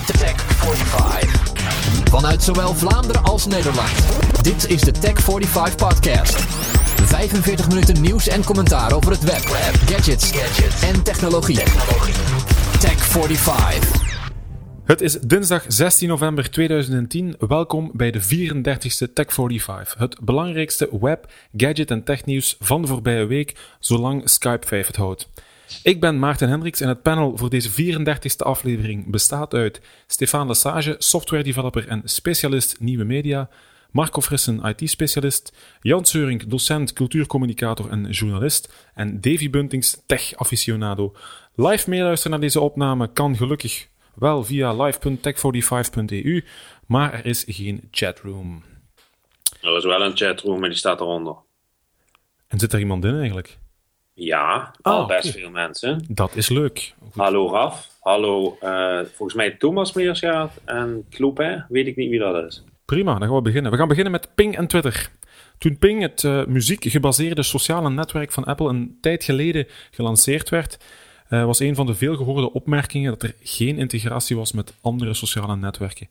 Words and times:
Tech 0.00 0.34
45. 0.40 1.52
Vanuit 2.10 2.42
zowel 2.42 2.74
Vlaanderen 2.74 3.22
als 3.22 3.46
Nederland. 3.46 3.92
Dit 4.42 4.70
is 4.70 4.80
de 4.80 4.90
Tech 4.90 5.20
45 5.20 5.76
podcast. 5.76 6.36
45 7.04 7.68
minuten 7.68 8.00
nieuws 8.02 8.28
en 8.28 8.44
commentaar 8.44 8.92
over 8.92 9.10
het 9.10 9.22
web, 9.22 9.42
gadgets, 9.86 10.32
en 10.82 11.02
technologie. 11.02 11.62
Tech 12.80 13.04
45. 13.04 14.02
Het 14.84 15.00
is 15.00 15.12
dinsdag 15.12 15.64
16 15.68 16.08
november 16.08 16.50
2010. 16.50 17.36
Welkom 17.38 17.90
bij 17.92 18.10
de 18.10 18.22
34ste 18.22 19.08
Tech45. 19.08 19.98
Het 19.98 20.20
belangrijkste 20.20 20.88
web, 21.00 21.32
gadget 21.56 21.90
en 21.90 22.04
technieuws 22.04 22.56
van 22.60 22.82
de 22.82 22.88
voorbije 22.88 23.26
week, 23.26 23.56
zolang 23.78 24.28
Skype 24.30 24.66
5 24.66 24.86
het 24.86 24.96
houdt. 24.96 25.28
Ik 25.82 26.00
ben 26.00 26.18
Maarten 26.18 26.48
Hendricks 26.48 26.80
en 26.80 26.88
het 26.88 27.02
panel 27.02 27.36
voor 27.36 27.50
deze 27.50 27.70
34ste 27.70 28.46
aflevering 28.46 29.10
bestaat 29.10 29.54
uit 29.54 29.80
Stefan 30.06 30.46
Lesage, 30.46 30.96
software 30.98 31.42
developer 31.42 31.88
en 31.88 32.02
specialist 32.04 32.80
nieuwe 32.80 33.04
media, 33.04 33.48
Marco 33.90 34.20
Frissen, 34.20 34.64
IT-specialist, 34.64 35.52
Jan 35.80 36.04
Seurink, 36.04 36.50
docent, 36.50 36.92
cultuurcommunicator 36.92 37.90
en 37.90 38.10
journalist 38.10 38.90
en 38.94 39.20
Davy 39.20 39.50
Buntings, 39.50 40.02
tech-aficionado. 40.06 41.14
Live 41.54 41.90
meeluisteren 41.90 42.30
naar 42.30 42.40
deze 42.40 42.60
opname 42.60 43.12
kan 43.12 43.36
gelukkig 43.36 43.88
wel 44.14 44.44
via 44.44 44.74
live.tech45.eu, 44.82 46.44
maar 46.86 47.12
er 47.12 47.26
is 47.26 47.44
geen 47.46 47.88
chatroom. 47.90 48.62
Er 49.60 49.76
is 49.76 49.84
wel 49.84 50.02
een 50.02 50.16
chatroom 50.16 50.62
en 50.62 50.68
die 50.68 50.78
staat 50.78 51.00
eronder. 51.00 51.36
En 52.48 52.58
zit 52.58 52.72
er 52.72 52.78
iemand 52.78 53.04
in 53.04 53.18
eigenlijk? 53.18 53.58
Ja, 54.14 54.74
al 54.82 55.06
best 55.06 55.30
veel 55.30 55.50
mensen. 55.50 56.04
Dat 56.08 56.36
is 56.36 56.48
leuk. 56.48 56.94
Hallo 57.14 57.50
Raf. 57.50 57.88
Hallo, 58.00 58.58
uh, 58.62 59.00
volgens 59.00 59.34
mij 59.34 59.50
Thomas 59.50 59.92
Meerschaat 59.92 60.52
en 60.64 61.04
Kloepé. 61.10 61.66
Weet 61.68 61.86
ik 61.86 61.96
niet 61.96 62.10
wie 62.10 62.18
dat 62.18 62.44
is. 62.44 62.62
Prima, 62.84 63.18
dan 63.18 63.28
gaan 63.28 63.36
we 63.36 63.42
beginnen. 63.42 63.70
We 63.70 63.76
gaan 63.76 63.88
beginnen 63.88 64.12
met 64.12 64.28
Ping 64.34 64.56
en 64.56 64.66
Twitter. 64.66 65.10
Toen 65.58 65.78
Ping, 65.78 66.00
het 66.00 66.22
uh, 66.22 66.44
muziek-gebaseerde 66.44 67.42
sociale 67.42 67.90
netwerk 67.90 68.32
van 68.32 68.44
Apple, 68.44 68.68
een 68.68 68.98
tijd 69.00 69.24
geleden 69.24 69.66
gelanceerd 69.90 70.48
werd, 70.48 70.78
uh, 71.30 71.44
was 71.44 71.60
een 71.60 71.74
van 71.74 71.86
de 71.86 71.94
veel 71.94 72.16
gehoorde 72.16 72.52
opmerkingen 72.52 73.10
dat 73.10 73.22
er 73.22 73.34
geen 73.42 73.78
integratie 73.78 74.36
was 74.36 74.52
met 74.52 74.74
andere 74.80 75.14
sociale 75.14 75.56
netwerken. 75.56 76.08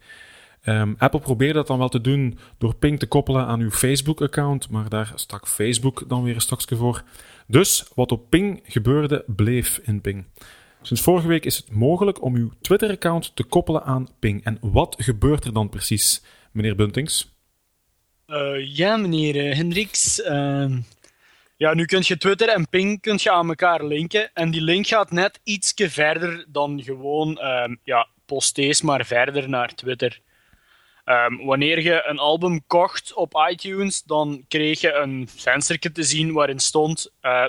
Um, 0.65 0.95
Apple 0.97 1.19
probeerde 1.19 1.53
dat 1.53 1.67
dan 1.67 1.77
wel 1.77 1.89
te 1.89 2.01
doen 2.01 2.37
door 2.57 2.75
Ping 2.75 2.99
te 2.99 3.07
koppelen 3.07 3.45
aan 3.45 3.59
uw 3.59 3.71
Facebook-account, 3.71 4.69
maar 4.69 4.89
daar 4.89 5.11
stak 5.15 5.47
Facebook 5.47 6.03
dan 6.07 6.23
weer 6.23 6.35
een 6.35 6.41
stokje 6.41 6.75
voor. 6.75 7.03
Dus 7.47 7.85
wat 7.95 8.11
op 8.11 8.29
Ping 8.29 8.59
gebeurde, 8.63 9.23
bleef 9.27 9.79
in 9.83 10.01
Ping. 10.01 10.25
Sinds 10.81 11.01
vorige 11.01 11.27
week 11.27 11.45
is 11.45 11.57
het 11.57 11.71
mogelijk 11.71 12.21
om 12.21 12.35
uw 12.35 12.51
Twitter-account 12.61 13.35
te 13.35 13.43
koppelen 13.43 13.83
aan 13.83 14.07
Ping. 14.19 14.43
En 14.43 14.57
wat 14.61 14.95
gebeurt 14.97 15.45
er 15.45 15.53
dan 15.53 15.69
precies, 15.69 16.23
meneer 16.51 16.75
Buntings? 16.75 17.31
Uh, 18.27 18.75
ja, 18.75 18.97
meneer 18.97 19.55
Hendricks. 19.55 20.19
Uh, 20.19 20.77
ja, 21.57 21.73
nu 21.73 21.85
kun 21.85 22.01
je 22.03 22.17
Twitter 22.17 22.49
en 22.49 22.69
Ping 22.69 23.01
kun 23.01 23.19
je 23.21 23.31
aan 23.31 23.47
elkaar 23.47 23.85
linken. 23.85 24.33
En 24.33 24.51
die 24.51 24.61
link 24.61 24.87
gaat 24.87 25.11
net 25.11 25.39
ietsje 25.43 25.89
verder 25.89 26.45
dan 26.47 26.83
gewoon 26.83 27.39
uh, 27.41 27.75
ja, 27.83 28.07
postees 28.25 28.81
maar 28.81 29.05
verder 29.05 29.49
naar 29.49 29.75
Twitter. 29.75 30.21
Um, 31.05 31.45
wanneer 31.45 31.81
je 31.81 32.03
een 32.05 32.19
album 32.19 32.63
kocht 32.67 33.13
op 33.13 33.47
iTunes, 33.51 34.03
dan 34.03 34.45
kreeg 34.47 34.81
je 34.81 34.93
een 34.93 35.27
vensterje 35.35 35.91
te 35.91 36.03
zien 36.03 36.33
waarin 36.33 36.59
stond: 36.59 37.11
uh, 37.21 37.45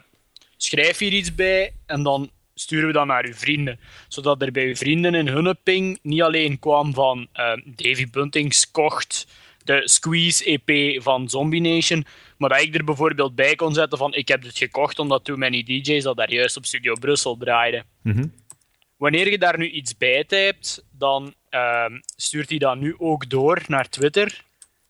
schrijf 0.56 0.98
hier 0.98 1.12
iets 1.12 1.34
bij 1.34 1.72
en 1.86 2.02
dan 2.02 2.30
sturen 2.54 2.86
we 2.86 2.92
dat 2.92 3.06
naar 3.06 3.24
uw 3.24 3.34
vrienden. 3.34 3.80
Zodat 4.08 4.42
er 4.42 4.52
bij 4.52 4.66
uw 4.66 4.74
vrienden 4.74 5.14
in 5.14 5.28
hun 5.28 5.56
ping 5.62 5.98
niet 6.02 6.22
alleen 6.22 6.58
kwam 6.58 6.94
van 6.94 7.28
uh, 7.34 7.52
Davy 7.64 8.10
Buntings 8.10 8.70
kocht 8.70 9.26
de 9.64 9.82
Squeeze 9.84 10.44
EP 10.44 11.02
van 11.02 11.28
Zombie 11.28 11.60
Nation, 11.60 12.04
maar 12.38 12.48
dat 12.48 12.60
ik 12.60 12.74
er 12.74 12.84
bijvoorbeeld 12.84 13.34
bij 13.34 13.54
kon 13.54 13.74
zetten 13.74 13.98
van 13.98 14.14
ik 14.14 14.28
heb 14.28 14.42
dit 14.42 14.58
gekocht 14.58 14.98
omdat 14.98 15.24
Too 15.24 15.36
Many 15.36 15.62
DJ's 15.62 16.02
dat 16.02 16.16
daar 16.16 16.32
juist 16.32 16.56
op 16.56 16.64
Studio 16.64 16.94
Brussel 16.94 17.36
draaiden. 17.36 17.84
Mm 18.02 18.12
-hmm. 18.12 18.32
Wanneer 18.96 19.30
je 19.30 19.38
daar 19.38 19.58
nu 19.58 19.70
iets 19.70 19.96
bij 19.96 20.24
typt, 20.24 20.84
dan 20.90 21.34
uh, 21.54 21.84
stuurt 22.16 22.48
hij 22.48 22.58
dat 22.58 22.76
nu 22.76 22.94
ook 22.98 23.30
door 23.30 23.62
naar 23.66 23.88
Twitter. 23.88 24.44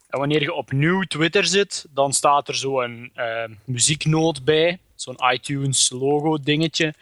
En 0.08 0.18
wanneer 0.18 0.40
je 0.40 0.52
opnieuw 0.52 1.02
Twitter 1.02 1.44
zit, 1.44 1.86
dan 1.90 2.12
staat 2.12 2.48
er 2.48 2.54
zo'n 2.54 3.12
uh, 3.16 3.44
muzieknoot 3.64 4.44
bij, 4.44 4.78
zo'n 4.94 5.18
iTunes 5.32 5.90
logo 5.90 6.38
dingetje. 6.38 6.94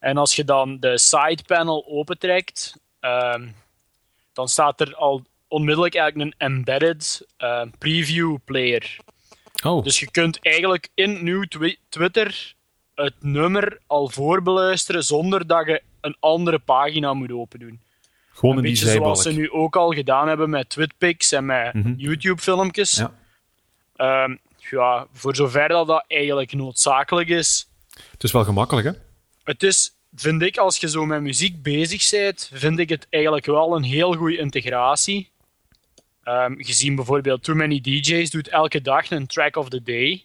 En 0.00 0.16
als 0.16 0.36
je 0.36 0.44
dan 0.44 0.80
de 0.80 0.98
side 0.98 1.42
panel 1.46 1.86
opentrekt, 1.88 2.76
uh, 3.00 3.34
dan 4.32 4.48
staat 4.48 4.80
er 4.80 4.94
al 4.94 5.22
onmiddellijk 5.48 5.94
eigenlijk 5.94 6.34
een 6.38 6.46
embedded 6.46 7.26
uh, 7.38 7.62
preview 7.78 8.36
player. 8.44 8.96
Oh. 9.62 9.84
Dus 9.84 10.00
je 10.00 10.10
kunt 10.10 10.38
eigenlijk 10.42 10.88
in 10.94 11.24
nieuw 11.24 11.44
twi 11.44 11.76
Twitter 11.88 12.54
het 12.94 13.14
nummer 13.20 13.78
al 13.86 14.08
voorbeluisteren 14.08 15.04
zonder 15.04 15.46
dat 15.46 15.66
je 15.66 15.82
een 16.00 16.16
andere 16.20 16.58
pagina 16.58 17.14
moet 17.14 17.32
opendoen. 17.32 17.80
Gewoon 18.36 18.56
een 18.56 18.62
beetje 18.62 18.84
die 18.84 18.94
zoals 18.94 19.22
ze 19.22 19.32
nu 19.32 19.50
ook 19.50 19.76
al 19.76 19.90
gedaan 19.92 20.28
hebben 20.28 20.50
met 20.50 20.68
Twitpics 20.68 21.32
en 21.32 21.46
met 21.46 21.74
Mhm. 21.74 21.92
YouTube-filmpjes. 21.96 22.96
Ja. 22.96 23.14
Ehm, 23.96 24.36
ja, 24.56 25.06
voor 25.12 25.36
zover 25.36 25.68
dat 25.68 25.86
dat 25.86 26.04
eigenlijk 26.08 26.52
noodzakelijk 26.52 27.28
is. 27.28 27.68
Het 28.10 28.22
is 28.22 28.32
wel 28.32 28.44
gemakkelijk, 28.44 28.86
hè? 28.86 28.92
Het 29.44 29.62
is, 29.62 29.94
vind 30.14 30.42
ik, 30.42 30.56
als 30.56 30.76
je 30.76 30.88
zo 30.88 31.06
met 31.06 31.20
muziek 31.22 31.62
bezig 31.62 32.10
bent, 32.10 32.50
vind 32.52 32.78
ik 32.78 32.88
het 32.88 33.06
eigenlijk 33.10 33.46
wel 33.46 33.76
een 33.76 33.82
heel 33.82 34.12
goede 34.14 34.36
integratie. 34.38 35.30
Ehm, 36.22 36.54
gezien 36.56 36.94
bijvoorbeeld 36.96 37.42
Too 37.42 37.54
Many 37.54 37.80
DJ's 37.80 38.30
doet 38.30 38.48
elke 38.48 38.80
dag 38.82 39.10
een 39.10 39.26
track 39.26 39.56
of 39.56 39.68
the 39.68 39.82
day. 39.82 40.24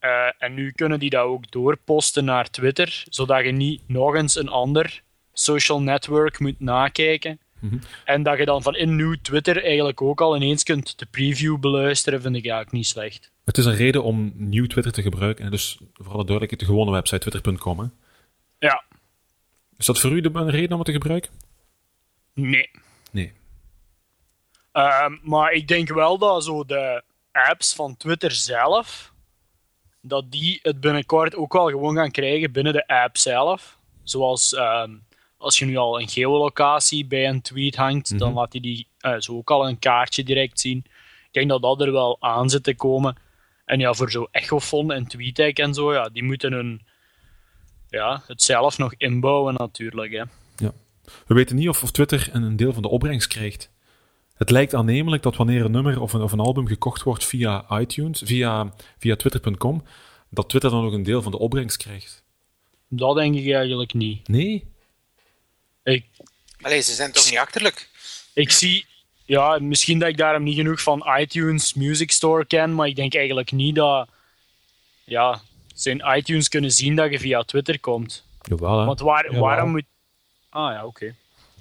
Eh, 0.00 0.10
en 0.38 0.54
nu 0.54 0.70
kunnen 0.72 0.98
die 0.98 1.10
dat 1.10 1.24
ook 1.24 1.50
doorposten 1.50 2.24
naar 2.24 2.50
Twitter, 2.50 3.04
zodat 3.08 3.44
je 3.44 3.50
niet 3.52 3.82
nog 3.86 4.14
eens 4.14 4.34
een 4.36 4.48
ander 4.48 5.02
social 5.40 5.82
network 5.82 6.38
moet 6.38 6.60
nakijken. 6.60 7.40
Mhm. 7.58 7.78
En 8.04 8.22
dat 8.22 8.38
je 8.38 8.44
dan 8.44 8.62
van 8.62 8.76
in 8.76 8.96
nieuw 8.96 9.14
Twitter 9.22 9.64
eigenlijk 9.64 10.02
ook 10.02 10.20
al 10.20 10.36
ineens 10.36 10.62
kunt 10.62 10.98
de 10.98 11.06
preview 11.06 11.58
beluisteren, 11.58 12.20
vind 12.22 12.36
ik 12.36 12.42
eigenlijk 12.42 12.72
niet 12.72 12.86
slecht. 12.86 13.30
Het 13.44 13.58
is 13.58 13.64
een 13.64 13.74
reden 13.76 14.02
om 14.02 14.32
nieuw 14.34 14.66
Twitter 14.66 14.92
te 14.92 15.02
gebruiken. 15.02 15.44
En 15.44 15.50
dus 15.50 15.78
voor 15.92 16.12
alle 16.12 16.24
duidelijkheid, 16.24 16.60
de 16.60 16.66
gewone 16.66 16.90
website 16.90 17.30
twitter.com. 17.30 17.78
hè. 17.78 17.86
Ja, 18.58 18.84
Is 19.76 19.86
dat 19.86 20.00
voor 20.00 20.10
u 20.10 20.20
de, 20.20 20.30
een 20.32 20.50
reden 20.50 20.70
om 20.72 20.78
het 20.78 20.86
te 20.86 20.92
gebruiken? 20.92 21.30
nee. 22.34 22.70
Nee. 23.10 23.32
Ehm, 24.72 25.16
maar 25.22 25.52
ik 25.52 25.68
denk 25.68 25.88
wel 25.88 26.18
dat 26.18 26.44
zo 26.44 26.64
de 26.64 27.02
apps 27.32 27.74
van 27.74 27.96
Twitter 27.96 28.30
zelf, 28.30 29.12
dat 30.00 30.30
die 30.30 30.58
het 30.62 30.80
binnenkort 30.80 31.34
ook 31.34 31.52
wel 31.52 31.68
gewoon 31.68 31.96
gaan 31.96 32.10
krijgen 32.10 32.52
binnen 32.52 32.72
de 32.72 32.86
app 32.86 33.16
zelf. 33.16 33.78
Zoals 34.02 34.54
ehm, 34.54 34.94
als 35.38 35.58
je 35.58 35.64
nu 35.64 35.76
al 35.76 36.00
een 36.00 36.08
geolocatie 36.08 37.06
bij 37.06 37.28
een 37.28 37.42
tweet 37.42 37.76
hangt, 37.76 38.18
dan 38.18 38.28
Mhm. 38.28 38.38
laat 38.38 38.52
hij 38.52 38.60
die 38.60 38.86
eh, 38.98 39.14
zo 39.18 39.36
ook 39.36 39.50
al 39.50 39.68
een 39.68 39.78
kaartje 39.78 40.24
direct 40.24 40.60
zien. 40.60 40.78
Ik 41.26 41.32
denk 41.32 41.48
dat 41.48 41.62
dat 41.62 41.80
er 41.80 41.92
wel 41.92 42.16
aan 42.20 42.50
zit 42.50 42.62
te 42.62 42.74
komen. 42.74 43.16
En 43.64 43.78
ja, 43.80 43.94
voor 43.94 44.10
zo 44.10 44.28
Echofon 44.30 44.92
en 44.92 45.06
TweetDeck 45.06 45.58
en 45.58 45.74
zo, 45.74 45.92
ja, 45.94 46.08
die 46.08 46.22
moeten 46.22 46.52
hun, 46.52 46.82
ja, 47.88 48.22
het 48.26 48.42
zelf 48.42 48.78
nog 48.78 48.94
inbouwen 48.96 49.54
natuurlijk. 49.54 50.12
Hè. 50.12 50.22
We 51.26 51.34
weten 51.34 51.56
niet 51.56 51.68
of, 51.68 51.82
of 51.82 51.90
Twitter 51.90 52.28
een, 52.32 52.42
een 52.42 52.56
deel 52.56 52.72
van 52.72 52.82
de 52.82 52.88
opbrengst 52.88 53.28
krijgt. 53.28 53.70
Het 54.34 54.50
lijkt 54.50 54.74
aannemelijk 54.74 55.22
dat 55.22 55.36
wanneer 55.36 55.64
een 55.64 55.70
nummer 55.70 56.00
of 56.00 56.12
een, 56.12 56.20
of 56.22 56.32
een 56.32 56.40
album 56.40 56.66
gekocht 56.66 57.02
wordt 57.02 57.24
via 57.24 57.78
iTunes, 57.80 58.22
via, 58.24 58.72
via 58.98 59.16
twitter.com, 59.16 59.82
dat 60.30 60.48
Twitter 60.48 60.70
dan 60.70 60.84
ook 60.84 60.92
een 60.92 61.02
deel 61.02 61.22
van 61.22 61.32
de 61.32 61.38
opbrengst 61.38 61.76
krijgt. 61.76 62.24
Dat 62.88 63.16
denk 63.16 63.34
ik 63.34 63.52
eigenlijk 63.52 63.94
niet. 63.94 64.28
Nee? 64.28 64.64
Allee, 66.60 66.80
ze 66.80 66.92
zijn 66.94 67.12
toch 67.12 67.30
niet 67.30 67.38
achterlijk? 67.38 67.88
Ik 68.32 68.50
zie, 68.50 68.86
ja, 69.24 69.58
misschien 69.58 69.98
dat 69.98 70.08
ik 70.08 70.16
daarom 70.16 70.42
niet 70.42 70.56
genoeg 70.56 70.82
van 70.82 71.06
iTunes 71.18 71.74
Music 71.74 72.10
Store 72.10 72.44
ken, 72.44 72.74
maar 72.74 72.86
ik 72.88 72.96
denk 72.96 73.14
eigenlijk 73.14 73.52
niet 73.52 73.74
dat, 73.74 74.08
ja, 75.04 75.40
ze 75.74 75.90
in 75.90 76.04
iTunes 76.16 76.48
kunnen 76.48 76.72
zien 76.72 76.96
dat 76.96 77.10
je 77.10 77.18
via 77.18 77.42
Twitter 77.42 77.80
komt. 77.80 78.24
Jawel, 78.42 78.78
hè. 78.78 78.84
Want 78.86 79.00
waar, 79.00 79.24
Jawel. 79.24 79.40
waarom 79.40 79.70
moet. 79.70 79.84
Ah 80.48 80.72
ja, 80.72 80.86
oké. 80.86 81.14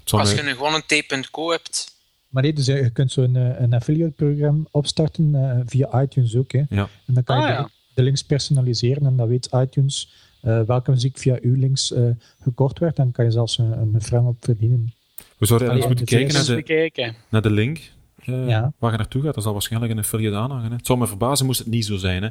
Als 0.09 0.33
je 0.33 0.43
nu 0.43 0.51
gewoon 0.51 0.73
een 0.73 1.03
t.co 1.03 1.51
hebt, 1.51 1.95
Maar 2.29 2.43
nee, 2.43 2.53
dus 2.53 2.65
je 2.65 2.73
je 2.73 2.89
kunt 2.89 3.11
zo'n 3.11 3.35
eh, 3.35 3.59
een 3.59 3.73
affiliate-programma 3.73 4.63
opstarten 4.71 5.35
eh, 5.35 5.61
via 5.65 6.01
iTunes 6.01 6.35
ook. 6.35 6.51
Hè. 6.51 6.63
Ja. 6.69 6.89
En 7.07 7.13
dan 7.13 7.23
kan 7.23 7.37
je 7.37 7.43
Ah, 7.43 7.47
de, 7.49 7.53
ja. 7.61 7.69
de 7.93 8.01
links 8.01 8.23
personaliseren 8.23 9.05
en 9.05 9.17
dan 9.17 9.27
weet 9.27 9.49
iTunes 9.51 10.09
eh, 10.41 10.61
welke 10.61 10.91
muziek 10.91 11.17
via 11.17 11.37
uw 11.41 11.55
links 11.55 11.91
eh, 11.91 12.09
gekocht 12.41 12.79
werd. 12.79 12.95
Dan 12.95 13.11
kan 13.11 13.25
je 13.25 13.31
zelfs 13.31 13.57
een, 13.57 13.99
een 14.11 14.25
op 14.25 14.37
verdienen. 14.39 14.93
We 15.37 15.45
zouden 15.45 15.71
eens 15.71 15.85
moeten 15.85 16.05
kijken 16.05 16.33
naar 16.33 16.45
de, 16.45 16.55
bekijken. 16.55 17.15
naar 17.29 17.41
de 17.41 17.49
link 17.49 17.77
eh, 18.25 18.47
Ja. 18.47 18.73
waar 18.79 18.91
je 18.91 18.97
naartoe 18.97 19.21
gaat. 19.21 19.33
Dat 19.33 19.43
zal 19.43 19.53
waarschijnlijk 19.53 19.91
een 19.91 19.99
affiliate 19.99 20.35
aanhangen. 20.37 20.69
Hè. 20.69 20.75
Het 20.75 20.85
zou 20.85 20.99
me 20.99 21.07
verbazen 21.07 21.45
moest 21.45 21.59
het 21.59 21.67
niet 21.67 21.85
zo 21.85 21.97
zijn. 21.97 22.23
Hè. 22.23 22.29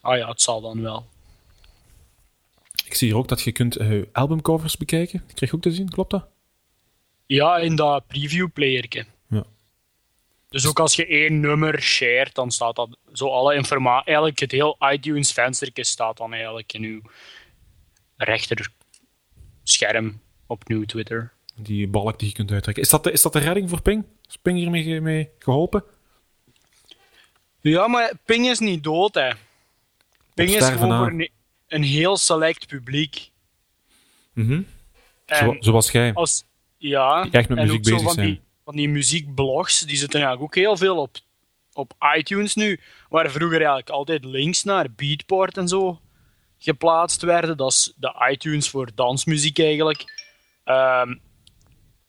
Ah 0.00 0.16
ja, 0.16 0.28
het 0.28 0.42
zal 0.42 0.60
dan 0.60 0.82
wel. 0.82 1.06
Ik 2.84 2.94
zie 2.94 3.08
hier 3.08 3.16
ook 3.16 3.28
dat 3.28 3.42
je 3.42 3.52
kunt 3.52 3.76
eh, 3.76 4.02
albumcovers 4.12 4.76
bekijken. 4.76 5.22
Die 5.26 5.34
krijg 5.34 5.50
je 5.50 5.56
ook 5.56 5.62
te 5.62 5.72
zien, 5.72 5.88
klopt 5.88 6.10
dat? 6.10 6.26
Ja, 7.26 7.56
in 7.58 7.76
dat 7.76 8.06
preview 8.06 8.48
playerke. 8.52 9.06
Ja. 9.28 9.44
Dus 10.48 10.66
ook 10.66 10.80
als 10.80 10.94
je 10.96 11.06
één 11.06 11.40
nummer 11.40 11.80
shared, 11.82 12.34
dan 12.34 12.50
staat 12.50 12.76
dat 12.76 12.96
zo 13.12 13.28
alle 13.28 13.54
informatie. 13.54 14.06
Eigenlijk 14.06 14.38
het 14.38 14.50
heel 14.50 14.76
iTunes 14.92 15.32
vensterke 15.32 15.84
staat 15.84 16.16
dan 16.16 16.32
eigenlijk 16.32 16.72
in 16.72 16.82
uw 16.82 17.00
rechter 18.16 18.68
scherm 19.62 20.20
op 20.52 20.68
nieuw 20.68 20.84
Twitter. 20.84 21.32
Die 21.54 21.88
balk 21.88 22.18
die 22.18 22.28
je 22.28 22.34
kunt 22.34 22.50
uittrekken. 22.50 22.82
Is 22.82 22.90
dat 22.90 23.04
de, 23.04 23.12
is 23.12 23.22
dat 23.22 23.32
de 23.32 23.38
redding 23.38 23.68
voor 23.68 23.82
Ping? 23.82 24.04
Is 24.28 24.36
Ping 24.36 24.58
hiermee 24.58 25.00
mee 25.00 25.30
geholpen? 25.38 25.84
Ja, 27.60 27.86
maar 27.86 28.12
Ping 28.24 28.46
is 28.46 28.58
niet 28.58 28.84
dood, 28.84 29.14
hè. 29.14 29.30
Ping 30.34 30.50
is 30.50 30.68
gewoon 30.68 30.98
voor 30.98 31.20
een, 31.20 31.30
een 31.68 31.82
heel 31.82 32.16
select 32.16 32.66
publiek. 32.66 33.30
Mhm. 34.32 34.62
Zo, 35.26 35.56
zoals 35.58 35.90
jij. 35.90 36.14
als, 36.14 36.44
ja, 36.76 37.22
Die 37.22 37.32
echt 37.32 37.48
met 37.48 37.58
en 37.58 37.66
muziek 37.66 37.78
ook 37.78 37.84
zo 37.84 37.90
bezig 37.90 38.06
van 38.06 38.14
zijn. 38.14 38.26
Die, 38.26 38.40
van 38.64 38.76
die 38.76 38.88
muziekblogs, 38.88 39.80
die 39.80 39.96
zitten 39.96 40.20
eigenlijk 40.20 40.56
ook 40.56 40.62
heel 40.62 40.76
veel 40.76 40.96
op, 40.96 41.16
op 41.72 41.92
iTunes 42.16 42.54
nu, 42.54 42.80
waar 43.08 43.30
vroeger 43.30 43.56
eigenlijk 43.56 43.90
altijd 43.90 44.24
links 44.24 44.62
naar 44.62 44.92
Beatport 44.96 45.56
en 45.56 45.68
zo 45.68 46.00
geplaatst 46.58 47.22
werden. 47.22 47.56
Dat 47.56 47.70
is 47.70 47.92
de 47.96 48.28
iTunes 48.30 48.68
voor 48.68 48.90
dansmuziek 48.94 49.58
eigenlijk. 49.58 50.21
Ehm, 50.64 51.14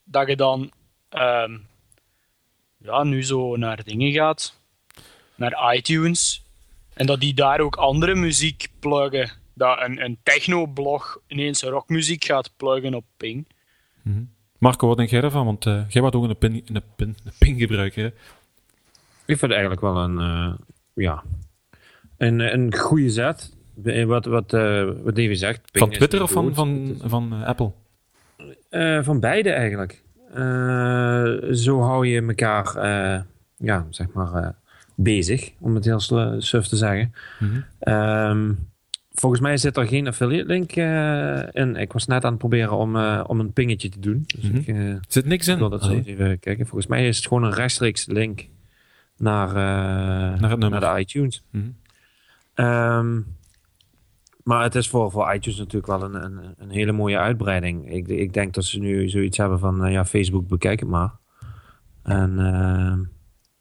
dat 0.04 0.28
je 0.28 0.36
dan 0.36 0.72
ehm, 1.08 1.58
ja, 2.78 3.02
nu 3.02 3.24
zo 3.24 3.56
naar 3.56 3.84
dingen 3.84 4.12
gaat, 4.12 4.60
naar 5.34 5.74
iTunes, 5.74 6.44
en 6.94 7.06
dat 7.06 7.20
die 7.20 7.34
daar 7.34 7.60
ook 7.60 7.76
andere 7.76 8.14
muziek 8.14 8.68
pluggen. 8.78 9.30
Dat 9.54 9.80
een, 9.80 10.04
een 10.04 10.18
techno-blog 10.22 11.18
ineens 11.26 11.62
rockmuziek 11.62 12.24
gaat 12.24 12.50
pluggen 12.56 12.94
op 12.94 13.04
Ping. 13.16 13.46
Marco, 14.64 14.86
wat 14.86 14.96
denk 14.96 15.10
jij 15.10 15.20
daarvan? 15.20 15.44
Want 15.44 15.66
eh, 15.66 15.82
jij 15.88 16.00
wordt 16.00 16.16
ook 16.16 16.24
een 16.24 16.38
pin, 16.38 16.64
een 16.66 16.82
pin, 16.96 17.08
een 17.24 17.32
ping 17.38 17.58
gebruiker. 17.58 18.02
Hè? 18.02 18.08
Ik 19.26 19.38
vind 19.38 19.40
het 19.40 19.50
eigenlijk 19.50 19.80
wel 19.80 19.96
een, 19.96 20.18
eh, 20.18 20.54
ja, 20.94 21.22
een, 22.16 22.40
een 22.40 22.76
goede 22.76 23.10
zet. 23.10 23.52
Wat, 24.06 24.24
wat, 24.24 24.52
eh, 24.52 24.84
wat 24.84 25.14
Davy 25.16 25.34
zegt. 25.34 25.70
Ping 25.70 25.84
Van 25.84 25.90
Twitter 25.90 26.22
of 26.22 26.30
van, 26.30 26.54
van, 26.54 26.96
van 27.04 27.44
Apple? 27.44 27.72
Eh, 28.74 29.02
van 29.02 29.20
beide 29.20 29.50
eigenlijk. 29.50 30.02
Eh, 30.34 31.52
zo 31.52 31.80
hou 31.80 32.06
je 32.06 32.22
elkaar, 32.22 32.76
eh, 32.76 33.20
ja, 33.56 33.86
zeg 33.90 34.06
maar, 34.12 34.54
bezig, 34.94 35.52
om 35.60 35.74
het 35.74 35.84
heel 35.84 36.00
suf 36.38 36.66
te 36.66 36.76
zeggen. 36.76 37.14
Mhm. 37.38 37.60
Ehm, 37.78 38.52
volgens 39.12 39.40
mij 39.40 39.56
zit 39.56 39.76
er 39.76 39.86
geen 39.86 40.06
affiliate 40.06 40.46
link 40.46 40.72
in. 41.54 41.76
Ik 41.76 41.92
was 41.92 42.06
net 42.06 42.24
aan 42.24 42.30
het 42.30 42.38
proberen 42.38 42.72
om, 42.76 42.96
om 43.20 43.40
een 43.40 43.52
pingetje 43.52 43.88
te 43.88 44.00
doen. 44.00 44.24
Dus 44.26 44.50
Mhm. 44.50 44.56
ik, 44.56 44.98
Zit 45.08 45.26
niks 45.26 45.46
in? 45.46 45.52
ik 45.52 45.58
wil 45.58 45.68
dat 45.70 45.84
zo 45.84 45.92
even 46.04 46.38
kijken. 46.38 46.66
Volgens 46.66 46.86
mij 46.90 47.08
is 47.08 47.16
het 47.16 47.26
gewoon 47.26 47.44
een 47.44 47.54
rechtstreeks 47.54 48.06
link 48.06 48.46
naar, 49.16 49.52
Naar 50.40 50.58
naar 50.58 50.94
de 50.94 51.00
iTunes. 51.00 51.42
Mhm. 51.50 51.64
Ehm, 52.54 53.20
maar 54.44 54.62
het 54.62 54.74
is 54.74 54.88
voor, 54.88 55.10
voor 55.10 55.34
iTunes 55.34 55.58
natuurlijk 55.58 55.86
wel 55.86 56.02
een, 56.02 56.24
een, 56.24 56.54
een 56.58 56.70
hele 56.70 56.92
mooie 56.92 57.18
uitbreiding. 57.18 57.92
Ik, 57.92 58.08
ik 58.08 58.32
denk 58.32 58.54
dat 58.54 58.64
ze 58.64 58.78
nu 58.78 59.08
zoiets 59.08 59.36
hebben 59.36 59.58
van, 59.58 59.84
eh, 59.84 59.92
ja, 59.92 60.04
Facebook 60.04 60.48
bekijk 60.48 60.80
het 60.80 60.88
maar. 60.88 61.10
En 62.02 62.38
ehm, 62.38 63.00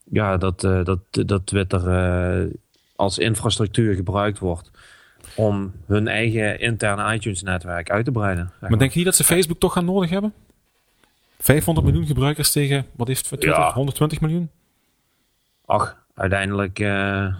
ja, 0.03 0.37
dat, 0.37 0.63
eh, 0.63 0.83
dat, 0.83 0.99
dat 1.09 1.45
Twitter 1.45 1.87
eh, 1.87 2.53
als 2.95 3.17
infrastructuur 3.17 3.95
gebruikt 3.95 4.39
wordt 4.39 4.71
om 5.35 5.73
hun 5.85 6.07
eigen 6.07 6.59
interne 6.59 7.13
iTunes-netwerk 7.13 7.89
uit 7.89 8.05
te 8.05 8.11
breiden. 8.11 8.51
zeg 8.59 8.69
Maar 8.69 8.79
denk 8.79 8.91
je 8.91 8.97
niet 8.97 9.05
dat 9.05 9.15
ze 9.15 9.23
Facebook 9.23 9.59
toch 9.59 9.73
gaan 9.73 9.85
nodig 9.85 10.09
hebben? 10.09 10.33
500 11.39 11.87
miljoen 11.87 12.05
gebruikers 12.05 12.51
tegen, 12.51 12.85
wat 12.95 13.07
heeft 13.07 13.23
Twitter? 13.23 13.49
Ja. 13.49 13.73
120 13.73 14.21
miljoen? 14.21 14.49
Ach, 15.65 15.97
uiteindelijk 16.13 16.79
eh, 16.79 17.35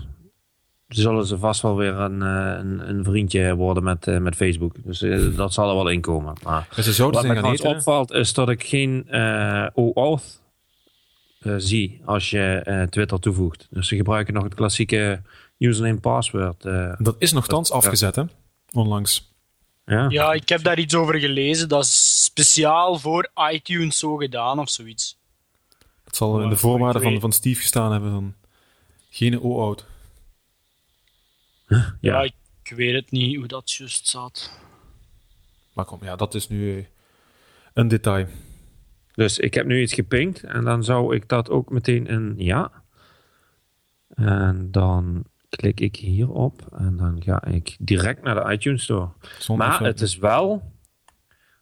zullen 0.96 1.26
ze 1.26 1.38
vast 1.38 1.62
wel 1.62 1.76
weer 1.76 1.94
een, 1.94 2.22
eh, 2.22 2.60
een, 2.60 2.90
een 2.90 3.04
vriendje 3.04 3.56
worden 3.56 3.84
met, 3.84 4.08
eh, 4.08 4.18
met 4.18 4.36
Facebook. 4.36 4.76
Dus 4.84 5.02
eh, 5.02 5.36
dat 5.38 5.54
zal 5.54 5.70
er 5.70 5.76
wel 5.76 5.88
inkomen. 5.90 6.34
Maar 6.44 6.68
zouden 6.80 7.22
wat 7.22 7.30
me 7.30 7.36
trouwens 7.36 7.62
hè? 7.64 7.70
opvalt 7.70 8.12
is 8.12 8.34
dat 8.34 8.50
ik 8.50 8.64
geen 8.64 9.10
eh 9.10 9.68
OAuth 9.74 10.42
zie 11.58 12.02
als 12.06 12.30
je 12.30 12.62
eh, 12.64 12.82
Twitter 12.84 13.20
toevoegt. 13.20 13.68
Dus 13.70 13.88
ze 13.88 13.96
gebruiken 13.96 14.34
nog 14.34 14.44
het 14.44 14.54
klassieke 14.54 15.22
username 15.58 16.00
password. 16.00 16.66
eh. 16.66 16.94
Dat 16.98 17.16
is 17.20 17.32
nogthans 17.34 17.72
afgezet, 17.72 18.16
hè? 18.16 18.24
Onlangs. 18.72 19.32
ja. 19.86 20.06
Ja, 20.10 20.34
ik 20.34 20.50
heb 20.50 20.64
daar 20.64 20.80
iets 20.80 20.96
over 20.96 21.20
gelezen. 21.20 21.70
Dat 21.70 21.84
is 21.84 22.24
speciaal 22.24 23.00
voor 23.00 23.30
iTunes 23.52 24.00
zo 24.00 24.16
gedaan 24.16 24.60
of 24.60 24.70
zoiets. 24.70 25.18
Het 26.04 26.16
zal 26.16 26.36
in 26.36 26.42
de 26.42 26.48
Maar 26.48 26.58
voorwaarden 26.58 27.02
van, 27.02 27.20
van 27.20 27.32
Steve 27.32 27.62
gestaan 27.62 27.92
hebben. 27.92 28.12
Dan. 28.12 28.34
Geen 29.10 29.42
O-out. 29.42 29.86
Ja. 31.68 31.96
Ja. 32.02 32.22
ik 32.22 32.74
weet 32.76 32.94
het 32.94 33.12
niet 33.12 33.38
hoe 33.38 33.48
dat 33.48 33.72
juist 33.72 34.08
zat. 34.08 34.60
Maar 35.74 35.86
kom, 35.86 36.00
ja, 36.04 36.16
dat 36.16 36.34
is 36.34 36.48
nu 36.48 36.88
een 37.74 37.88
detail. 37.88 38.28
Dus 39.14 39.40
ik 39.40 39.54
heb 39.54 39.66
nu 39.66 39.82
iets 39.82 39.94
gepinkt 39.94 40.44
en 40.44 40.64
dan 40.64 40.84
zou 40.84 41.16
ik 41.16 41.30
dat 41.30 41.50
ook 41.50 41.70
meteen 41.70 42.08
in 42.08 42.34
ja. 42.38 42.72
En 44.16 44.72
dan 44.72 45.24
klik 45.50 45.80
ik 45.80 45.96
hierop 45.96 46.62
en 46.72 46.98
dan 46.98 47.22
ga 47.24 47.46
ik 47.46 47.76
direct 47.80 48.24
naar 48.24 48.36
de 48.36 48.52
iTunes 48.54 48.84
Store. 48.84 49.10
Zonder 49.40 49.68
Maar 49.68 49.82
het 49.82 50.02
is 50.02 50.18
wel 50.18 50.72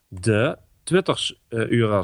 de 0.07 0.57
Twitter 0.83 1.38
eh, 1.47 2.01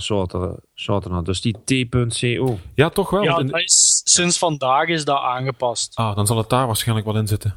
sortener, 0.73 1.23
dus 1.23 1.41
die 1.41 1.87
t.co. 1.87 2.59
Ja, 2.73 2.89
toch 2.89 3.09
wel. 3.09 3.23
ja, 3.23 3.37
is, 3.37 4.01
sinds 4.03 4.37
vandaag 4.37 4.87
is 4.87 5.05
dat 5.05 5.21
aangepast. 5.21 5.95
Ah, 5.95 6.15
dan 6.15 6.27
zal 6.27 6.37
het 6.37 6.49
daar 6.49 6.65
waarschijnlijk 6.65 7.07
wel 7.07 7.17
in 7.17 7.27
zitten. 7.27 7.55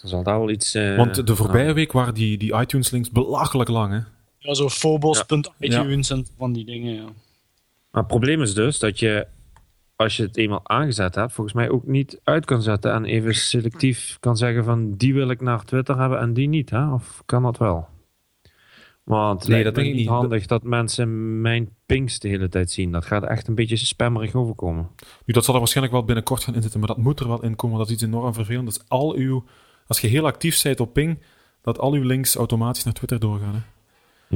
Dan 0.00 0.10
zal 0.10 0.22
daar 0.22 0.38
wel 0.38 0.50
iets... 0.50 0.74
eh, 0.74 0.96
Want 0.96 1.26
de 1.26 1.36
voorbije 1.36 1.72
week 1.72 1.92
waren 1.92 2.14
die, 2.14 2.38
die 2.38 2.54
iTunes-links 2.60 3.10
belachelijk 3.10 3.68
lang, 3.68 3.92
hè? 3.92 4.00
Ja, 4.38 4.54
zo 4.54 4.68
phobos.itunes 4.68 6.10
en 6.10 6.26
van 6.38 6.52
die 6.52 6.64
dingen, 6.64 6.94
ja. 6.94 7.04
Maar 7.90 8.02
het 8.02 8.06
probleem 8.06 8.42
is 8.42 8.54
dus 8.54 8.78
dat 8.78 8.98
je, 8.98 9.26
als 9.96 10.16
je 10.16 10.22
het 10.22 10.36
eenmaal 10.36 10.60
aangezet 10.62 11.14
hebt, 11.14 11.32
volgens 11.32 11.56
mij 11.56 11.70
ook 11.70 11.86
niet 11.86 12.20
uit 12.24 12.44
kan 12.44 12.62
zetten 12.62 12.92
en 12.92 13.04
even 13.04 13.34
selectief 13.34 14.16
kan 14.20 14.36
zeggen 14.36 14.64
van 14.64 14.94
die 14.96 15.14
wil 15.14 15.30
ik 15.30 15.40
naar 15.40 15.64
Twitter 15.64 15.98
hebben 15.98 16.18
en 16.20 16.32
die 16.34 16.48
niet, 16.48 16.70
hè? 16.70 16.92
Of 16.92 17.22
kan 17.26 17.42
dat 17.42 17.58
wel? 17.58 17.88
Want 19.04 19.48
Nee, 19.48 19.64
dat 19.64 19.74
denk 19.74 19.86
ik 19.86 19.92
niet 19.92 20.02
niet. 20.02 20.10
handig 20.10 20.46
dat 20.46 20.62
mensen 20.62 21.40
mijn 21.40 21.68
pings 21.86 22.18
de 22.18 22.28
hele 22.28 22.48
tijd 22.48 22.70
zien. 22.70 22.92
Dat 22.92 23.04
gaat 23.04 23.24
echt 23.24 23.48
een 23.48 23.54
beetje 23.54 23.76
spammerig 23.76 24.34
overkomen. 24.34 24.88
Nu, 25.24 25.32
dat 25.34 25.44
zal 25.44 25.52
er 25.54 25.60
waarschijnlijk 25.60 25.96
wel 25.96 26.04
binnenkort 26.04 26.42
gaan 26.44 26.54
inzitten, 26.54 26.80
maar 26.80 26.88
dat 26.88 26.98
moet 26.98 27.20
er 27.20 27.28
wel 27.28 27.42
in 27.42 27.56
komen. 27.56 27.78
Dat 27.78 27.86
is 27.86 27.92
iets 27.92 28.02
enorm 28.02 28.34
vervelend. 28.34 28.64
Dat 28.64 28.74
is 28.82 28.88
al 28.88 29.14
uw... 29.14 29.44
Als 29.90 30.00
je 30.00 30.08
heel 30.08 30.26
actief 30.26 30.62
bent 30.62 30.80
op 30.80 30.92
Ping, 30.92 31.22
dat 31.62 31.78
al 31.78 31.92
uw 31.92 32.02
links 32.02 32.34
automatisch 32.34 32.84
naar 32.84 32.94
Twitter 32.94 33.20
doorgaan, 33.20 33.54
hè? 33.54 33.60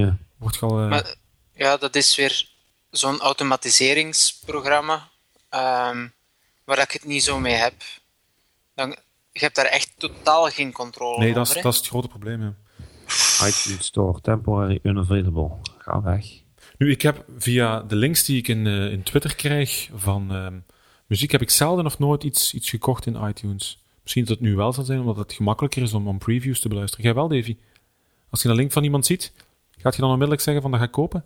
Ja. 0.00 0.16
Wordt 0.36 0.60
al... 0.60 0.80
eh, 0.80 0.88
Maar 0.88 1.14
ja, 1.54 1.76
dat 1.76 1.96
is 1.96 2.16
weer 2.16 2.48
zo'n 2.90 3.20
automatiseringsprogramma 3.20 5.08
ehm, 5.48 6.08
waar 6.64 6.78
ik 6.78 6.90
het 6.90 7.04
niet 7.04 7.22
zo 7.22 7.38
mee 7.40 7.54
heb. 7.54 7.74
Dan, 8.74 8.96
je 9.32 9.40
hebt 9.40 9.56
daar 9.56 9.64
echt 9.64 9.92
totaal 9.98 10.44
geen 10.50 10.72
controle 10.72 11.18
nee, 11.18 11.28
over. 11.28 11.44
dat 11.44 11.54
hè. 11.54 11.62
dat 11.62 11.72
is 11.72 11.78
het 11.78 11.88
grote 11.88 12.08
probleem, 12.08 12.42
ja. 12.42 12.54
iTunes 13.46 13.84
Store, 13.86 14.20
temporary 14.20 14.78
unavailable. 14.82 15.50
Ga 15.78 16.02
weg. 16.02 16.26
Nu, 16.78 16.90
ik 16.90 17.02
heb 17.02 17.24
via 17.38 17.80
de 17.80 17.96
links 17.96 18.24
die 18.24 18.38
ik 18.38 18.48
in, 18.48 18.66
eh, 18.66 18.92
in 18.92 19.02
Twitter 19.02 19.34
krijg 19.34 19.88
van 19.94 20.32
ehm, 20.32 20.58
muziek, 21.06 21.30
heb 21.32 21.42
ik 21.42 21.50
zelden 21.50 21.86
of 21.86 21.98
nooit 21.98 22.24
iets, 22.24 22.54
iets 22.54 22.70
gekocht 22.70 23.06
in 23.06 23.22
iTunes. 23.24 23.83
Misschien 24.04 24.24
dat 24.24 24.38
het 24.38 24.46
nu 24.46 24.56
wel 24.56 24.72
zal 24.72 24.84
zijn, 24.84 25.00
omdat 25.00 25.16
het 25.16 25.32
gemakkelijker 25.32 25.82
is 25.82 25.92
om, 25.92 26.08
om 26.08 26.18
previews 26.18 26.60
te 26.60 26.68
beluisteren. 26.68 27.04
Jij 27.04 27.14
wel, 27.14 27.28
Davy? 27.28 27.56
Als 28.30 28.42
je 28.42 28.48
een 28.48 28.54
link 28.54 28.72
van 28.72 28.84
iemand 28.84 29.06
ziet, 29.06 29.32
gaat 29.78 29.94
je 29.94 30.00
dan 30.00 30.10
onmiddellijk 30.10 30.42
zeggen 30.42 30.62
van 30.62 30.70
dat 30.70 30.80
ga 30.80 30.86
ik 30.86 30.92
kopen? 30.92 31.24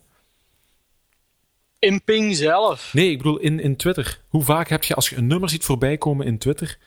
In 1.78 2.04
Ping 2.04 2.36
zelf. 2.36 2.94
Nee, 2.94 3.10
ik 3.10 3.16
bedoel 3.16 3.38
in, 3.38 3.60
in 3.60 3.76
Twitter. 3.76 4.20
Hoe 4.28 4.42
vaak 4.42 4.68
heb 4.68 4.84
je, 4.84 4.94
als 4.94 5.08
je 5.08 5.16
een 5.16 5.26
nummer 5.26 5.48
ziet 5.48 5.64
voorbij 5.64 5.98
komen 5.98 6.26
in 6.26 6.38
Twitter, 6.38 6.78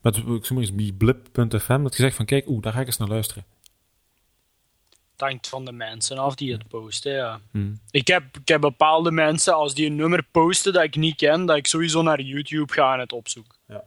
met, 0.00 0.16
ik 0.16 0.24
zeg 0.44 0.50
maar 0.50 0.60
eens, 0.60 0.92
blip.fm, 0.98 1.82
dat 1.82 1.96
je 1.96 2.02
zegt 2.02 2.16
van 2.16 2.24
kijk, 2.24 2.48
oeh, 2.48 2.62
daar 2.62 2.72
ga 2.72 2.80
ik 2.80 2.86
eens 2.86 2.96
naar 2.96 3.08
luisteren. 3.08 3.44
Het 5.12 5.20
hangt 5.20 5.48
van 5.48 5.64
de 5.64 5.72
mensen 5.72 6.18
af 6.18 6.34
die 6.34 6.52
het 6.52 6.68
posten, 6.68 7.12
ja. 7.12 7.40
Hmm. 7.50 7.80
Ik, 7.90 8.06
heb, 8.06 8.24
ik 8.40 8.48
heb 8.48 8.60
bepaalde 8.60 9.10
mensen, 9.10 9.54
als 9.54 9.74
die 9.74 9.86
een 9.86 9.96
nummer 9.96 10.22
posten 10.30 10.72
dat 10.72 10.82
ik 10.82 10.96
niet 10.96 11.16
ken, 11.16 11.46
dat 11.46 11.56
ik 11.56 11.66
sowieso 11.66 12.02
naar 12.02 12.20
YouTube 12.20 12.72
ga 12.72 12.92
en 12.92 13.00
het 13.00 13.12
opzoek. 13.12 13.56
Ja. 13.68 13.84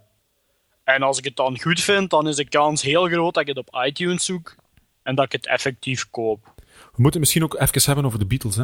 En 0.87 1.01
als 1.03 1.17
ik 1.17 1.23
het 1.23 1.35
dan 1.35 1.59
goed 1.59 1.81
vind, 1.81 2.09
dan 2.09 2.27
is 2.27 2.35
de 2.35 2.47
kans 2.49 2.81
heel 2.81 3.07
groot 3.07 3.33
dat 3.33 3.47
ik 3.47 3.55
het 3.55 3.67
op 3.67 3.83
iTunes 3.85 4.25
zoek 4.25 4.55
en 5.03 5.15
dat 5.15 5.25
ik 5.25 5.31
het 5.31 5.47
effectief 5.47 6.09
koop. 6.09 6.53
We 6.65 7.01
moeten 7.01 7.19
misschien 7.19 7.43
ook 7.43 7.59
even 7.59 7.81
hebben 7.85 8.05
over 8.05 8.19
de 8.19 8.25
Beatles, 8.25 8.55
hè. 8.55 8.63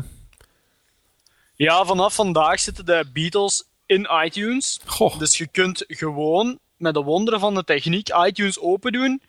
Ja, 1.56 1.86
vanaf 1.86 2.16
vandaag 2.16 2.60
zitten 2.60 2.86
de 2.86 3.10
Beatles 3.14 3.64
in 3.86 4.08
iTunes. 4.24 4.80
Goh, 4.86 5.20
Dus 5.20 5.38
je 5.38 5.48
kunt 5.48 5.84
gewoon 5.88 6.60
met 6.78 6.94
de 6.94 7.02
wonderen 7.02 7.40
van 7.40 7.56
de 7.56 7.64
techniek 7.64 8.10
iTunes 8.26 8.60
open 8.60 8.92
doen 8.92 9.22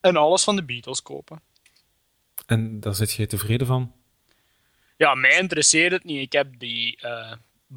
en 0.00 0.16
alles 0.16 0.44
van 0.44 0.56
de 0.56 0.64
Beatles 0.64 1.02
kopen. 1.02 1.40
en 2.46 2.80
daar 2.80 2.94
zit 2.94 3.12
je 3.12 3.26
tevreden 3.26 3.66
van? 3.66 3.92
Ja, 4.96 5.14
mij 5.14 5.38
interesseert 5.38 5.92
het 5.92 6.04
niet. 6.04 6.20
Ik 6.20 6.32
heb 6.32 6.58
die 6.58 6.98
uh, 7.04 7.32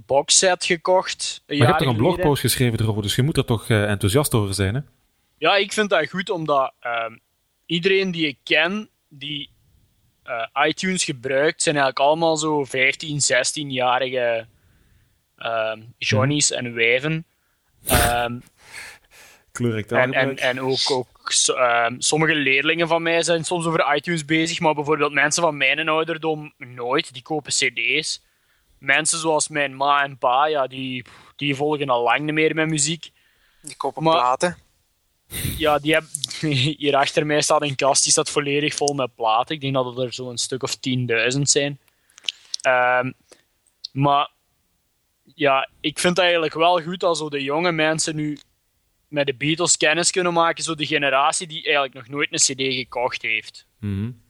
boxset 0.06 0.66
gekocht. 0.66 1.44
maar 1.48 1.58
je 1.58 1.66
hebt 1.66 1.78
toch 1.78 1.88
een 1.88 1.96
blogpost 1.96 2.42
geschreven 2.42 2.80
erover, 2.80 3.02
dus 3.02 3.16
je 3.16 3.24
moet 3.24 3.38
er 3.38 3.46
toch 3.46 3.70
uh, 3.70 3.90
enthousiast 3.90 4.34
over 4.34 4.54
zijn, 4.54 4.76
hè? 4.76 4.82
Ja, 5.38 5.56
ik 5.56 5.74
vind 5.74 5.90
dat 5.90 6.10
goed, 6.10 6.30
omdat 6.30 6.74
uh, 6.82 7.06
iedereen 7.66 8.12
die 8.12 8.28
ik 8.28 8.38
ken, 8.44 8.90
die 9.10 9.50
uh, 10.26 10.66
iTunes 10.68 11.04
gebruikt, 11.04 11.62
zijn 11.62 11.76
eigenlijk 11.76 12.08
allemaal 12.08 12.38
zo 12.38 12.64
15, 12.64 13.20
16-jarige 13.20 14.48
uh, 15.38 15.74
Johnny's 15.98 16.52
en 16.52 16.74
wijven. 16.74 17.26
Um, 17.92 18.44
en, 19.88 20.14
en, 20.14 20.38
en 20.38 20.62
ook, 20.62 20.92
ook 20.92 21.32
um, 21.48 22.02
sommige 22.02 22.36
leerlingen 22.36 22.88
van 22.88 23.02
mij 23.02 23.24
zijn 23.24 23.44
soms 23.44 23.66
over 23.66 23.96
iTunes 23.96 24.26
bezig, 24.26 24.60
maar 24.60 24.74
bijvoorbeeld 24.74 25.14
mensen 25.14 25.44
van 25.44 25.58
mijn 25.58 25.90
ouderdom 25.90 26.54
nooit. 26.58 27.14
Die 27.14 27.22
kopen 27.22 27.52
CD's. 27.52 28.24
Mensen 28.86 29.20
zoals 29.20 29.48
mijn 29.48 29.76
ma 29.76 30.04
en 30.04 30.18
pa, 30.18 30.46
ja, 30.46 30.68
die, 30.68 31.06
die 31.36 31.56
volgen 31.56 31.90
al 31.90 32.04
lang 32.04 32.20
niet 32.20 32.34
meer 32.34 32.56
met 32.56 32.70
muziek. 32.70 33.12
Die 33.62 33.76
kopen 33.76 34.04
maar, 34.04 34.14
platen. 34.14 34.58
Ja, 35.58 35.80
die 35.80 35.94
heb, 35.94 36.04
hier 36.78 36.96
achter 36.96 37.26
mij 37.26 37.42
staat 37.42 37.62
een 37.62 37.76
kast 37.76 38.04
die 38.04 38.12
staat 38.12 38.30
volledig 38.30 38.74
vol 38.76 38.94
met 38.94 39.16
platen. 39.16 39.56
Ik 39.56 39.62
denk 39.62 39.74
dat 39.74 39.98
er 39.98 40.14
zo'n 40.14 40.38
stuk 40.38 40.64
of 40.64 40.76
10.000 41.36 41.42
zijn. 41.42 41.80
Um, 42.68 43.14
maar 43.92 44.30
ja, 45.36 45.70
ik 45.80 46.00
vind 46.00 46.16
het 46.16 46.26
eigenlijk 46.26 46.54
wel 46.54 46.82
goed 46.82 47.04
als 47.04 47.18
zo 47.18 47.30
de 47.30 47.44
jonge 47.44 47.72
mensen 47.72 48.16
nu 48.16 48.38
met 49.08 49.26
de 49.26 49.36
Beatles 49.36 49.78
kennis 49.78 50.12
kunnen 50.12 50.34
maken. 50.34 50.64
Zo 50.64 50.76
de 50.76 50.86
generatie 50.86 51.48
die 51.48 51.64
eigenlijk 51.64 51.94
nog 51.94 52.08
nooit 52.08 52.32
een 52.32 52.56
CD 52.56 52.74
gekocht 52.74 53.22
heeft. 53.22 53.68
Mm 53.80 54.22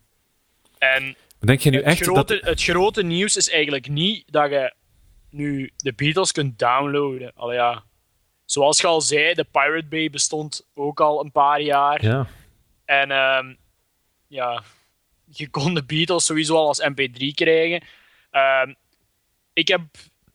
En 0.78 1.16
Denk 1.46 1.60
je 1.60 1.70
nu 1.70 1.78
het, 1.78 1.86
echt 1.86 2.02
grote, 2.02 2.40
dat... 2.40 2.50
het 2.50 2.64
grote 2.64 3.04
nieuws 3.04 3.36
is 3.36 3.50
eigenlijk 3.50 3.90
niet 3.90 4.24
dat 4.32 4.50
je 4.50 4.74
nu 5.30 5.72
de 5.78 5.94
Beatles 5.94 6.32
kunt 6.32 6.60
downloaden. 6.60 7.32
Al 7.36 7.54
ja, 7.54 7.84
zoals 8.46 8.82
je 8.82 8.88
al 8.88 9.02
zei, 9.02 9.34
de 9.34 9.46
Pirate 9.52 9.88
Bay 9.90 10.10
bestond 10.10 10.68
ook 10.74 11.00
al 11.00 11.24
een 11.24 11.32
paar 11.32 11.62
jaar. 11.62 12.04
Ja. 12.06 12.28
En 12.86 13.12
um, 13.12 13.58
ja, 14.28 14.64
je 15.26 15.50
kon 15.50 15.74
de 15.74 15.84
Beatles 15.84 16.26
sowieso 16.26 16.56
al 16.56 16.68
als 16.68 16.90
MP3 16.90 17.26
krijgen. 17.34 17.84
Um, 18.32 18.76
ik 19.54 19.68
heb 19.68 19.82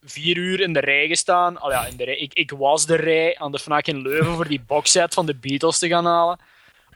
vier 0.03 0.37
uur 0.37 0.61
in 0.61 0.73
de 0.73 0.81
rij 0.81 1.09
gestaan. 1.09 1.59
Al 1.61 1.71
ja, 1.71 1.87
in 1.87 1.97
de 1.97 2.05
rij. 2.05 2.17
Ik, 2.17 2.35
ik 2.35 2.51
was 2.51 2.87
de 2.87 2.97
rij 2.97 3.39
aan 3.39 3.53
de 3.53 3.59
FNAC 3.59 3.87
in 3.87 4.03
Leuven 4.03 4.35
voor 4.35 4.49
die 4.49 4.63
boxset 4.67 5.15
van 5.15 5.27
de 5.27 5.35
Beatles 5.35 5.79
te 5.79 5.89
gaan 5.89 6.07
halen. 6.07 6.39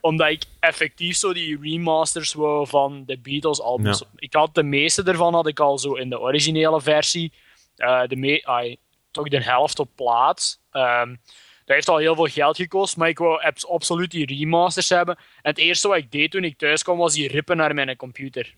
Omdat 0.05 0.29
ik 0.29 0.45
effectief 0.61 1.17
zo 1.17 1.33
die 1.33 1.59
remasters 1.61 2.33
wou 2.33 2.67
van 2.67 3.03
de 3.07 3.19
Beatles 3.19 3.61
albums. 3.61 3.99
Ja. 3.99 4.07
Ik 4.17 4.33
had 4.33 4.55
de 4.55 4.63
meeste 4.63 5.03
ervan 5.03 5.35
had 5.35 5.47
ik 5.47 5.61
al 5.61 5.79
zo 5.79 5.95
in 5.95 6.11
de 6.11 6.21
originele 6.21 6.81
versie. 6.81 7.33
Uh, 7.77 8.07
de 8.07 8.41
ay, 8.45 8.77
toch 9.11 9.29
de 9.29 9.43
helft 9.43 9.79
op 9.79 9.91
plaats. 9.95 10.59
Um, 10.73 11.21
dat 11.65 11.75
heeft 11.75 11.89
al 11.89 11.97
heel 11.97 12.15
veel 12.15 12.27
geld 12.27 12.57
gekost, 12.57 12.97
maar 12.97 13.09
ik 13.09 13.19
wou 13.19 13.53
absoluut 13.69 14.11
die 14.11 14.27
remasters 14.27 14.89
hebben. 14.89 15.17
En 15.17 15.51
het 15.51 15.59
eerste 15.59 15.89
wat 15.89 15.97
ik 15.97 16.11
deed 16.11 16.31
toen 16.31 16.45
ik 16.45 16.59
thuis 16.59 16.83
kwam, 16.83 16.99
was 16.99 17.15
die 17.15 17.29
rippen 17.29 17.57
naar 17.57 17.75
mijn 17.75 17.97
computer. 17.97 18.55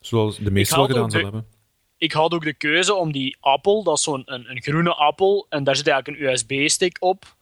Zoals 0.00 0.36
de 0.36 0.50
meesten 0.50 0.76
wel 0.76 0.86
gedaan 0.86 1.10
zullen 1.10 1.24
hebben. 1.24 1.46
Ik 1.96 2.12
had 2.12 2.32
ook 2.32 2.44
de 2.44 2.54
keuze 2.54 2.94
om 2.94 3.12
die 3.12 3.36
appel, 3.40 3.82
dat 3.82 3.96
is 3.96 4.02
zo'n 4.02 4.22
een, 4.24 4.50
een, 4.50 4.62
groene 4.62 4.94
appel, 4.94 5.46
en 5.48 5.64
daar 5.64 5.76
zit 5.76 5.88
eigenlijk 5.88 6.20
een 6.20 6.28
USB-stick 6.28 6.96
op. 7.00 7.35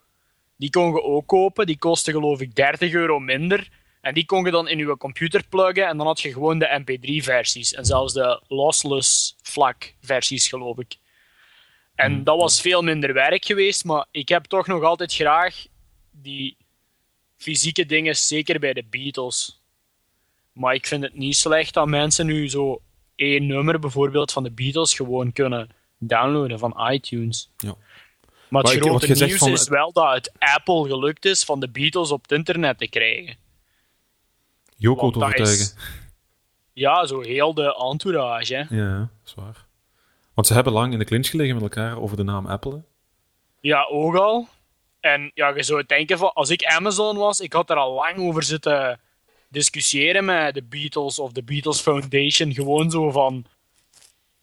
Die 0.57 0.69
kon 0.69 0.93
je 0.93 1.03
ook 1.03 1.27
kopen, 1.27 1.65
die 1.65 1.77
kostte 1.77 2.11
geloof 2.11 2.41
ik 2.41 2.55
30 2.55 2.93
euro 2.93 3.19
minder. 3.19 3.69
En 4.01 4.13
die 4.13 4.25
kon 4.25 4.45
je 4.45 4.51
dan 4.51 4.67
in 4.67 4.77
je 4.77 4.97
computer 4.97 5.43
pluggen 5.49 5.87
en 5.87 5.97
dan 5.97 6.05
had 6.05 6.21
je 6.21 6.33
gewoon 6.33 6.59
de 6.59 6.81
MP3-versies. 6.83 7.73
En 7.77 7.85
zelfs 7.85 8.13
de 8.13 8.41
lossless 8.47 9.35
FLAC-versies, 9.41 10.47
geloof 10.47 10.77
ik. 10.79 10.97
En 11.95 12.23
dat 12.23 12.37
was 12.37 12.61
veel 12.61 12.81
minder 12.81 13.13
werk 13.13 13.45
geweest, 13.45 13.85
maar 13.85 14.05
ik 14.11 14.29
heb 14.29 14.45
toch 14.45 14.67
nog 14.67 14.83
altijd 14.83 15.13
graag 15.13 15.65
die 16.11 16.57
fysieke 17.37 17.85
dingen, 17.85 18.15
zeker 18.15 18.59
bij 18.59 18.73
de 18.73 18.83
Beatles. 18.89 19.61
Maar 20.51 20.73
ik 20.73 20.87
vind 20.87 21.03
het 21.03 21.15
niet 21.15 21.35
slecht 21.35 21.73
dat 21.73 21.87
mensen 21.87 22.25
nu 22.25 22.49
zo 22.49 22.81
één 23.15 23.47
nummer 23.47 23.79
bijvoorbeeld 23.79 24.31
van 24.31 24.43
de 24.43 24.51
Beatles 24.51 24.93
gewoon 24.93 25.31
kunnen 25.31 25.69
downloaden 25.97 26.59
van 26.59 26.91
iTunes. 26.91 27.51
Ja. 27.57 27.75
Maar 28.49 28.63
het 28.63 28.73
Maar 28.73 28.81
grote 28.89 29.25
nieuws 29.25 29.41
is 29.41 29.67
wel 29.67 29.91
dat 29.91 30.13
het 30.13 30.31
Apple 30.39 30.87
gelukt 30.87 31.25
is 31.25 31.43
van 31.43 31.59
de 31.59 31.69
Beatles 31.69 32.11
op 32.11 32.21
het 32.21 32.31
internet 32.31 32.77
te 32.77 32.87
krijgen. 32.87 33.35
Joko 34.77 35.09
te 35.11 35.17
is- 35.19 35.23
overtuigen. 35.23 35.67
Ja, 36.73 37.05
zo 37.05 37.21
heel 37.21 37.53
de 37.53 37.75
entourage. 37.75 38.55
Hè. 38.55 38.75
Ja, 38.75 38.97
dat 38.99 39.09
is 39.25 39.33
waar. 39.33 39.65
Want 40.33 40.47
ze 40.47 40.53
hebben 40.53 40.73
lang 40.73 40.93
in 40.93 40.99
de 40.99 41.05
clinch 41.05 41.27
gelegen 41.29 41.53
met 41.53 41.63
elkaar 41.63 42.01
over 42.01 42.17
de 42.17 42.23
naam 42.23 42.45
Apple. 42.45 42.83
Ja, 43.59 43.87
ook 43.91 44.15
al. 44.15 44.47
En 44.99 45.31
ja, 45.33 45.49
je 45.55 45.63
zou 45.63 45.83
denken 45.85 46.17
van, 46.17 46.33
als 46.33 46.49
ik 46.49 46.65
Amazon 46.65 47.17
was, 47.17 47.39
ik 47.39 47.53
had 47.53 47.69
er 47.69 47.75
al 47.75 47.93
lang 47.93 48.17
over 48.17 48.43
zitten 48.43 48.99
discussiëren 49.49 50.25
met 50.25 50.53
de 50.53 50.63
Beatles 50.63 51.19
of 51.19 51.31
de 51.31 51.43
Beatles 51.43 51.81
Foundation. 51.81 52.53
Gewoon 52.53 52.91
zo 52.91 53.11
van, 53.11 53.45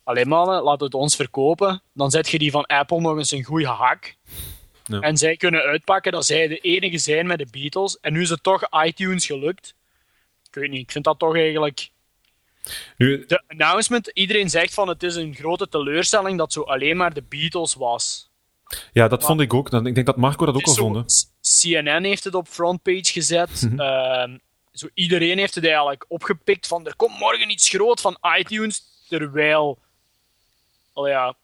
alleen 0.04 0.28
mannen, 0.28 0.62
laat 0.62 0.80
het 0.80 0.94
ons 0.94 1.16
verkopen. 1.16 1.82
Dan 1.92 2.10
zet 2.10 2.28
je 2.28 2.38
die 2.38 2.50
van 2.50 2.66
Apple 2.66 3.00
nog 3.00 3.16
eens 3.16 3.30
een 3.30 3.44
goede 3.44 3.66
hak. 3.66 4.16
Ja. 4.84 5.00
En 5.00 5.16
zij 5.16 5.36
kunnen 5.36 5.60
uitpakken 5.62 6.12
dat 6.12 6.26
zij 6.26 6.48
de 6.48 6.58
enige 6.58 6.98
zijn 6.98 7.26
met 7.26 7.38
de 7.38 7.46
Beatles. 7.50 7.98
En 8.00 8.12
nu 8.12 8.20
is 8.20 8.30
het 8.30 8.42
toch 8.42 8.84
iTunes 8.84 9.26
gelukt. 9.26 9.74
Ik 10.48 10.54
weet 10.54 10.70
niet, 10.70 10.80
ik 10.82 10.90
vind 10.90 11.04
dat 11.04 11.18
toch 11.18 11.36
eigenlijk... 11.36 11.90
Nu, 12.96 13.24
De 13.26 13.42
announcement, 13.48 14.10
iedereen 14.12 14.50
zegt 14.50 14.74
van 14.74 14.88
het 14.88 15.02
is 15.02 15.14
een 15.16 15.34
grote 15.34 15.68
teleurstelling 15.68 16.38
dat 16.38 16.52
zo 16.52 16.62
alleen 16.62 16.96
maar 16.96 17.14
de 17.14 17.22
Beatles 17.28 17.74
was. 17.74 18.30
ja, 18.92 19.08
dat 19.08 19.24
vond 19.24 19.40
ik 19.40 19.54
ook. 19.54 19.70
Ik 19.72 19.94
denk 19.94 20.06
dat 20.06 20.16
Marco 20.16 20.46
dat 20.46 20.54
ook 20.54 20.66
al 20.66 20.74
vond. 20.74 21.32
CNN 21.60 22.04
heeft 22.04 22.24
het 22.24 22.34
op 22.34 22.48
frontpage 22.48 23.12
gezet. 23.12 23.62
Mhm. 23.62 23.80
Ehm, 23.80 24.38
zo 24.72 24.88
iedereen 24.94 25.38
heeft 25.38 25.54
het 25.54 25.64
eigenlijk 25.64 26.04
opgepikt 26.08 26.66
van 26.66 26.86
er 26.86 26.96
komt 26.96 27.18
morgen 27.18 27.50
iets 27.50 27.68
groot 27.68 28.00
van 28.00 28.16
iTunes. 28.38 28.82
Terwijl, 29.08 29.78
ja, 30.94 31.34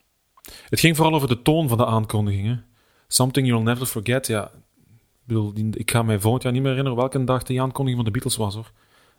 Het 0.69 0.81
ging 0.81 0.97
vooral 0.97 1.15
over 1.15 1.29
de 1.29 1.43
toon 1.43 1.69
van 1.69 1.79
de 1.79 1.87
aankondigingen. 1.87 2.67
Something 3.09 3.47
you'll 3.47 3.63
never 3.63 3.87
forget. 3.87 4.27
Ja, 4.27 4.45
ik, 4.55 5.25
bedoel, 5.25 5.53
ik 5.73 5.91
ga 5.91 6.03
mij 6.03 6.19
volgend 6.19 6.43
jaar 6.43 6.53
niet 6.53 6.63
meer 6.63 6.71
herinneren 6.71 6.99
welke 7.01 7.25
dag 7.25 7.43
die 7.43 7.61
aankondiging 7.63 7.97
van 8.05 8.13
de 8.13 8.19
Beatles 8.19 8.37
was, 8.37 8.55
hoor. 8.55 8.71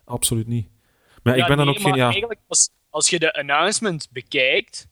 Absoluut 0.06 0.48
niet. 0.48 0.70
Maar 1.24 1.36
ja, 1.36 1.42
ik 1.42 1.48
ben 1.48 1.58
dan 1.58 1.70
ook 1.70 1.80
geen... 1.80 1.96
Ja, 1.96 2.04
eigenlijk 2.04 2.40
als, 2.48 2.70
als 2.90 3.10
je 3.10 3.20
de 3.20 3.34
announcement 3.34 4.08
bekijkt, 4.12 4.88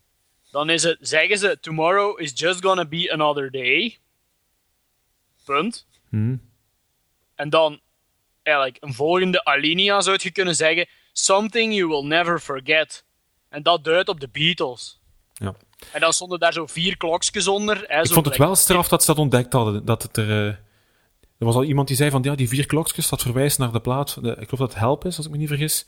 dan 0.52 0.70
is 0.70 0.84
het, 0.84 0.98
zeggen 1.02 1.38
ze 1.38 1.58
tomorrow 1.62 2.20
is 2.22 2.32
just 2.36 2.66
gonna 2.66 2.86
be 2.86 3.12
another 3.14 3.52
day. 3.52 3.98
Punt. 5.46 5.88
hm, 6.10 6.36
En 7.36 7.50
dan 7.50 7.80
eigenlijk 8.44 8.78
een 8.84 8.94
volgende 8.94 9.44
alinea 9.44 10.02
zou 10.02 10.20
je 10.22 10.32
kunnen 10.32 10.56
zeggen: 10.56 10.88
Something 11.12 11.74
you 11.74 11.88
will 11.88 12.04
never 12.04 12.40
forget. 12.40 13.06
En 13.50 13.64
dat 13.64 13.84
duidt 13.84 14.10
op 14.10 14.20
de 14.20 14.30
Beatles. 14.30 15.00
Ja. 15.38 15.56
En 15.94 16.00
dan 16.00 16.14
stonden 16.14 16.40
daar 16.40 16.54
zo 16.54 16.66
vier 16.68 16.98
klokjes 16.98 17.48
onder. 17.48 17.84
Hè, 17.88 18.00
Ik 18.00 18.08
zo 18.08 18.14
vond 18.14 18.26
het 18.26 18.38
wel 18.38 18.56
straf 18.56 18.88
dat 18.88 19.02
ze 19.02 19.08
dat 19.08 19.20
ontdekt 19.20 19.54
hadden. 19.54 19.86
Dat 19.86 20.04
het 20.04 20.18
er... 20.18 20.30
eh, 20.30 20.48
er 21.38 21.46
was 21.46 21.56
al 21.56 21.64
iemand 21.64 21.88
die 21.88 21.98
zei 21.98 22.10
van, 22.10 22.24
ja, 22.24 22.36
die 22.36 22.48
vier 22.48 22.66
klokjes, 22.66 23.10
dat 23.10 23.22
verwijst 23.22 23.58
naar 23.58 23.72
de 23.72 23.80
plaat. 23.80 24.18
De, 24.22 24.30
ik 24.30 24.36
geloof 24.50 24.50
dat 24.50 24.70
het 24.70 24.80
Help 24.80 25.06
is, 25.06 25.18
als 25.18 25.26
ik 25.26 25.32
me 25.32 25.38
niet 25.38 25.48
vergis. 25.48 25.86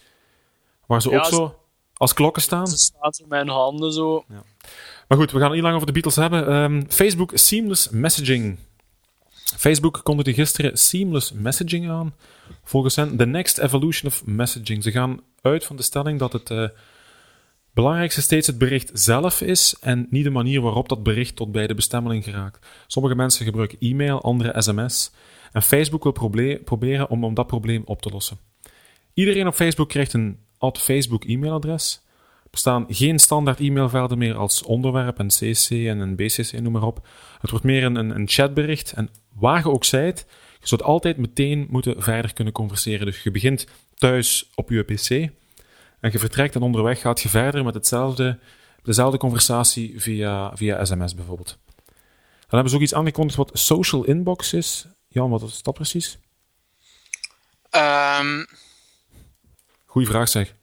Waar 0.85 1.01
ze 1.01 1.09
Ja, 1.09 1.17
ook 1.17 1.25
zo 1.25 1.59
als 1.93 2.13
klokken 2.13 2.41
staan. 2.41 2.67
Ze 2.67 2.77
staan 2.77 3.13
zo 3.13 3.25
met 3.27 3.39
hun 3.39 3.49
handen 3.49 3.93
zo. 3.93 4.25
Maar 5.07 5.17
goed, 5.17 5.31
we 5.31 5.39
gaan 5.39 5.51
niet 5.51 5.61
lang 5.61 5.75
over 5.75 5.87
de 5.87 5.93
Beatles 5.93 6.15
hebben. 6.15 6.47
Ehm, 6.47 6.83
Facebook 6.89 7.31
Seamless 7.33 7.89
Messaging. 7.89 8.57
Facebook 9.57 9.99
kondigde 10.03 10.33
gisteren 10.33 10.77
Seamless 10.77 11.31
Messaging 11.31 11.89
aan. 11.89 12.15
Volgens 12.63 12.95
hen 12.95 13.17
the 13.17 13.25
next 13.25 13.57
evolution 13.57 14.11
of 14.11 14.25
messaging. 14.25 14.83
Ze 14.83 14.91
gaan 14.91 15.21
uit 15.41 15.65
van 15.65 15.75
de 15.75 15.83
stelling 15.83 16.19
dat 16.19 16.33
het 16.33 16.49
eh, 16.49 16.67
belangrijkste 17.73 18.21
steeds 18.21 18.47
het 18.47 18.57
bericht 18.57 18.91
zelf 18.93 19.41
is 19.41 19.75
en 19.81 20.07
niet 20.09 20.23
de 20.23 20.29
manier 20.29 20.61
waarop 20.61 20.89
dat 20.89 21.03
bericht 21.03 21.35
tot 21.35 21.51
bij 21.51 21.67
de 21.67 21.75
bestemming 21.75 22.23
geraakt. 22.23 22.67
Sommige 22.87 23.15
mensen 23.15 23.45
gebruiken 23.45 23.77
e-mail, 23.79 24.21
andere 24.21 24.61
sms. 24.61 25.11
En 25.51 25.61
Facebook 25.61 26.03
wil 26.03 26.59
proberen 26.63 27.09
om, 27.09 27.23
om 27.23 27.33
dat 27.33 27.47
probleem 27.47 27.81
op 27.85 28.01
te 28.01 28.09
lossen. 28.09 28.37
Iedereen 29.13 29.47
op 29.47 29.53
Facebook 29.53 29.89
krijgt 29.89 30.13
een 30.13 30.37
ad 30.57 30.79
Facebook 30.79 31.23
e-mailadres. 31.23 32.01
Er 32.43 32.49
bestaan 32.51 32.85
geen 32.89 33.19
standaard 33.19 33.59
e-mailvelden 33.59 34.17
meer 34.17 34.35
als 34.35 34.63
onderwerp 34.63 35.19
en 35.19 35.27
CC 35.27 35.69
en 35.69 35.99
een 35.99 36.15
BCC, 36.15 36.59
noem 36.61 36.71
maar 36.71 36.83
op. 36.83 37.07
Het 37.41 37.49
wordt 37.49 37.65
meer 37.65 37.83
een, 37.83 37.95
een, 37.95 38.15
een 38.15 38.27
chatbericht. 38.27 38.91
En 38.91 39.09
waar 39.35 39.59
je 39.59 39.69
ook 39.69 39.85
zijt, 39.85 40.25
je 40.59 40.67
zult 40.67 40.83
altijd 40.83 41.17
meteen 41.17 41.67
moeten 41.69 42.01
verder 42.03 42.33
kunnen 42.33 42.53
converseren. 42.53 43.05
Dus 43.05 43.23
je 43.23 43.31
begint 43.31 43.67
thuis 43.95 44.49
op 44.55 44.69
je 44.69 44.83
PC 44.83 45.29
en 45.99 46.11
je 46.11 46.19
vertrekt 46.19 46.55
en 46.55 46.61
onderweg 46.61 47.01
gaat 47.01 47.21
je 47.21 47.29
verder 47.29 47.63
met 47.63 47.73
hetzelfde, 47.73 48.39
dezelfde 48.83 49.17
conversatie 49.17 50.01
via, 50.01 50.55
via 50.55 50.85
sms 50.85 51.15
bijvoorbeeld. 51.15 51.57
Dan 51.85 52.59
hebben 52.59 52.69
ze 52.69 52.75
ook 52.75 52.83
iets 52.83 52.93
aangekondigd 52.93 53.37
wat 53.37 53.51
social 53.53 54.03
inbox 54.03 54.53
is. 54.53 54.85
Jan, 55.07 55.29
wat 55.29 55.41
is 55.41 55.61
dat 55.61 55.73
precies? 55.73 56.17
Ehm, 57.69 58.43
Goeie 59.89 60.07
vraag 60.07 60.29
zeg. 60.29 60.53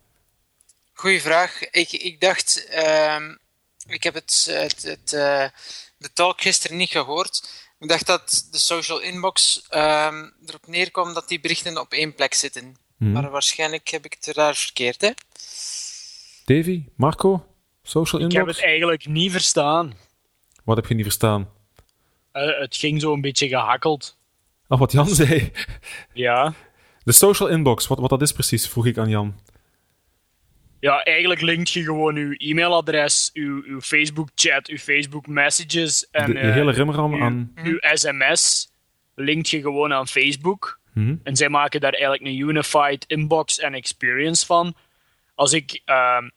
Goeie 0.93 1.21
vraag. 1.21 1.71
Ik, 1.71 1.93
ik 1.93 2.21
dacht, 2.21 2.66
ehm, 2.66 3.35
ik 3.87 4.02
heb 4.02 4.14
het, 4.14 4.47
het, 4.50 4.83
het 4.83 5.12
eh, 5.12 5.49
de 5.99 6.12
talk 6.12 6.40
gisteren 6.40 6.76
niet 6.76 6.90
gehoord. 6.90 7.50
Ik 7.78 7.88
dacht 7.88 8.07
dat 8.07 8.47
de 8.50 8.59
social 8.59 9.00
inbox 9.00 9.62
ehm, 9.69 10.31
erop 10.47 10.66
neerkwam 10.66 11.14
dat 11.14 11.28
die 11.28 11.40
berichten 11.40 11.78
op 11.78 11.93
één 11.93 12.14
plek 12.14 12.35
zitten. 12.35 12.76
Mhm. 12.97 13.12
Maar 13.12 13.31
waarschijnlijk 13.31 13.88
heb 13.88 14.05
ik 14.05 14.17
het 14.21 14.35
daar 14.35 14.55
verkeerd, 14.55 15.00
hè? 15.00 15.11
Davy, 16.45 16.85
Marco, 16.97 17.47
social 17.83 18.23
Ik 18.23 18.29
inbox? 18.29 18.47
heb 18.47 18.57
het 18.57 18.65
eigenlijk 18.65 19.07
niet 19.07 19.31
verstaan. 19.33 19.95
Wat 20.65 20.76
heb 20.76 20.87
je 20.87 20.95
niet 20.95 21.05
verstaan? 21.05 21.49
Eh, 22.33 22.59
het 22.61 22.76
ging 22.76 23.00
zo 23.00 23.12
een 23.12 23.21
beetje 23.21 23.49
gehakkeld. 23.49 24.17
Ach, 24.69 24.79
wat 24.79 24.93
Jan 24.93 25.09
zei. 25.25 25.53
Ja. 26.12 26.55
De 27.05 27.12
social 27.12 27.49
inbox, 27.49 27.87
wat, 27.87 27.99
wat 27.99 28.11
dat 28.11 28.23
is 28.23 28.33
precies, 28.33 28.69
vroeg 28.69 28.87
ik 28.87 28.99
aan 28.99 29.09
Jan. 29.09 29.35
Ja, 30.81 31.03
eigenlijk 31.05 31.41
linkt 31.41 31.71
je 31.71 31.83
gewoon 31.83 32.17
uw 32.17 32.33
e-mailadres, 32.33 33.31
uw, 33.33 33.62
uw 33.67 33.81
Facebook-chat, 33.81 34.69
uw 34.69 34.76
Facebook-messages 34.76 36.09
en 36.11 36.26
De, 36.26 36.33
de 36.33 36.38
eh, 36.38 36.53
hele 36.53 36.73
rimram 36.73 37.15
uw, 37.15 37.23
aan... 37.23 37.53
uw 37.55 37.79
sms 37.81 38.69
linkt 39.15 39.49
je 39.49 39.61
gewoon 39.61 39.93
aan 39.93 40.07
Facebook. 40.09 40.81
Mhm. 40.97 41.17
En 41.23 41.37
zij 41.37 41.49
maken 41.49 41.81
daar 41.81 41.93
eigenlijk 41.93 42.23
een 42.23 42.49
unified 42.49 43.05
inbox 43.07 43.59
en 43.59 43.75
experience 43.75 44.47
van. 44.47 44.75
Als 45.35 45.53
ik 45.53 45.83
ehm, 45.85 46.29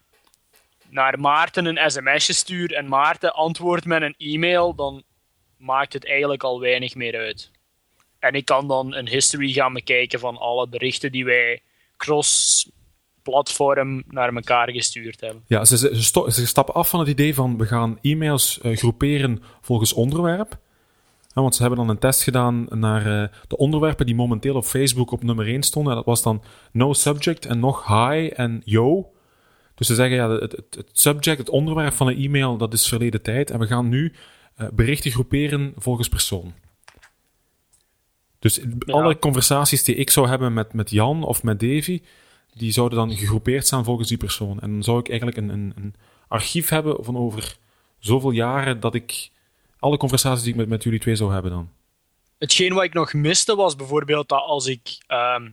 naar 0.90 1.20
Maarten 1.20 1.66
een 1.66 1.92
sms'je 1.92 2.34
stuur 2.34 2.74
en 2.74 2.88
Maarten 2.88 3.34
antwoordt 3.34 3.86
met 3.86 4.02
een 4.02 4.16
e-mail, 4.18 4.76
dan 4.76 5.04
maakt 5.58 5.94
het 5.94 6.08
eigenlijk 6.08 6.44
al 6.44 6.60
weinig 6.60 6.96
meer 6.96 7.18
uit. 7.18 7.52
En 8.20 8.34
ik 8.34 8.46
kan 8.46 8.68
dan 8.68 8.94
een 8.94 9.08
history 9.08 9.52
gaan 9.52 9.74
bekijken 9.74 10.20
van 10.20 10.38
alle 10.38 10.68
berichten 10.68 11.12
die 11.12 11.26
wij 11.26 11.62
cross-platform 11.98 14.04
naar 14.08 14.34
elkaar 14.34 14.72
gestuurd 14.72 15.22
hebben. 15.22 15.44
Ja, 15.48 15.66
ze, 15.66 15.78
ze, 15.78 15.96
ze 15.96 16.04
sto- 16.04 16.30
ze 16.30 16.48
stappen 16.48 16.74
af 16.74 16.90
van 16.90 17.00
het 17.00 17.10
idee 17.10 17.34
van 17.34 17.58
we 17.58 17.66
gaan 17.66 18.00
e-mails 18.02 18.60
eh, 18.62 18.78
groeperen 18.78 19.44
volgens 19.62 19.94
onderwerp. 19.94 20.58
Want 21.42 21.56
ze 21.56 21.62
hebben 21.62 21.80
dan 21.80 21.90
een 21.90 22.00
test 22.00 22.24
gedaan 22.24 22.66
naar 22.70 23.22
eh, 23.22 23.30
de 23.48 23.58
onderwerpen 23.58 24.06
die 24.06 24.16
momenteel 24.16 24.56
op 24.56 24.66
Facebook 24.66 25.12
op 25.12 25.24
nummer 25.24 25.48
1 25.48 25.64
stonden. 25.64 25.92
En 25.92 25.98
dat 25.98 26.08
was 26.08 26.24
dan 26.24 26.44
no 26.72 26.94
subject 26.94 27.46
en 27.46 27.60
nog 27.60 27.88
hi 27.88 28.28
en 28.28 28.62
yo. 28.66 29.12
Dus 29.76 29.88
ze 29.88 29.96
zeggen 29.96 30.16
ja, 30.16 30.30
het, 30.30 30.52
het, 30.52 30.76
het 30.76 30.90
subject, 30.94 31.38
het 31.38 31.50
onderwerp 31.50 31.94
van 31.94 32.08
een 32.08 32.18
e-mail, 32.18 32.58
dat 32.58 32.74
is 32.74 32.88
verleden 32.88 33.22
tijd. 33.22 33.52
En 33.52 33.60
we 33.60 33.68
gaan 33.68 33.90
nu 33.90 34.14
eh, 34.56 34.68
berichten 34.74 35.12
groeperen 35.12 35.74
volgens 35.76 36.10
persoon. 36.10 36.54
Dus 38.40 38.62
alle 38.86 39.20
conversaties 39.20 39.84
die 39.84 39.96
ik 39.96 40.10
zou 40.10 40.28
hebben 40.28 40.54
met, 40.54 40.74
met 40.74 40.90
Jan 40.90 41.24
of 41.24 41.44
met 41.44 41.60
Davy, 41.60 42.02
die 42.54 42.72
zouden 42.72 42.98
dan 42.98 43.18
gegroepeerd 43.18 43.66
staan 43.66 43.84
volgens 43.84 44.08
die 44.08 44.18
persoon. 44.18 44.60
En 44.60 44.72
dan 44.72 44.84
zou 44.84 45.00
ik 45.00 45.10
eigenlijk 45.10 45.38
een, 45.38 45.50
een, 45.50 45.74
een 45.76 45.96
archief 46.28 46.70
hebben 46.70 47.04
van 47.04 47.18
over 47.18 47.58
zoveel 48.00 48.32
jaren 48.32 48.80
dat 48.80 48.96
ik 48.96 49.30
alle 49.80 49.98
conversaties 49.98 50.44
die 50.44 50.52
ik 50.52 50.58
met, 50.60 50.68
met 50.68 50.84
jullie 50.84 51.00
twee 51.00 51.16
zou 51.16 51.34
hebben 51.34 51.52
dan. 51.52 51.70
Hetgeen 52.38 52.74
wat 52.74 52.84
ik 52.84 52.94
nog 52.94 53.14
miste 53.14 53.56
was 53.56 53.76
bijvoorbeeld 53.76 54.30
dat 54.30 54.42
als 54.42 54.66
ik 54.66 54.98
ehm 55.08 55.50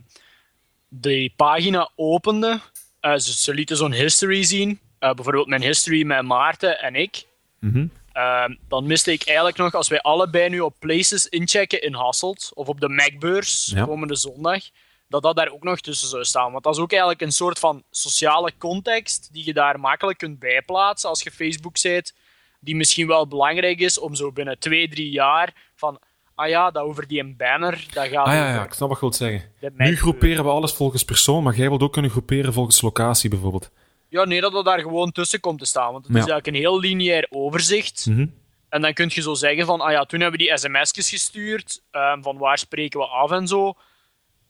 de 0.89 1.31
pagina 1.35 1.89
opende, 1.95 2.59
eh, 2.99 3.15
ze, 3.15 3.33
ze 3.33 3.53
lieten 3.53 3.77
zo'n 3.77 3.93
history 3.93 4.43
zien, 4.43 4.79
eh, 4.99 5.13
bijvoorbeeld 5.13 5.47
mijn 5.47 5.61
history 5.61 6.05
met 6.05 6.21
Maarten 6.21 6.79
en 6.79 6.95
ik. 6.95 7.25
Mhm. 7.59 7.87
Ehm, 8.11 8.55
dan 8.67 8.85
miste 8.85 9.11
ik 9.11 9.23
eigenlijk 9.25 9.57
nog, 9.57 9.73
als 9.73 9.87
wij 9.87 10.01
allebei 10.01 10.49
nu 10.49 10.59
op 10.59 10.75
Places 10.79 11.27
inchecken 11.27 11.81
in 11.81 11.93
Hasselt, 11.93 12.51
of 12.53 12.67
op 12.67 12.79
de 12.79 12.89
Macbeurs 12.89 13.71
Ja. 13.75 13.85
komende 13.85 14.15
zondag, 14.15 14.63
dat 15.07 15.21
dat 15.23 15.35
daar 15.35 15.49
ook 15.49 15.63
nog 15.63 15.79
tussen 15.79 16.07
zou 16.07 16.23
staan. 16.25 16.51
Want 16.51 16.63
dat 16.63 16.75
is 16.75 16.81
ook 16.81 16.91
eigenlijk 16.91 17.21
een 17.21 17.31
soort 17.31 17.59
van 17.59 17.83
sociale 17.91 18.51
context 18.57 19.29
die 19.31 19.45
je 19.45 19.53
daar 19.53 19.79
makkelijk 19.79 20.17
kunt 20.17 20.39
bijplaatsen 20.39 21.09
als 21.09 21.23
je 21.23 21.31
Facebook 21.31 21.77
zit, 21.77 22.13
die 22.59 22.75
misschien 22.75 23.07
wel 23.07 23.27
belangrijk 23.27 23.79
is 23.79 23.99
om 23.99 24.15
zo 24.15 24.31
binnen 24.31 24.59
twee, 24.59 24.87
drie 24.89 25.09
jaar 25.09 25.71
van, 25.75 25.99
ah 26.35 26.49
ja, 26.49 26.71
dat 26.71 26.83
over 26.83 27.07
die 27.07 27.35
banner, 27.35 27.85
dat 27.93 28.07
gaat 28.07 28.25
Ah 28.27 28.33
ja, 28.33 28.53
ja, 28.53 28.63
ik 28.63 28.73
snap 28.73 28.87
wat 28.89 28.97
je 28.97 29.03
wilt 29.05 29.15
zeggen. 29.15 29.51
Nu 29.75 29.95
groeperen 29.97 30.43
we 30.43 30.49
alles 30.49 30.73
volgens 30.73 31.03
persoon, 31.05 31.43
maar 31.43 31.55
jij 31.55 31.67
wilt 31.69 31.81
ook 31.83 31.93
kunnen 31.93 32.11
groeperen 32.11 32.53
volgens 32.53 32.81
locatie 32.81 33.29
bijvoorbeeld. 33.29 33.71
Ja, 34.09 34.25
nee, 34.25 34.41
dat 34.41 34.51
dat 34.51 34.65
daar 34.65 34.79
gewoon 34.79 35.11
tussen 35.11 35.39
komt 35.39 35.59
te 35.59 35.65
staan. 35.65 35.91
Want 35.91 36.05
het 36.05 36.13
Ja. 36.15 36.21
is 36.21 36.29
eigenlijk 36.29 36.47
een 36.47 36.63
heel 36.63 36.79
lineair 36.79 37.27
overzicht. 37.29 38.05
Mhm. 38.09 38.25
En 38.69 38.81
dan 38.81 38.93
kun 38.93 39.11
je 39.13 39.21
zo 39.21 39.33
zeggen 39.33 39.65
van, 39.65 39.81
ah 39.81 39.91
ja, 39.91 40.05
toen 40.05 40.19
hebben 40.21 40.39
we 40.39 40.45
die 40.45 40.57
sms'jes 40.57 41.09
gestuurd, 41.09 41.81
ehm, 41.91 42.21
van 42.21 42.37
waar 42.37 42.57
spreken 42.57 42.99
we 42.99 43.05
af 43.05 43.31
en 43.31 43.47
zo. 43.47 43.73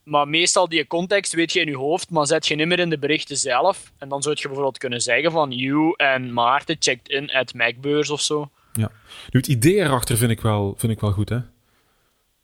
Maar 0.07 0.27
meestal 0.27 0.69
die 0.69 0.87
context 0.87 1.33
weet 1.33 1.53
je 1.53 1.59
in 1.59 1.67
je 1.67 1.77
hoofd, 1.77 2.09
maar 2.09 2.27
zet 2.27 2.47
je 2.47 2.55
niet 2.55 2.67
meer 2.67 2.79
in 2.79 2.89
de 2.89 2.99
berichten 2.99 3.37
zelf. 3.37 3.91
En 3.97 4.09
dan 4.09 4.21
zou 4.21 4.35
je 4.37 4.45
bijvoorbeeld 4.47 4.77
kunnen 4.77 5.01
zeggen 5.01 5.31
van, 5.31 5.51
you 5.51 5.93
en 5.95 6.33
Maarten 6.33 6.75
checked 6.79 7.09
in 7.09 7.31
at 7.31 7.53
Macbeurs 7.53 8.09
of 8.09 8.21
zo. 8.21 8.49
Ja. 8.73 8.91
Nu, 9.29 9.39
het 9.39 9.47
idee 9.47 9.75
erachter 9.75 10.17
vind 10.17 10.31
ik 10.31 10.41
wel, 10.41 10.75
vind 10.77 10.91
ik 10.91 10.99
wel 10.99 11.11
goed, 11.11 11.29
hè. 11.29 11.39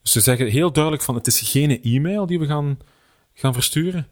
Dus 0.02 0.12
ze 0.12 0.20
zeggen 0.20 0.48
heel 0.48 0.72
duidelijk 0.72 1.04
van, 1.04 1.16
het 1.16 1.28
is 1.28 1.42
geen 1.42 1.82
e-mail 1.82 2.26
die 2.26 2.40
we 2.40 2.46
gaan, 2.46 2.80
gaan 3.34 3.54
versturen. 3.54 4.08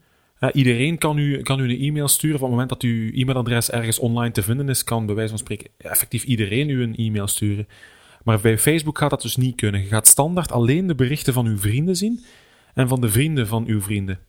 Iedereen 0.53 0.97
kan 0.97 1.17
u, 1.17 1.41
kan 1.41 1.59
u 1.59 1.63
een 1.63 1.79
e-mail 1.79 2.07
sturen. 2.07 2.35
Op 2.35 2.41
het 2.41 2.49
moment 2.49 2.69
dat 2.69 2.81
uw 2.81 3.11
e-mailadres 3.11 3.71
ergens 3.71 3.99
online 3.99 4.31
te 4.31 4.41
vinden 4.41 4.69
is, 4.69 4.83
kan 4.83 5.05
bij 5.05 5.15
wijze 5.15 5.29
van 5.29 5.39
spreken 5.39 5.69
effectief 5.77 6.23
iedereen 6.23 6.69
u 6.69 6.83
een 6.83 6.95
e-mail 6.95 7.27
sturen. 7.27 7.67
Maar 8.23 8.39
bij 8.39 8.57
Facebook 8.57 8.97
gaat 8.97 9.09
dat 9.09 9.21
dus 9.21 9.35
niet 9.35 9.55
kunnen. 9.55 9.81
Je 9.81 9.87
gaat 9.87 10.07
standaard 10.07 10.51
alleen 10.51 10.87
de 10.87 10.95
berichten 10.95 11.33
van 11.33 11.45
uw 11.45 11.57
vrienden 11.57 11.95
zien 11.95 12.23
en 12.73 12.87
van 12.87 13.01
de 13.01 13.09
vrienden 13.09 13.47
van 13.47 13.65
uw 13.65 13.81
vrienden. 13.81 14.19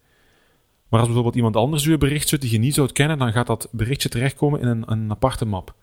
Maar 0.89 0.99
als 1.01 1.09
bijvoorbeeld 1.09 1.37
iemand 1.37 1.57
anders 1.57 1.85
u 1.85 1.93
een 1.93 1.99
bericht 1.99 2.27
stuurt 2.27 2.43
die 2.43 2.51
je 2.51 2.59
niet 2.59 2.75
zou 2.75 2.93
kennen, 2.93 3.19
dan 3.19 3.33
gaat 3.33 3.47
dat 3.47 3.69
berichtje 3.73 4.09
terechtkomen 4.09 4.61
in 4.61 4.67
een, 4.67 4.93
een 4.93 5.11
aparte 5.11 5.45
map. 5.45 5.75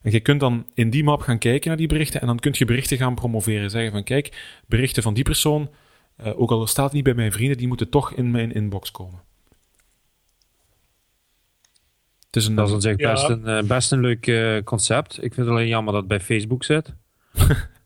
En 0.00 0.10
je 0.10 0.20
kunt 0.20 0.40
dan 0.40 0.66
in 0.74 0.90
die 0.90 1.04
map 1.04 1.20
gaan 1.20 1.38
kijken 1.38 1.68
naar 1.68 1.76
die 1.76 1.88
berichten 1.88 2.20
en 2.20 2.26
dan 2.26 2.38
kun 2.38 2.54
je 2.54 2.64
berichten 2.64 2.96
gaan 2.96 3.14
promoveren. 3.14 3.70
Zeggen 3.70 3.92
van 3.92 4.04
kijk, 4.04 4.58
berichten 4.66 5.02
van 5.02 5.14
die 5.14 5.24
persoon, 5.24 5.70
eh, 6.16 6.40
ook 6.40 6.50
al 6.50 6.66
staat 6.66 6.84
het 6.84 6.94
niet 6.94 7.04
bij 7.04 7.14
mijn 7.14 7.32
vrienden, 7.32 7.56
die 7.56 7.68
moeten 7.68 7.88
toch 7.88 8.12
in 8.12 8.30
mijn 8.30 8.52
inbox 8.52 8.90
komen. 8.90 9.20
Het 12.26 12.36
is 12.36 12.46
een, 12.46 12.54
Dat 12.54 12.68
is 12.68 12.74
op 12.74 12.80
zich 12.80 12.98
Ja. 12.98 13.12
best, 13.12 13.28
een, 13.28 13.46
eh, 13.46 13.62
best 13.62 13.92
een 13.92 14.00
leuk 14.00 14.26
eh, 14.26 14.62
concept. 14.64 15.12
Ik 15.16 15.34
vind 15.34 15.46
het 15.46 15.48
alleen 15.48 15.68
jammer 15.68 15.92
dat 15.92 16.00
het 16.02 16.10
bij 16.10 16.20
Facebook 16.20 16.64
zit. 16.64 16.94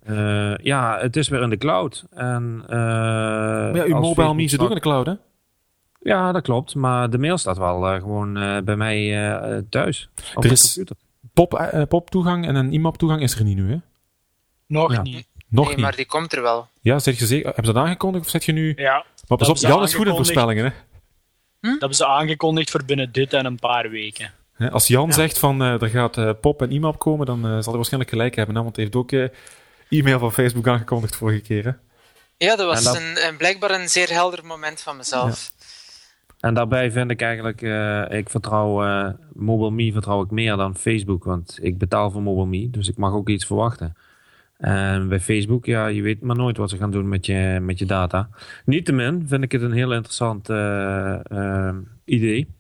Eh, 0.05 0.57
ja, 0.57 0.99
het 1.01 1.17
is 1.17 1.29
weer 1.29 1.43
in 1.43 1.51
de 1.51 1.57
cloud. 1.57 2.05
En, 2.11 2.63
eh, 2.67 2.77
maar 2.77 3.77
ja, 3.77 3.85
uw 3.85 4.01
mobile 4.01 4.35
me 4.35 4.49
zit 4.49 4.61
ook 4.61 4.69
in 4.69 4.75
de 4.75 4.81
cloud, 4.81 5.07
hè? 5.07 5.13
Ja, 6.01 6.33
dat 6.33 6.43
klopt. 6.43 6.75
Maar 6.75 7.11
de 7.11 7.19
mail 7.19 7.39
staat 7.39 7.59
wel 7.59 7.87
eh, 7.89 8.01
gewoon 8.01 8.37
eh, 8.37 8.63
bij 8.63 8.77
mij 8.77 9.27
eh, 9.29 9.59
thuis. 9.71 10.09
Op 10.35 10.45
Er 10.45 10.49
computer. 10.51 10.97
Pop, 11.33 11.55
eh, 11.55 11.83
pop-toegang 11.89 12.47
en 12.47 12.55
een 12.55 12.73
IMAP 12.73 12.97
toegang 12.97 13.23
is 13.23 13.35
er 13.39 13.45
niet 13.45 13.57
nu, 13.57 13.71
hè? 13.71 13.77
Nog 14.67 14.93
Ja. 14.93 15.03
niet. 15.03 15.29
Nog 15.49 15.65
nee, 15.67 15.75
niet. 15.75 15.85
maar 15.85 15.97
die 15.97 16.07
komt 16.07 16.33
er 16.33 16.43
wel. 16.43 16.69
Ja, 16.81 16.99
zeg 16.99 17.19
je 17.19 17.27
zeker? 17.27 17.45
Hebben 17.47 17.65
ze 17.65 17.73
dat 17.73 17.83
aangekondigd 17.83 18.25
of 18.25 18.31
zet 18.31 18.45
je 18.45 18.53
nu... 18.53 18.73
Ja, 18.77 19.05
Maar 19.29 19.39
pas 19.39 19.49
op, 19.49 19.57
Jan 19.57 19.83
is 19.83 19.95
goed 19.95 20.07
in 20.07 20.15
voorspellingen, 20.15 20.65
hè? 20.65 20.71
dat 21.61 21.71
hebben 21.79 21.95
ze 21.95 22.07
aangekondigd 22.07 22.71
voor 22.71 22.85
binnen 22.85 23.13
dit 23.13 23.33
en 23.33 23.45
een 23.47 23.59
paar 23.59 23.91
weken. 23.91 24.31
Hè, 24.55 24.71
Als 24.71 24.87
Jan 24.87 25.13
zegt 25.13 25.39
van 25.39 25.63
eh, 25.63 25.83
er 25.83 25.89
gaat 25.89 26.17
eh, 26.19 26.31
pop 26.41 26.63
en 26.63 26.71
IMAP 26.71 26.99
komen, 26.99 27.27
dan 27.27 27.41
zal 27.43 27.63
hij 27.63 27.73
waarschijnlijk 27.75 28.11
gelijk 28.11 28.35
hebben, 28.37 28.57
hè? 28.57 28.63
Want 28.63 28.77
hij 28.77 28.85
heeft 28.85 28.97
ook 28.97 29.13
eh, 29.13 29.25
e-mail 29.89 30.19
van 30.19 30.33
Facebook 30.33 30.69
aangekondigd 30.69 31.17
vorige 31.17 31.41
keer, 31.41 31.65
hè? 31.65 31.71
Ja, 32.37 32.57
dat 32.57 32.67
was 32.67 32.85
dat- 32.85 32.97
Een, 32.97 33.27
een, 33.29 33.37
blijkbaar 33.37 33.71
een 33.71 33.89
zeer 33.89 34.09
helder 34.13 34.45
moment 34.47 34.81
van 34.81 34.97
mezelf. 34.97 35.53
En 36.41 36.55
daarbij 36.55 36.91
vind 36.91 37.11
ik 37.11 37.21
eigenlijk, 37.23 37.63
eh, 37.63 38.19
ik 38.19 38.31
vertrouw 38.31 38.85
eh 38.85 39.09
Mobile 39.33 39.71
Me 39.71 39.93
vertrouw 39.93 40.23
ik 40.23 40.31
meer 40.31 40.57
dan 40.57 40.77
Facebook, 40.77 41.25
want 41.25 41.59
ik 41.63 41.79
betaal 41.79 42.11
voor 42.11 42.23
Mobile 42.23 42.47
Me, 42.47 42.71
dus 42.71 42.89
ik 42.89 42.97
mag 42.97 43.13
ook 43.13 43.29
iets 43.29 43.47
verwachten. 43.47 43.97
En 44.57 45.09
bij 45.09 45.21
Facebook, 45.21 45.65
ja, 45.67 45.87
je 45.87 46.03
weet 46.03 46.21
maar 46.21 46.37
nooit 46.37 46.57
wat 46.57 46.71
ze 46.71 46.77
gaan 46.77 46.91
doen 46.91 47.09
met 47.09 47.27
je, 47.27 47.59
met 47.63 47.79
je 47.79 47.85
data. 47.87 48.29
Niettemin 48.65 49.25
vind 49.29 49.43
ik 49.43 49.53
het 49.53 49.63
een 49.63 49.73
heel 49.73 49.93
interessant 49.93 50.49
eh, 50.49 51.15
eh, 51.31 51.75
idee. 52.05 52.55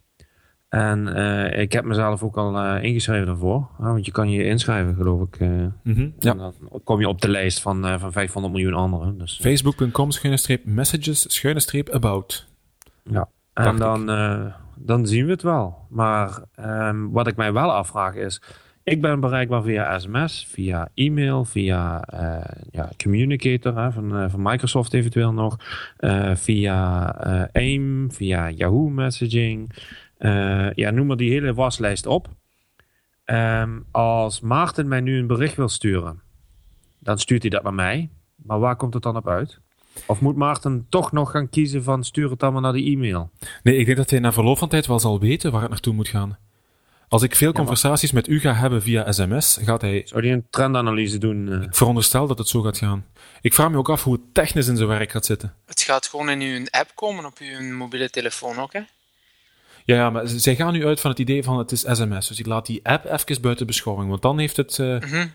En 0.74 1.14
eh, 1.14 1.60
ik 1.62 1.72
heb 1.72 1.84
mezelf 1.84 2.22
ook 2.22 2.36
al 2.36 2.56
eh, 2.58 2.82
ingeschreven 2.82 3.26
daarvoor. 3.26 3.66
want 3.78 4.06
je 4.06 4.12
kan 4.12 4.30
je 4.30 4.44
inschrijven, 4.44 4.94
geloof 4.94 5.22
ik. 5.22 5.36
eh, 5.40 5.48
Mhm, 5.82 6.08
Ja. 6.18 6.30
En 6.30 6.36
dan 6.38 6.54
kom 6.84 7.00
je 7.00 7.08
op 7.08 7.20
de 7.20 7.28
lijst 7.28 7.60
van, 7.60 7.86
eh, 7.86 7.98
van 8.00 8.12
500 8.12 8.54
miljoen 8.54 8.74
anderen. 8.74 9.18
Dus, 9.18 9.38
Facebook.com 9.42 10.08
messages 10.64 11.44
about. 11.92 12.46
Ja, 13.02 13.28
en 13.52 13.76
dan, 13.76 14.10
eh, 14.10 14.44
dan 14.78 15.06
zien 15.06 15.24
we 15.24 15.30
het 15.30 15.42
wel. 15.42 15.86
Maar 15.88 16.42
ehm, 16.54 17.08
wat 17.10 17.26
ik 17.26 17.36
mij 17.36 17.52
wel 17.52 17.72
afvraag 17.72 18.14
is... 18.14 18.42
Ik 18.82 19.00
ben 19.00 19.20
bereikbaar 19.20 19.62
via 19.62 19.98
sms, 19.98 20.46
via 20.50 20.88
e-mail, 20.94 21.44
via 21.44 22.02
eh, 22.02 22.50
ja, 22.70 22.90
Communicator 23.02 23.78
hè, 23.78 23.92
van, 23.92 24.30
van 24.30 24.42
Microsoft 24.42 24.94
eventueel 24.94 25.32
nog. 25.32 25.56
eh, 25.96 26.34
via 26.34 27.14
eh, 27.20 27.42
AIM, 27.52 28.12
via 28.12 28.50
Yahoo 28.50 28.88
Messaging. 28.88 29.70
Eh, 30.16 30.72
ja, 30.74 30.90
noem 30.90 31.06
maar 31.06 31.16
die 31.16 31.30
hele 31.30 31.54
waslijst 31.54 32.06
op. 32.06 32.28
Ehm, 33.24 33.78
als 33.90 34.40
Maarten 34.40 34.88
mij 34.88 35.00
nu 35.00 35.18
een 35.18 35.26
bericht 35.26 35.56
wil 35.56 35.68
sturen... 35.68 36.20
dan 36.98 37.18
stuurt 37.18 37.42
hij 37.42 37.50
dat 37.50 37.62
naar 37.62 37.74
mij. 37.74 38.08
Maar 38.36 38.58
waar 38.58 38.76
komt 38.76 38.94
het 38.94 39.02
dan 39.02 39.16
op 39.16 39.28
uit? 39.28 39.58
Of 40.06 40.20
moet 40.20 40.36
Maarten 40.36 40.86
toch 40.88 41.12
nog 41.12 41.30
gaan 41.30 41.48
kiezen 41.48 41.82
van 41.82 42.04
stuur 42.04 42.30
het 42.30 42.42
allemaal 42.42 42.60
naar 42.60 42.72
de 42.72 42.84
e-mail? 42.84 43.30
Nee, 43.62 43.76
ik 43.76 43.84
denk 43.86 43.96
dat 43.96 44.10
hij 44.10 44.18
na 44.18 44.32
verloop 44.32 44.58
van 44.58 44.68
tijd 44.68 44.86
wel 44.86 45.00
zal 45.00 45.20
weten 45.20 45.52
waar 45.52 45.60
het 45.60 45.70
naartoe 45.70 45.94
moet 45.94 46.08
gaan. 46.08 46.38
Als 47.08 47.22
ik 47.22 47.34
veel 47.34 47.52
conversaties 47.52 48.12
met 48.12 48.28
u 48.28 48.40
ga 48.40 48.52
hebben 48.52 48.82
via 48.82 49.12
sms, 49.12 49.58
gaat 49.62 49.80
hij... 49.80 50.02
Zou 50.04 50.22
die 50.22 50.32
een 50.32 50.46
trendanalyse 50.50 51.18
doen? 51.18 51.52
eh? 51.52 51.62
Ik 51.62 51.74
veronderstel 51.74 52.26
dat 52.26 52.38
het 52.38 52.48
zo 52.48 52.62
gaat 52.62 52.78
gaan. 52.78 53.06
Ik 53.40 53.54
vraag 53.54 53.70
me 53.70 53.76
ook 53.76 53.88
af 53.88 54.04
hoe 54.04 54.12
het 54.12 54.34
technisch 54.34 54.68
in 54.68 54.76
zijn 54.76 54.88
werk 54.88 55.10
gaat 55.10 55.24
zitten. 55.24 55.54
Het 55.66 55.80
gaat 55.80 56.06
gewoon 56.06 56.28
in 56.30 56.40
uw 56.40 56.66
app 56.70 56.90
komen 56.94 57.24
op 57.24 57.38
uw 57.38 57.76
mobiele 57.76 58.10
telefoon 58.10 58.58
ook, 58.58 58.72
hè? 58.72 58.80
Ja, 59.84 59.94
ja, 59.96 60.10
maar 60.10 60.22
zij 60.26 60.54
gaan 60.56 60.72
nu 60.72 60.86
uit 60.86 61.00
van 61.00 61.10
het 61.10 61.18
idee 61.18 61.42
van 61.42 61.58
het 61.58 61.72
is 61.72 61.80
sms. 61.80 62.28
Dus 62.28 62.38
ik 62.38 62.46
laat 62.46 62.66
die 62.66 62.80
app 62.86 63.04
even 63.04 63.40
buiten 63.42 63.66
beschouwing. 63.66 64.08
Want 64.10 64.22
dan 64.22 64.38
heeft 64.38 64.56
het... 64.56 64.78
eh, 64.78 64.98
Mhm. 65.00 65.26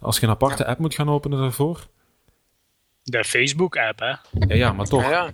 Als 0.00 0.16
je 0.18 0.22
een 0.22 0.32
aparte 0.32 0.66
app 0.66 0.78
moet 0.78 0.94
gaan 0.94 1.08
openen 1.10 1.38
daarvoor... 1.38 1.86
De 3.02 3.24
Facebook-app, 3.24 3.98
hè? 3.98 4.08
Ja, 4.08 4.18
ja, 4.54 4.72
maar 4.72 4.86
toch. 4.86 5.02
Ja, 5.02 5.10
ja. 5.10 5.32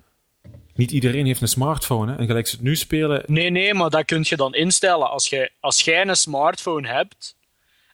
Niet 0.74 0.90
iedereen 0.90 1.26
heeft 1.26 1.40
een 1.40 1.48
smartphone. 1.48 2.12
Hè? 2.12 2.18
En 2.18 2.26
gelijk 2.26 2.46
ze 2.46 2.54
het 2.54 2.64
nu 2.64 2.76
spelen... 2.76 3.22
Nee, 3.26 3.50
nee, 3.50 3.74
maar 3.74 3.90
dat 3.90 4.04
kun 4.04 4.20
je 4.24 4.36
dan 4.36 4.54
instellen. 4.54 5.10
Als, 5.10 5.28
je, 5.28 5.50
als 5.60 5.80
jij 5.80 6.06
een 6.06 6.16
smartphone 6.16 6.88
hebt 6.88 7.36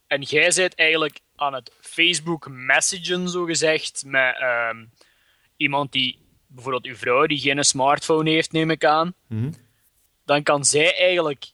en 0.07 0.23
jij 0.23 0.53
bent 0.57 0.75
eigenlijk 0.75 1.21
aan 1.37 1.55
het 1.55 1.73
Facebook 1.81 2.49
messagen, 2.51 3.29
zogezegd, 3.29 4.03
met 4.07 4.37
ehm, 4.41 4.85
iemand 5.57 5.93
die, 5.93 6.19
bijvoorbeeld 6.47 6.87
uw 6.87 6.97
vrouw, 6.97 7.27
die 7.27 7.39
geen 7.39 7.65
smartphone 7.65 8.31
heeft, 8.31 8.53
neem 8.53 8.71
ik 8.71 8.85
aan, 8.85 9.15
Mhm. 9.27 9.51
Dan 10.29 10.43
kan 10.43 10.64
zij 10.64 10.97
eigenlijk 10.99 11.47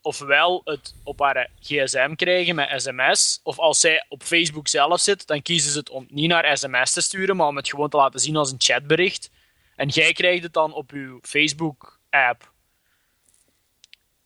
ofwel 0.00 0.60
het 0.64 0.94
op 1.02 1.20
haar 1.20 1.50
gsm 1.60 2.14
krijgen 2.14 2.54
met 2.54 2.82
sms, 2.82 3.40
of 3.42 3.58
als 3.58 3.80
zij 3.80 4.04
op 4.08 4.22
Facebook 4.22 4.68
zelf 4.68 5.00
zit, 5.00 5.26
dan 5.26 5.42
kiezen 5.42 5.70
ze 5.70 5.78
het 5.78 5.90
om 5.90 6.06
niet 6.08 6.28
naar 6.28 6.56
sms 6.56 6.92
te 6.92 7.00
sturen, 7.00 7.36
maar 7.36 7.46
om 7.46 7.56
het 7.56 7.68
gewoon 7.68 7.88
te 7.88 7.96
laten 7.96 8.20
zien 8.20 8.36
als 8.36 8.52
een 8.52 8.60
chatbericht. 8.60 9.30
En 9.76 9.88
jij 9.88 10.12
krijgt 10.12 10.42
het 10.42 10.52
dan 10.52 10.72
op 10.72 10.90
uw 10.90 11.18
Facebook-app. 11.22 12.52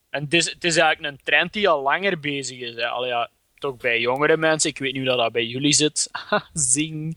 En 0.09 0.23
het 0.23 0.33
is, 0.33 0.51
het 0.51 0.63
is 0.63 0.77
eigenlijk 0.77 1.13
een 1.13 1.23
trend 1.23 1.53
die 1.53 1.69
al 1.69 1.81
langer 1.81 2.19
bezig 2.19 2.59
is. 2.59 2.75
Hè. 2.75 2.87
Allee, 2.87 3.09
ja, 3.09 3.29
toch 3.57 3.77
bij 3.77 3.99
jongere 3.99 4.37
mensen. 4.37 4.69
Ik 4.69 4.77
weet 4.77 4.93
niet 4.93 5.07
hoe 5.07 5.17
dat 5.17 5.31
bij 5.31 5.45
jullie 5.45 5.73
zit. 5.73 6.09
Zing. 6.53 7.13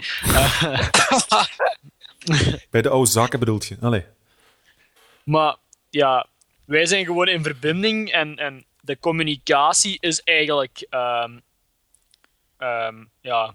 Bij 2.71 2.83
de 2.83 2.89
oude 2.89 3.11
zakken 3.11 3.39
bedoelt 3.39 3.67
je. 3.67 3.77
Allee. 3.81 4.05
maar 5.25 5.57
ja, 5.91 6.27
wij 6.73 6.87
zijn 6.87 7.05
gewoon 7.05 7.29
in 7.29 7.43
verbinding 7.43 8.13
en, 8.13 8.37
en 8.37 8.65
de 8.81 8.99
communicatie 8.99 9.97
is 10.01 10.23
eigenlijk 10.23 10.87
ehm, 10.91 11.39
ehm, 12.59 13.05
ja, 13.21 13.55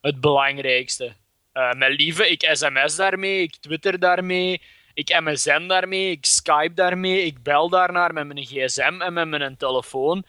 het 0.00 0.20
belangrijkste. 0.20 1.14
Eh 1.52 1.72
met 1.72 1.96
lieve, 1.96 2.30
ik 2.30 2.48
sms 2.52 2.96
daarmee, 2.96 3.42
ik 3.42 3.56
twitter 3.56 3.98
daarmee, 3.98 4.62
ik 4.94 5.20
MSN 5.20 5.66
daarmee, 5.66 6.10
ik 6.10 6.24
Skype 6.24 6.74
daarmee, 6.74 7.24
ik 7.24 7.42
bel 7.42 7.68
daarnaar 7.68 8.12
met 8.12 8.26
mijn 8.26 8.44
gsm 8.44 9.00
en 9.00 9.12
met 9.12 9.28
mijn 9.28 9.56
telefoon. 9.56 10.24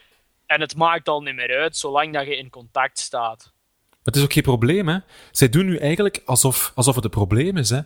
En 0.46 0.62
het 0.62 0.76
maakt 0.76 1.08
al 1.08 1.22
niet 1.22 1.36
meer 1.36 1.58
uit, 1.58 1.78
zolang 1.78 2.14
dat 2.14 2.26
je 2.26 2.38
in 2.38 2.50
contact 2.50 3.00
staat. 3.00 3.54
Het 4.04 4.16
is 4.16 4.24
ook 4.24 4.34
geen 4.34 4.44
probleem, 4.44 4.88
hè. 4.88 4.98
Zij 5.32 5.50
doen 5.50 5.66
nu 5.66 5.78
eigenlijk 5.78 6.22
alsof, 6.26 6.72
alsof 6.76 6.96
het 6.96 7.04
een 7.04 7.10
probleem 7.10 7.58
is, 7.58 7.70
hè. 7.70 7.80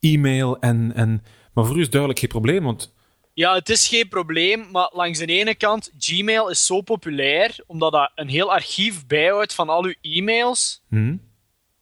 E-mail 0.00 0.58
en, 0.58 0.92
en... 0.94 1.24
Maar 1.52 1.64
voor 1.64 1.76
u 1.76 1.80
is 1.80 1.90
duidelijk 1.90 2.20
geen 2.20 2.28
probleem, 2.28 2.64
want... 2.64 2.94
Ja, 3.36 3.54
het 3.54 3.68
is 3.68 3.88
geen 3.88 4.08
probleem, 4.08 4.70
maar 4.70 4.90
langs 4.92 5.18
de 5.18 5.26
ene 5.26 5.54
kant, 5.54 5.90
Gmail 5.98 6.48
is 6.48 6.66
zo 6.66 6.80
populair, 6.80 7.56
omdat 7.66 7.92
dat 7.92 8.10
een 8.14 8.28
heel 8.28 8.52
archief 8.52 9.06
bijhoudt 9.06 9.54
van 9.54 9.68
al 9.68 9.84
uw 9.84 9.94
e-mails. 10.00 10.82
Hm? 10.88 11.16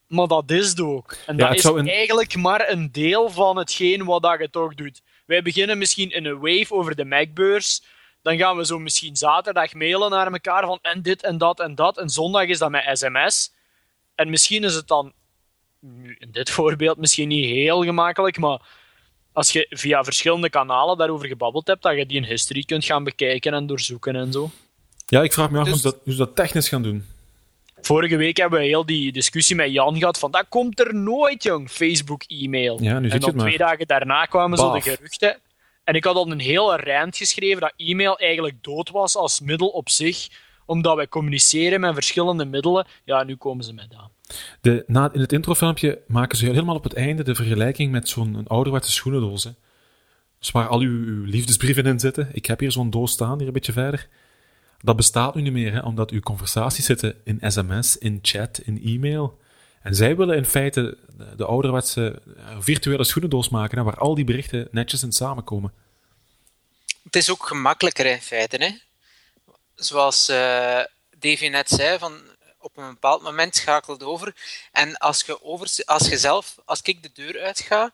Maar 0.06 0.26
dat 0.26 0.50
is 0.50 0.68
het 0.68 0.80
ook. 0.80 1.16
En 1.26 1.36
Ja, 1.36 1.48
dat 1.48 1.56
is 1.56 1.64
een- 1.64 1.88
eigenlijk 1.88 2.36
maar 2.36 2.68
een 2.70 2.92
deel 2.92 3.30
van 3.30 3.56
hetgeen 3.56 4.04
wat 4.04 4.22
dat 4.22 4.38
je 4.40 4.50
toch 4.50 4.74
doet. 4.74 5.00
Wij 5.26 5.42
beginnen 5.42 5.78
misschien 5.78 6.10
in 6.10 6.24
een 6.24 6.38
wave 6.38 6.74
over 6.74 6.94
de 6.96 7.04
Macbeurs. 7.04 7.82
Dan 8.22 8.36
gaan 8.36 8.56
we 8.56 8.66
zo 8.66 8.78
misschien 8.78 9.16
zaterdag 9.16 9.74
mailen 9.74 10.10
naar 10.10 10.32
elkaar 10.32 10.66
van 10.66 10.78
en 10.82 11.02
dit 11.02 11.22
en 11.22 11.38
dat 11.38 11.60
en 11.60 11.74
dat. 11.74 11.98
En 11.98 12.08
zondag 12.08 12.46
is 12.46 12.58
dat 12.58 12.70
met 12.70 12.98
sms. 12.98 13.52
En 14.14 14.30
misschien 14.30 14.64
is 14.64 14.74
het 14.74 14.88
dan, 14.88 15.12
in 16.18 16.28
dit 16.30 16.50
voorbeeld 16.50 16.98
misschien 16.98 17.28
niet 17.28 17.44
heel 17.44 17.82
gemakkelijk, 17.84 18.38
maar 18.38 18.60
als 19.34 19.52
je 19.52 19.66
via 19.70 20.04
verschillende 20.04 20.50
kanalen 20.50 20.98
daarover 20.98 21.28
gebabbeld 21.28 21.66
hebt, 21.66 21.82
dat 21.82 21.96
je 21.96 22.06
die 22.06 22.16
in 22.16 22.24
history 22.24 22.62
kunt 22.62 22.84
gaan 22.84 23.04
bekijken 23.04 23.54
en 23.54 23.66
doorzoeken 23.66 24.16
en 24.16 24.32
zo. 24.32 24.50
Ja, 25.06 25.22
ik 25.22 25.32
vraag 25.32 25.50
me 25.50 25.58
af 25.58 25.64
Dus- 25.64 25.72
hoe, 25.72 25.82
ze 25.82 25.88
dat, 25.88 26.00
hoe 26.04 26.12
ze 26.12 26.18
dat 26.18 26.36
technisch 26.36 26.68
gaan 26.68 26.82
doen. 26.82 27.04
Vorige 27.80 28.16
week 28.16 28.36
hebben 28.36 28.58
we 28.58 28.64
heel 28.64 28.86
die 28.86 29.12
discussie 29.12 29.56
met 29.56 29.72
Jan 29.72 29.98
gehad 29.98 30.18
van 30.18 30.30
dat 30.30 30.46
komt 30.48 30.80
er 30.80 30.94
nooit, 30.94 31.42
jong, 31.42 31.70
Facebook-e-mail. 31.70 32.82
Ja, 32.82 32.98
nu 32.98 33.08
en 33.08 33.20
dan 33.20 33.36
twee 33.36 33.58
dagen 33.58 33.86
daarna 33.86 34.24
kwamen 34.24 34.58
zo 34.58 34.72
de 34.72 34.80
geruchten. 34.80 35.38
En 35.84 35.94
ik 35.94 36.04
had 36.04 36.14
al 36.14 36.30
een 36.30 36.40
hele 36.40 36.76
rant 36.76 37.16
geschreven 37.16 37.60
dat 37.60 37.72
e-mail 37.76 38.18
eigenlijk 38.18 38.62
dood 38.62 38.90
was 38.90 39.16
als 39.16 39.40
middel 39.40 39.68
op 39.68 39.88
zich, 39.88 40.28
omdat 40.66 40.96
wij 40.96 41.08
communiceren 41.08 41.80
met 41.80 41.94
verschillende 41.94 42.44
middelen. 42.44 42.86
Ja, 43.04 43.22
nu 43.22 43.36
komen 43.36 43.64
ze 43.64 43.72
met 43.72 43.90
dat. 43.90 44.10
De, 44.60 44.84
in 45.12 45.20
het 45.20 45.32
introfilmpje 45.32 46.02
maken 46.06 46.38
ze 46.38 46.44
helemaal 46.44 46.74
op 46.74 46.84
het 46.84 46.94
einde 46.94 47.24
de 47.24 47.34
vergelijking 47.34 47.92
met 47.92 48.08
zo'n 48.08 48.46
ouderwetse 48.46 48.92
schoenendoos. 48.92 49.44
Hè. 49.44 49.50
Dus 50.38 50.50
waar 50.50 50.68
al 50.68 50.80
uw, 50.80 51.04
uw 51.04 51.24
liefdesbrieven 51.24 51.86
in 51.86 52.00
zitten. 52.00 52.28
Ik 52.32 52.46
heb 52.46 52.60
hier 52.60 52.72
zo'n 52.72 52.90
doos 52.90 53.12
staan, 53.12 53.38
hier 53.38 53.46
een 53.46 53.52
beetje 53.52 53.72
verder. 53.72 54.08
Dat 54.80 54.96
bestaat 54.96 55.34
nu 55.34 55.42
niet 55.42 55.52
meer, 55.52 55.72
hè, 55.72 55.80
omdat 55.80 56.10
uw 56.10 56.20
conversaties 56.20 56.84
zitten 56.84 57.20
in 57.24 57.38
sms, 57.42 57.98
in 57.98 58.18
chat, 58.22 58.58
in 58.58 58.82
e-mail. 58.84 59.38
En 59.82 59.94
zij 59.94 60.16
willen 60.16 60.36
in 60.36 60.44
feite 60.44 60.98
de, 61.16 61.36
de 61.36 61.44
ouderwetse 61.44 62.22
eh, 62.36 62.56
virtuele 62.58 63.04
schoenendoos 63.04 63.48
maken, 63.48 63.84
waar 63.84 63.98
al 63.98 64.14
die 64.14 64.24
berichten 64.24 64.68
netjes 64.70 65.02
in 65.02 65.12
samenkomen. 65.12 65.72
Het 67.02 67.16
is 67.16 67.30
ook 67.30 67.46
gemakkelijker 67.46 68.06
in 68.06 68.20
feite. 68.20 68.56
Hè? 68.56 68.70
Zoals 69.74 70.28
eh 70.28 70.80
Davy 71.18 71.48
net 71.48 71.68
zei, 71.68 71.98
van 71.98 72.12
op 72.64 72.76
een 72.76 72.88
bepaald 72.88 73.22
moment 73.22 73.56
schakelt 73.56 74.02
over. 74.02 74.34
En 74.72 74.96
als 74.96 75.22
je, 75.22 75.42
over, 75.42 75.70
als 75.84 76.08
je 76.08 76.18
zelf, 76.18 76.56
als 76.64 76.82
ik 76.82 77.02
de 77.02 77.12
deur 77.12 77.42
uitga, 77.42 77.92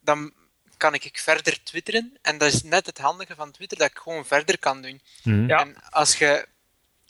dan 0.00 0.32
kan 0.76 0.94
ik 0.94 1.18
verder 1.18 1.62
twitteren. 1.62 2.18
En 2.22 2.38
dat 2.38 2.52
is 2.52 2.62
net 2.62 2.86
het 2.86 2.98
handige 2.98 3.34
van 3.34 3.50
Twitter, 3.50 3.78
dat 3.78 3.90
ik 3.90 3.98
gewoon 3.98 4.26
verder 4.26 4.58
kan 4.58 4.82
doen. 4.82 5.00
Ja. 5.22 5.60
En 5.60 5.76
als 5.90 6.16
je, 6.18 6.46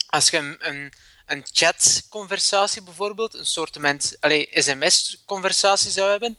als 0.07 0.29
je 0.29 0.37
een, 0.37 0.57
een, 0.59 0.93
een 1.25 1.45
chatconversatie 1.51 2.83
bijvoorbeeld, 2.83 3.33
een 3.33 3.45
soort 3.45 3.77
sms-conversatie 4.53 5.91
zou 5.91 6.09
hebben, 6.09 6.37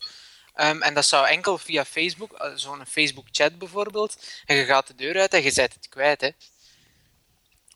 ehm, 0.54 0.82
en 0.82 0.94
dat 0.94 1.06
zou 1.06 1.26
enkel 1.26 1.58
via 1.58 1.84
Facebook, 1.84 2.32
eh, 2.32 2.52
zo'n 2.54 2.86
Facebook-chat 2.86 3.58
bijvoorbeeld, 3.58 4.16
en 4.44 4.56
je 4.56 4.64
gaat 4.64 4.86
de 4.86 4.94
deur 4.94 5.20
uit 5.20 5.34
en 5.34 5.42
je 5.42 5.50
zet 5.50 5.74
het 5.74 5.88
kwijt. 5.88 6.20
Hè. 6.20 6.30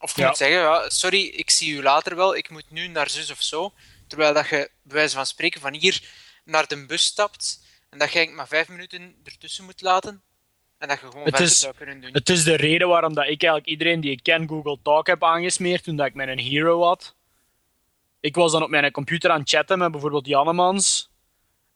Of 0.00 0.14
je 0.16 0.20
Ja. 0.22 0.28
moet 0.28 0.36
zeggen, 0.36 0.58
ja, 0.58 0.88
sorry, 0.88 1.24
ik 1.24 1.50
zie 1.50 1.74
u 1.74 1.82
later 1.82 2.16
wel, 2.16 2.36
ik 2.36 2.50
moet 2.50 2.70
nu 2.70 2.86
naar 2.86 3.10
zus 3.10 3.30
of 3.30 3.42
zo. 3.42 3.72
Terwijl 4.06 4.34
dat 4.34 4.48
je, 4.48 4.70
bij 4.82 4.96
wijze 4.96 5.14
van 5.16 5.26
spreken, 5.26 5.60
van 5.60 5.74
hier 5.74 6.02
naar 6.44 6.66
de 6.66 6.86
bus 6.86 7.04
stapt, 7.04 7.64
en 7.90 7.98
dat 7.98 8.08
je 8.12 8.14
eigenlijk 8.16 8.36
maar 8.36 8.48
vijf 8.58 8.68
minuten 8.68 9.14
ertussen 9.24 9.64
moet 9.64 9.80
laten, 9.80 10.22
en 10.78 10.88
dat 10.88 11.00
je 11.00 11.06
gewoon 11.06 11.24
Het 11.24 11.36
verder 11.36 11.52
is- 11.52 11.58
zou 11.58 11.74
kunnen 11.74 12.00
doen. 12.00 12.10
Het 12.12 12.28
is 12.28 12.44
de 12.44 12.56
reden 12.56 12.88
waarom 12.88 13.14
dat 13.14 13.24
ik 13.24 13.28
eigenlijk 13.42 13.66
iedereen 13.66 14.00
die 14.00 14.10
ik 14.10 14.22
ken 14.22 14.48
Google 14.48 14.78
Talk 14.82 15.06
heb 15.06 15.24
aangesmeerd 15.24 15.84
toen 15.84 15.96
dat 15.96 16.06
ik 16.06 16.14
mijn 16.14 16.38
hero 16.38 16.82
had. 16.82 17.14
Ik 18.20 18.34
was 18.34 18.52
dan 18.52 18.62
op 18.62 18.70
mijn 18.70 18.92
computer 18.92 19.30
aan 19.30 19.40
het 19.40 19.48
chatten 19.48 19.78
met 19.78 19.90
bijvoorbeeld 19.90 20.26
Jannemans. 20.26 21.10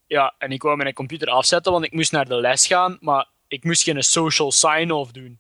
Ja, 0.07 0.35
en 0.39 0.53
ik 0.53 0.63
wou 0.63 0.77
mijn 0.77 0.95
computer 0.95 1.29
afzetten, 1.29 1.73
want 1.73 1.85
ik 1.85 1.93
moest 1.93 2.13
naar 2.13 2.29
de 2.29 2.35
les 2.41 2.67
gaan, 2.67 2.97
maar 3.01 3.29
ik 3.49 3.65
moest 3.65 3.83
geen 3.83 4.03
social 4.03 4.53
sign-off 4.53 5.13
doen. 5.13 5.40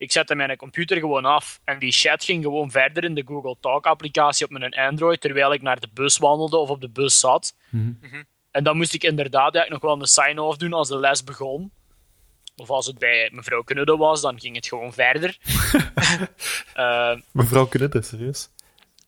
Ik 0.00 0.12
zette 0.12 0.34
mijn 0.34 0.56
computer 0.56 0.98
gewoon 0.98 1.24
af 1.24 1.60
en 1.64 1.78
die 1.78 1.92
chat 1.92 2.24
ging 2.24 2.44
gewoon 2.44 2.70
verder 2.70 3.04
in 3.04 3.14
de 3.14 3.22
Google 3.26 3.56
Talk 3.60 3.86
applicatie 3.86 4.46
op 4.46 4.52
mijn 4.52 4.74
Android, 4.74 5.20
terwijl 5.20 5.52
ik 5.52 5.62
naar 5.62 5.80
de 5.80 5.88
bus 5.94 6.18
wandelde 6.18 6.56
of 6.56 6.70
op 6.70 6.80
de 6.80 6.88
bus 6.88 7.20
zat. 7.20 7.54
En 8.50 8.64
dan 8.64 8.76
moest 8.76 8.94
ik 8.94 9.02
inderdaad 9.02 9.54
eigenlijk 9.54 9.82
nog 9.82 9.92
wel 9.92 10.00
een 10.00 10.06
sign-off 10.06 10.56
doen 10.56 10.72
als 10.72 10.88
de 10.88 10.98
les 10.98 11.24
begon. 11.24 11.72
Of 12.56 12.70
als 12.70 12.86
het 12.86 12.98
bij 12.98 13.30
mevrouw 13.32 13.62
Knudde 13.62 13.96
was, 13.96 14.20
dan 14.20 14.40
ging 14.40 14.56
het 14.56 14.66
gewoon 14.66 14.92
verder. 14.92 15.36
Eh, 16.74 17.16
Mevrouw 17.32 17.66
Knutte, 17.66 18.02
serieus? 18.02 18.48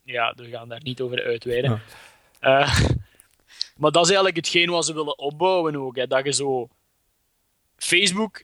ja, 0.04 0.34
we 0.36 0.48
gaan 0.48 0.68
daar 0.68 0.82
niet 0.82 1.00
over 1.00 1.24
uitweiden. 1.24 1.82
Eh, 2.40 2.78
maar 3.80 3.90
dat 3.90 4.02
is 4.02 4.08
eigenlijk 4.08 4.36
hetgeen 4.36 4.70
wat 4.70 4.84
ze 4.84 4.94
willen 4.94 5.18
opbouwen 5.18 5.76
ook. 5.76 5.96
Hè. 5.96 6.06
Dat 6.06 6.24
je 6.24 6.32
zo... 6.32 6.68
Facebook 7.76 8.42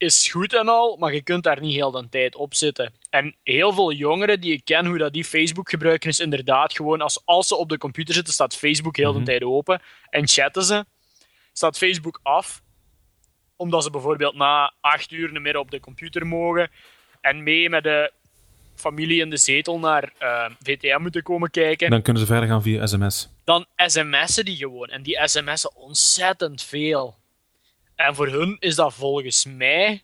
is 0.00 0.28
goed 0.30 0.54
en 0.54 0.68
al, 0.68 0.96
maar 0.96 1.14
je 1.14 1.22
kunt 1.22 1.42
daar 1.42 1.60
niet 1.60 1.74
heel 1.74 1.90
de 1.90 2.08
tijd 2.08 2.36
op 2.36 2.54
zitten. 2.54 2.92
En 3.10 3.36
heel 3.42 3.72
veel 3.72 3.92
jongeren 3.92 4.40
die 4.40 4.52
ik 4.52 4.64
ken, 4.64 4.86
hoe 4.86 4.98
dat 4.98 5.12
die 5.12 5.24
Facebook 5.24 5.70
gebruiken, 5.70 6.08
is 6.08 6.20
inderdaad 6.20 6.72
gewoon 6.72 7.00
als, 7.00 7.22
als 7.24 7.48
ze 7.48 7.56
op 7.56 7.68
de 7.68 7.78
computer 7.78 8.14
zitten, 8.14 8.32
staat 8.32 8.56
Facebook 8.56 8.96
heel 8.96 9.12
de 9.12 9.22
tijd 9.22 9.42
open. 9.44 9.82
En 10.10 10.28
chatten 10.28 10.62
ze, 10.64 10.84
staat 11.52 11.78
Facebook 11.78 12.20
af, 12.22 12.62
omdat 13.56 13.82
ze 13.84 13.90
bijvoorbeeld 13.90 14.34
na 14.34 14.72
acht 14.80 15.10
uur 15.10 15.32
niet 15.32 15.42
meer 15.42 15.56
op 15.56 15.70
de 15.70 15.80
computer 15.80 16.26
mogen 16.26 16.70
en 17.20 17.42
mee 17.42 17.68
met 17.68 17.82
de 17.82 18.12
familie 18.74 19.20
in 19.20 19.30
de 19.30 19.36
zetel 19.36 19.78
naar 19.78 20.12
eh, 20.18 20.50
VTM 20.62 20.98
moeten 21.00 21.22
komen 21.22 21.50
kijken, 21.50 21.90
Dan 21.90 22.02
kunnen 22.02 22.22
ze 22.22 22.28
verder 22.28 22.48
gaan 22.48 22.62
via 22.62 22.86
sms. 22.86 23.28
dan 23.44 23.66
sms'en 23.76 24.44
die 24.44 24.56
gewoon. 24.56 24.88
En 24.88 25.02
die 25.02 25.20
sms'en 25.24 25.76
ontzettend 25.76 26.62
veel. 26.62 27.18
En 28.06 28.14
voor 28.14 28.28
hun 28.28 28.56
is 28.58 28.74
dat 28.74 28.94
volgens 28.94 29.44
mij 29.44 30.02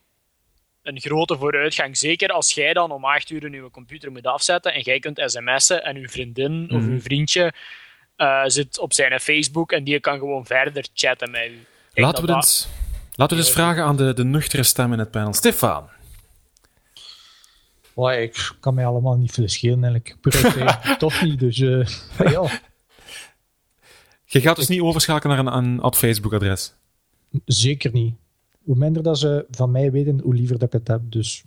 een 0.82 1.00
grote 1.00 1.37
vooruitgang. 1.37 1.96
Zeker 1.96 2.28
als 2.28 2.52
jij 2.52 2.72
dan 2.72 2.90
om 2.90 3.04
8 3.04 3.30
uur 3.30 3.50
je 3.50 3.70
computer 3.70 4.12
moet 4.12 4.26
afzetten 4.26 4.74
en 4.74 4.80
jij 4.80 4.98
kunt 4.98 5.22
sms'en 5.24 5.85
en 5.85 5.96
uw 5.96 6.09
vriendin 6.09 6.66
of 6.70 6.80
Mhm. 6.80 6.90
uw 6.90 7.00
vriendje 7.00 7.52
eh, 8.16 8.42
zit 8.46 8.78
op 8.78 8.92
zijn 8.92 9.20
Facebook 9.20 9.72
en 9.72 9.85
die 9.85 10.00
kan 10.00 10.18
gewoon 10.18 10.46
verder 10.46 10.87
chatten 10.94 11.30
met 11.30 11.46
u. 11.46 11.50
Denk 11.50 11.66
Laten 12.06 12.20
we, 12.20 12.26
dat 12.26 12.37
eens, 12.37 12.68
laten 13.14 13.37
we 13.37 13.42
eens 13.42 13.52
vragen 13.52 13.85
aan 13.85 13.96
de, 13.96 14.12
de 14.14 14.24
nuchtere 14.24 14.62
stem 14.62 14.92
in 14.92 14.98
het 14.98 15.11
panel. 15.11 15.32
Stefan, 15.35 15.88
Maar 17.94 18.18
ik 18.18 18.52
kan 18.61 18.74
mij 18.74 18.87
allemaal 18.87 19.16
niet 19.16 19.32
veel 19.32 19.48
schelen 19.48 19.85
eigenlijk. 19.85 20.16
Toch 20.98 21.22
niet, 21.22 21.38
dus 21.38 21.61
eh, 21.61 22.30
ja, 22.32 22.61
je 24.24 24.40
gaat 24.40 24.56
dus 24.56 24.68
niet 24.68 24.80
overschakelen 24.80 25.44
naar 25.44 25.54
een, 25.54 25.64
een 25.64 25.80
ad 25.80 25.96
Facebook-adres. 25.96 26.74
Zeker 27.44 27.92
niet. 27.92 28.14
Hoe 28.64 28.76
minder 28.76 29.02
dat 29.02 29.18
ze 29.18 29.46
van 29.50 29.70
mij 29.70 29.90
weten, 29.90 30.20
hoe 30.20 30.34
liever 30.34 30.58
dat 30.58 30.68
ik 30.68 30.72
het 30.72 30.88
heb. 30.88 31.00
Dus 31.04 31.42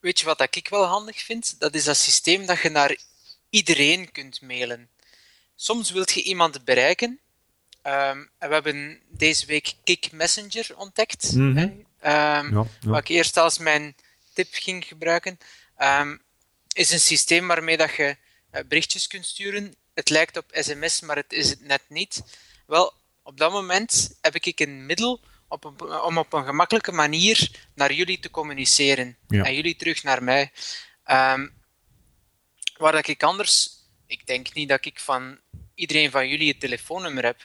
Weet 0.00 0.18
je 0.20 0.24
wat 0.24 0.38
dat 0.38 0.56
ik 0.56 0.68
wel 0.68 0.84
handig 0.84 1.18
vind? 1.22 1.60
Dat 1.60 1.74
is 1.74 1.84
dat 1.84 1.96
systeem 1.96 2.46
dat 2.46 2.60
je 2.60 2.68
naar 2.68 2.96
iedereen 3.50 4.12
kunt 4.12 4.40
mailen. 4.42 4.88
Soms 5.56 5.90
wilt 5.90 6.12
je 6.12 6.22
iemand 6.22 6.64
bereiken. 6.64 7.20
ehm, 7.82 8.18
en 8.38 8.48
we 8.48 8.54
hebben 8.54 9.00
deze 9.08 9.46
week 9.46 9.74
Kik 9.84 10.12
Messenger 10.12 10.76
ontdekt. 10.76 11.32
Mhm. 11.34 11.56
hè, 11.56 11.64
ehm, 11.98 12.54
Ja, 12.54 12.64
ja. 12.80 12.88
Wat 12.90 12.98
ik 12.98 13.08
eerst 13.08 13.36
als 13.36 13.58
mijn 13.58 13.94
tip 14.32 14.48
ging 14.50 14.84
gebruiken. 14.84 15.38
ehm, 15.76 16.16
is 16.72 16.90
een 16.90 17.00
systeem 17.00 17.46
waarmee 17.46 17.76
dat 17.76 17.94
je 17.94 18.16
eh, 18.50 18.64
berichtjes 18.68 19.06
kunt 19.06 19.26
sturen. 19.26 19.74
Het 19.94 20.10
lijkt 20.10 20.36
op 20.36 20.44
sms, 20.52 21.00
maar 21.00 21.16
het 21.16 21.32
is 21.32 21.50
het 21.50 21.60
net 21.60 21.82
niet. 21.88 22.22
Wel, 22.66 22.92
op 23.32 23.38
dat 23.38 23.52
moment 23.52 24.18
heb 24.20 24.34
ik 24.34 24.60
een 24.60 24.86
middel 24.86 25.20
op 25.48 25.64
een- 25.64 26.00
om 26.00 26.18
op 26.18 26.32
een 26.32 26.44
gemakkelijke 26.44 26.92
manier 26.92 27.50
naar 27.74 27.92
jullie 27.92 28.18
te 28.18 28.30
communiceren. 28.30 29.16
Ja. 29.28 29.44
En 29.44 29.54
jullie 29.54 29.76
terug 29.76 30.02
naar 30.02 30.22
mij. 30.22 30.52
Ehm, 31.04 31.48
waar 32.76 32.92
dat 32.92 33.06
ik 33.08 33.22
anders... 33.22 33.80
Ik 34.06 34.26
denk 34.26 34.52
niet 34.54 34.68
dat 34.68 34.84
ik 34.84 35.00
van 35.00 35.38
iedereen 35.74 36.10
van 36.10 36.28
jullie 36.28 36.48
het 36.48 36.60
telefoonnummer 36.60 37.24
heb. 37.24 37.40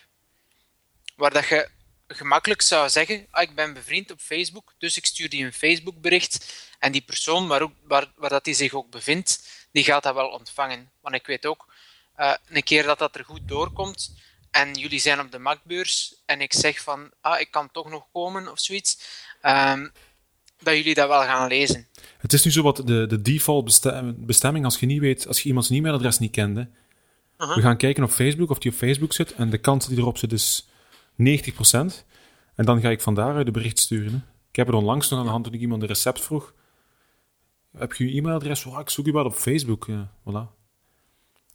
Waar 1.15 1.31
dat 1.31 1.47
je 1.47 1.69
gemakkelijk 2.07 2.61
zou 2.61 2.89
zeggen, 2.89 3.27
ah, 3.31 3.41
ik 3.41 3.55
ben 3.55 3.73
bevriend 3.73 4.11
op 4.11 4.19
Facebook, 4.19 4.73
dus 4.77 4.97
ik 4.97 5.05
stuur 5.05 5.29
die 5.29 5.45
een 5.45 5.53
Facebook-bericht. 5.53 6.65
En 6.79 6.91
die 6.91 7.01
persoon 7.01 7.47
waar, 7.47 7.61
ook, 7.61 7.73
waar, 7.83 8.11
waar 8.15 8.29
dat 8.29 8.43
die 8.43 8.53
zich 8.53 8.73
ook 8.73 8.89
bevindt, 8.89 9.49
die 9.71 9.83
gaat 9.83 10.03
dat 10.03 10.13
wel 10.13 10.27
ontvangen. 10.29 10.91
Want 11.01 11.15
ik 11.15 11.25
weet 11.25 11.45
ook, 11.45 11.73
eh, 12.15 12.33
een 12.47 12.63
keer 12.63 12.83
dat 12.83 12.99
dat 12.99 13.15
er 13.15 13.25
goed 13.25 13.47
doorkomt, 13.47 14.13
en 14.61 14.73
jullie 14.73 14.99
zijn 14.99 15.19
op 15.19 15.31
de 15.31 15.39
marktbeurs, 15.39 16.21
en 16.25 16.41
ik 16.41 16.53
zeg 16.53 16.81
van, 16.81 17.11
ah, 17.21 17.39
ik 17.39 17.51
kan 17.51 17.71
toch 17.71 17.89
nog 17.89 18.05
komen, 18.11 18.51
of 18.51 18.59
zoiets, 18.59 18.99
ehm, 19.41 19.87
dat 20.61 20.75
jullie 20.75 20.93
dat 20.93 21.07
wel 21.07 21.21
gaan 21.21 21.47
lezen. 21.47 21.87
Het 22.17 22.33
is 22.33 22.43
nu 22.43 22.51
zo 22.51 22.61
wat 22.63 22.75
de, 22.85 23.05
de 23.07 23.21
default 23.21 23.65
beste- 23.65 24.13
bestemming, 24.17 24.65
als 24.65 24.79
je 24.79 24.85
niet 24.85 24.99
weet, 24.99 25.27
als 25.27 25.41
je 25.41 25.47
iemands 25.47 25.69
e-mailadres 25.69 26.19
niet 26.19 26.31
kende. 26.31 26.69
We 27.37 27.61
gaan 27.61 27.77
kijken 27.77 28.03
op 28.03 28.09
Facebook 28.09 28.49
of 28.49 28.59
die 28.59 28.71
op 28.71 28.77
Facebook 28.77 29.13
zit. 29.13 29.33
En 29.33 29.49
de 29.49 29.57
kans 29.57 29.87
die 29.87 29.97
erop 29.97 30.17
zit 30.17 30.31
is 30.31 30.67
90%. 31.15 32.05
En 32.55 32.65
dan 32.65 32.81
ga 32.81 32.89
ik 32.89 33.01
van 33.01 33.15
daaruit 33.15 33.45
de 33.45 33.51
bericht 33.51 33.79
sturen. 33.79 34.11
hè. 34.11 34.17
Ik 34.49 34.55
heb 34.55 34.67
het 34.67 34.75
onlangs 34.75 35.09
nog 35.09 35.19
aan 35.19 35.25
de 35.25 35.31
hand 35.31 35.43
toen 35.43 35.53
ik 35.53 35.59
iemand 35.59 35.81
een 35.81 35.87
recept 35.87 36.21
vroeg. 36.21 36.53
Heb 37.77 37.93
je 37.93 38.05
je 38.11 38.17
e-mailadres? 38.17 38.65
Oh, 38.65 38.79
ik 38.79 38.89
zoek 38.89 39.07
u 39.07 39.11
wel 39.11 39.25
op 39.25 39.33
Facebook. 39.33 39.85
Ja, 39.87 40.11
voilà. 40.29 40.56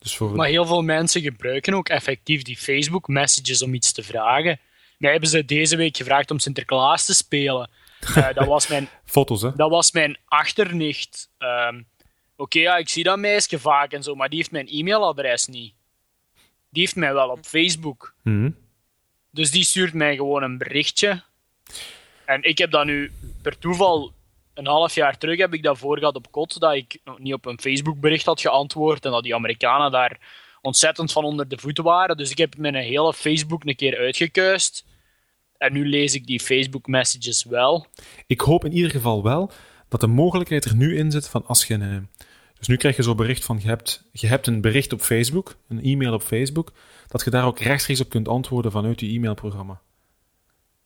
Dus 0.03 0.17
voor... 0.17 0.31
Maar 0.31 0.49
heel 0.49 0.67
veel 0.67 0.83
mensen 0.83 1.21
gebruiken 1.21 1.75
ook 1.75 1.89
effectief 1.89 2.43
die 2.43 2.57
Facebook 2.57 3.09
messages 3.09 3.63
om 3.63 3.75
iets 3.75 3.93
te 3.93 4.03
vragen. 4.03 4.61
Mij 4.99 5.11
hebben 5.11 5.29
ze 5.29 5.45
deze 5.45 5.77
week 5.77 5.97
gevraagd 5.97 6.31
om 6.31 6.39
Sinterklaas 6.39 7.05
te 7.05 7.15
spelen. 7.15 7.71
Eh, 8.15 8.35
dat, 8.35 8.47
was 8.57 8.67
mijn, 8.67 8.89
Foto's, 9.05 9.43
hè? 9.43 9.51
dat 9.57 9.71
was 9.71 9.93
mijn 9.93 10.17
achternicht. 10.25 11.31
Ehm, 11.39 11.81
Oké, 12.43 12.59
ja, 12.59 12.77
ik 12.77 12.89
zie 12.89 13.05
dat 13.05 13.19
meisje 13.19 13.59
vaak 13.59 13.93
en 13.93 14.03
zo, 14.03 14.15
maar 14.15 14.29
die 14.29 14.39
heeft 14.39 14.51
mijn 14.51 14.69
e-mailadres 14.69 15.47
niet. 15.47 15.75
Die 16.71 16.83
heeft 16.83 16.97
mij 16.97 17.13
wel 17.13 17.29
op 17.29 17.45
Facebook. 17.45 18.15
Mhm. 18.23 18.51
Dus 19.31 19.51
die 19.51 19.65
stuurt 19.65 19.93
mij 19.93 20.17
gewoon 20.17 20.43
een 20.43 20.59
berichtje. 20.59 21.23
En 22.25 22.43
ik 22.43 22.59
heb 22.59 22.71
dat 22.71 22.85
nu 22.85 23.13
per 23.43 23.59
toeval 23.59 24.13
een 24.55 24.67
half 24.67 24.95
jaar 24.95 25.19
terug 25.19 25.39
heb 25.39 25.55
ik 25.55 25.63
dat 25.63 25.79
voor 25.79 25.99
gehad 25.99 26.17
op 26.17 26.31
kot, 26.31 26.61
dat 26.61 26.75
ik 26.75 26.99
nog 27.05 27.19
niet 27.19 27.35
op 27.35 27.47
een 27.47 27.61
Facebook 27.61 28.01
bericht 28.01 28.27
had 28.27 28.41
geantwoord 28.41 29.05
en 29.05 29.11
dat 29.11 29.23
die 29.23 29.35
Amerikanen 29.35 29.91
daar 29.91 30.21
ontzettend 30.61 31.13
van 31.13 31.25
onder 31.25 31.49
de 31.49 31.59
voeten 31.59 31.85
waren. 31.85 32.17
Dus 32.17 32.31
ik 32.31 32.39
heb 32.39 32.57
mijn 32.57 32.75
hele 32.75 33.13
Facebook 33.15 33.65
een 33.65 33.77
keer 33.77 33.99
uitgekuist. 33.99 34.85
En 35.57 35.73
nu 35.73 35.89
lees 35.89 36.15
ik 36.15 36.27
die 36.27 36.41
Facebook 36.41 36.87
messages 36.87 37.45
wel. 37.45 37.87
Ik 38.27 38.41
hoop 38.41 38.65
in 38.65 38.73
ieder 38.73 38.91
geval 38.91 39.23
wel 39.23 39.51
dat 39.89 40.01
de 40.01 40.07
mogelijkheid 40.07 40.65
er 40.65 40.77
nu 40.77 40.97
in 40.97 41.11
zit 41.11 41.29
van 41.29 41.47
als 41.47 41.67
je... 41.67 41.75
een- 41.75 42.09
dus 42.59 42.71
nu 42.71 42.77
krijg 42.77 42.97
je 42.97 43.03
zo'n 43.03 43.17
bericht 43.17 43.45
van 43.45 43.59
je 43.63 43.69
hebt, 43.69 44.09
je 44.13 44.27
hebt 44.27 44.47
een 44.47 44.61
bericht 44.61 44.93
op 44.93 45.01
Facebook, 45.01 45.57
een 45.69 45.83
e-mail 45.83 46.13
op 46.13 46.23
Facebook, 46.23 46.73
dat 47.09 47.25
je 47.25 47.31
daar 47.31 47.47
ook 47.47 47.59
rechtstreeks 47.61 48.01
op 48.01 48.09
kunt 48.09 48.29
antwoorden 48.29 48.73
vanuit 48.73 49.01
je 49.01 49.07
e-mailprogramma. 49.07 49.81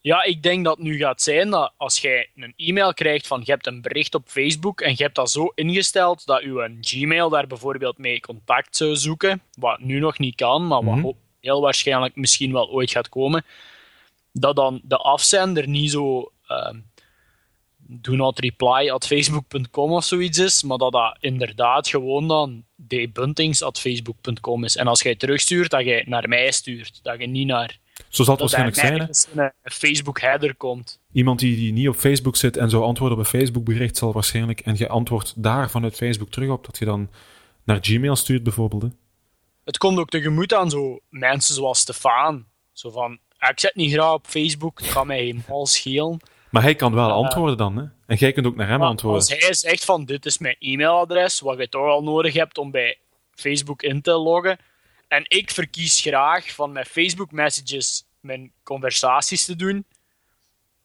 Ja, 0.06 0.22
ik 0.22 0.42
denk 0.42 0.64
dat 0.64 0.76
het 0.76 0.86
nu 0.86 0.96
gaat 0.96 1.22
zijn 1.22 1.50
dat 1.50 1.72
als 1.76 1.98
jij 1.98 2.30
een 2.36 2.52
e-mail 2.56 2.94
krijgt 2.94 3.26
van 3.26 3.42
je 3.44 3.50
hebt 3.50 3.66
een 3.66 3.82
bericht 3.82 4.14
op 4.14 4.28
Facebook 4.28 4.80
en 4.80 4.90
je 4.90 5.02
hebt 5.02 5.14
dat 5.14 5.30
zo 5.30 5.52
ingesteld 5.54 6.26
dat 6.26 6.42
je 6.42 6.48
een 6.48 6.78
Gmail 6.80 7.28
daar 7.28 7.46
bijvoorbeeld 7.46 7.98
mee 7.98 8.20
contact 8.20 8.76
zou 8.76 8.96
zoeken, 8.96 9.42
wat 9.58 9.78
nu 9.80 9.98
nog 9.98 10.18
niet 10.18 10.34
kan, 10.34 10.66
maar 10.66 10.84
wat 10.84 10.96
Mhm. 10.96 11.10
heel 11.40 11.60
waarschijnlijk 11.60 12.16
misschien 12.16 12.52
wel 12.52 12.70
ooit 12.70 12.90
gaat 12.90 13.08
komen, 13.08 13.44
dat 14.32 14.56
dan 14.56 14.80
de 14.82 14.96
afzender 14.96 15.68
niet 15.68 15.90
zo 15.90 16.32
ehm 16.48 16.76
do 17.76 18.14
not 18.14 18.38
reply 18.38 18.90
at 18.90 19.06
facebook.com 19.06 19.92
of 19.92 20.04
zoiets 20.04 20.38
is, 20.38 20.62
maar 20.62 20.78
dat 20.78 20.92
dat 20.92 21.16
inderdaad 21.20 21.88
gewoon 21.88 22.28
dan 22.28 22.64
debuntings 22.76 23.62
at 23.62 23.80
facebook.com 23.80 24.64
is. 24.64 24.76
En 24.76 24.86
als 24.86 25.02
jij 25.02 25.14
terugstuurt, 25.14 25.70
dat 25.70 25.84
jij 25.84 26.04
naar 26.06 26.28
mij 26.28 26.50
stuurt, 26.50 27.00
dat 27.02 27.20
je 27.20 27.26
niet 27.26 27.46
naar 27.46 27.78
Zo 28.16 28.22
zal 28.24 28.32
het 28.36 28.42
dat 28.42 28.52
waarschijnlijk 28.52 29.14
zijn. 29.14 29.36
hè. 29.36 29.42
een 29.44 29.52
een 29.62 29.70
Facebook 29.72 30.20
header 30.20 30.54
komt. 30.54 31.00
Iemand 31.12 31.38
die, 31.38 31.56
die 31.56 31.72
niet 31.72 31.88
op 31.88 31.96
Facebook 31.96 32.36
zit 32.36 32.56
en 32.56 32.70
zou 32.70 32.84
antwoorden 32.84 33.18
op 33.18 33.24
een 33.24 33.30
Facebook-bericht, 33.40 33.96
zal 33.96 34.12
waarschijnlijk, 34.12 34.60
en 34.60 34.74
je 34.78 34.88
antwoordt 34.88 35.42
daar 35.42 35.70
vanuit 35.70 35.96
Facebook 35.96 36.30
terug 36.30 36.50
op, 36.50 36.64
dat 36.66 36.78
je 36.78 36.84
dan 36.84 37.10
naar 37.64 37.78
Gmail 37.80 38.16
stuurt 38.16 38.42
bijvoorbeeld. 38.42 38.82
hè. 38.82 38.88
Het 39.64 39.78
komt 39.78 39.98
ook 39.98 40.08
tegemoet 40.08 40.54
aan 40.54 40.70
zo 40.70 41.00
mensen 41.08 41.54
zoals 41.54 41.78
Stefan. 41.78 42.44
Zo 42.72 42.90
van, 42.90 43.18
"Ah, 43.38 43.50
ik 43.50 43.60
zit 43.60 43.74
niet 43.74 43.92
graag 43.92 44.12
op 44.12 44.26
Facebook, 44.26 44.78
het 44.80 44.92
kan 44.92 45.06
mij 45.06 45.18
helemaal 45.18 45.66
schelen. 45.66 46.20
Maar 46.50 46.62
hij 46.62 46.74
kan 46.74 46.94
wel 46.94 47.08
Ja. 47.08 47.14
antwoorden 47.14 47.56
dan, 47.56 47.76
hè? 47.76 47.84
En 48.06 48.16
jij 48.16 48.32
kunt 48.32 48.46
ook 48.46 48.56
naar 48.56 48.68
hem 48.68 48.78
Maar 48.78 48.88
antwoorden. 48.88 49.20
als 49.20 49.30
hij 49.40 49.54
zegt 49.54 49.84
van, 49.84 50.04
dit 50.04 50.26
is 50.26 50.38
mijn 50.38 50.56
e-mailadres, 50.58 51.40
wat 51.40 51.58
je 51.58 51.68
toch 51.68 51.86
al 51.86 52.02
nodig 52.02 52.34
hebt 52.34 52.58
om 52.58 52.70
bij 52.70 52.98
Facebook 53.34 53.82
in 53.82 54.02
te 54.02 54.12
loggen, 54.12 54.58
en 55.08 55.24
ik 55.28 55.50
verkies 55.50 56.00
graag 56.00 56.50
van 56.54 56.72
mijn 56.72 56.86
Facebook 56.86 57.32
messages 57.32 58.04
mijn 58.26 58.52
conversaties 58.62 59.44
te 59.44 59.56
doen, 59.56 59.86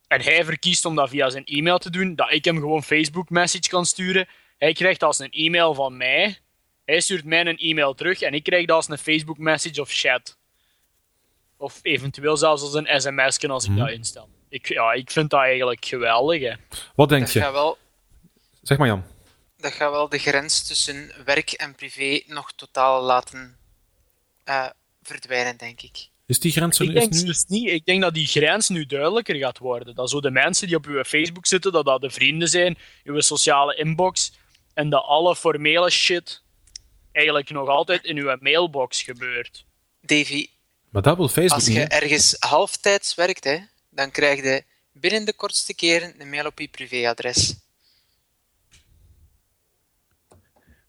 en 0.07 0.21
hij 0.21 0.45
verkiest 0.45 0.85
om 0.85 0.95
dat 0.95 1.09
via 1.09 1.29
zijn 1.29 1.45
e-mail 1.45 1.77
te 1.77 1.89
doen, 1.89 2.15
dat 2.15 2.31
ik 2.31 2.45
hem 2.45 2.55
gewoon 2.55 2.83
Facebook 2.83 3.29
message 3.29 3.69
kan 3.69 3.85
sturen. 3.85 4.27
Hij 4.57 4.73
krijgt 4.73 5.03
als 5.03 5.19
een 5.19 5.31
e-mail 5.31 5.73
van 5.73 5.97
mij, 5.97 6.37
hij 6.85 6.99
stuurt 7.01 7.25
mij 7.25 7.45
een 7.45 7.57
e-mail 7.57 7.93
terug, 7.93 8.21
en 8.21 8.33
ik 8.33 8.43
krijg 8.43 8.65
dat 8.65 8.75
als 8.75 8.89
een 8.89 8.97
Facebook 8.97 9.37
message 9.37 9.81
of 9.81 9.89
chat. 9.91 10.37
Of 11.57 11.79
eventueel 11.81 12.37
zelfs 12.37 12.61
als 12.61 12.73
een 12.73 13.01
sms 13.01 13.39
als 13.49 13.63
ik 13.63 13.69
Mhm. 13.71 13.79
dat 13.79 13.89
instel. 13.89 14.29
Ik, 14.49 14.67
ja, 14.67 14.91
ik 14.93 15.11
vind 15.11 15.29
dat 15.29 15.39
eigenlijk 15.39 15.85
geweldig. 15.85 16.41
Hè. 16.41 16.53
Wat 16.95 17.09
denk 17.09 17.21
Dat 17.21 17.33
je? 17.33 17.39
gaat 17.39 17.51
wel 17.51 17.77
Zeg 18.61 18.77
maar 18.77 18.87
Jan. 18.87 19.03
dat 19.57 19.71
gaat 19.73 19.91
wel 19.91 20.09
de 20.09 20.17
grens 20.19 20.67
tussen 20.67 21.11
werk 21.25 21.51
en 21.51 21.75
privé 21.75 22.21
nog 22.27 22.51
totaal 22.53 23.01
laten 23.03 23.57
eh, 24.43 24.69
verdwijnen, 25.03 25.57
denk 25.57 25.81
ik. 25.81 26.09
Is 26.31 26.39
die 26.39 26.51
grens 26.51 26.79
er 26.79 26.85
Ik 26.85 26.91
nu? 26.91 26.95
Is 26.95 27.01
denk 27.01 27.13
nu? 27.21 27.25
dus 27.27 27.45
niet. 27.47 27.69
Ik 27.69 27.85
denk 27.85 28.01
dat 28.01 28.13
die 28.13 28.27
grens 28.27 28.69
nu 28.69 28.85
duidelijker 28.85 29.35
gaat 29.35 29.57
worden. 29.57 29.95
Dat 29.95 30.09
zo 30.09 30.21
de 30.21 30.31
mensen 30.31 30.67
die 30.67 30.75
op 30.75 30.85
uw 30.85 31.03
Facebook 31.03 31.45
zitten, 31.45 31.71
dat 31.71 31.85
dat 31.85 32.01
de 32.01 32.09
vrienden 32.09 32.47
zijn, 32.47 32.77
uw 33.03 33.19
sociale 33.19 33.75
inbox, 33.75 34.33
en 34.73 34.89
dat 34.89 35.03
alle 35.03 35.35
formele 35.35 35.89
shit 35.89 36.41
eigenlijk 37.11 37.49
nog 37.49 37.67
altijd 37.67 38.03
in 38.05 38.17
uw 38.17 38.35
mailbox 38.39 39.01
gebeurt. 39.01 39.65
Davy, 40.01 40.47
Maar 40.89 41.01
dat 41.01 41.17
wil 41.17 41.27
Facebook 41.27 41.53
als 41.53 41.67
je 41.67 41.83
ergens 41.83 42.35
halftijds 42.39 43.15
werkt, 43.15 43.43
hè, 43.43 43.57
dan 43.89 44.11
krijg 44.11 44.43
je 44.43 44.63
binnen 44.93 45.25
de 45.25 45.33
kortste 45.33 45.75
keren 45.75 46.13
een 46.17 46.29
mail 46.29 46.45
op 46.45 46.59
je 46.59 46.67
privéadres. 46.67 47.47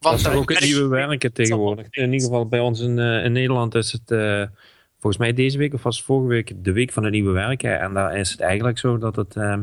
Dat 0.01 0.15
is 0.15 0.23
Want 0.23 0.23
toch 0.23 0.35
ook 0.35 0.49
het 0.51 0.59
werk- 0.59 0.73
nieuwe 0.73 0.89
werken 0.89 1.33
tegenwoordig. 1.33 1.87
In 1.91 2.13
ieder 2.13 2.27
geval 2.29 2.47
bij 2.49 2.61
ons 2.61 2.81
in, 2.81 2.99
eh, 2.99 3.25
in 3.25 3.33
Nederland 3.33 3.75
is 3.75 3.93
het 3.93 4.11
eh, 4.11 4.45
volgens 5.03 5.23
mij 5.23 5.33
deze 5.33 5.59
week 5.59 5.75
of 5.75 5.83
was 5.83 5.97
het 5.97 6.07
vorige 6.07 6.29
week 6.29 6.53
de 6.65 6.73
week 6.73 6.93
van 6.93 7.03
het 7.03 7.13
nieuwe 7.13 7.33
werken. 7.33 7.81
En 7.81 7.95
daar 7.95 8.17
is 8.17 8.31
het 8.31 8.41
eigenlijk 8.41 8.79
zo 8.79 8.99
dat 8.99 9.17
het, 9.17 9.37
eh, 9.37 9.59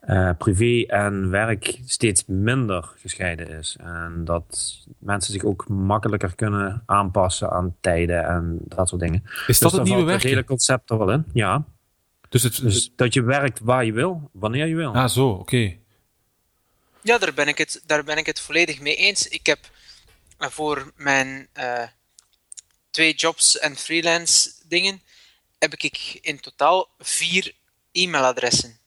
eh, 0.00 0.30
privé 0.38 0.86
en 0.86 1.30
werk 1.30 1.78
steeds 1.86 2.24
minder 2.26 2.92
gescheiden 2.96 3.48
is. 3.48 3.76
En 3.80 4.22
dat 4.24 4.78
mensen 4.98 5.32
zich 5.32 5.44
ook 5.44 5.68
makkelijker 5.68 6.34
kunnen 6.34 6.82
aanpassen 6.86 7.50
aan 7.50 7.76
tijden 7.80 8.24
en 8.24 8.58
dat 8.62 8.88
soort 8.88 9.00
dingen. 9.00 9.22
Is 9.24 9.46
Dus 9.46 9.58
dat 9.58 9.70
daar 9.70 9.80
het 9.80 9.88
nieuwe 9.88 10.04
werk? 10.04 10.22
hele 10.22 10.44
concept 10.44 10.90
er 10.90 10.98
wel 10.98 11.10
in. 11.12 11.24
Ja. 11.32 11.64
Dus 12.28 12.42
het, 12.42 12.60
Dus 12.62 12.92
dat 12.96 13.14
je 13.14 13.22
werkt 13.22 13.60
waar 13.60 13.84
je 13.84 13.92
wil, 13.92 14.30
wanneer 14.32 14.66
je 14.66 14.74
wil. 14.74 14.94
ah, 14.94 15.08
zo, 15.08 15.28
oké. 15.28 15.76
Ja, 17.00 17.18
daar 17.18 17.34
ben, 17.34 17.48
ik 17.48 17.58
het, 17.58 17.82
daar 17.86 18.04
ben 18.04 18.16
ik 18.16 18.26
het 18.26 18.40
volledig 18.40 18.80
mee 18.80 18.94
eens. 18.96 19.28
Ik 19.28 19.46
heb 19.46 19.58
eh, 20.38 20.48
voor 20.48 20.92
mijn 20.96 21.48
eh, 21.52 21.82
twee 22.92 23.14
jobs 23.14 23.58
en 23.58 23.76
freelance 23.76 24.52
dingen 24.64 25.02
heb 25.58 25.74
ik 25.74 26.18
in 26.20 26.40
totaal 26.40 26.88
vier 26.98 27.54
e-mailadressen. 27.92 28.80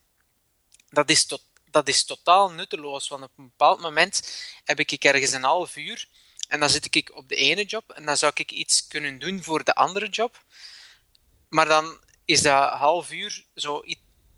Dat 0.90 1.10
is, 1.10 1.26
tot, 1.26 1.42
dat 1.70 1.88
is 1.88 2.04
totaal 2.04 2.50
nutteloos, 2.50 3.08
want 3.08 3.22
op 3.22 3.30
een 3.36 3.48
bepaald 3.48 3.80
moment 3.80 4.44
heb 4.64 4.80
ik 4.80 5.04
ergens 5.04 5.32
een 5.32 5.42
half 5.42 5.76
uur 5.76 6.08
en 6.48 6.60
dan 6.60 6.70
zit 6.70 6.94
ik 6.94 7.10
op 7.14 7.28
de 7.28 7.36
ene 7.36 7.64
job 7.64 7.90
en 7.90 8.04
dan 8.04 8.16
zou 8.16 8.32
ik 8.34 8.50
iets 8.50 8.86
kunnen 8.86 9.18
doen 9.18 9.42
voor 9.42 9.64
de 9.64 9.74
andere 9.74 10.08
job. 10.08 10.44
Maar 11.48 11.66
dan 11.66 12.00
is 12.24 12.42
dat 12.42 12.72
half 12.72 13.10
uur 13.10 13.44
zo 13.54 13.82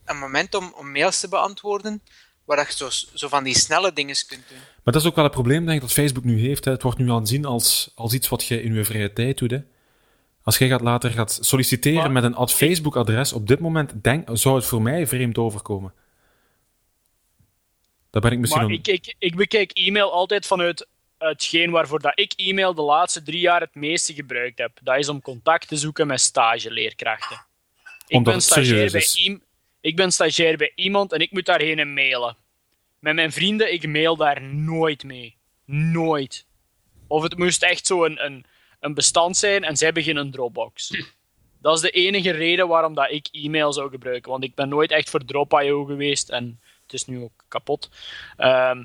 een 0.04 0.18
moment 0.18 0.54
om, 0.54 0.72
om 0.72 0.92
mails 0.92 1.20
te 1.20 1.28
beantwoorden, 1.28 2.02
waar 2.48 2.56
dat 2.56 2.66
je 2.66 2.90
zo, 2.90 3.08
zo 3.14 3.28
van 3.28 3.44
die 3.44 3.58
snelle 3.58 3.92
dingen 3.92 4.16
kunt 4.26 4.48
doen. 4.48 4.58
Maar 4.58 4.92
dat 4.92 5.02
is 5.02 5.08
ook 5.08 5.14
wel 5.14 5.24
het 5.24 5.32
probleem, 5.32 5.64
denk 5.64 5.76
ik, 5.76 5.80
dat 5.80 5.92
Facebook 5.92 6.24
nu 6.24 6.40
heeft. 6.40 6.64
Hè. 6.64 6.70
Het 6.70 6.82
wordt 6.82 6.98
nu 6.98 7.10
aanzien 7.10 7.44
als, 7.44 7.90
als 7.94 8.12
iets 8.12 8.28
wat 8.28 8.44
je 8.44 8.62
in 8.62 8.74
je 8.74 8.84
vrije 8.84 9.12
tijd 9.12 9.38
doet. 9.38 9.50
Hè. 9.50 9.58
Als 10.42 10.58
jij 10.58 10.68
gaat 10.68 10.80
later 10.80 11.10
gaat 11.10 11.38
solliciteren 11.40 12.00
Maar 12.00 12.10
met 12.10 12.24
een 12.24 12.34
ad 12.34 12.52
Facebook-adres, 12.52 13.32
op 13.32 13.46
dit 13.46 13.58
moment 13.58 14.04
denk, 14.04 14.28
zou 14.32 14.56
het 14.56 14.64
voor 14.64 14.82
mij 14.82 15.06
vreemd 15.06 15.38
overkomen. 15.38 15.92
Daar 18.10 18.22
ben 18.22 18.32
ik 18.32 18.38
misschien 18.38 18.62
Maar 18.62 18.70
een... 18.70 18.78
ik, 18.78 18.86
ik, 18.86 19.14
ik 19.18 19.36
bekijk 19.36 19.70
e-mail 19.72 20.12
altijd 20.12 20.46
vanuit 20.46 20.86
hetgeen 21.18 21.70
waarvoor 21.70 22.00
dat 22.00 22.12
ik 22.14 22.32
e-mail 22.36 22.74
de 22.74 22.82
laatste 22.82 23.22
drie 23.22 23.40
jaar 23.40 23.60
het 23.60 23.74
meeste 23.74 24.14
gebruikt 24.14 24.58
heb. 24.58 24.78
Dat 24.82 24.98
is 24.98 25.08
om 25.08 25.22
contact 25.22 25.68
te 25.68 25.76
zoeken 25.76 26.06
met 26.06 26.20
stageleerkrachten. 26.20 27.46
Ik 28.06 28.24
ben, 28.24 28.34
het 28.34 28.42
stagiair 28.42 28.66
serieus 28.66 28.92
bij 28.92 29.00
is. 29.00 29.38
Ik 29.80 29.96
ben 29.96 30.12
stagiair 30.12 30.56
bij 30.56 30.72
iemand 30.74 31.12
en 31.12 31.20
ik 31.20 31.32
moet 31.32 31.46
daarheen 31.46 31.78
en 31.78 31.94
mailen. 31.94 32.36
Met 32.98 33.14
mijn 33.14 33.32
vrienden, 33.32 33.72
ik 33.72 33.88
mail 33.88 34.16
daar 34.16 34.42
nooit 34.42 35.04
mee. 35.04 35.36
Nooit. 35.64 36.46
Of 37.06 37.22
het 37.22 37.38
moest 37.38 37.62
echt 37.62 37.86
zo 37.86 38.04
een, 38.04 38.24
een, 38.24 38.44
een 38.80 38.94
bestand 38.94 39.36
zijn 39.36 39.64
en 39.64 39.76
zij 39.76 39.92
beginnen 39.92 40.30
Dropbox. 40.30 40.90
Dat 41.60 41.74
is 41.74 41.80
de 41.80 41.90
enige 41.90 42.30
reden 42.30 42.68
waarom 42.68 42.94
dat 42.94 43.10
ik 43.10 43.28
e-mail 43.30 43.72
zou 43.72 43.90
gebruiken. 43.90 44.30
Want 44.30 44.44
ik 44.44 44.54
ben 44.54 44.68
nooit 44.68 44.90
echt 44.90 45.10
voor 45.10 45.24
Drop.io 45.24 45.84
geweest 45.84 46.28
en 46.28 46.60
het 46.82 46.92
is 46.92 47.04
nu 47.04 47.22
ook 47.22 47.44
kapot. 47.48 47.90
Ehm, 48.36 48.84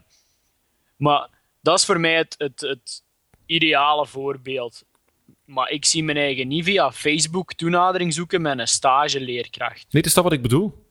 maar 0.95 1.29
dat 1.61 1.77
is 1.79 1.85
voor 1.85 1.99
mij 1.99 2.15
het, 2.15 2.35
het, 2.37 2.61
het 2.61 3.03
ideale 3.45 4.07
voorbeeld. 4.07 4.83
Maar 5.45 5.69
ik 5.69 5.85
zie 5.85 6.03
mijn 6.03 6.17
eigen 6.17 6.47
niet 6.47 6.63
via 6.63 6.91
Facebook 6.91 7.53
toenadering 7.53 8.13
zoeken 8.13 8.41
met 8.41 8.59
een 8.59 8.67
stageleerkracht. 8.67 9.85
Nee, 9.89 10.03
is 10.03 10.13
dat 10.13 10.23
wat 10.23 10.33
ik 10.33 10.41
bedoel? 10.41 10.82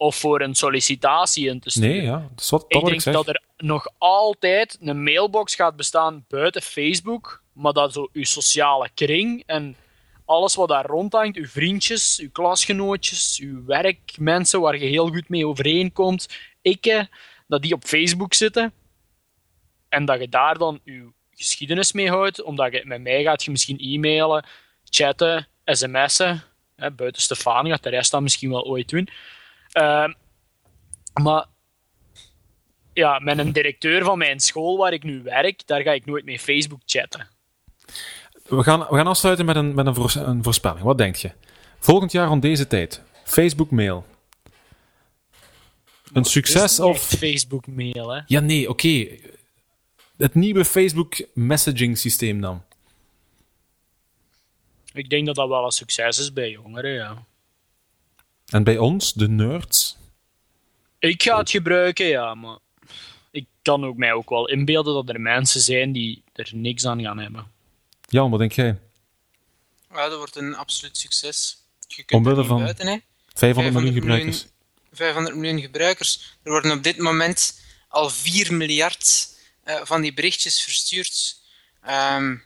Of 0.00 0.16
voor 0.16 0.40
een 0.40 0.54
sollicitatie 0.54 1.48
in 1.48 1.60
te 1.60 1.70
sturen. 1.70 1.90
Nee, 1.90 2.02
ja. 2.02 2.28
Dat 2.30 2.40
is 2.40 2.50
wat, 2.50 2.64
dat 2.68 2.82
Ik 2.82 2.88
denk 2.88 3.04
ik 3.04 3.12
dat 3.12 3.28
er 3.28 3.42
nog 3.56 3.88
altijd 3.98 4.78
een 4.80 5.02
mailbox 5.02 5.54
gaat 5.54 5.76
bestaan 5.76 6.24
buiten 6.28 6.62
Facebook, 6.62 7.42
maar 7.52 7.72
dat 7.72 7.92
zo 7.92 8.08
uw 8.12 8.24
sociale 8.24 8.88
kring 8.94 9.42
en 9.46 9.76
alles 10.24 10.54
wat 10.54 10.68
daar 10.68 10.86
rondhangt, 10.86 11.36
uw 11.36 11.46
vriendjes, 11.46 12.18
uw 12.18 12.30
klasgenootjes, 12.30 13.38
uw 13.42 13.64
werkmensen 13.64 14.60
waar 14.60 14.78
je 14.78 14.86
heel 14.86 15.08
goed 15.08 15.28
mee 15.28 15.46
overeenkomt, 15.46 16.28
ikke, 16.62 17.08
dat 17.46 17.62
die 17.62 17.74
op 17.74 17.84
Facebook 17.84 18.34
zitten 18.34 18.72
en 19.88 20.04
dat 20.04 20.20
je 20.20 20.28
daar 20.28 20.58
dan 20.58 20.80
uw 20.84 21.12
geschiedenis 21.34 21.92
mee 21.92 22.08
houdt, 22.08 22.42
omdat 22.42 22.72
je 22.72 22.82
met 22.84 23.00
mij 23.00 23.22
gaat 23.22 23.44
je 23.44 23.50
misschien 23.50 23.78
e-mailen, 23.78 24.44
chatten, 24.84 25.48
sms'en, 25.64 26.42
hè, 26.76 26.90
buiten 26.90 27.22
Stefan 27.22 27.66
gaat 27.68 27.82
de 27.82 27.88
rest 27.88 28.10
dat 28.10 28.20
misschien 28.20 28.50
wel 28.50 28.64
ooit 28.64 28.88
doen. 28.88 29.08
Ehm, 29.72 30.12
maar 31.22 31.46
ja, 32.92 33.18
met 33.18 33.38
een 33.38 33.52
directeur 33.52 34.04
van 34.04 34.18
mijn 34.18 34.40
school 34.40 34.76
waar 34.76 34.92
ik 34.92 35.02
nu 35.02 35.22
werk, 35.22 35.66
daar 35.66 35.82
ga 35.82 35.92
ik 35.92 36.06
nooit 36.06 36.24
mee 36.24 36.38
Facebook 36.38 36.80
chatten. 36.84 37.28
We 38.46 38.62
gaan, 38.62 38.80
we 38.80 38.96
gaan 38.96 39.06
afsluiten 39.06 39.44
met, 39.44 39.56
een, 39.56 39.74
met 39.74 39.86
een, 39.86 39.94
voors- 39.94 40.14
een 40.14 40.42
voorspelling. 40.42 40.82
Wat 40.82 40.98
denk 40.98 41.16
je? 41.16 41.30
Volgend 41.78 42.12
jaar 42.12 42.26
rond 42.26 42.42
deze 42.42 42.66
tijd. 42.66 43.02
Facebook 43.24 43.70
mail. 43.70 44.06
Een 46.12 46.24
succes 46.24 46.80
of... 46.80 47.02
Facebook 47.02 47.66
mail, 47.66 48.08
hè? 48.08 48.20
Ja, 48.26 48.40
nee, 48.40 48.68
oké. 48.68 49.06
Het 50.16 50.34
nieuwe 50.34 50.64
Facebook 50.64 51.26
messaging 51.34 51.98
systeem 51.98 52.40
dan. 52.40 52.62
Ik 54.92 55.10
denk 55.10 55.26
dat 55.26 55.34
dat 55.34 55.48
wel 55.48 55.64
een 55.64 55.70
succes 55.70 56.18
is 56.18 56.32
bij 56.32 56.50
jongeren, 56.50 56.92
ja. 56.92 57.24
En 58.50 58.64
bij 58.64 58.78
ons, 58.78 59.12
de 59.12 59.28
nerds. 59.28 59.96
Ik 60.98 61.22
ga 61.22 61.38
het 61.38 61.50
gebruiken, 61.50 62.06
ja, 62.06 62.34
maar 62.34 62.58
ik 63.30 63.46
kan 63.62 63.84
ook 63.84 63.96
mij 63.96 64.12
ook 64.12 64.28
wel 64.28 64.48
inbeelden 64.48 64.94
dat 64.94 65.08
er 65.08 65.20
mensen 65.20 65.60
zijn 65.60 65.92
die 65.92 66.22
er 66.32 66.50
niks 66.52 66.86
aan 66.86 67.02
gaan 67.02 67.18
hebben. 67.18 67.46
Jan, 68.08 68.30
wat 68.30 68.38
denk 68.38 68.52
jij? 68.52 68.78
Ja, 69.90 70.08
dat 70.08 70.18
wordt 70.18 70.36
een 70.36 70.54
absoluut 70.54 70.96
succes. 70.96 71.64
Je 71.88 72.02
kunt 72.02 72.20
Omwille 72.20 72.42
er 72.42 72.48
van 72.48 72.58
buiten, 72.58 72.86
hè. 72.86 72.96
500 73.34 73.74
miljoen 73.74 73.94
gebruikers. 73.94 74.46
500 74.92 75.36
miljoen 75.36 75.60
gebruikers. 75.60 76.36
Er 76.42 76.50
worden 76.50 76.72
op 76.72 76.82
dit 76.82 76.98
moment 76.98 77.60
al 77.88 78.10
4 78.10 78.54
miljard 78.54 79.28
eh, 79.62 79.80
van 79.82 80.00
die 80.00 80.14
berichtjes 80.14 80.62
verstuurd. 80.62 81.40
Ehm, 81.82 82.36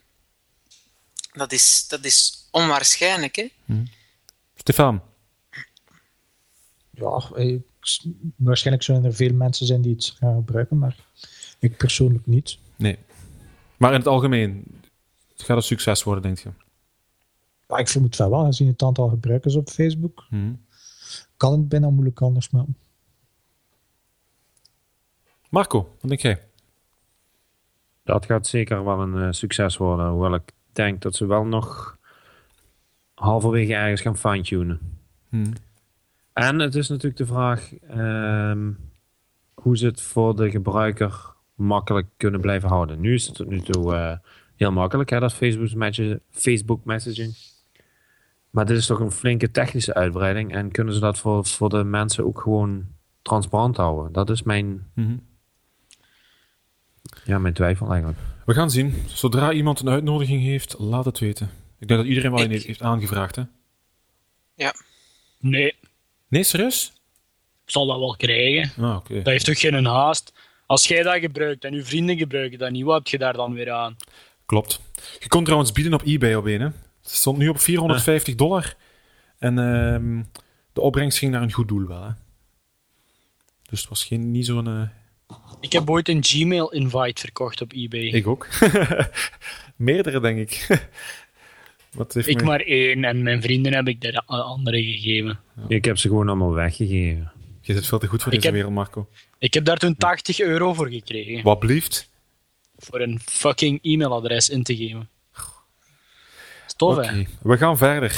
dat, 1.32 1.52
is, 1.52 1.88
dat 1.88 2.04
is 2.04 2.48
onwaarschijnlijk, 2.50 3.36
hè? 3.36 3.48
Stefan, 4.54 5.02
Ja, 6.94 7.30
ik, 7.34 7.62
waarschijnlijk 8.36 8.84
zullen 8.84 9.04
er 9.04 9.14
veel 9.14 9.34
mensen 9.34 9.66
zijn 9.66 9.80
die 9.80 9.94
het 9.94 10.14
gaan 10.18 10.34
gebruiken, 10.34 10.78
maar 10.78 10.96
ik 11.58 11.76
persoonlijk 11.76 12.26
niet. 12.26 12.58
nee. 12.76 12.98
Maar 13.76 13.92
in 13.92 13.98
het 13.98 14.08
algemeen, 14.08 14.64
het 15.32 15.42
gaat 15.42 15.56
een 15.56 15.62
succes 15.62 16.02
worden, 16.02 16.22
denk 16.22 16.38
je? 16.38 16.48
Ja, 17.68 17.76
ik 17.76 17.88
vermoed 17.88 18.16
wel 18.16 18.30
wel, 18.30 18.44
gezien 18.44 18.68
het 18.68 18.82
aantal 18.82 19.08
gebruikers 19.08 19.54
op 19.54 19.68
Facebook. 19.68 20.26
Kan 21.36 21.52
het 21.52 21.68
bijna 21.68 21.90
moeilijk 21.90 22.20
anders, 22.20 22.50
maar 22.50 22.64
Marco, 25.54 25.96
wat 26.00 26.08
denk 26.08 26.20
jij? 26.20 26.42
Dat 28.02 28.26
gaat 28.26 28.46
zeker 28.46 28.84
wel 28.84 29.00
een 29.00 29.22
eh, 29.22 29.28
succes 29.30 29.76
worden. 29.76 30.08
Hoewel 30.08 30.34
ik 30.34 30.52
denk 30.72 31.02
dat 31.02 31.14
ze 31.14 31.26
wel 31.26 31.44
nog 31.44 31.98
halverwege 33.14 33.74
ergens 33.74 34.00
gaan 34.00 34.16
fine-tunen. 34.16 34.80
Hmm. 35.28 35.52
En 36.34 36.58
het 36.58 36.74
is 36.74 36.88
natuurlijk 36.88 37.16
de 37.16 37.26
vraag 37.26 37.74
ehm, 37.74 38.72
hoe 39.54 39.76
ze 39.76 39.86
het 39.86 40.00
voor 40.00 40.36
de 40.36 40.50
gebruiker 40.50 41.32
makkelijk 41.54 42.06
kunnen 42.16 42.40
blijven 42.40 42.68
houden. 42.68 43.00
Nu 43.00 43.14
is 43.14 43.26
het 43.26 43.34
tot 43.34 43.48
nu 43.48 43.60
toe 43.60 43.94
eh, 43.94 44.16
heel 44.56 44.72
makkelijk, 44.72 45.10
hè, 45.10 45.20
dat 45.20 45.34
Facebook, 46.30 46.84
messaging. 46.84 47.34
Maar 48.50 48.66
dit 48.66 48.76
is 48.76 48.86
toch 48.86 49.00
een 49.00 49.10
flinke 49.10 49.50
technische 49.50 49.94
uitbreiding. 49.94 50.52
En 50.54 50.70
kunnen 50.70 50.94
ze 50.94 51.00
dat 51.00 51.18
voor, 51.18 51.44
voor 51.46 51.68
de 51.68 51.84
mensen 51.84 52.24
ook 52.24 52.40
gewoon 52.40 52.86
transparant 53.22 53.76
houden? 53.76 54.12
Dat 54.12 54.30
is 54.30 54.42
mijn, 54.42 54.86
Mhm. 54.94 55.16
ja, 57.24 57.38
mijn 57.38 57.54
twijfel 57.54 57.88
eigenlijk. 57.90 58.18
We 58.46 58.54
gaan 58.54 58.70
zien. 58.70 58.94
Zodra 59.06 59.52
iemand 59.52 59.80
een 59.80 59.88
uitnodiging 59.88 60.42
heeft, 60.42 60.78
laat 60.78 61.04
het 61.04 61.18
weten. 61.18 61.50
Ik 61.78 61.88
denk 61.88 62.00
dat 62.00 62.08
iedereen 62.08 62.30
wel 62.30 62.38
Ik- 62.40 62.44
een 62.46 62.50
heeft- 62.52 62.66
heeft 62.66 62.82
aangevraagd, 62.82 63.36
hè? 63.36 63.42
Ja. 64.54 64.74
Nee, 65.40 65.74
Nee, 66.34 66.42
serieus? 66.42 66.92
ik 67.64 67.70
zal 67.70 67.86
dat 67.86 67.98
wel 67.98 68.16
krijgen. 68.16 68.84
Ah. 68.84 68.98
Dat 69.08 69.26
heeft 69.26 69.44
toch 69.44 69.58
geen 69.60 69.84
haast? 69.84 70.32
Als 70.66 70.86
jij 70.86 71.02
dat 71.02 71.18
gebruikt 71.18 71.64
en 71.64 71.74
uw 71.74 71.84
vrienden 71.84 72.16
gebruiken 72.18 72.58
dat 72.58 72.70
niet, 72.70 72.84
wat 72.84 72.96
heb 72.96 73.06
je 73.06 73.18
daar 73.18 73.32
dan 73.32 73.54
weer 73.54 73.70
aan? 73.70 73.96
Klopt. 74.46 74.80
Je 75.18 75.28
kon 75.28 75.44
trouwens 75.44 75.72
bieden 75.72 75.92
op 75.94 76.02
eBay 76.04 76.34
op 76.34 76.44
een, 76.44 76.60
hè? 76.60 76.66
Het 76.66 76.74
stond 77.02 77.38
nu 77.38 77.48
op 77.48 77.60
450 77.60 78.34
dollar. 78.34 78.74
En 79.38 79.58
ehm, 79.58 80.22
de 80.72 80.80
opbrengst 80.80 81.18
ging 81.18 81.32
naar 81.32 81.42
een 81.42 81.52
goed 81.52 81.68
doel 81.68 81.86
wel, 81.86 82.02
hè? 82.02 82.10
Dus 83.70 83.80
het 83.80 83.88
was 83.88 84.04
geen, 84.04 84.30
niet 84.30 84.46
zo'n... 84.46 84.66
eh, 84.66 85.36
Ik 85.60 85.72
heb 85.72 85.90
ooit 85.90 86.08
een 86.08 86.24
Gmail-invite 86.24 87.20
verkocht 87.20 87.60
op 87.60 87.72
eBay. 87.72 88.00
Ik 88.00 88.26
ook. 88.26 88.48
Meerdere, 89.76 90.20
denk 90.20 90.38
ik. 90.38 90.66
Wat 91.94 92.14
heeft 92.14 92.34
me- 92.34 92.42
maar 92.42 92.60
één 92.60 93.04
en 93.04 93.22
mijn 93.22 93.42
vrienden 93.42 93.74
heb 93.74 93.88
ik 93.88 94.00
de 94.00 94.22
andere 94.26 94.82
gegeven. 94.82 95.38
Ik 95.68 95.84
heb 95.84 95.98
ze 95.98 96.08
gewoon 96.08 96.26
allemaal 96.28 96.52
weggegeven. 96.54 97.32
Je 97.60 97.72
zit 97.74 97.86
veel 97.86 97.98
te 97.98 98.06
goed 98.06 98.22
voor 98.22 98.32
Ik 98.32 98.38
deze 98.38 98.46
heb- 98.46 98.54
wereld, 98.56 98.74
Marco. 98.74 99.08
Ik 99.38 99.54
heb 99.54 99.64
daar 99.64 99.76
toen 99.78 99.96
80 99.96 100.40
euro 100.40 100.74
voor 100.74 100.88
gekregen. 100.88 101.42
Wat 101.44 101.58
blieft? 101.58 102.10
Voor 102.76 103.00
een 103.00 103.20
fucking 103.24 103.78
e-mailadres 103.82 104.48
in 104.48 104.62
te 104.62 104.76
geven. 104.76 105.08
Stof, 106.66 106.96
Oké, 106.96 107.06
hè? 107.06 107.22
we 107.42 107.56
gaan 107.56 107.76
verder. 107.76 108.08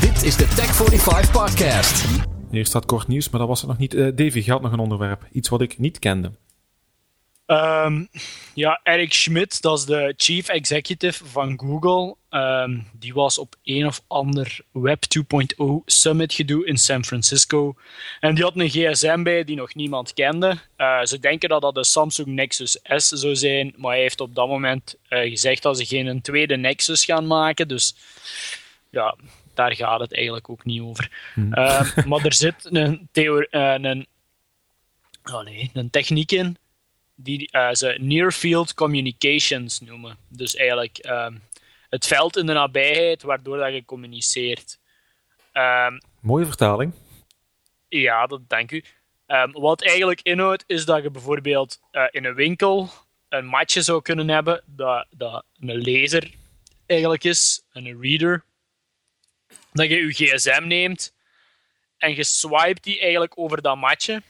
Dit 0.00 0.22
is 0.22 0.36
de 0.36 0.44
Tech 0.48 0.74
45 0.74 1.30
Podcast. 1.30 2.04
Hier 2.50 2.66
staat 2.66 2.84
kort 2.86 3.08
nieuws, 3.08 3.28
maar 3.30 3.40
dat 3.40 3.48
was 3.48 3.60
het 3.60 3.68
nog 3.70 3.78
niet. 3.78 3.94
Uh, 3.94 4.10
Davy, 4.14 4.42
je 4.44 4.50
had 4.50 4.62
nog 4.62 4.72
een 4.72 4.78
onderwerp. 4.78 5.28
Iets 5.32 5.48
wat 5.48 5.60
ik 5.60 5.78
niet 5.78 5.98
kende. 5.98 6.32
Um, 7.52 8.08
ja, 8.54 8.80
Eric 8.82 9.12
Schmidt, 9.12 9.62
dat 9.62 9.78
is 9.78 9.84
de 9.84 10.14
chief 10.16 10.48
executive 10.48 11.24
van 11.24 11.58
Google. 11.58 12.16
Um, 12.30 12.86
die 12.92 13.14
was 13.14 13.38
op 13.38 13.54
een 13.64 13.86
of 13.86 14.02
ander 14.06 14.60
Web 14.70 15.04
2.0 15.18 15.64
summit 15.84 16.32
gedoe 16.32 16.66
in 16.66 16.76
San 16.76 17.04
Francisco. 17.04 17.74
En 18.20 18.34
die 18.34 18.44
had 18.44 18.56
een 18.56 18.68
gsm 18.68 19.22
bij 19.22 19.44
die 19.44 19.56
nog 19.56 19.74
niemand 19.74 20.14
kende. 20.14 20.58
Uh, 20.76 21.02
ze 21.02 21.18
denken 21.18 21.48
dat 21.48 21.62
dat 21.62 21.74
de 21.74 21.84
Samsung 21.84 22.28
Nexus 22.28 22.78
S 22.82 23.08
zou 23.08 23.36
zijn, 23.36 23.74
maar 23.76 23.92
hij 23.92 24.00
heeft 24.00 24.20
op 24.20 24.34
dat 24.34 24.48
moment 24.48 24.96
uh, 25.08 25.30
gezegd 25.30 25.62
dat 25.62 25.78
ze 25.78 25.84
geen 25.84 26.06
een 26.06 26.22
tweede 26.22 26.56
Nexus 26.56 27.04
gaan 27.04 27.26
maken. 27.26 27.68
Dus 27.68 27.94
ja, 28.90 29.16
daar 29.54 29.76
gaat 29.76 30.00
het 30.00 30.14
eigenlijk 30.14 30.50
ook 30.50 30.64
niet 30.64 30.80
over. 30.80 31.10
Hmm. 31.34 31.54
Uh, 31.54 31.96
maar 32.06 32.24
er 32.24 32.34
zit 32.34 32.54
een, 32.70 33.08
theorie, 33.12 33.48
een, 33.50 34.06
oh 35.32 35.44
nee, 35.44 35.70
een 35.72 35.90
techniek 35.90 36.32
in 36.32 36.56
die 37.22 37.48
uh, 37.52 37.72
ze 37.72 37.96
near 38.00 38.32
field 38.32 38.74
communications 38.74 39.80
noemen. 39.80 40.16
Dus 40.28 40.56
eigenlijk 40.56 41.06
um, 41.06 41.42
het 41.88 42.06
veld 42.06 42.36
in 42.36 42.46
de 42.46 42.52
nabijheid 42.52 43.22
waardoor 43.22 43.56
dat 43.56 43.72
je 43.72 43.84
communiceert. 43.84 44.78
Um, 45.52 46.00
Mooie 46.20 46.46
vertaling. 46.46 46.92
Ja, 47.88 48.26
dat 48.26 48.48
dank 48.48 48.70
u. 48.70 48.84
Um, 49.26 49.52
wat 49.52 49.82
eigenlijk 49.82 50.20
inhoudt 50.22 50.64
is 50.66 50.84
dat 50.84 51.02
je 51.02 51.10
bijvoorbeeld 51.10 51.80
uh, 51.92 52.04
in 52.10 52.24
een 52.24 52.34
winkel 52.34 52.90
een 53.28 53.46
matje 53.46 53.82
zou 53.82 54.02
kunnen 54.02 54.28
hebben 54.28 54.62
dat, 54.66 55.06
dat 55.10 55.44
een 55.60 55.76
lezer 55.76 56.30
eigenlijk 56.86 57.24
is, 57.24 57.62
een 57.72 58.00
reader. 58.00 58.44
Dat 59.72 59.88
je 59.88 59.96
je 59.96 60.12
gsm 60.12 60.62
neemt 60.66 61.14
en 61.98 62.14
je 62.14 62.24
swipe 62.24 62.80
die 62.80 63.00
eigenlijk 63.00 63.38
over 63.38 63.62
dat 63.62 63.76
matje 63.76 64.22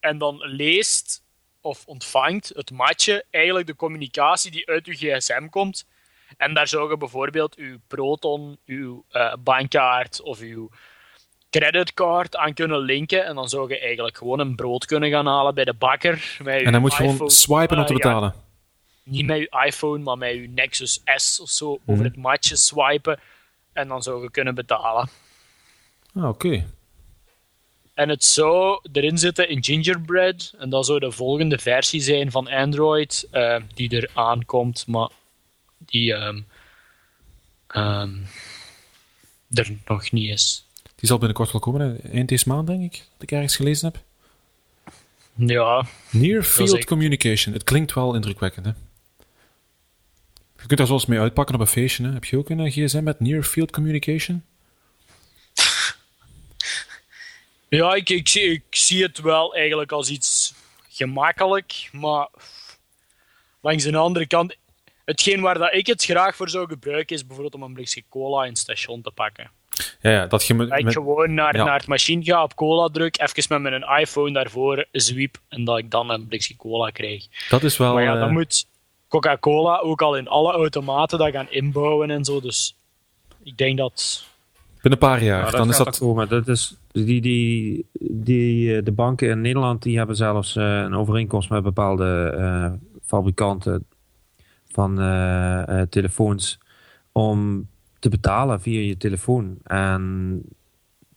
en 0.00 0.18
dan 0.18 0.36
leest 0.36 1.24
of 1.66 1.86
ontvangt 1.86 2.52
het 2.54 2.70
matje 2.70 3.24
eigenlijk 3.30 3.66
de 3.66 3.76
communicatie 3.76 4.50
die 4.50 4.68
uit 4.68 4.86
uw 4.86 4.94
gsm 4.94 5.48
komt. 5.48 5.86
En 6.36 6.54
daar 6.54 6.68
zou 6.68 6.90
je 6.90 6.96
bijvoorbeeld 6.96 7.54
uw 7.54 7.76
Proton, 7.86 8.58
uw 8.66 9.04
uh, 9.12 9.34
bankkaart 9.38 10.22
of 10.22 10.40
uw 10.40 10.70
creditcard 11.50 12.36
aan 12.36 12.54
kunnen 12.54 12.78
linken. 12.78 13.24
En 13.24 13.34
dan 13.34 13.48
zou 13.48 13.68
je 13.68 13.78
eigenlijk 13.78 14.16
gewoon 14.16 14.38
een 14.38 14.54
brood 14.54 14.84
kunnen 14.84 15.10
gaan 15.10 15.26
halen 15.26 15.54
bij 15.54 15.64
de 15.64 15.74
bakker. 15.74 16.36
Met 16.42 16.62
en 16.62 16.72
dan 16.72 16.80
moet 16.80 16.96
je 16.96 17.08
gewoon 17.08 17.30
swipen 17.30 17.78
om 17.78 17.86
te 17.86 17.92
eh, 17.92 17.98
betalen. 17.98 18.34
niet 19.02 19.26
met 19.26 19.38
je 19.38 19.64
iPhone, 19.66 20.02
maar 20.02 20.18
met 20.18 20.32
je 20.32 20.48
Nexus 20.48 21.00
S 21.04 21.40
of 21.40 21.48
zo 21.48 21.70
over 21.70 21.82
mhm. 21.86 22.02
het 22.02 22.16
matje 22.16 22.56
swipen. 22.56 23.20
En 23.72 23.88
dan 23.88 24.02
zou 24.02 24.22
je 24.22 24.30
kunnen 24.30 24.54
betalen. 24.54 25.08
Ah, 26.14 26.28
oké. 26.28 26.66
En 27.96 28.08
het 28.08 28.24
zou 28.24 28.80
erin 28.92 29.18
zitten 29.18 29.48
in 29.48 29.64
Gingerbread. 29.64 30.54
En 30.58 30.70
dat 30.70 30.86
zou 30.86 30.98
de 30.98 31.10
volgende 31.10 31.58
versie 31.58 32.00
zijn 32.00 32.30
van 32.30 32.48
Android 32.48 33.28
uh, 33.32 33.56
die 33.74 33.96
er 33.96 34.10
aankomt, 34.14 34.86
maar 34.86 35.10
die 35.78 36.12
um, 36.12 36.46
um, 37.76 38.26
er 39.50 39.72
nog 39.86 40.10
niet 40.10 40.30
is. 40.30 40.64
Die 40.96 41.08
zal 41.08 41.18
binnenkort 41.18 41.52
wel 41.52 41.60
komen, 41.60 42.00
eind 42.12 42.28
deze 42.28 42.48
maand 42.48 42.66
denk 42.66 42.82
ik, 42.82 42.92
dat 42.92 43.22
ik 43.22 43.32
ergens 43.32 43.56
gelezen 43.56 43.92
heb. 43.92 44.02
Ja. 45.48 45.86
Near 46.10 46.42
Field 46.42 46.84
Communication. 46.84 47.54
Het 47.54 47.64
klinkt 47.64 47.94
wel 47.94 48.14
indrukwekkend, 48.14 48.66
hè? 48.66 48.72
Je 50.60 50.66
kunt 50.66 50.78
daar 50.78 50.86
zoals 50.86 51.06
mee 51.06 51.18
uitpakken 51.18 51.54
op 51.54 51.60
een 51.60 51.66
feestje. 51.66 52.04
Hè? 52.04 52.12
Heb 52.12 52.24
je 52.24 52.38
ook 52.38 52.50
een 52.50 52.70
gsm 52.70 53.02
met 53.02 53.20
Near 53.20 53.42
Field 53.42 53.70
Communication? 53.70 54.42
Ja, 57.68 57.94
ik, 57.94 58.08
ik, 58.08 58.28
zie, 58.28 58.50
ik 58.52 58.64
zie 58.70 59.02
het 59.02 59.20
wel 59.20 59.54
eigenlijk 59.54 59.92
als 59.92 60.10
iets 60.10 60.54
gemakkelijk, 60.88 61.88
maar 61.92 62.28
langs 63.60 63.84
de 63.84 63.96
andere 63.96 64.26
kant, 64.26 64.56
hetgeen 65.04 65.40
waar 65.40 65.58
dat 65.58 65.74
ik 65.74 65.86
het 65.86 66.04
graag 66.04 66.36
voor 66.36 66.48
zou 66.48 66.68
gebruiken, 66.68 67.16
is 67.16 67.26
bijvoorbeeld 67.26 67.54
om 67.54 67.62
een 67.62 67.72
blikje 67.72 68.02
cola 68.10 68.42
in 68.42 68.48
het 68.48 68.58
station 68.58 69.02
te 69.02 69.10
pakken. 69.10 69.50
Ja, 70.00 70.10
ja 70.10 70.26
dat 70.26 70.46
je 70.46 70.54
met, 70.54 70.68
dat 70.68 70.78
ik 70.78 70.90
gewoon 70.90 71.34
naar, 71.34 71.54
naar 71.54 71.78
het 71.78 71.86
machine 71.86 72.24
ga, 72.24 72.42
op 72.42 72.54
cola 72.54 72.88
druk, 72.88 73.20
even 73.20 73.62
met 73.62 73.72
mijn 73.80 74.00
iPhone 74.00 74.32
daarvoor 74.32 74.86
zwiep 74.92 75.38
en 75.48 75.64
dat 75.64 75.78
ik 75.78 75.90
dan 75.90 76.10
een 76.10 76.26
blikje 76.26 76.56
cola 76.56 76.90
krijg. 76.90 77.26
Dat 77.48 77.62
is 77.62 77.76
wel... 77.76 77.94
Maar 77.94 78.02
ja, 78.02 78.14
dan 78.14 78.28
uh... 78.28 78.34
moet 78.34 78.66
Coca-Cola 79.08 79.78
ook 79.78 80.02
al 80.02 80.16
in 80.16 80.28
alle 80.28 80.52
automaten 80.52 81.18
dat 81.18 81.30
gaan 81.30 81.50
inbouwen 81.50 82.10
en 82.10 82.24
zo, 82.24 82.40
dus 82.40 82.76
ik 83.42 83.56
denk 83.56 83.78
dat 83.78 84.24
een 84.82 84.98
paar 84.98 85.22
jaar. 85.22 85.50
dan 85.50 85.68
is 85.68 85.76
dat... 85.76 85.98
Komen. 85.98 86.28
dat 86.28 86.48
is, 86.48 86.74
die, 87.04 87.20
die, 87.20 87.86
die, 88.10 88.76
eh, 88.76 88.84
de 88.84 88.92
banken 88.92 89.28
in 89.28 89.40
Nederland 89.40 89.82
die 89.82 89.96
hebben 89.96 90.16
zelfs 90.16 90.56
uh, 90.56 90.64
een 90.64 90.94
overeenkomst 90.94 91.50
met 91.50 91.62
bepaalde 91.62 92.34
uh, 92.38 92.72
fabrikanten 93.02 93.86
van 94.68 94.96
telefoons 95.88 96.58
om 97.12 97.68
te 97.98 98.08
betalen 98.08 98.60
via 98.60 98.80
je 98.80 98.96
telefoon. 98.96 99.58
En 99.62 100.42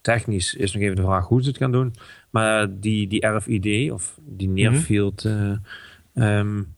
technisch 0.01 0.53
is 0.53 0.73
nog 0.73 0.83
even 0.83 0.95
de 0.95 1.01
vraag 1.01 1.27
hoe 1.27 1.41
ze 1.41 1.49
het 1.49 1.57
gaan 1.57 1.71
doen. 1.71 1.95
Maar 2.29 2.79
die, 2.79 3.07
die 3.07 3.27
RFID 3.27 3.91
of 3.91 4.19
die 4.23 4.47
mhm. 4.47 4.55
Nearfield, 4.55 5.23
mm 5.23 5.61
um, 6.13 6.75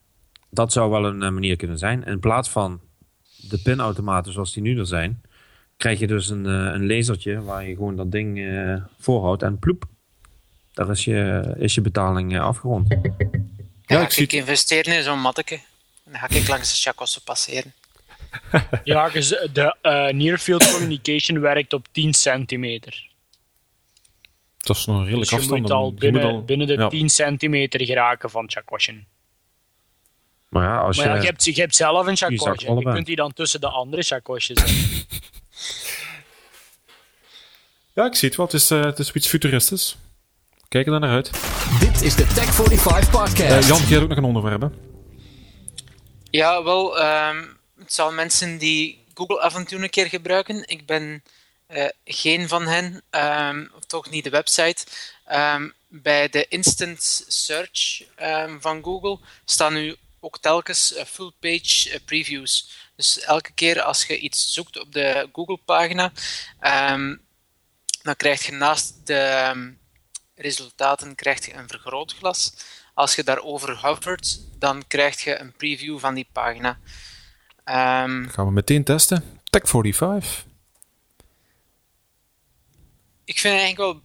dat 0.49 0.71
zou 0.71 0.89
wel 0.89 1.05
een 1.05 1.33
manier 1.33 1.55
kunnen 1.55 1.77
zijn. 1.77 2.03
In 2.03 2.19
plaats 2.19 2.49
van 2.49 2.79
de 3.49 3.61
pinautomaten 3.63 4.33
zoals 4.33 4.53
die 4.53 4.63
nu 4.63 4.79
er 4.79 4.87
zijn, 4.87 5.21
krijg 5.81 5.99
je 5.99 6.07
dus 6.07 6.29
een, 6.29 6.45
eh, 6.45 6.51
een 6.51 6.87
lasertje 6.87 7.43
waar 7.43 7.67
je 7.67 7.75
gewoon 7.75 7.95
dat 7.95 8.11
ding 8.11 8.37
uh, 8.37 8.75
voorhoudt 8.99 9.43
en 9.43 9.59
ploep. 9.59 9.83
Daar 10.73 10.89
is 10.89 11.03
je, 11.03 11.53
is 11.57 11.75
je 11.75 11.81
betaling 11.81 12.33
uh, 12.33 12.41
afgerond. 12.41 12.87
Ja, 12.89 12.99
ja 13.85 14.01
ik, 14.01 14.15
ik 14.15 14.33
investeren 14.33 14.95
in 14.95 15.03
zo'n 15.03 15.19
matteke. 15.19 15.55
En 15.55 16.11
dan 16.11 16.19
ga 16.19 16.29
ik 16.29 16.47
langs 16.47 16.71
de 16.71 16.89
chakossen 16.89 17.21
passeren. 17.23 17.73
ja, 18.83 19.09
de 19.09 19.75
uh, 19.81 20.07
Near 20.09 20.37
Field 20.37 20.71
Communication 20.71 21.39
werkt 21.39 21.73
op 21.73 21.87
10 21.91 22.13
centimeter. 22.13 23.09
Dat 24.57 24.75
is 24.75 24.85
nog 24.85 24.97
een 24.97 25.03
redelijk 25.03 25.29
dus 25.29 25.39
afstand. 25.39 25.55
Je 25.55 25.61
moet 25.61 25.71
al 25.71 25.93
binnen, 25.93 26.23
al, 26.23 26.43
binnen 26.43 26.67
de 26.67 26.73
ja. 26.73 26.87
10 26.87 27.09
centimeter 27.09 27.85
geraken 27.85 28.29
van 28.29 28.49
Chakoshin. 28.49 29.05
Maar 30.49 30.63
ja, 30.63 30.77
als 30.77 30.97
maar 30.97 31.05
ja, 31.05 31.13
je, 31.13 31.21
je, 31.21 31.25
hebt, 31.27 31.43
je 31.43 31.53
hebt 31.53 31.75
zelf 31.75 32.07
een 32.07 32.17
chakosje. 32.17 32.73
Je 32.73 32.83
kunt 32.83 33.05
die 33.05 33.15
dan 33.15 33.33
tussen 33.33 33.61
de 33.61 33.67
andere 33.67 34.01
chakosjes 34.01 34.59
zetten. 34.59 35.19
Ja, 37.93 38.05
ik 38.05 38.15
zie 38.15 38.27
het 38.27 38.37
wel. 38.37 38.45
Het 38.45 38.55
is, 38.55 38.71
uh, 38.71 38.83
het 38.83 38.99
is 38.99 39.11
iets 39.11 39.27
futuristisch. 39.27 39.97
Kijk 40.67 40.87
er 40.87 40.99
naar 40.99 41.09
uit. 41.09 41.31
Dit 41.79 42.01
is 42.01 42.15
de 42.15 42.23
Tech45 42.23 43.09
podcast. 43.11 43.39
Uh, 43.39 43.67
Jan, 43.67 43.87
jij 43.87 44.01
ook 44.01 44.09
nog 44.09 44.17
een 44.17 44.23
onderwerp, 44.23 44.61
hè? 44.61 44.67
Ja, 46.29 46.63
wel. 46.63 47.01
Um, 47.01 47.57
het 47.79 47.93
zal 47.93 48.11
mensen 48.11 48.57
die 48.57 49.03
Google 49.13 49.39
af 49.39 49.55
en 49.55 49.65
toe 49.65 49.83
een 49.83 49.89
keer 49.89 50.07
gebruiken. 50.07 50.67
Ik 50.67 50.85
ben 50.85 51.23
uh, 51.69 51.85
geen 52.05 52.47
van 52.47 52.67
hen. 52.67 53.01
Um, 53.49 53.71
of 53.75 53.85
toch 53.85 54.09
niet 54.09 54.23
de 54.23 54.29
website. 54.29 54.85
Um, 55.31 55.73
bij 55.87 56.29
de 56.29 56.47
instant 56.47 57.23
search 57.27 58.03
van 58.59 58.83
Google 58.83 59.19
staan 59.45 59.73
nu 59.73 59.95
ook 60.19 60.37
telkens 60.37 60.93
full 61.07 61.31
page 61.39 62.01
previews. 62.05 62.71
Dus 62.95 63.19
elke 63.19 63.51
keer 63.53 63.81
als 63.81 64.05
je 64.05 64.19
iets 64.19 64.53
zoekt 64.53 64.79
op 64.79 64.93
de 64.93 65.29
Google-pagina, 65.33 66.11
dan 68.03 68.15
krijg 68.15 68.45
je 68.45 68.51
naast 68.51 68.93
de 69.03 69.51
um, 69.55 69.79
resultaten 70.35 71.15
krijg 71.15 71.45
je 71.45 71.53
een 71.53 71.67
vergrootglas. 71.67 72.53
Als 72.93 73.15
je 73.15 73.23
daarover 73.23 73.77
hovert, 73.77 74.39
dan 74.59 74.83
krijg 74.87 75.23
je 75.23 75.39
een 75.39 75.53
preview 75.53 75.99
van 75.99 76.13
die 76.13 76.27
pagina. 76.31 76.69
Um, 77.65 78.29
gaan 78.29 78.45
we 78.45 78.51
meteen 78.51 78.83
testen. 78.83 79.23
Tech45. 79.23 80.49
Ik 83.25 83.39
vind 83.39 83.53
het 83.53 83.63
eigenlijk 83.63 83.77
wel 83.77 84.01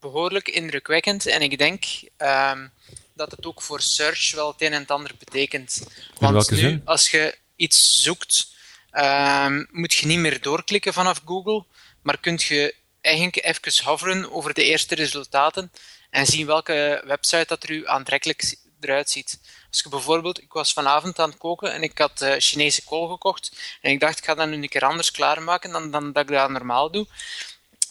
behoorlijk 0.00 0.48
indrukwekkend. 0.48 1.26
En 1.26 1.42
ik 1.42 1.58
denk 1.58 1.84
um, 2.18 2.70
dat 3.14 3.30
het 3.30 3.46
ook 3.46 3.62
voor 3.62 3.80
search 3.80 4.34
wel 4.34 4.52
het 4.52 4.62
een 4.62 4.72
en 4.72 4.80
het 4.80 4.90
ander 4.90 5.14
betekent. 5.18 5.86
Want 6.18 6.50
nu, 6.50 6.56
zin? 6.56 6.82
als 6.84 7.10
je 7.10 7.38
iets 7.56 8.02
zoekt, 8.02 8.54
um, 8.92 9.66
moet 9.70 9.92
je 9.92 10.06
niet 10.06 10.18
meer 10.18 10.40
doorklikken 10.40 10.92
vanaf 10.92 11.22
Google, 11.24 11.64
maar 12.02 12.18
kunt 12.20 12.42
je 12.42 12.74
eigenlijk 13.02 13.44
even 13.44 13.84
hoveren 13.84 14.32
over 14.32 14.54
de 14.54 14.64
eerste 14.64 14.94
resultaten 14.94 15.72
en 16.10 16.26
zien 16.26 16.46
welke 16.46 17.02
website 17.06 17.46
dat 17.46 17.62
er 17.62 17.70
u 17.70 17.88
aantrekkelijk 17.88 18.56
eruit 18.80 19.10
ziet. 19.10 19.40
Als 19.70 19.80
je 19.80 19.88
bijvoorbeeld, 19.88 20.42
ik 20.42 20.52
was 20.52 20.72
vanavond 20.72 21.18
aan 21.18 21.28
het 21.28 21.38
koken 21.38 21.72
en 21.72 21.82
ik 21.82 21.98
had 21.98 22.22
uh, 22.22 22.34
Chinese 22.38 22.84
kool 22.84 23.08
gekocht 23.08 23.78
en 23.80 23.90
ik 23.90 24.00
dacht, 24.00 24.18
ik 24.18 24.24
ga 24.24 24.34
dat 24.34 24.48
nu 24.48 24.54
een 24.54 24.68
keer 24.68 24.84
anders 24.84 25.10
klaarmaken 25.10 25.70
dan, 25.70 25.90
dan 25.90 26.12
dat 26.12 26.22
ik 26.22 26.28
dat 26.28 26.50
normaal 26.50 26.90
doe. 26.90 27.06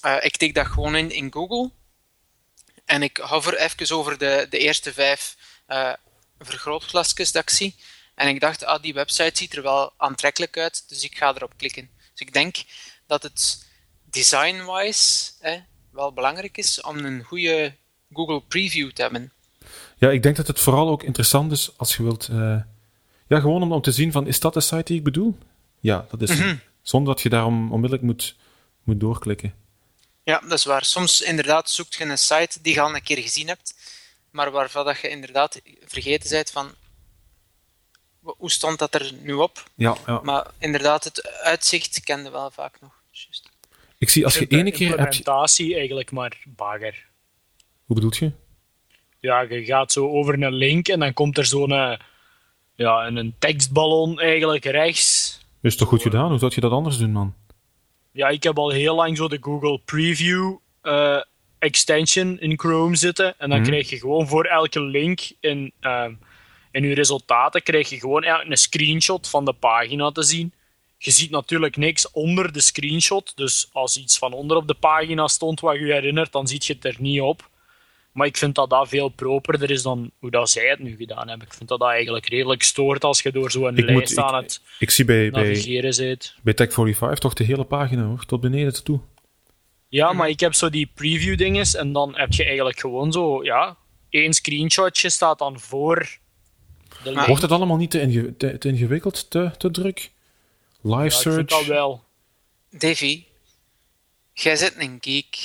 Uh, 0.05 0.17
ik 0.21 0.37
tik 0.37 0.55
dat 0.55 0.67
gewoon 0.67 0.95
in, 0.95 1.11
in 1.11 1.33
Google 1.33 1.71
en 2.85 3.03
ik 3.03 3.17
hover 3.17 3.57
even 3.57 3.95
over 3.95 4.17
de, 4.17 4.47
de 4.49 4.57
eerste 4.57 4.93
vijf 4.93 5.35
uh, 5.67 5.93
vergrootglasjes 6.39 7.31
dat 7.31 7.41
ik 7.41 7.49
zie. 7.49 7.75
En 8.15 8.27
ik 8.27 8.39
dacht, 8.39 8.63
ah, 8.63 8.81
die 8.81 8.93
website 8.93 9.37
ziet 9.37 9.55
er 9.55 9.61
wel 9.61 9.93
aantrekkelijk 9.97 10.57
uit, 10.57 10.89
dus 10.89 11.03
ik 11.03 11.17
ga 11.17 11.35
erop 11.35 11.53
klikken. 11.57 11.89
Dus 12.11 12.27
ik 12.27 12.33
denk 12.33 12.55
dat 13.07 13.23
het 13.23 13.65
design-wise 14.11 15.31
wel 15.91 16.13
belangrijk 16.13 16.57
is 16.57 16.81
om 16.81 16.97
een 16.97 17.23
goede 17.23 17.75
Google 18.13 18.41
Preview 18.41 18.91
te 18.91 19.01
hebben. 19.01 19.31
Ja, 19.97 20.09
ik 20.09 20.23
denk 20.23 20.35
dat 20.35 20.47
het 20.47 20.59
vooral 20.59 20.89
ook 20.89 21.03
interessant 21.03 21.51
is 21.51 21.71
als 21.77 21.95
je 21.95 22.03
wilt. 22.03 22.27
eh, 22.27 22.61
ja, 23.27 23.39
gewoon 23.39 23.61
om, 23.61 23.71
om 23.71 23.81
te 23.81 23.91
zien 23.91 24.11
van 24.11 24.27
is 24.27 24.39
dat 24.39 24.53
de 24.53 24.61
site 24.61 24.83
die 24.83 24.97
ik 24.97 25.03
bedoel? 25.03 25.37
Ja, 25.79 26.05
dat 26.09 26.21
is. 26.21 26.29
Hem. 26.29 26.61
Zonder 26.81 27.13
dat 27.13 27.23
je 27.23 27.29
daarom 27.29 27.71
onmiddellijk 27.71 28.03
moet, 28.03 28.35
moet 28.83 28.99
doorklikken. 28.99 29.53
Ja, 30.23 30.39
dat 30.39 30.51
is 30.51 30.65
waar. 30.65 30.85
Soms 30.85 31.21
inderdaad 31.21 31.69
zoekt 31.69 31.95
je 31.95 32.03
een 32.03 32.17
site 32.17 32.61
die 32.61 32.73
je 32.73 32.81
al 32.81 32.95
een 32.95 33.03
keer 33.03 33.17
gezien 33.17 33.47
hebt, 33.47 33.75
maar 34.31 34.51
waarvan 34.51 34.85
dat 34.85 34.99
je 34.99 35.09
inderdaad 35.09 35.61
vergeten 35.85 36.29
bent 36.29 36.51
van 36.51 36.71
hoe 38.19 38.51
stond 38.51 38.79
dat 38.79 38.93
er 38.93 39.13
nu 39.21 39.33
op. 39.33 39.69
Ja, 39.75 39.97
ja. 40.05 40.19
Maar 40.23 40.47
inderdaad, 40.57 41.03
het 41.03 41.27
uitzicht 41.27 41.99
kende 42.03 42.29
wel 42.29 42.51
vaak 42.51 42.81
nog. 42.81 42.99
Ik 44.01 44.09
zie 44.09 44.25
als 44.25 44.37
je 44.37 44.47
ene 44.47 44.71
keer 44.71 44.87
heb 44.87 44.97
je. 44.97 45.03
Implementatie 45.03 45.75
eigenlijk 45.75 46.11
maar 46.11 46.37
bager. 46.47 47.05
Hoe 47.85 47.95
bedoelt 47.95 48.17
je? 48.17 48.31
Ja, 49.19 49.41
je 49.41 49.65
gaat 49.65 49.91
zo 49.91 50.09
over 50.09 50.41
een 50.43 50.53
link 50.53 50.87
en 50.87 50.99
dan 50.99 51.13
komt 51.13 51.37
er 51.37 51.45
zo'n 51.45 51.71
eh, 51.71 51.97
ja, 52.75 53.07
een 53.07 53.35
tekstballon 53.39 54.19
eigenlijk 54.19 54.65
rechts. 54.65 55.39
Is 55.61 55.75
toch 55.75 55.87
goed 55.87 56.01
gedaan? 56.01 56.29
Hoe 56.29 56.39
zou 56.39 56.51
je 56.55 56.61
dat 56.61 56.71
anders 56.71 56.97
doen, 56.97 57.11
man? 57.11 57.33
Ja, 58.11 58.27
ik 58.27 58.43
heb 58.43 58.57
al 58.57 58.69
heel 58.69 58.95
lang 58.95 59.17
zo 59.17 59.27
de 59.27 59.37
Google 59.41 59.79
Preview 59.85 60.55
eh, 60.81 61.21
extension 61.59 62.39
in 62.39 62.59
Chrome 62.59 62.95
zitten. 62.95 63.39
En 63.39 63.49
dan 63.49 63.59
Mhm. 63.59 63.67
krijg 63.69 63.89
je 63.89 63.97
gewoon 63.99 64.27
voor 64.27 64.45
elke 64.45 64.81
link 64.81 65.19
in, 65.39 65.73
in 66.71 66.83
je 66.83 66.93
resultaten 66.93 67.63
krijg 67.63 67.89
je 67.89 67.99
gewoon 67.99 68.25
een 68.25 68.57
screenshot 68.57 69.29
van 69.29 69.45
de 69.45 69.53
pagina 69.53 70.11
te 70.11 70.23
zien. 70.23 70.53
Je 71.03 71.11
ziet 71.11 71.29
natuurlijk 71.31 71.77
niks 71.77 72.11
onder 72.11 72.51
de 72.51 72.59
screenshot. 72.61 73.31
Dus 73.35 73.69
als 73.71 73.97
iets 73.97 74.17
van 74.17 74.33
onder 74.33 74.57
op 74.57 74.67
de 74.67 74.73
pagina 74.73 75.27
stond 75.27 75.59
wat 75.59 75.75
je 75.79 75.85
herinnert, 75.93 76.31
dan 76.31 76.47
ziet 76.47 76.65
je 76.65 76.73
het 76.73 76.85
er 76.85 76.95
niet 76.99 77.21
op. 77.21 77.49
Maar 78.11 78.27
ik 78.27 78.37
vind 78.37 78.55
dat 78.55 78.69
dat 78.69 78.87
veel 78.87 79.09
properder 79.09 79.69
is 79.71 79.81
dan 79.81 80.11
hoe 80.19 80.31
dat 80.31 80.49
zij 80.49 80.67
het 80.69 80.79
nu 80.79 80.95
gedaan 80.95 81.27
hebben. 81.27 81.47
Ik 81.47 81.53
vind 81.53 81.69
dat 81.69 81.79
dat 81.79 81.89
eigenlijk 81.89 82.29
redelijk 82.29 82.63
stoort 82.63 83.03
als 83.03 83.21
je 83.21 83.31
door 83.31 83.51
zo'n 83.51 83.77
Ik 83.77 83.85
lijst 83.85 84.17
aan 84.17 84.35
ik- 84.35 84.41
het 84.43 84.61
Ik 84.79 84.89
zie 84.89 85.05
bij, 85.05 85.29
bij, 85.31 85.41
navigeren 85.43 85.95
bent. 85.97 86.35
bij 86.41 86.53
Tech45 86.53 87.13
toch 87.19 87.33
de 87.33 87.43
hele 87.43 87.63
pagina 87.63 88.03
hoor, 88.05 88.25
tot 88.25 88.41
beneden 88.41 88.83
toe. 88.83 88.99
Ja, 89.87 90.13
maar 90.13 90.29
ik 90.29 90.39
heb 90.39 90.53
zo 90.53 90.69
die 90.69 90.91
preview 90.93 91.37
dinges 91.37 91.75
en 91.75 91.91
dan 91.93 92.11
heb 92.15 92.33
je 92.33 92.43
eigenlijk 92.45 92.79
gewoon 92.79 93.11
zo, 93.11 93.43
ja, 93.43 93.77
één 94.09 94.33
screenshotje 94.33 95.09
staat 95.09 95.39
dan 95.39 95.59
voor 95.59 96.09
de. 97.03 97.23
Wordt 97.27 97.41
het 97.41 97.51
allemaal 97.51 97.77
niet 97.77 97.91
te, 97.91 98.01
inge- 98.01 98.37
te, 98.37 98.57
te 98.57 98.67
ingewikkeld, 98.67 99.29
te, 99.29 99.51
te 99.57 99.71
druk? 99.71 100.11
Live 100.81 100.97
Ja, 100.99 101.05
ik 101.05 101.11
search? 101.11 101.45
dat 101.47 101.65
wel. 101.65 102.03
Davy, 102.69 103.23
jij 104.33 104.55
zit 104.55 104.73
een 104.77 104.97
geek 105.01 105.37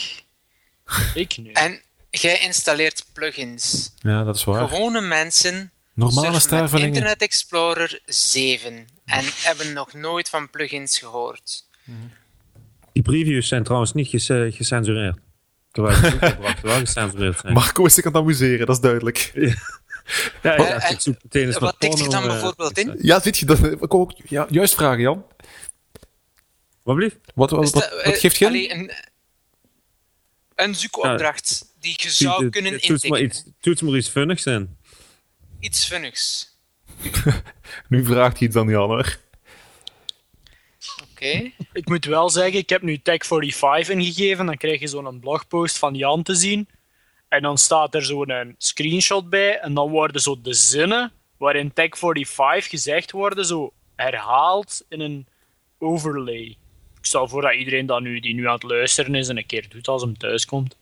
Ik 1.15 1.37
nu. 1.39 1.53
en 1.53 1.81
jij 2.11 2.39
installeert 2.41 3.05
plugins. 3.13 3.93
Ja, 3.99 4.25
dat 4.25 4.37
is 4.37 4.45
waar. 4.45 4.69
Gewone 4.69 5.01
mensen 5.01 5.71
Normale 5.95 6.41
surfen. 6.41 6.79
Internet 6.81 7.23
Explorer 7.23 8.01
7 8.05 8.73
en 9.05 9.25
hebben 9.43 9.73
nog 9.73 9.93
nooit 9.93 10.29
van 10.29 10.51
plugins 10.51 10.99
gehoord. 10.99 11.65
Die 12.93 13.03
previews 13.03 13.49
zijn 13.49 13.63
trouwens 13.65 13.93
niet 13.93 14.09
ges- 14.09 14.55
gecensureerd. 14.57 15.19
Terwijl 15.71 15.97
ze 15.97 16.59
wel 16.63 16.79
gecensureerd 16.87 17.39
zijn. 17.39 17.53
Marco 17.53 17.85
is 17.85 17.95
zich 17.95 18.05
aan 18.07 18.13
het 18.13 18.21
amuseren, 18.23 18.67
dat 18.67 18.77
is 18.77 18.83
duidelijk. 18.83 19.31
ja, 19.35 19.55
ja, 20.43 20.57
en- 20.57 20.99
meteen 21.23 21.47
eens 21.47 21.59
wat 21.59 21.63
naar 21.63 21.79
tikt 21.79 21.95
porno, 21.95 22.11
dan 22.11 22.23
eh, 22.23 22.29
bijvoorbeeld 22.29 22.79
in? 22.79 22.97
Ja, 23.01 23.21
zit 23.21 23.39
je 23.39 23.47
dat? 23.47 23.59
Ik 23.59 23.79
wou 23.79 24.03
ook 24.03 24.13
ja, 24.29 24.47
juist 24.51 24.75
vragen, 24.75 25.01
Jan. 25.01 25.27
Wat 26.83 26.97
blieft? 26.97 27.17
Wat, 27.35 27.51
wat, 27.51 27.63
Is 27.63 27.71
wat, 27.71 27.83
dat, 27.83 27.93
wat 28.05 28.15
eh, 28.15 28.21
geeft 28.21 28.37
je 28.37 28.47
allee, 28.47 28.73
een, 28.73 28.93
een 30.55 30.75
zoekopdracht 30.75 31.75
die 31.81 31.95
je 31.97 32.11
zou 32.11 32.49
kunnen 32.49 32.81
toets 32.81 33.09
maar 33.09 33.21
intikken. 33.21 33.49
iets, 33.49 33.57
toets 33.61 33.83
maar 33.83 33.97
iets 33.97 34.09
funnigs 34.09 34.47
in. 34.47 34.77
Iets 35.61 35.87
funnigs. 35.87 36.55
Nu 37.89 38.05
vraagt 38.05 38.39
hij 38.39 38.49
iets 38.49 38.57
aan 38.57 38.69
Jan, 38.69 38.89
hoor. 38.89 39.19
Oké. 41.13 41.53
Ik 41.73 41.89
moet 41.89 42.05
wel 42.05 42.31
zeggen, 42.31 42.59
ik 42.59 42.69
heb 42.69 42.83
nu 42.83 42.99
Tech45 42.99 43.91
ingegeven, 43.91 44.47
dan 44.47 44.57
krijg 44.57 44.81
je 44.81 44.87
zo'n 44.87 45.21
blogpost 45.21 45.79
van 45.79 45.95
Jan 45.95 46.23
te 46.23 46.35
zien. 46.35 46.69
En 47.37 47.43
dan 47.43 47.59
staat 47.59 47.95
er 47.95 48.05
zo'n 48.05 48.55
screenshot 48.59 49.31
bij, 49.31 49.59
en 49.61 49.75
dan 49.75 49.91
worden 49.91 50.21
zo 50.21 50.41
de 50.43 50.53
zinnen 50.55 51.13
waarin 51.37 51.71
Tech45 51.71 52.69
gezegd 52.69 53.11
worden, 53.11 53.45
zo 53.45 53.73
herhaald 53.97 54.85
in 54.89 55.01
een 55.01 55.27
overlay. 55.79 56.57
Ik 56.99 57.05
stel 57.13 57.29
voor 57.29 57.43
dat 57.43 57.55
iedereen 57.55 57.87
dat 57.87 58.01
nu, 58.01 58.21
die 58.21 58.35
nu 58.35 58.47
aan 58.47 58.55
het 58.55 58.63
luisteren 58.63 59.15
is 59.15 59.29
en 59.29 59.37
een 59.37 59.47
keer 59.47 59.69
doet 59.69 59.89
als 59.89 60.03
hem 60.03 60.17
thuis 60.19 60.45
komt. 60.45 60.77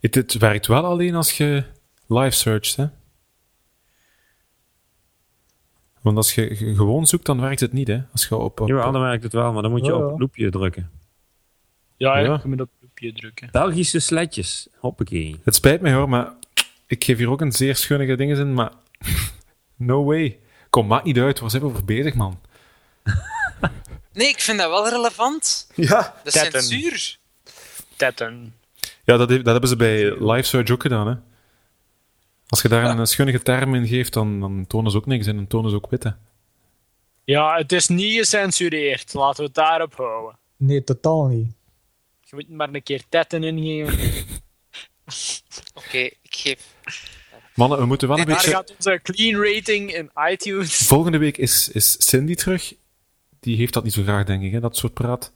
Het, 0.00 0.14
het 0.14 0.34
werkt 0.34 0.66
wel 0.66 0.84
alleen 0.84 1.14
als 1.14 1.36
je 1.36 1.64
live 2.06 2.36
searcht, 2.36 2.76
hè? 2.76 2.86
Want 6.00 6.16
als 6.16 6.34
je 6.34 6.56
ge- 6.56 6.74
gewoon 6.74 7.06
zoekt, 7.06 7.26
dan 7.26 7.40
werkt 7.40 7.60
het 7.60 7.72
niet, 7.72 7.88
hè? 7.88 8.00
Als 8.12 8.26
je 8.28 8.36
op, 8.36 8.60
op 8.60 8.68
Ja, 8.68 8.90
dan 8.90 9.00
werkt 9.02 9.22
het 9.22 9.32
wel, 9.32 9.52
maar 9.52 9.62
dan 9.62 9.70
moet 9.70 9.84
je 9.84 9.90
Ja, 9.90 9.96
op 9.96 10.02
ja. 10.02 10.08
het 10.10 10.18
loepje 10.18 10.50
drukken. 10.50 10.90
Ja, 11.96 12.18
Ja. 12.18 12.24
ja. 12.24 12.40
je 12.42 12.48
moet 12.48 12.60
op 12.60 12.70
drukken. 12.94 13.48
Belgische 13.52 14.00
sletjes. 14.00 14.68
Hoppakee. 14.76 15.40
Het 15.44 15.54
spijt 15.54 15.80
me 15.80 15.92
hoor, 15.92 16.08
maar 16.08 16.32
ik 16.86 17.04
geef 17.04 17.18
hier 17.18 17.30
ook 17.30 17.40
een 17.40 17.52
zeer 17.52 17.76
schunnige 17.76 18.16
dingen 18.16 18.38
in, 18.38 18.54
maar 18.54 18.72
no 19.76 20.04
way. 20.04 20.38
Kom, 20.70 20.86
maakt 20.86 21.04
niet 21.04 21.18
uit, 21.18 21.40
waar 21.40 21.50
zijn 21.50 21.62
we 21.62 21.68
over 21.68 21.84
bezig, 21.84 22.14
man? 22.14 22.40
Nee, 24.12 24.28
ik 24.28 24.40
vind 24.40 24.58
dat 24.58 24.70
wel 24.70 24.88
relevant. 24.88 25.70
Ja. 25.74 26.14
De 26.24 26.30
Tetten. 26.30 26.62
censuur. 26.62 27.18
Tetten. 27.96 28.54
Ja, 29.04 29.16
dat, 29.16 29.28
dat 29.28 29.44
hebben 29.44 29.68
ze 29.68 29.76
bij 29.76 30.16
live 30.18 30.42
search 30.48 30.70
ook 30.70 30.82
gedaan, 30.82 31.06
hè? 31.06 31.14
Als 32.48 32.62
je 32.62 32.68
daar 32.68 32.98
een 32.98 33.06
schunnige 33.06 33.42
term 33.42 33.74
in 33.74 33.86
geeft, 33.86 34.12
dan, 34.12 34.40
dan 34.40 34.64
tonen 34.66 34.90
ze 34.90 34.96
ook 34.96 35.06
niks 35.06 35.26
en 35.26 35.36
dan 35.36 35.46
tonen 35.46 35.70
ze 35.70 35.76
ook 35.76 35.90
witte. 35.90 36.16
Ja, 37.24 37.56
het 37.56 37.72
is 37.72 37.88
niet 37.88 38.18
gecensureerd. 38.18 39.14
Laten 39.14 39.36
we 39.40 39.44
het 39.44 39.54
daarop 39.54 39.94
houden. 39.94 40.38
Nee, 40.56 40.84
totaal 40.84 41.26
niet. 41.26 41.52
Je 42.36 42.44
moet 42.46 42.56
maar 42.56 42.68
een 42.72 42.82
keer 42.82 43.02
tetten 43.08 43.44
ingeven. 43.44 43.98
Oké, 45.74 45.98
ik 45.98 46.20
geef. 46.30 46.74
Mannen, 47.54 47.78
we 47.78 47.86
moeten 47.86 48.08
wel 48.08 48.18
een 48.18 48.26
Daar 48.26 48.34
beetje... 48.34 48.50
gaat 48.50 48.74
onze 48.76 49.00
clean 49.02 49.42
rating 49.42 49.94
in 49.94 50.10
iTunes. 50.30 50.76
Volgende 50.76 51.18
week 51.18 51.36
is, 51.36 51.68
is 51.68 52.08
Cindy 52.08 52.34
terug. 52.34 52.74
Die 53.40 53.56
heeft 53.56 53.72
dat 53.72 53.84
niet 53.84 53.92
zo 53.92 54.02
graag, 54.02 54.24
denk 54.24 54.42
ik, 54.42 54.52
hè? 54.52 54.60
dat 54.60 54.76
soort 54.76 54.94
praat. 54.94 55.32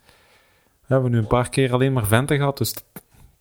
We 0.87 0.95
hebben 0.95 1.11
nu 1.11 1.19
een 1.19 1.27
paar 1.27 1.49
keer 1.49 1.73
alleen 1.73 1.93
maar 1.93 2.07
venten 2.07 2.37
gehad, 2.37 2.59
dus 2.59 2.71
het 2.71 2.83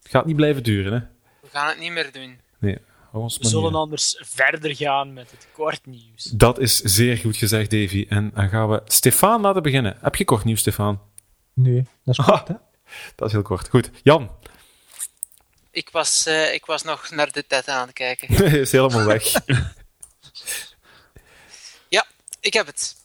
gaat 0.03 0.25
niet 0.25 0.35
blijven 0.35 0.63
duren, 0.63 0.93
hè? 0.93 0.99
We 1.41 1.47
gaan 1.49 1.67
het 1.67 1.79
niet 1.79 1.91
meer 1.91 2.11
doen. 2.11 2.39
Nee, 2.59 2.77
hou 3.11 3.23
ons 3.23 3.37
We 3.37 3.47
zullen 3.47 3.75
anders 3.75 4.21
verder 4.25 4.75
gaan 4.75 5.13
met 5.13 5.31
het 5.31 5.47
kort 5.53 5.85
nieuws. 5.85 6.23
Dat 6.23 6.59
is 6.59 6.81
zeer 6.81 7.17
goed 7.17 7.37
gezegd, 7.37 7.71
Davy. 7.71 8.05
En 8.09 8.31
dan 8.33 8.49
gaan 8.49 8.69
we 8.69 8.81
Stefan 8.85 9.41
laten 9.41 9.63
beginnen. 9.63 9.97
Heb 10.01 10.15
je 10.15 10.25
kort 10.25 10.43
nieuws, 10.43 10.59
Stefan? 10.59 11.01
Nee, 11.53 11.85
dat 12.03 12.17
is 12.19 12.25
kort, 12.25 12.47
hè? 12.47 12.53
Dat 13.15 13.27
is 13.27 13.33
heel 13.33 13.41
kort. 13.41 13.69
Goed. 13.69 13.89
Jan, 14.03 14.31
Ik 15.71 15.89
was, 15.89 16.25
eh, 16.25 16.53
ik 16.53 16.65
was 16.65 16.83
nog 16.83 17.09
naar 17.09 17.31
de 17.31 17.47
TED 17.47 17.67
aan 17.67 17.87
het 17.87 17.95
kijken. 17.95 18.29
is 18.61 18.71
helemaal 18.71 19.05
weg. 19.05 19.23
Ja, 21.89 22.05
ik 22.39 22.53
heb 22.53 22.65
het. 22.65 22.95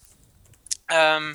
Ehm, 0.87 1.35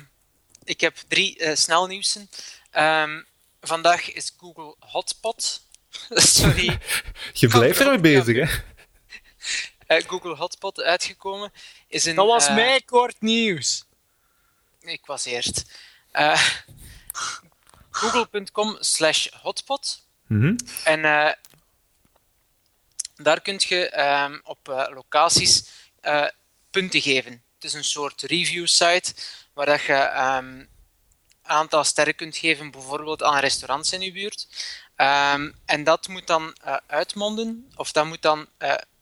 ik 0.64 0.80
heb 0.80 0.96
drie 1.08 1.38
eh 1.38 1.56
snelnieuwsen. 1.56 2.30
Ehm, 2.70 3.22
vandaag 3.60 4.12
is 4.12 4.32
Google 4.38 4.74
Hotspot. 4.78 5.62
Sorry. 6.10 6.78
Je 7.32 7.48
blijft 7.48 7.80
ermee 7.80 8.00
bezig, 8.00 8.36
hè? 8.48 8.62
eh, 9.86 10.04
Google 10.08 10.34
Hotspot 10.36 10.80
uitgekomen. 10.82 11.52
Is 11.88 12.04
een, 12.04 12.14
Dat 12.14 12.26
was 12.26 12.46
eh, 12.46 12.54
mijn 12.54 12.84
kort 12.84 13.20
nieuws. 13.20 13.84
Ik 14.80 15.06
was 15.06 15.24
eerst. 15.24 15.64
Eh, 16.10 16.42
Google.com 17.98 18.76
slash 18.80 19.26
hotspot. 19.42 20.06
Mhm. 20.26 20.56
En 20.84 21.04
eh, 21.04 21.32
daar 23.16 23.40
kun 23.40 23.56
je 23.58 23.88
ehm, 23.88 24.38
op 24.42 24.68
eh, 24.68 24.86
locaties 24.94 25.68
eh, 26.00 26.26
punten 26.70 27.00
geven. 27.00 27.32
Het 27.54 27.64
is 27.64 27.72
een 27.72 27.84
soort 27.84 28.22
review 28.22 28.66
site 28.66 29.14
waar 29.52 29.66
dat 29.66 29.82
je 29.82 29.92
ehm, 29.92 30.58
een 30.58 30.68
aantal 31.42 31.84
sterren 31.84 32.14
kunt 32.14 32.36
geven, 32.36 32.70
bijvoorbeeld 32.70 33.22
aan 33.22 33.38
restaurants 33.38 33.92
in 33.92 34.00
je 34.00 34.12
buurt. 34.12 34.46
Ehm, 34.96 35.50
en 35.64 35.84
dat 35.84 36.08
moet 36.08 36.26
dan 36.26 36.56
uitmonden, 36.86 37.72
of 37.76 37.92
dat 37.92 38.06
moet 38.06 38.22
dan 38.22 38.48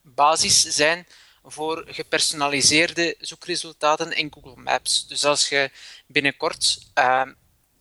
basis 0.03 0.63
zijn 0.63 1.07
voor 1.45 1.85
gepersonaliseerde 1.89 3.17
zoekresultaten 3.19 4.13
in 4.13 4.33
Google 4.33 4.63
Maps. 4.63 5.07
Dus 5.07 5.25
als 5.25 5.49
je 5.49 5.71
binnenkort 6.07 6.79
ehm, 6.95 7.33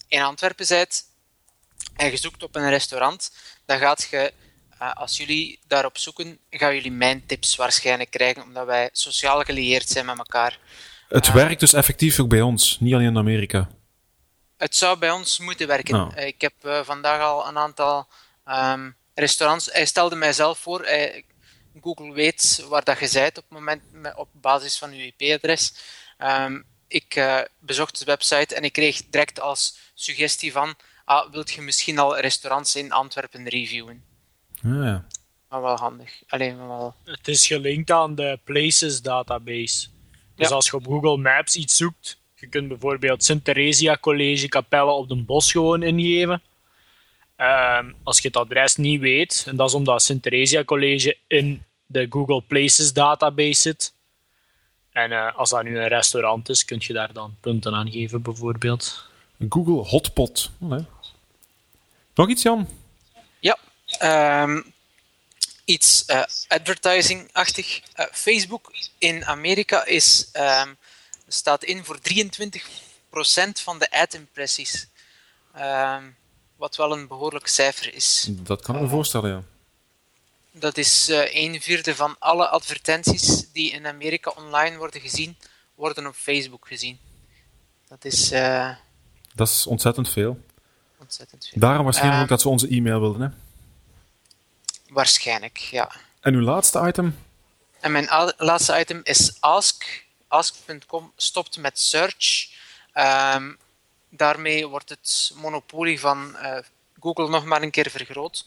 in 0.07 0.21
Antwerpen 0.21 0.65
bent 0.67 1.03
en 1.95 2.11
je 2.11 2.17
zoekt 2.17 2.43
op 2.43 2.55
een 2.55 2.69
restaurant, 2.69 3.31
dan 3.65 3.77
gaat 3.79 4.07
je, 4.11 4.33
eh, 4.79 4.93
als 4.93 5.17
jullie 5.17 5.59
daarop 5.67 5.97
zoeken, 5.97 6.39
gaan 6.49 6.73
jullie 6.73 6.91
mijn 6.91 7.25
tips 7.25 7.55
waarschijnlijk 7.55 8.11
krijgen, 8.11 8.43
omdat 8.43 8.65
wij 8.65 8.89
sociaal 8.91 9.41
gelieerd 9.41 9.89
zijn 9.89 10.05
met 10.05 10.17
elkaar. 10.17 10.59
Het 11.07 11.31
werkt 11.31 11.59
dus 11.59 11.73
effectief 11.73 12.19
ook 12.19 12.29
bij 12.29 12.41
ons, 12.41 12.79
niet 12.79 12.93
alleen 12.93 13.07
in 13.07 13.17
Amerika. 13.17 13.69
Het 14.57 14.75
zou 14.75 14.97
bij 14.97 15.11
ons 15.11 15.39
moeten 15.39 15.67
werken. 15.67 15.93
Nou. 15.93 16.15
Eh, 16.15 16.27
Ik 16.27 16.41
heb 16.41 16.53
eh, 16.61 16.83
vandaag 16.83 17.21
al 17.21 17.47
een 17.47 17.57
aantal 17.57 18.07
Ehm, 18.45 18.91
restaurants, 19.13 19.69
hij 19.71 19.85
stelde 19.85 20.15
mijzelf 20.15 20.59
voor, 20.59 20.85
hij, 20.85 21.25
Google 21.81 22.13
weet 22.13 22.65
waar 22.67 22.83
dat 22.83 22.99
je 22.99 23.09
bent 23.13 23.37
op, 23.37 23.43
het 23.49 23.59
moment, 23.59 23.81
op 24.15 24.29
basis 24.31 24.77
van 24.77 24.95
je 24.95 25.13
IP-adres. 25.17 25.73
Ehm, 26.17 26.61
ik 26.87 27.15
eh, 27.15 27.39
bezocht 27.59 27.99
de 27.99 28.05
website 28.05 28.55
en 28.55 28.63
ik 28.63 28.73
kreeg 28.73 29.01
direct 29.09 29.39
als 29.39 29.77
suggestie 29.93 30.51
van, 30.51 30.75
ah, 31.05 31.31
wilt 31.31 31.51
je 31.51 31.61
misschien 31.61 31.99
al 31.99 32.19
restaurants 32.19 32.75
in 32.75 32.91
Antwerpen 32.91 33.47
reviewen? 33.49 34.03
Ah, 34.63 34.83
ja. 34.83 35.05
Maar 35.49 35.61
wel 35.61 35.75
handig. 35.77 36.21
Alleen 36.27 36.57
maar 36.57 36.67
wel. 36.67 36.95
Het 37.03 37.27
is 37.27 37.47
gelinkt 37.47 37.91
aan 37.91 38.15
de 38.15 38.39
Places 38.43 39.01
database. 39.01 39.87
Dus 40.35 40.49
Ja. 40.49 40.55
als 40.55 40.65
je 40.65 40.75
op 40.75 40.85
Google 40.85 41.17
Maps 41.17 41.55
iets 41.55 41.75
zoekt, 41.75 42.17
je 42.35 42.47
kunt 42.47 42.67
bijvoorbeeld 42.67 43.23
Sint 43.23 43.43
Theresia 43.45 43.97
College 43.97 44.47
Capelle 44.47 44.91
op 44.91 45.09
den 45.09 45.25
Bos 45.25 45.51
gewoon 45.51 45.83
ingeven. 45.83 46.41
Ehm, 47.35 47.91
als 48.03 48.19
je 48.19 48.27
het 48.27 48.37
adres 48.37 48.75
niet 48.75 48.99
weet, 49.01 49.43
en 49.47 49.55
dat 49.55 49.67
is 49.67 49.73
omdat 49.75 50.01
Sint 50.03 50.23
Theresia 50.23 50.63
College 50.63 51.17
in 51.27 51.63
de 51.85 52.05
Google 52.09 52.41
Places 52.41 52.93
database 52.93 53.61
zit. 53.61 53.93
En 54.95 55.11
eh, 55.11 55.35
als 55.35 55.49
dat 55.49 55.63
nu 55.63 55.79
een 55.79 55.87
restaurant 55.87 56.49
is, 56.49 56.65
kun 56.65 56.77
je 56.81 56.93
daar 56.93 57.13
dan 57.13 57.35
punten 57.39 57.73
aan 57.73 57.91
geven, 57.91 58.21
bijvoorbeeld. 58.21 59.05
Google 59.49 59.89
Hotpot. 59.89 60.51
Nog 62.13 62.29
iets, 62.29 62.41
Jan? 62.41 62.69
Ja, 63.39 63.57
ehm, 63.97 64.61
iets 65.65 66.05
eh, 66.05 66.23
advertising-achtig. 66.47 67.81
Eh, 67.93 68.05
Facebook 68.11 68.71
in 68.97 69.25
Amerika 69.25 69.85
is, 69.85 70.29
ehm, 70.31 70.73
staat 71.27 71.63
in 71.63 71.83
voor 71.83 71.99
23% 71.99 73.59
van 73.59 73.79
de 73.79 73.91
ad-impressies. 73.91 74.87
Ehm, 75.53 76.03
wat 76.55 76.75
wel 76.75 76.91
een 76.91 77.07
behoorlijk 77.07 77.47
cijfer 77.47 77.93
is. 77.93 78.27
Dat 78.29 78.61
kan 78.61 78.75
ik 78.75 78.81
me 78.81 78.87
voorstellen, 78.87 79.29
ja. 79.29 79.43
Dat 80.59 80.77
is 80.77 81.09
eh 81.09 81.35
een 81.43 81.61
vierde 81.61 81.95
van 81.95 82.15
alle 82.19 82.47
advertenties 82.47 83.51
die 83.51 83.71
in 83.71 83.87
Amerika 83.87 84.31
online 84.35 84.77
worden 84.77 85.01
gezien, 85.01 85.37
worden 85.75 86.07
op 86.07 86.15
Facebook 86.15 86.67
gezien. 86.67 86.99
Dat 87.87 88.05
is 88.05 88.31
eh, 88.31 88.75
Dat 89.33 89.47
is 89.47 89.67
ontzettend 89.67 90.09
veel. 90.09 90.39
ontzettend 90.97 91.47
veel. 91.47 91.59
Daarom 91.59 91.83
waarschijnlijk 91.83 92.17
Eh. 92.17 92.23
ook 92.23 92.29
dat 92.29 92.41
ze 92.41 92.49
onze 92.49 92.67
e-mail 92.67 92.99
wilden. 92.99 93.21
Hè? 93.21 93.27
Waarschijnlijk, 94.89 95.57
ja. 95.57 95.91
En 96.19 96.33
uw 96.33 96.41
laatste 96.41 96.79
item? 96.87 97.17
En 97.79 97.91
mijn 97.91 98.33
laatste 98.37 98.79
item 98.79 98.99
is 99.03 99.37
Ask. 99.39 100.03
Ask.com 100.27 101.11
stopt 101.15 101.57
met 101.57 101.79
search. 101.79 102.49
Ehm, 102.93 103.53
daarmee 104.09 104.67
wordt 104.67 104.89
het 104.89 105.31
monopolie 105.35 105.99
van 105.99 106.35
Google 106.99 107.29
nog 107.29 107.45
maar 107.45 107.61
een 107.61 107.71
keer 107.71 107.89
vergroot. 107.89 108.45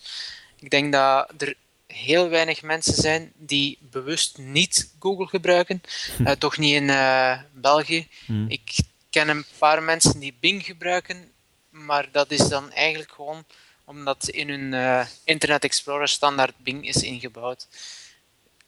Ik 0.58 0.70
denk 0.70 0.92
dat 0.92 1.32
er 1.38 1.54
heel 1.88 2.28
weinig 2.28 2.62
mensen 2.62 2.94
zijn 2.94 3.32
die 3.36 3.78
bewust 3.80 4.38
niet 4.38 4.94
Google 4.98 5.26
gebruiken. 5.26 5.82
Eh, 6.24 6.32
toch 6.32 6.58
niet 6.58 6.74
in 6.74 6.90
eh, 6.90 7.38
België. 7.52 8.08
Ik 8.48 8.78
ken 9.10 9.28
een 9.28 9.44
paar 9.58 9.82
mensen 9.82 10.20
die 10.20 10.34
Bing 10.40 10.64
gebruiken, 10.64 11.30
maar 11.70 12.08
dat 12.12 12.30
is 12.30 12.48
dan 12.48 12.72
eigenlijk 12.72 13.12
gewoon 13.12 13.44
omdat 13.84 14.28
in 14.28 14.48
hun 14.48 14.74
eh, 14.74 15.06
Internet 15.24 15.64
Explorer 15.64 16.08
standaard 16.08 16.54
Bing 16.58 16.86
is 16.88 17.02
ingebouwd. 17.02 17.66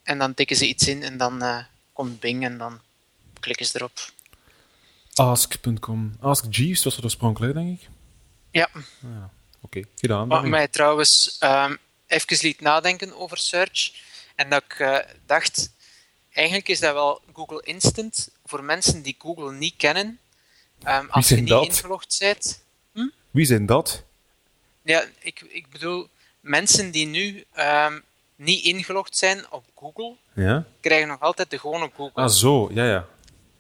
En 0.03 0.19
dan 0.19 0.35
tikken 0.35 0.57
ze 0.57 0.67
iets 0.69 0.89
in 0.89 1.03
en 1.03 1.17
dan 1.17 1.65
komt 1.93 2.21
Bing 2.21 2.45
en 2.45 2.59
dan 2.59 2.81
klikken 3.41 3.67
ze 3.67 3.77
erop. 3.77 4.13
Ask.com. 5.15 6.17
Ask 6.21 6.45
Jeeves 6.51 6.85
was 6.85 6.97
het 6.97 7.05
oorspronkelijk, 7.05 7.55
denk 7.55 7.81
ik. 7.81 7.89
Ja, 8.51 8.69
Oké, 9.61 9.83
gedaan. 9.97 10.29
wat 10.29 10.45
mij 10.45 10.69
trouwens 10.69 11.37
ehm 11.39 11.75
even 12.11 12.39
liet 12.41 12.61
nadenken 12.61 13.17
over 13.17 13.39
search. 13.39 13.93
En 14.35 14.51
dat 14.51 14.63
ik 14.65 14.79
eh, 14.79 14.99
dacht, 15.27 15.73
eigenlijk 16.33 16.69
is 16.69 16.81
dat 16.81 16.93
wel 16.93 17.23
Google 17.33 17.63
Instant 17.63 18.29
voor 18.45 18.65
mensen 18.65 19.03
die 19.03 19.17
Google 19.19 19.53
niet 19.53 19.75
kennen. 19.77 20.19
Ehm, 20.83 21.07
als 21.09 21.29
je 21.29 21.37
niet 21.37 21.49
dat? 21.49 21.65
ingelogd 21.65 22.17
bent. 22.19 22.63
Wie 23.31 23.45
zijn 23.47 23.67
dat? 23.67 24.05
Ja, 24.83 25.05
ik, 25.19 25.41
ik 25.41 25.71
bedoel, 25.71 26.09
mensen 26.41 26.91
die 26.91 27.07
nu 27.07 27.45
ehm, 27.53 28.01
niet 28.37 28.65
ingelogd 28.65 29.17
zijn 29.17 29.53
op 29.53 29.65
Google, 29.75 30.17
Ja? 30.35 30.67
krijgen 30.81 31.09
nog 31.09 31.21
altijd 31.21 31.51
de 31.51 31.59
gewone 31.59 31.91
Google. 31.97 32.23
Ah, 32.23 32.29
zo. 32.31 32.71
Ja, 32.73 32.85
ja. 32.85 33.07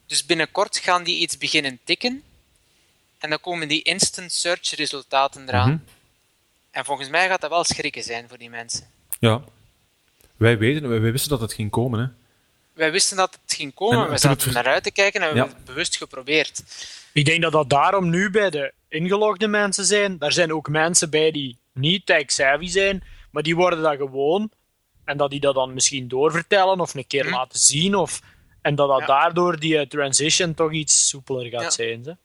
Dus 0.06 0.26
binnenkort 0.26 0.78
gaan 0.78 1.02
die 1.02 1.18
iets 1.18 1.38
beginnen 1.38 1.78
tikken. 1.84 2.22
En 3.18 3.30
dan 3.30 3.40
komen 3.40 3.68
die 3.68 3.82
instant 3.82 4.32
search 4.32 4.70
resultaten 4.74 5.48
eraan. 5.48 5.70
Mhm. 5.70 5.78
En 6.70 6.84
volgens 6.84 7.08
mij 7.08 7.28
gaat 7.28 7.40
dat 7.40 7.50
wel 7.50 7.64
schrikken 7.64 8.02
zijn 8.02 8.28
voor 8.28 8.38
die 8.38 8.50
mensen. 8.50 8.86
Ja. 9.18 9.42
Wij, 10.36 10.58
weten, 10.58 10.88
wij, 10.88 11.00
wij 11.00 11.12
wisten 11.12 11.30
dat 11.30 11.40
het 11.40 11.52
ging 11.52 11.70
komen, 11.70 12.00
hè. 12.00 12.06
Wij 12.72 12.92
wisten 12.92 13.16
dat 13.16 13.38
het 13.42 13.54
ging 13.54 13.74
komen, 13.74 13.98
En 13.98 14.04
we 14.04 14.10
het 14.10 14.20
zaten 14.20 14.52
naar 14.52 14.66
uit 14.66 14.82
te 14.82 14.90
kijken 14.92 15.20
en 15.22 15.28
we 15.28 15.34
Ja. 15.34 15.40
hebben 15.40 15.56
het 15.58 15.66
bewust 15.66 15.96
geprobeerd. 15.96 16.62
Ik 17.12 17.24
denk 17.24 17.42
dat 17.42 17.52
dat 17.52 17.68
daarom 17.70 18.10
nu 18.10 18.30
bij 18.30 18.50
de 18.50 18.72
ingelogde 18.88 19.48
mensen 19.48 19.84
zijn. 19.84 20.18
Daar 20.18 20.32
zijn 20.32 20.52
ook 20.52 20.68
mensen 20.68 21.10
bij 21.10 21.30
die 21.30 21.58
niet 21.72 22.06
tech-savvy 22.06 22.66
zijn, 22.66 23.04
maar 23.30 23.42
die 23.42 23.56
worden 23.56 23.82
dat 23.82 23.96
gewoon. 23.96 24.50
En 25.04 25.16
dat 25.16 25.30
die 25.30 25.40
dat 25.40 25.54
dan 25.54 25.74
misschien 25.74 26.08
doorvertellen 26.08 26.80
of 26.80 26.94
een 26.94 27.06
keer 27.06 27.24
Hm. 27.26 27.30
laten 27.32 27.58
zien. 27.58 27.94
Of, 27.94 28.20
en 28.62 28.74
dat 28.74 28.88
dat 28.88 28.98
Ja. 29.00 29.06
daardoor 29.06 29.58
die 29.60 29.86
transition 29.86 30.54
toch 30.54 30.72
iets 30.72 31.08
soepeler 31.08 31.46
gaat 31.46 31.62
Ja. 31.62 31.70
zijn. 31.70 32.04
Ze. 32.04 32.16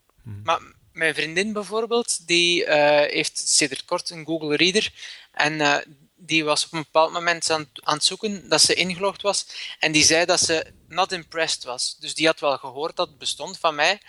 Maar 0.44 0.60
mijn 0.96 1.14
vriendin 1.14 1.54
bijvoorbeeld, 1.54 2.28
die 2.28 2.66
eh, 2.66 3.12
heeft 3.14 3.38
sinds 3.50 3.86
kort 3.86 4.10
een 4.10 4.26
Google 4.26 4.56
Reader. 4.56 4.94
En 5.32 5.62
eh, 5.62 5.78
die 6.16 6.44
was 6.44 6.66
op 6.66 6.74
een 6.74 6.82
bepaald 6.82 7.12
moment 7.12 7.50
aan, 7.50 7.70
aan 7.74 7.94
het 7.96 8.04
zoeken 8.04 8.50
dat 8.50 8.62
ze 8.62 8.74
ingelogd 8.74 9.22
was. 9.22 9.46
En 9.80 9.92
die 9.92 10.04
zei 10.04 10.26
dat 10.26 10.40
ze 10.40 10.74
not 10.88 11.12
impressed 11.12 11.64
was. 11.64 11.98
Dus 12.00 12.16
die 12.16 12.26
had 12.26 12.40
wel 12.40 12.58
gehoord 12.58 12.96
dat 12.96 13.08
het 13.08 13.18
bestond 13.18 13.58
van 13.60 13.76
mij. 13.76 14.02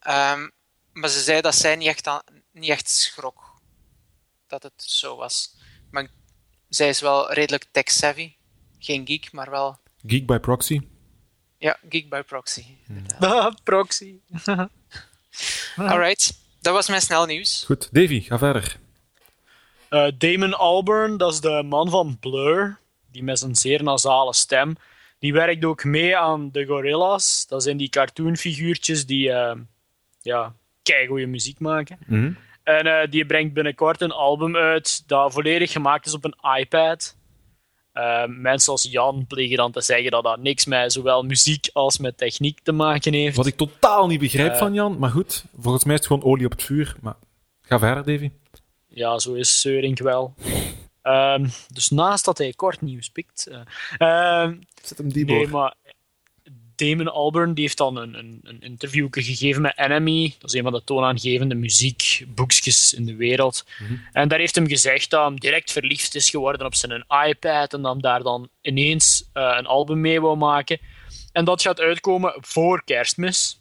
Ehm, 0.00 0.48
maar 0.92 1.08
ze 1.10 1.20
zei 1.20 1.40
dat 1.40 1.54
zij 1.54 1.76
niet 1.76 1.88
echt, 1.88 2.06
aan- 2.06 2.22
niet 2.52 2.70
echt 2.70 2.88
schrok 2.90 3.60
dat 4.46 4.62
het 4.62 4.82
zo 4.82 5.16
was. 5.16 5.54
Maar 5.90 6.08
zij 6.68 6.88
is 6.88 7.00
wel 7.00 7.32
redelijk 7.32 7.64
tech-savvy. 7.70 8.34
Geen 8.78 9.06
geek, 9.06 9.32
maar 9.32 9.50
wel... 9.50 9.78
Geek 10.06 10.26
by 10.26 10.38
proxy. 10.38 10.80
Ja, 11.58 11.78
geek 11.88 12.08
by 12.08 12.22
proxy. 12.22 12.64
inderdaad. 12.88 13.54
Ah, 14.46 14.68
proxy. 15.74 15.92
Alright, 15.92 16.38
dat 16.60 16.72
was 16.72 16.88
mijn 16.88 17.00
snel 17.00 17.26
nieuws. 17.26 17.62
Goed. 17.66 17.88
Davy, 17.92 18.20
ga 18.20 18.38
verder. 18.38 18.76
Eh, 19.88 20.06
Damon 20.18 20.54
Albarn, 20.54 21.16
dat 21.16 21.32
is 21.32 21.40
de 21.40 21.62
man 21.62 21.90
van 21.90 22.16
Blur, 22.20 22.78
die 23.10 23.22
met 23.22 23.38
zijn 23.38 23.54
zeer 23.54 23.82
nasale 23.82 24.34
stem, 24.34 24.76
die 25.18 25.32
werkt 25.32 25.64
ook 25.64 25.84
mee 25.84 26.16
aan 26.16 26.50
de 26.52 26.64
Gorillas. 26.64 27.46
Dat 27.48 27.62
zijn 27.62 27.76
die 27.76 27.88
cartoonfiguurtjes 27.88 29.06
die 29.06 29.28
uh, 29.28 29.52
ja, 30.22 30.54
keigoeie 30.82 31.26
muziek 31.26 31.58
maken. 31.58 31.98
Mhm. 32.06 32.32
En 32.62 32.86
eh, 32.86 33.10
die 33.10 33.26
brengt 33.26 33.54
binnenkort 33.54 34.00
een 34.00 34.12
album 34.12 34.56
uit 34.56 35.08
dat 35.08 35.32
volledig 35.32 35.72
gemaakt 35.72 36.06
is 36.06 36.14
op 36.14 36.24
een 36.24 36.58
iPad. 36.58 37.16
Eh, 37.98 38.22
mensen 38.26 38.72
als 38.72 38.82
Jan 38.90 39.24
plegen 39.26 39.56
dan 39.56 39.72
te 39.72 39.80
zeggen 39.80 40.10
dat 40.10 40.24
dat 40.24 40.38
niks 40.40 40.64
met 40.66 40.92
zowel 40.92 41.22
muziek 41.22 41.70
als 41.72 41.98
met 41.98 42.16
techniek 42.18 42.60
te 42.62 42.72
maken 42.72 43.12
heeft. 43.12 43.36
Wat 43.36 43.46
ik 43.46 43.56
totaal 43.56 44.06
niet 44.06 44.20
begrijp 44.20 44.52
Eh. 44.52 44.58
van 44.58 44.74
Jan, 44.74 44.98
maar 44.98 45.10
goed. 45.10 45.44
Volgens 45.60 45.84
mij 45.84 45.94
is 45.94 46.00
het 46.00 46.08
gewoon 46.08 46.32
olie 46.32 46.44
op 46.44 46.50
het 46.52 46.62
vuur. 46.62 46.96
Maar 47.00 47.16
ga 47.60 47.78
verder, 47.78 48.04
Davy. 48.04 48.30
Ja, 48.88 49.18
zo 49.18 49.34
is 49.34 49.60
Seurink 49.60 49.98
wel. 49.98 50.34
Ehm, 51.02 51.46
dus 51.72 51.88
naast 51.90 52.24
dat 52.24 52.38
hij 52.38 52.52
kort 52.52 52.80
nieuws 52.80 53.08
pikt. 53.08 53.50
ehm, 53.98 54.54
Zet 54.82 54.98
hem 54.98 55.12
die 55.12 55.24
nee, 55.24 55.48
maar 55.48 55.74
Damon 56.78 57.12
Albarn 57.12 57.54
die 57.54 57.64
heeft 57.64 57.76
dan 57.76 57.96
een, 57.96 58.14
een, 58.14 58.40
een 58.42 58.60
interview 58.60 59.06
gegeven 59.10 59.62
met 59.62 59.78
Enemy. 59.78 60.34
Dat 60.38 60.50
is 60.50 60.56
een 60.56 60.62
van 60.62 60.72
de 60.72 60.84
toonaangevende 60.84 61.54
muziekboekjes 61.54 62.94
in 62.94 63.04
de 63.04 63.16
wereld. 63.16 63.64
En 64.12 64.28
daar 64.28 64.38
heeft 64.38 64.54
hem 64.54 64.68
gezegd 64.68 65.10
dat 65.10 65.28
hij 65.28 65.36
direct 65.38 65.72
verliefd 65.72 66.14
is 66.14 66.30
geworden 66.30 66.66
op 66.66 66.74
zijn 66.74 67.04
iPad 67.26 67.72
en 67.72 67.82
dat 67.82 67.92
hij 67.92 68.00
daar 68.00 68.22
dan 68.22 68.48
ineens 68.60 69.28
eh, 69.32 69.54
een 69.58 69.66
album 69.66 70.00
mee 70.00 70.20
wou 70.20 70.36
maken. 70.36 70.80
En 71.32 71.44
dat 71.44 71.62
gaat 71.62 71.80
uitkomen 71.80 72.34
voor 72.40 72.84
kerstmis. 72.84 73.60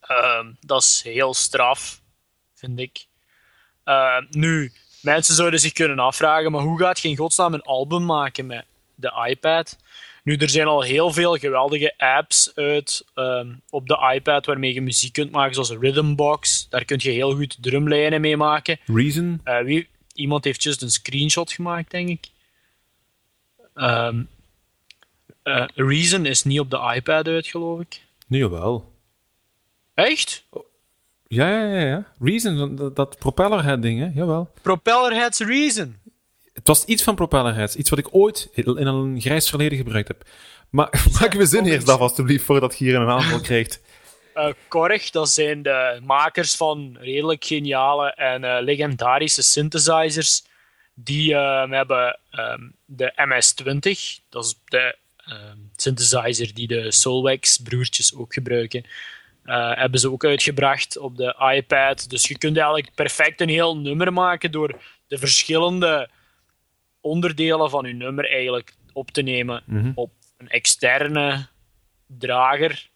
Ehm, 0.00 0.52
dat 0.60 0.82
is 0.82 1.00
heel 1.04 1.34
straf, 1.34 2.00
vind 2.54 2.78
ik. 2.78 3.06
Uh, 3.84 4.16
nu, 4.30 4.72
mensen 5.00 5.34
zouden 5.34 5.60
zich 5.60 5.72
kunnen 5.72 5.98
afvragen, 5.98 6.52
maar 6.52 6.62
hoe 6.62 6.78
gaat 6.78 7.00
je 7.00 7.08
in 7.08 7.16
godsnaam 7.16 7.54
een 7.54 7.62
album 7.62 8.04
maken 8.04 8.46
met 8.46 8.64
de 8.94 9.26
iPad? 9.28 9.76
Nu, 10.28 10.36
er 10.36 10.48
zijn 10.48 10.66
al 10.66 10.82
heel 10.82 11.12
veel 11.12 11.36
geweldige 11.36 11.94
apps 11.96 12.52
uit 12.54 13.04
um, 13.14 13.60
op 13.70 13.88
de 13.88 14.12
iPad 14.14 14.46
waarmee 14.46 14.74
je 14.74 14.80
muziek 14.80 15.12
kunt 15.12 15.30
maken, 15.30 15.54
zoals 15.54 15.70
Rhythmbox. 15.70 16.66
Daar 16.68 16.84
kun 16.84 16.98
je 17.00 17.10
heel 17.10 17.34
goed 17.34 17.56
drumlijnen 17.60 18.20
mee 18.20 18.36
maken. 18.36 18.78
Reason? 18.86 19.40
Uh, 19.44 19.60
wie, 19.60 19.88
iemand 20.14 20.44
heeft 20.44 20.62
juist 20.62 20.82
een 20.82 20.90
screenshot 20.90 21.52
gemaakt, 21.52 21.90
denk 21.90 22.08
ik. 22.08 22.26
Um, 23.74 24.28
uh, 25.44 25.64
Reason 25.74 26.26
is 26.26 26.44
niet 26.44 26.60
op 26.60 26.70
de 26.70 26.92
iPad 26.94 27.26
uit, 27.26 27.46
geloof 27.46 27.80
ik. 27.80 28.02
Nee, 28.26 28.48
wel. 28.48 28.92
Echt? 29.94 30.44
Ja, 31.26 31.48
ja, 31.48 31.74
ja, 31.74 31.86
ja. 31.86 32.12
Reason, 32.20 32.76
dat, 32.76 32.96
dat 32.96 33.18
propellerhead 33.18 33.82
ding, 33.82 34.00
hè? 34.00 34.10
Jawel. 34.14 34.50
Propellerhead's 34.62 35.40
Reason. 35.40 35.96
Het 36.58 36.66
was 36.66 36.84
iets 36.84 37.02
van 37.02 37.14
propellerheads. 37.14 37.76
Iets 37.76 37.90
wat 37.90 37.98
ik 37.98 38.14
ooit 38.14 38.48
in 38.54 38.86
een 38.86 39.20
grijs 39.20 39.48
verleden 39.48 39.78
gebruikt 39.78 40.08
heb. 40.08 40.22
Maar 40.70 41.04
maak 41.20 41.32
we 41.32 41.46
zin 41.46 41.64
eerst 41.64 41.88
af, 41.88 42.00
alstublieft, 42.00 42.44
voordat 42.44 42.78
je 42.78 42.84
hier 42.84 42.94
een 42.94 43.08
aanval 43.08 43.40
krijgt. 43.40 43.80
Uh, 44.34 44.48
Korg, 44.68 45.10
dat 45.10 45.28
zijn 45.28 45.62
de 45.62 46.00
makers 46.02 46.56
van 46.56 46.96
redelijk 47.00 47.44
geniale 47.44 48.12
en 48.14 48.44
uh, 48.44 48.56
legendarische 48.60 49.42
synthesizers. 49.42 50.42
Die 50.94 51.32
uh, 51.32 51.70
hebben 51.70 52.18
um, 52.32 52.74
de 52.84 53.12
MS-20, 53.16 54.24
dat 54.28 54.44
is 54.44 54.58
de 54.64 54.96
synthesizer 55.76 56.54
die 56.54 56.66
de 56.66 56.92
Solwax-broertjes 56.92 58.14
ook 58.14 58.34
gebruiken. 58.34 58.84
hebben 59.74 60.00
ze 60.00 60.10
ook 60.12 60.24
uitgebracht 60.24 60.98
op 60.98 61.16
de 61.16 61.52
iPad. 61.54 62.10
Dus 62.10 62.28
je 62.28 62.38
kunt 62.38 62.56
eigenlijk 62.56 62.94
perfect 62.94 63.40
een 63.40 63.48
heel 63.48 63.76
nummer 63.76 64.12
maken 64.12 64.50
door 64.52 64.74
de 65.06 65.18
verschillende 65.18 66.08
onderdelen 67.00 67.70
van 67.70 67.86
je 67.86 67.94
nummer 67.94 68.30
eigenlijk 68.30 68.74
op 68.92 69.10
te 69.10 69.22
nemen 69.22 69.62
mm 69.66 69.80
-hmm. 69.80 69.92
op 69.94 70.12
een 70.36 70.48
externe 70.48 71.46
drager 72.06 72.90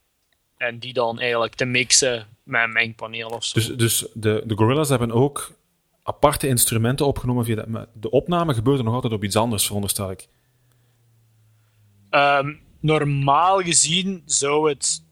en 0.56 0.78
die 0.78 0.92
dan 0.92 1.20
eigenlijk 1.20 1.54
te 1.54 1.64
mixen 1.64 2.26
met 2.42 2.62
een 2.62 2.72
mengpaneel 2.72 3.28
of 3.28 3.44
zo. 3.44 3.58
Dus, 3.58 3.76
dus 3.76 4.06
de, 4.14 4.42
de 4.46 4.56
Gorillas 4.56 4.88
hebben 4.88 5.12
ook 5.12 5.52
aparte 6.02 6.48
instrumenten 6.48 7.06
opgenomen 7.06 7.44
via 7.44 7.54
de, 7.54 7.88
de 7.92 8.10
opname 8.10 8.54
gebeurde 8.54 8.82
nog 8.82 8.94
altijd 8.94 9.12
op 9.12 9.24
iets 9.24 9.36
anders, 9.36 9.66
veronderstel 9.66 10.10
ik. 10.10 10.28
Um, 12.10 12.60
normaal 12.80 13.60
gezien 13.60 14.22
zou 14.26 14.68
het. 14.68 15.04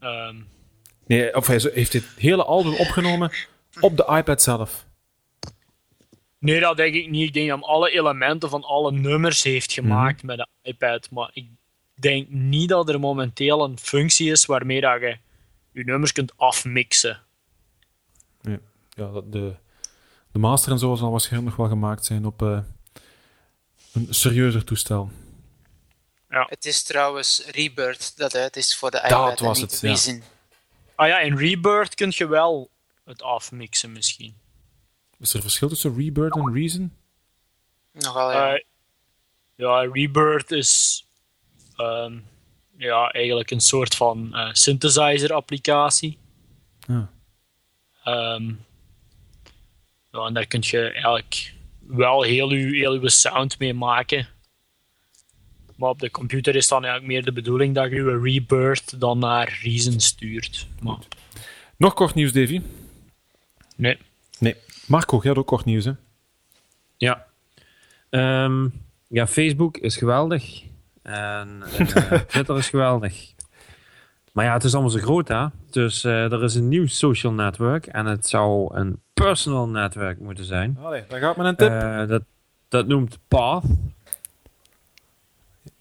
Um... 0.00 0.48
Nee, 1.06 1.36
of 1.36 1.46
hij 1.46 1.70
heeft 1.74 1.92
dit 1.92 2.04
hele 2.16 2.44
album 2.44 2.74
opgenomen 2.74 3.30
op 3.80 3.96
de 3.96 4.06
iPad 4.16 4.42
zelf. 4.42 4.86
Nee, 6.46 6.60
dat 6.60 6.76
denk 6.76 6.94
ik 6.94 7.10
niet. 7.10 7.26
Ik 7.26 7.32
denk 7.34 7.48
dat 7.48 7.58
hij 7.58 7.68
alle 7.68 7.90
elementen 7.90 8.48
van 8.48 8.64
alle 8.64 8.92
nummers 8.92 9.42
heeft 9.42 9.72
gemaakt 9.72 10.22
mm 10.22 10.28
-hmm. 10.28 10.38
met 10.38 10.48
de 10.62 10.70
iPad. 10.70 11.10
Maar 11.10 11.30
ik 11.32 11.48
denk 11.94 12.28
niet 12.28 12.68
dat 12.68 12.88
er 12.88 13.00
momenteel 13.00 13.64
een 13.64 13.78
functie 13.78 14.30
is 14.30 14.46
waarmee 14.46 14.80
dat 14.80 15.00
je 15.00 15.18
je 15.72 15.84
nummers 15.84 16.12
kunt 16.12 16.32
afmixen. 16.36 17.20
Ja, 18.40 18.58
ja 18.88 19.10
de, 19.24 19.54
de 20.32 20.38
master 20.38 20.72
en 20.72 20.78
zo 20.78 20.94
zal 20.94 21.10
waarschijnlijk 21.10 21.48
nog 21.48 21.56
wel 21.56 21.76
gemaakt 21.76 22.04
zijn 22.04 22.26
op 22.26 22.42
uh, 22.42 22.58
een 23.92 24.06
serieuzer 24.10 24.64
toestel. 24.64 25.10
Ja. 26.30 26.46
Het 26.48 26.64
is 26.64 26.82
trouwens 26.82 27.46
Rebirth 27.50 28.16
dat 28.16 28.34
uit 28.34 28.56
is 28.56 28.76
voor 28.76 28.90
de 28.90 29.02
iPad. 29.04 29.38
Dat 29.38 29.40
was 29.40 29.60
het, 29.60 29.78
ja. 29.80 30.18
Ah 30.94 31.08
ja, 31.08 31.20
in 31.20 31.36
Rebirth 31.36 31.94
kun 31.94 32.12
je 32.14 32.26
wel 32.26 32.70
het 33.04 33.22
afmixen 33.22 33.92
misschien. 33.92 34.36
Is 35.20 35.34
er 35.34 35.40
verschil 35.40 35.68
tussen 35.68 35.96
Rebirth 35.96 36.36
en 36.36 36.54
Reason? 36.54 36.92
Nogal, 37.92 38.32
ja. 38.32 38.54
Uh, 38.54 38.60
ja, 39.54 39.80
Rebirth 39.92 40.50
is 40.50 41.04
um, 41.76 42.24
ja, 42.76 43.10
eigenlijk 43.10 43.50
een 43.50 43.60
soort 43.60 43.94
van 43.94 44.30
uh, 44.32 44.48
synthesizer-applicatie. 44.52 46.18
Ja. 46.86 47.10
Um, 48.04 48.64
ja, 50.12 50.26
en 50.26 50.34
daar 50.34 50.46
kun 50.46 50.60
je 50.62 50.90
eigenlijk 50.90 51.54
wel 51.86 52.22
heel 52.22 52.52
je, 52.52 52.76
heel 52.76 52.92
uw 52.92 53.08
sound 53.08 53.58
mee 53.58 53.74
maken. 53.74 54.28
Maar 55.76 55.90
op 55.90 55.98
de 55.98 56.10
computer 56.10 56.56
is 56.56 56.68
dan 56.68 56.84
eigenlijk 56.84 57.12
meer 57.12 57.24
de 57.24 57.32
bedoeling 57.32 57.74
dat 57.74 57.90
je 57.90 57.96
je 57.96 58.20
Rebirth 58.20 59.00
dan 59.00 59.18
naar 59.18 59.58
Reason 59.62 60.00
stuurt. 60.00 60.66
Maar... 60.80 60.98
Nog 61.76 61.94
kort 61.94 62.14
nieuws, 62.14 62.32
Davy? 62.32 62.62
Nee. 63.76 63.98
Marco, 64.86 65.18
jij 65.22 65.28
had 65.28 65.38
ook 65.38 65.46
kort 65.46 65.64
nieuws, 65.64 65.84
hè? 65.84 65.92
Ja. 66.96 67.26
Um, 68.10 68.72
ja, 69.08 69.26
Facebook 69.26 69.76
is 69.76 69.96
geweldig. 69.96 70.62
En 71.02 71.62
uh, 71.80 72.20
Twitter 72.28 72.56
is 72.56 72.68
geweldig. 72.68 73.34
Maar 74.32 74.44
ja, 74.44 74.52
het 74.52 74.64
is 74.64 74.72
allemaal 74.72 74.90
zo 74.90 74.98
groot, 74.98 75.28
hè? 75.28 75.46
Dus 75.70 76.04
uh, 76.04 76.32
er 76.32 76.42
is 76.42 76.54
een 76.54 76.68
nieuw 76.68 76.86
social 76.86 77.32
network. 77.32 77.86
En 77.86 78.06
het 78.06 78.26
zou 78.26 78.76
een 78.76 79.00
personal 79.14 79.68
network 79.68 80.20
moeten 80.20 80.44
zijn. 80.44 80.78
Allee, 80.82 81.04
daar 81.08 81.20
gaat 81.20 81.36
met 81.36 81.46
een 81.46 81.56
tip. 81.56 81.70
Uh, 81.70 82.06
dat, 82.06 82.22
dat 82.68 82.86
noemt 82.86 83.18
Path. 83.28 83.64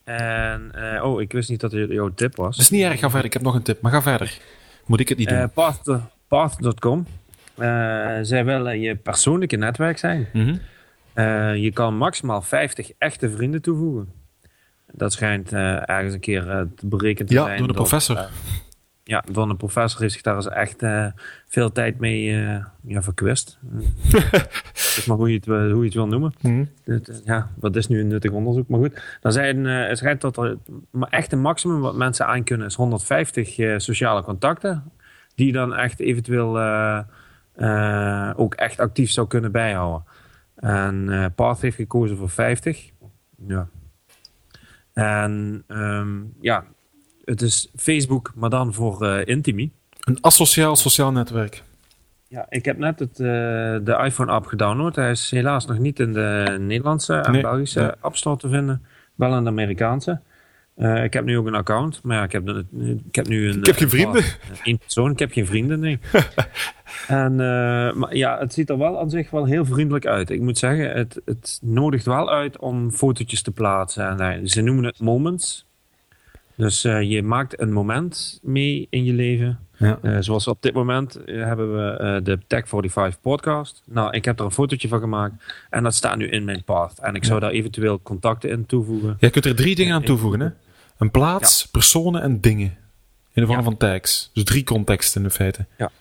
En, 0.04 0.72
oh, 1.02 1.22
ik 1.22 1.32
wist 1.32 1.50
niet 1.50 1.60
dat 1.60 1.72
het 1.72 1.90
jouw 1.90 2.14
tip 2.14 2.36
was. 2.36 2.56
Dat 2.56 2.66
is 2.66 2.72
niet 2.72 2.84
erg, 2.84 3.00
ga 3.00 3.10
verder. 3.10 3.26
Ik 3.26 3.34
heb 3.34 3.42
nog 3.42 3.56
een 3.56 3.62
tip, 3.62 3.82
maar 3.82 3.92
ga 3.92 4.02
verder. 4.02 4.40
Moet 4.86 5.00
ik 5.00 5.10
het 5.10 5.18
niet 5.18 5.30
doen? 5.30 5.52
Path.com. 6.28 7.06
Path 7.56 8.28
zij 8.28 8.46
willen 8.46 8.80
je 8.80 8.96
persoonlijke 8.96 9.56
netwerk 9.56 9.98
zijn. 9.98 10.28
Mm 10.34 10.60
-hmm. 11.14 11.56
je 11.56 11.72
kan 11.74 11.98
maximaal 11.98 12.42
50 12.42 12.92
echte 12.98 13.30
vrienden 13.30 13.62
toevoegen. 13.62 14.10
Dat 14.92 15.14
schijnt 15.14 15.54
uh, 15.54 15.90
ergens 15.90 16.14
een 16.14 16.20
keer 16.20 16.48
uh, 16.48 16.62
te 16.76 16.88
berekend 16.88 17.28
te 17.28 17.34
ja, 17.34 17.44
zijn. 17.44 17.54
Ja, 17.54 17.58
door 17.58 17.68
de 17.68 17.74
dat, 17.74 17.82
professor. 17.82 18.30
Ja, 19.04 19.24
door 19.32 19.50
een 19.50 19.58
professor 19.58 20.04
is 20.04 20.14
zich 20.14 20.22
daar 20.22 20.36
eens 20.36 20.50
echt 20.50 20.84
veel 21.48 21.72
tijd 21.72 22.00
mee 22.00 22.24
ja, 22.82 23.02
verkwist. 23.02 23.58
dat 24.12 24.48
is 24.74 25.06
maar 25.06 25.18
hoe 25.18 25.30
je 25.30 25.36
het, 25.36 25.46
hoe 25.46 25.80
je 25.80 25.84
het 25.84 25.94
wil 25.94 26.08
noemen. 26.08 26.34
Mm 26.42 26.70
het, 26.84 27.22
ja, 27.26 27.52
wat 27.60 27.76
is 27.76 27.88
nu 27.88 28.00
een 28.00 28.08
nuttig 28.08 28.32
onderzoek, 28.32 28.68
maar 28.68 28.80
goed. 28.80 29.18
Dan 29.22 29.32
zijn, 29.32 29.66
het 29.66 29.98
schijnt 29.98 30.22
dat 30.22 30.38
er 30.38 30.58
maar 30.90 31.10
echt 31.10 31.32
een 31.32 31.42
maximum 31.42 31.80
wat 31.80 31.96
mensen 31.96 32.28
aan 32.28 32.44
kunnen 32.44 32.68
is 32.68 32.76
150 32.76 33.82
sociale 33.82 34.24
contacten. 34.24 34.92
Die 35.36 35.52
dan 35.52 35.76
echt 35.76 36.00
eventueel 36.00 36.58
ook 38.36 38.54
echt 38.54 38.80
actief 38.80 39.12
zou 39.12 39.28
kunnen 39.28 39.52
bijhouden. 39.52 40.04
En 40.56 41.32
Path 41.36 41.62
heeft 41.62 41.76
gekozen 41.76 42.18
voor 42.18 42.30
50. 42.30 42.90
Ja, 43.48 43.68
en 44.96 45.64
um, 45.68 46.34
ja, 46.42 46.64
het 47.24 47.42
is 47.42 47.72
Facebook, 47.76 48.32
maar 48.36 48.50
dan 48.50 48.74
voor 48.74 49.04
uh, 49.04 49.26
Intimi. 49.26 49.72
Een 50.00 50.18
asociaal 50.22 50.76
sociaal 50.76 51.12
netwerk. 51.12 51.64
Ja, 52.28 52.46
ik 52.50 52.66
heb 52.66 52.78
net 52.78 53.00
het, 53.00 53.20
uh, 53.20 53.28
de 53.84 54.02
iPhone-app 54.04 54.46
gedownload. 54.46 54.96
Hij 54.96 55.12
is 55.12 55.32
helaas 55.32 55.66
nog 55.66 55.78
niet 55.78 56.00
in 56.00 56.14
de 56.14 56.58
Nederlandse 56.60 57.14
en 57.14 57.32
nee, 57.32 57.42
Belgische 57.42 57.80
nee. 57.80 57.92
App 58.00 58.16
Store 58.16 58.38
te 58.38 58.50
vinden. 58.50 58.86
Wel 59.16 59.38
in 59.38 59.44
de 59.44 59.50
Amerikaanse. 59.50 60.22
Uh, 60.78 61.04
ik 61.04 61.14
heb 61.14 61.26
nu 61.26 61.38
ook 61.38 61.46
een 61.46 61.56
account, 61.56 62.00
maar 62.04 62.18
ja, 62.18 62.24
ik 62.24 62.32
heb, 62.32 62.50
ik 63.08 63.16
heb 63.16 63.28
nu 63.28 63.50
een... 63.50 63.60
Ik 63.60 63.66
heb 63.66 63.76
geen 63.76 63.90
vrienden. 63.90 64.24
Eén 64.64 64.78
persoon, 64.78 65.12
ik 65.12 65.20
heb 65.20 65.32
geen 65.32 65.46
vrienden, 65.46 65.80
nee. 65.80 66.00
en, 67.08 67.32
uh, 67.32 67.94
maar 67.94 68.16
ja, 68.16 68.40
het 68.40 68.54
ziet 68.54 68.70
er 68.70 68.78
wel 68.78 69.00
aan 69.00 69.10
zich 69.10 69.30
wel 69.30 69.46
heel 69.46 69.66
vriendelijk 69.66 70.06
uit. 70.06 70.30
Ik 70.30 70.42
moet 70.42 70.58
zeggen, 70.58 70.92
het, 70.92 71.22
het 71.26 71.60
nodigt 71.62 72.06
wel 72.06 72.30
uit 72.32 72.58
om 72.58 72.92
fotootjes 72.92 73.42
te 73.42 73.52
plaatsen. 73.52 74.20
En, 74.20 74.48
ze 74.50 74.62
noemen 74.62 74.84
het 74.84 75.00
moments. 75.00 75.66
Dus 76.56 76.86
uh, 76.86 77.02
je 77.02 77.24
maakt 77.24 77.60
een 77.60 77.74
moment 77.74 78.40
mee 78.44 78.88
in 78.90 79.04
je 79.04 79.14
leven. 79.14 79.60
Ja. 79.78 80.22
zoals 80.22 80.48
op 80.48 80.62
dit 80.62 80.74
moment 80.74 81.20
hebben 81.26 81.74
we 81.74 82.22
de 82.24 82.40
Tech 82.48 82.68
45 82.68 83.22
podcast. 83.22 83.84
Nou, 83.86 84.12
ik 84.12 84.26
heb 84.26 84.40
er 84.40 84.46
een 84.46 84.52
fotootje 84.52 84.88
van 84.88 85.00
gemaakt. 85.00 85.34
En 85.70 85.84
dat 85.84 85.94
staat 85.94 86.18
nu 86.18 86.28
in 86.28 86.44
mijn 86.44 86.64
path. 86.64 87.00
En 87.00 87.16
ik 87.16 87.24
zou 87.24 87.40
daar 87.40 87.52
eventueel 87.52 88.00
contacten 88.02 88.50
in 88.50 88.66
toevoegen. 88.66 89.18
Je 89.20 89.30
kunt 89.30 89.46
er 89.46 89.56
drie 89.56 89.76
dingen 89.76 89.94
aan 89.94 90.04
toevoegen, 90.04 90.40
hè? 90.40 90.50
Een 90.98 91.12
plaats, 91.12 91.62
ja. 91.62 91.68
personen 91.72 92.22
en 92.22 92.42
dingen. 92.42 92.78
In 93.34 93.42
de 93.42 93.46
vorm 93.46 93.58
ja. 93.58 93.64
van 93.64 93.78
tags. 93.78 94.30
Dus 94.34 94.44
drie 94.44 94.64
contexten 94.64 95.24
in 95.24 95.30
feite. 95.30 95.66
Ja. 95.78 95.92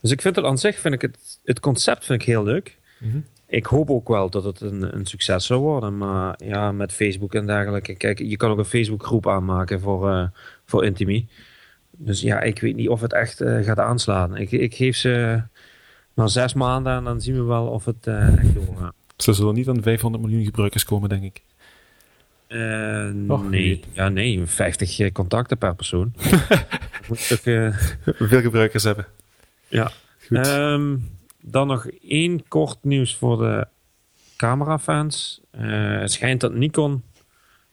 Dus 0.00 0.10
ik 0.10 0.20
vind 0.20 0.36
het 0.36 0.44
aan 0.44 0.58
zich, 0.58 0.78
vind 0.78 0.94
ik 0.94 1.02
het, 1.02 1.18
het 1.44 1.60
concept 1.60 2.04
vind 2.04 2.20
ik 2.20 2.26
heel 2.26 2.44
leuk. 2.44 2.78
Mm 2.98 3.10
-hmm. 3.10 3.24
Ik 3.46 3.66
hoop 3.66 3.90
ook 3.90 4.08
wel 4.08 4.30
dat 4.30 4.44
het 4.44 4.60
een, 4.60 4.96
een 4.96 5.06
succes 5.06 5.46
zou 5.46 5.60
worden. 5.60 5.98
Maar 5.98 6.34
ja, 6.44 6.72
met 6.72 6.92
Facebook 6.92 7.34
en 7.34 7.46
dergelijke. 7.46 7.94
Kijk, 7.94 8.18
je 8.18 8.36
kan 8.36 8.50
ook 8.50 8.58
een 8.58 8.64
Facebook 8.64 9.04
groep 9.04 9.28
aanmaken 9.28 9.80
voor, 9.80 10.10
uh, 10.10 10.26
voor 10.64 10.84
Intimi. 10.84 11.28
Dus 11.90 12.20
ja, 12.20 12.40
ik 12.40 12.60
weet 12.60 12.76
niet 12.76 12.88
of 12.88 13.00
het 13.00 13.12
echt 13.12 13.40
uh, 13.40 13.64
gaat 13.64 13.78
aanslaan. 13.78 14.36
Ik, 14.36 14.50
ik 14.50 14.74
geef 14.74 14.96
ze 14.96 15.42
maar 16.14 16.28
zes 16.28 16.54
maanden 16.54 16.96
en 16.96 17.04
dan 17.04 17.20
zien 17.20 17.34
we 17.34 17.42
wel 17.42 17.66
of 17.66 17.84
het 17.84 18.06
uh, 18.06 18.38
echt 18.38 18.54
doorgaat. 18.54 18.94
Ze 19.16 19.32
zullen 19.32 19.54
niet 19.54 19.68
aan 19.68 19.82
500 19.82 20.24
miljoen 20.24 20.44
gebruikers 20.44 20.84
komen, 20.84 21.08
denk 21.08 21.22
ik. 21.22 21.42
Uh, 22.52 23.30
Och, 23.30 23.42
nee. 23.50 23.84
Ja, 23.92 24.08
nee, 24.08 24.46
50 24.46 25.12
contacten 25.12 25.58
per 25.58 25.74
persoon. 25.74 26.14
moet 27.08 27.28
toch, 27.28 27.44
uh... 27.44 27.76
Veel 28.04 28.40
gebruikers 28.40 28.82
hebben. 28.82 29.06
Ja. 29.68 29.90
Um, 30.28 31.10
dan 31.40 31.66
nog 31.66 31.86
één 31.86 32.48
kort 32.48 32.78
nieuws 32.82 33.16
voor 33.16 33.36
de 33.38 33.66
camerafans. 34.36 35.40
Uh, 35.60 36.00
het 36.00 36.12
schijnt 36.12 36.40
dat 36.40 36.54
Nikon 36.54 37.02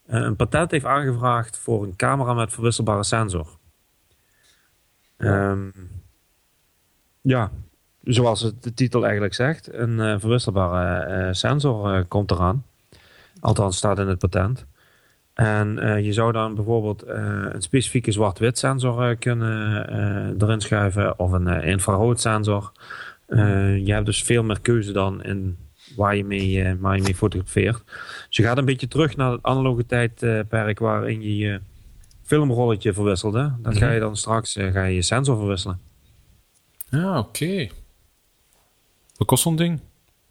een 0.05 0.36
patent 0.36 0.71
heeft 0.71 0.86
aangevraagd 0.86 1.57
voor 1.57 1.84
een 1.84 1.95
camera 1.95 2.34
met 2.34 2.53
verwisselbare 2.53 3.03
sensor. 3.03 3.47
Um, 5.17 5.73
ja, 7.21 7.51
zoals 8.03 8.41
het 8.41 8.63
de 8.63 8.73
titel 8.73 9.03
eigenlijk 9.03 9.34
zegt, 9.34 9.73
een 9.73 10.19
verwisselbare 10.19 11.34
sensor 11.34 12.05
komt 12.05 12.32
eraan. 12.32 12.63
Althans, 13.39 13.77
staat 13.77 13.99
in 13.99 14.07
het 14.07 14.19
patent. 14.19 14.65
En 15.39 15.77
uh, 15.77 16.05
je 16.05 16.13
zou 16.13 16.31
dan 16.31 16.55
bijvoorbeeld 16.55 17.07
uh, 17.07 17.13
een 17.51 17.61
specifieke 17.61 18.11
zwart-wit 18.11 18.57
sensor 18.57 19.09
uh, 19.09 19.17
kunnen 19.19 20.41
erin 20.41 20.61
schuiven 20.61 21.19
of 21.19 21.31
een 21.31 21.47
infrarood 21.47 22.19
sensor. 22.19 22.71
je 23.27 23.91
hebt 23.91 24.05
dus 24.05 24.23
veel 24.23 24.43
meer 24.43 24.59
keuze 24.59 24.91
dan 24.91 25.23
in 25.23 25.57
waar, 25.95 26.15
je 26.15 26.25
mee, 26.25 26.75
waar 26.79 26.95
je 26.95 27.01
mee 27.01 27.15
fotografeert. 27.15 27.83
Dus 28.27 28.37
je 28.37 28.43
gaat 28.43 28.57
een 28.57 28.65
beetje 28.65 28.87
terug 28.87 29.15
naar 29.15 29.31
het 29.31 29.43
analoge 29.43 29.85
tijdperk 29.85 30.79
waarin 30.79 31.21
je 31.21 31.37
je 31.37 31.61
filmrolletje 32.23 32.93
verwisselde. 32.93 33.53
Dan 33.59 33.75
ga 33.75 33.91
je 33.91 33.99
dan 33.99 34.17
straks 34.17 34.53
ga 34.53 34.83
je, 34.83 34.95
je 34.95 35.01
sensor 35.01 35.37
verwisselen. 35.37 35.79
Ja, 36.89 37.19
oké. 37.19 37.67
Wat 39.17 39.27
kost 39.27 39.43
zo'n 39.43 39.55
ding? 39.55 39.79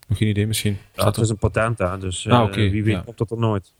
Nog 0.07 0.17
geen 0.17 0.27
idee 0.27 0.47
misschien. 0.47 0.77
Ja, 0.93 1.05
het 1.05 1.17
is 1.17 1.29
een 1.29 1.37
patent, 1.37 1.77
hè, 1.77 1.97
dus 1.97 2.27
ah, 2.27 2.43
okay. 2.43 2.71
wie 2.71 2.83
weet 2.83 2.93
ja. 2.93 3.01
komt 3.01 3.17
dat 3.17 3.31
er 3.31 3.37
nooit. 3.37 3.73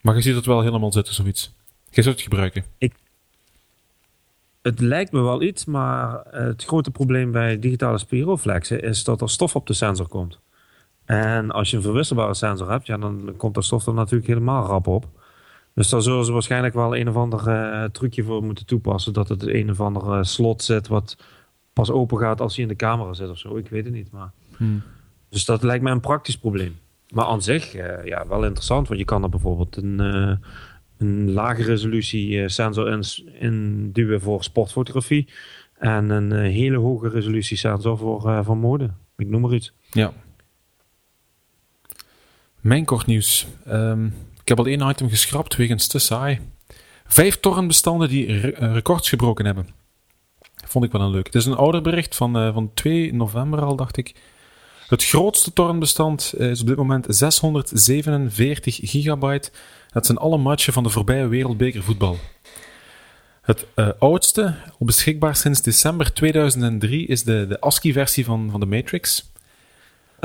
Maar 0.00 0.14
je 0.14 0.22
ziet 0.22 0.34
het 0.34 0.46
wel 0.46 0.62
helemaal 0.62 0.92
zitten, 0.92 1.14
zoiets. 1.14 1.54
Je 1.90 2.02
zou 2.02 2.14
het 2.14 2.24
gebruiken. 2.24 2.64
Ik, 2.78 2.94
het 4.62 4.80
lijkt 4.80 5.12
me 5.12 5.20
wel 5.20 5.42
iets, 5.42 5.64
maar 5.64 6.22
het 6.30 6.64
grote 6.64 6.90
probleem 6.90 7.32
bij 7.32 7.58
digitale 7.58 7.98
spiroflexen 7.98 8.82
is 8.82 9.04
dat 9.04 9.20
er 9.20 9.30
stof 9.30 9.56
op 9.56 9.66
de 9.66 9.74
sensor 9.74 10.08
komt. 10.08 10.40
En 11.04 11.50
als 11.50 11.70
je 11.70 11.76
een 11.76 11.82
verwisselbare 11.82 12.34
sensor 12.34 12.70
hebt, 12.70 12.86
ja, 12.86 12.96
dan 12.96 13.34
komt 13.36 13.56
er 13.56 13.64
stof 13.64 13.86
er 13.86 13.94
natuurlijk 13.94 14.28
helemaal 14.28 14.66
rap 14.66 14.86
op. 14.86 15.06
Dus 15.74 15.88
daar 15.88 16.02
zullen 16.02 16.24
ze 16.24 16.32
waarschijnlijk 16.32 16.74
wel 16.74 16.96
een 16.96 17.08
of 17.08 17.16
ander 17.16 17.48
uh, 17.48 17.84
trucje 17.84 18.22
voor 18.22 18.44
moeten 18.44 18.66
toepassen. 18.66 19.12
Dat 19.12 19.28
het 19.28 19.46
een 19.46 19.70
of 19.70 19.80
ander 19.80 20.26
slot 20.26 20.62
zit 20.62 20.88
wat 20.88 21.16
pas 21.72 21.90
open 21.90 22.18
gaat 22.18 22.40
als 22.40 22.54
hij 22.54 22.62
in 22.62 22.68
de 22.68 22.76
camera 22.76 23.12
zit 23.12 23.30
of 23.30 23.38
zo. 23.38 23.56
Ik 23.56 23.68
weet 23.68 23.84
het 23.84 23.94
niet. 23.94 24.12
Maar... 24.12 24.30
Hmm. 24.56 24.82
Dus 25.28 25.44
dat 25.44 25.62
lijkt 25.62 25.82
mij 25.82 25.92
een 25.92 26.00
praktisch 26.00 26.38
probleem. 26.38 26.78
Maar 27.08 27.24
aan 27.24 27.42
zich, 27.42 27.74
uh, 27.74 28.04
ja, 28.04 28.26
wel 28.26 28.44
interessant. 28.44 28.88
Want 28.88 29.00
je 29.00 29.06
kan 29.06 29.22
er 29.22 29.28
bijvoorbeeld 29.28 29.76
een, 29.76 29.98
uh, 30.00 30.36
een 30.98 31.32
lage 31.32 31.62
resolutie 31.62 32.48
sensor 32.48 32.88
in, 32.92 33.04
in 33.40 33.90
duwen 33.92 34.20
voor 34.20 34.44
sportfotografie. 34.44 35.28
En 35.78 36.10
een 36.10 36.32
hele 36.32 36.76
hoge 36.76 37.08
resolutie 37.08 37.56
sensor 37.56 37.98
voor, 37.98 38.44
voor 38.44 38.56
mode. 38.56 38.90
Ik 39.16 39.28
noem 39.28 39.40
maar 39.40 39.54
iets. 39.54 39.72
Ja. 39.90 40.12
Mijn 42.60 42.84
kort 42.84 43.06
nieuws. 43.06 43.46
Um, 43.68 44.14
ik 44.40 44.48
heb 44.48 44.58
al 44.58 44.66
één 44.66 44.88
item 44.88 45.08
geschrapt 45.08 45.56
wegens 45.56 45.86
te 45.86 45.98
saai. 45.98 46.40
Vijf 47.06 47.40
torrentbestanden 47.40 48.08
die 48.08 48.38
re 48.38 48.72
records 48.72 49.08
gebroken 49.08 49.44
hebben. 49.44 49.68
Vond 50.64 50.84
ik 50.84 50.92
wel 50.92 51.00
een 51.00 51.10
leuk. 51.10 51.26
Het 51.26 51.34
is 51.34 51.46
een 51.46 51.54
ouder 51.56 51.82
bericht 51.82 52.16
van, 52.16 52.52
van 52.52 52.70
2 52.74 53.14
november 53.14 53.60
al, 53.60 53.76
dacht 53.76 53.96
ik. 53.96 54.14
Het 54.88 55.04
grootste 55.04 55.52
torrentbestand 55.52 56.34
is 56.38 56.60
op 56.60 56.66
dit 56.66 56.76
moment 56.76 57.06
647 57.08 58.78
gigabyte. 58.82 59.50
Dat 59.92 60.06
zijn 60.06 60.18
alle 60.18 60.38
matchen 60.38 60.72
van 60.72 60.82
de 60.82 60.88
voorbije 60.88 61.26
wereldbekervoetbal. 61.26 62.18
Het 63.42 63.66
uh, 63.76 63.88
oudste, 63.98 64.54
beschikbaar 64.78 65.36
sinds 65.36 65.62
december 65.62 66.12
2003, 66.12 67.06
is 67.06 67.22
de, 67.22 67.46
de 67.48 67.60
ASCII-versie 67.60 68.24
van, 68.24 68.48
van 68.50 68.60
de 68.60 68.66
Matrix. 68.66 69.30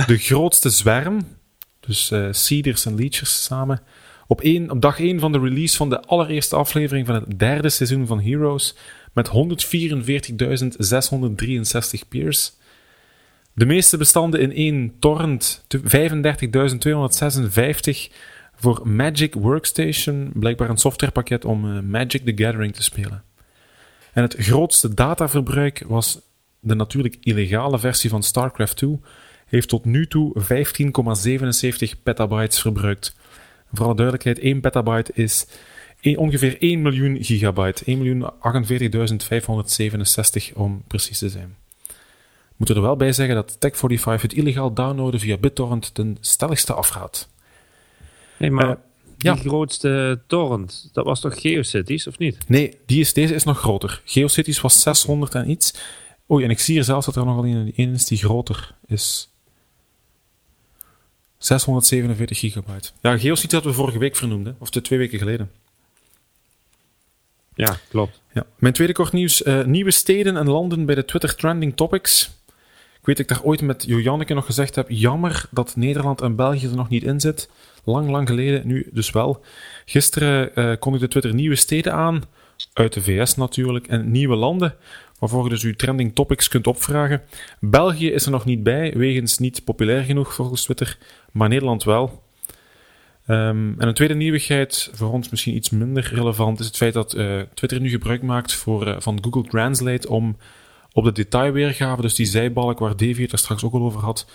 De 0.06 0.18
grootste 0.18 0.70
zwerm, 0.70 1.22
dus 1.80 2.12
uh, 2.12 2.28
Seeders 2.32 2.86
en 2.86 2.96
Leechers 2.96 3.44
samen, 3.44 3.82
op, 4.28 4.42
één, 4.42 4.72
op 4.72 4.82
dag 4.82 5.00
1 5.00 5.20
van 5.20 5.32
de 5.32 5.40
release 5.40 5.78
van 5.78 5.90
de 5.90 6.02
allereerste 6.02 6.56
aflevering 6.56 7.06
van 7.06 7.16
het 7.16 7.40
derde 7.40 7.70
seizoen 7.70 8.08
van 8.08 8.22
Heroes, 8.22 8.76
met 9.14 9.30
144.663 9.30 9.34
peers. 12.10 12.54
De 13.54 13.66
meeste 13.66 13.98
bestanden 13.98 14.40
in 14.40 14.54
één 14.54 14.94
torrent, 15.00 15.66
35.256 15.78 15.80
voor 18.56 18.82
Magic 18.88 19.34
Workstation, 19.34 20.32
blijkbaar 20.34 20.70
een 20.70 20.78
softwarepakket 20.78 21.46
om 21.46 21.66
uh, 21.66 21.80
Magic 21.80 22.26
the 22.26 22.44
Gathering 22.44 22.74
te 22.76 22.84
spelen. 22.84 23.24
En 24.14 24.22
het 24.22 24.36
grootste 24.38 24.94
dataverbruik 24.94 25.84
was 25.88 26.20
de 26.60 26.76
natuurlijk 26.76 27.18
illegale 27.20 27.80
versie 27.80 28.10
van 28.10 28.24
StarCraft 28.24 28.78
2, 28.78 29.00
heeft 29.46 29.70
tot 29.70 29.86
nu 29.86 30.08
toe 30.08 30.34
15,77 30.40 30.44
petabytes 32.04 32.62
verbruikt. 32.62 33.16
Voor 33.72 33.86
alle 33.86 33.96
duidelijkheid, 33.96 34.40
1 34.40 34.62
petabyte 34.62 35.12
is 35.14 35.48
ongeveer 36.16 36.62
1 36.62 36.82
miljoen 36.82 37.18
gigabyte. 37.24 37.84
1.048.567 40.50 40.54
om 40.54 40.84
precies 40.88 41.18
te 41.18 41.30
zijn. 41.30 41.56
We 42.54 42.60
moeten 42.60 42.76
er 42.76 42.82
wel 42.82 42.96
bij 42.96 43.14
zeggen 43.14 43.36
dat 43.36 43.56
Tech45 43.56 44.22
het 44.22 44.34
illegaal 44.34 44.74
downloaden 44.74 45.20
via 45.20 45.38
BitTorrent 45.38 45.94
ten 45.94 46.18
stelligste 46.20 46.74
afraadt. 46.74 47.30
Nee, 48.38 48.52
maar 48.52 48.70
Uh, 48.70 48.76
die 49.18 49.32
ja. 49.32 49.36
grootste 49.36 50.22
torrent, 50.28 50.90
dat 50.94 51.06
was 51.06 51.20
toch 51.20 51.42
GeoCities, 51.42 52.08
of 52.08 52.18
niet? 52.18 52.50
Nee, 52.50 52.78
die 52.86 53.00
is, 53.00 53.14
deze 53.14 53.34
is 53.34 53.44
nog 53.44 53.60
groter. 53.60 54.02
GeoCities 54.06 54.62
was 54.62 54.82
600 54.82 55.36
en 55.36 55.50
iets. 55.50 55.74
Oei, 56.32 56.44
en 56.44 56.50
ik 56.50 56.60
zie 56.60 56.74
hier 56.74 56.84
zelfs 56.84 57.06
dat 57.06 57.16
er 57.16 57.26
nog 57.26 57.36
wel 57.36 57.46
een, 57.46 57.74
een 57.76 57.94
is 57.94 58.06
die 58.06 58.18
groter 58.18 58.76
is. 58.86 59.30
647 61.38 62.40
gigabyte. 62.40 62.90
Ja, 63.02 63.18
GeoCities 63.18 63.52
hadden 63.52 63.72
we 63.72 63.78
vorige 63.78 63.98
week 63.98 64.16
vernoemd, 64.16 64.46
hè? 64.46 64.52
of 64.60 64.70
twee 64.70 65.00
weken 65.00 65.20
geleden. 65.20 65.52
Ja, 67.56 67.78
klopt. 67.90 68.22
Ja. 68.34 68.46
Mijn 68.56 68.74
tweede 68.74 68.94
kort 68.94 69.12
nieuws. 69.12 69.42
Uh, 69.42 69.64
nieuwe 69.66 69.92
steden 69.92 70.38
en 70.38 70.50
landen 70.50 70.86
bij 70.86 70.96
de 70.96 71.06
Twitter 71.06 71.36
Trending 71.36 71.76
Topics. 71.76 72.32
Ik 73.04 73.10
weet 73.10 73.18
dat 73.18 73.30
ik 73.30 73.36
daar 73.36 73.48
ooit 73.48 73.62
met 73.62 73.84
Joanneke 73.88 74.34
nog 74.34 74.46
gezegd 74.46 74.76
heb. 74.76 74.90
Jammer 74.90 75.46
dat 75.52 75.76
Nederland 75.76 76.22
en 76.22 76.36
België 76.36 76.68
er 76.68 76.76
nog 76.76 76.90
niet 76.90 77.04
in 77.04 77.20
zit. 77.20 77.50
Lang, 77.84 78.10
lang 78.10 78.28
geleden. 78.28 78.68
Nu 78.68 78.90
dus 78.92 79.12
wel. 79.12 79.42
Gisteren 79.86 80.52
uh, 80.56 80.74
kondigde 80.80 81.08
Twitter 81.08 81.34
nieuwe 81.34 81.56
steden 81.56 81.94
aan. 81.94 82.24
Uit 82.74 82.94
de 82.94 83.02
VS 83.02 83.36
natuurlijk. 83.36 83.88
En 83.88 84.12
nieuwe 84.12 84.36
landen. 84.36 84.76
Waarvoor 85.20 85.44
je 85.44 85.50
dus 85.50 85.64
uw 85.64 85.74
trending 85.74 86.16
topics 86.16 86.48
kunt 86.48 86.68
opvragen. 86.68 87.22
België 87.60 88.12
is 88.12 88.26
er 88.26 88.32
nog 88.32 88.46
niet 88.46 88.64
bij. 88.64 88.94
Wegens 88.96 89.38
niet 89.38 89.64
populair 89.64 90.04
genoeg 90.04 90.34
volgens 90.34 90.64
Twitter. 90.64 90.98
Maar 91.32 91.50
Nederland 91.50 91.84
wel. 91.84 92.24
Um, 93.28 93.76
en 93.78 93.88
een 93.88 93.94
tweede 93.94 94.16
nieuwigheid, 94.16 94.90
voor 94.94 95.12
ons 95.12 95.30
misschien 95.30 95.56
iets 95.56 95.70
minder 95.70 96.12
relevant, 96.14 96.60
is 96.60 96.66
het 96.66 96.78
feit 96.78 96.94
dat 96.94 97.16
uh, 97.16 97.42
Twitter 97.54 97.80
nu 97.80 97.90
gebruik 97.90 98.22
maakt 98.22 98.54
voor, 98.54 98.88
uh, 98.88 98.96
van 99.00 99.24
Google 99.24 99.44
Translate 99.50 100.10
om 100.10 100.38
op 100.94 101.04
de 101.04 101.12
detailweergave, 101.12 102.02
dus 102.02 102.16
die 102.16 102.26
zijbalk 102.26 102.80
waar 102.80 102.98
Davy 102.98 103.22
het 103.22 103.32
er 103.32 103.38
straks 103.38 103.64
ook 103.64 103.74
al 103.74 103.82
over 103.82 104.02
had, 104.02 104.28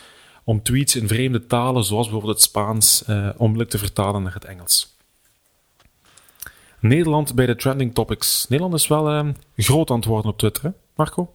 om 0.45 0.63
tweets 0.63 0.97
in 0.97 1.09
vreemde 1.09 1.47
talen, 1.47 1.85
zoals 1.85 2.07
bijvoorbeeld 2.07 2.37
het 2.37 2.43
Spaans, 2.43 3.05
uh, 3.09 3.29
onmiddellijk 3.37 3.71
te 3.71 3.79
vertalen 3.79 4.23
naar 4.23 4.35
het 4.35 4.45
Engels. 4.45 4.97
Nederland 6.81 7.35
bij 7.35 7.47
de 7.47 7.57
trending 7.57 7.95
topics. 7.95 8.47
Nederland 8.49 8.75
is 8.75 8.87
wel 8.87 9.11
een 9.11 9.37
groot 9.57 9.91
antwoord 9.91 10.25
op 10.25 10.39
Twitter, 10.39 10.63
hè? 10.63 10.71
Marco? 10.95 11.35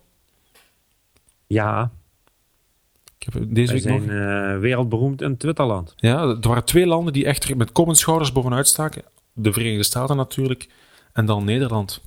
Ja, 1.47 1.91
ik 3.17 3.33
heb 3.33 3.43
deze 3.47 3.73
Wij 3.73 3.81
week 3.81 3.81
zijn 3.81 4.05
nog... 4.05 4.55
uh, 4.55 4.59
wereldberoemd 4.59 5.21
in 5.21 5.37
Twitterland. 5.37 5.93
Ja, 5.95 6.21
er 6.21 6.47
waren 6.47 6.65
twee 6.65 6.85
landen 6.85 7.13
die 7.13 7.25
echt 7.25 7.55
met 7.55 7.71
kop 7.71 7.87
en 7.87 7.95
schouders 7.95 8.31
bovenuit 8.31 8.67
staken. 8.67 9.03
De 9.33 9.53
Verenigde 9.53 9.83
Staten 9.83 10.15
natuurlijk. 10.15 10.69
En 11.13 11.25
dan 11.25 11.43
Nederland. 11.43 12.01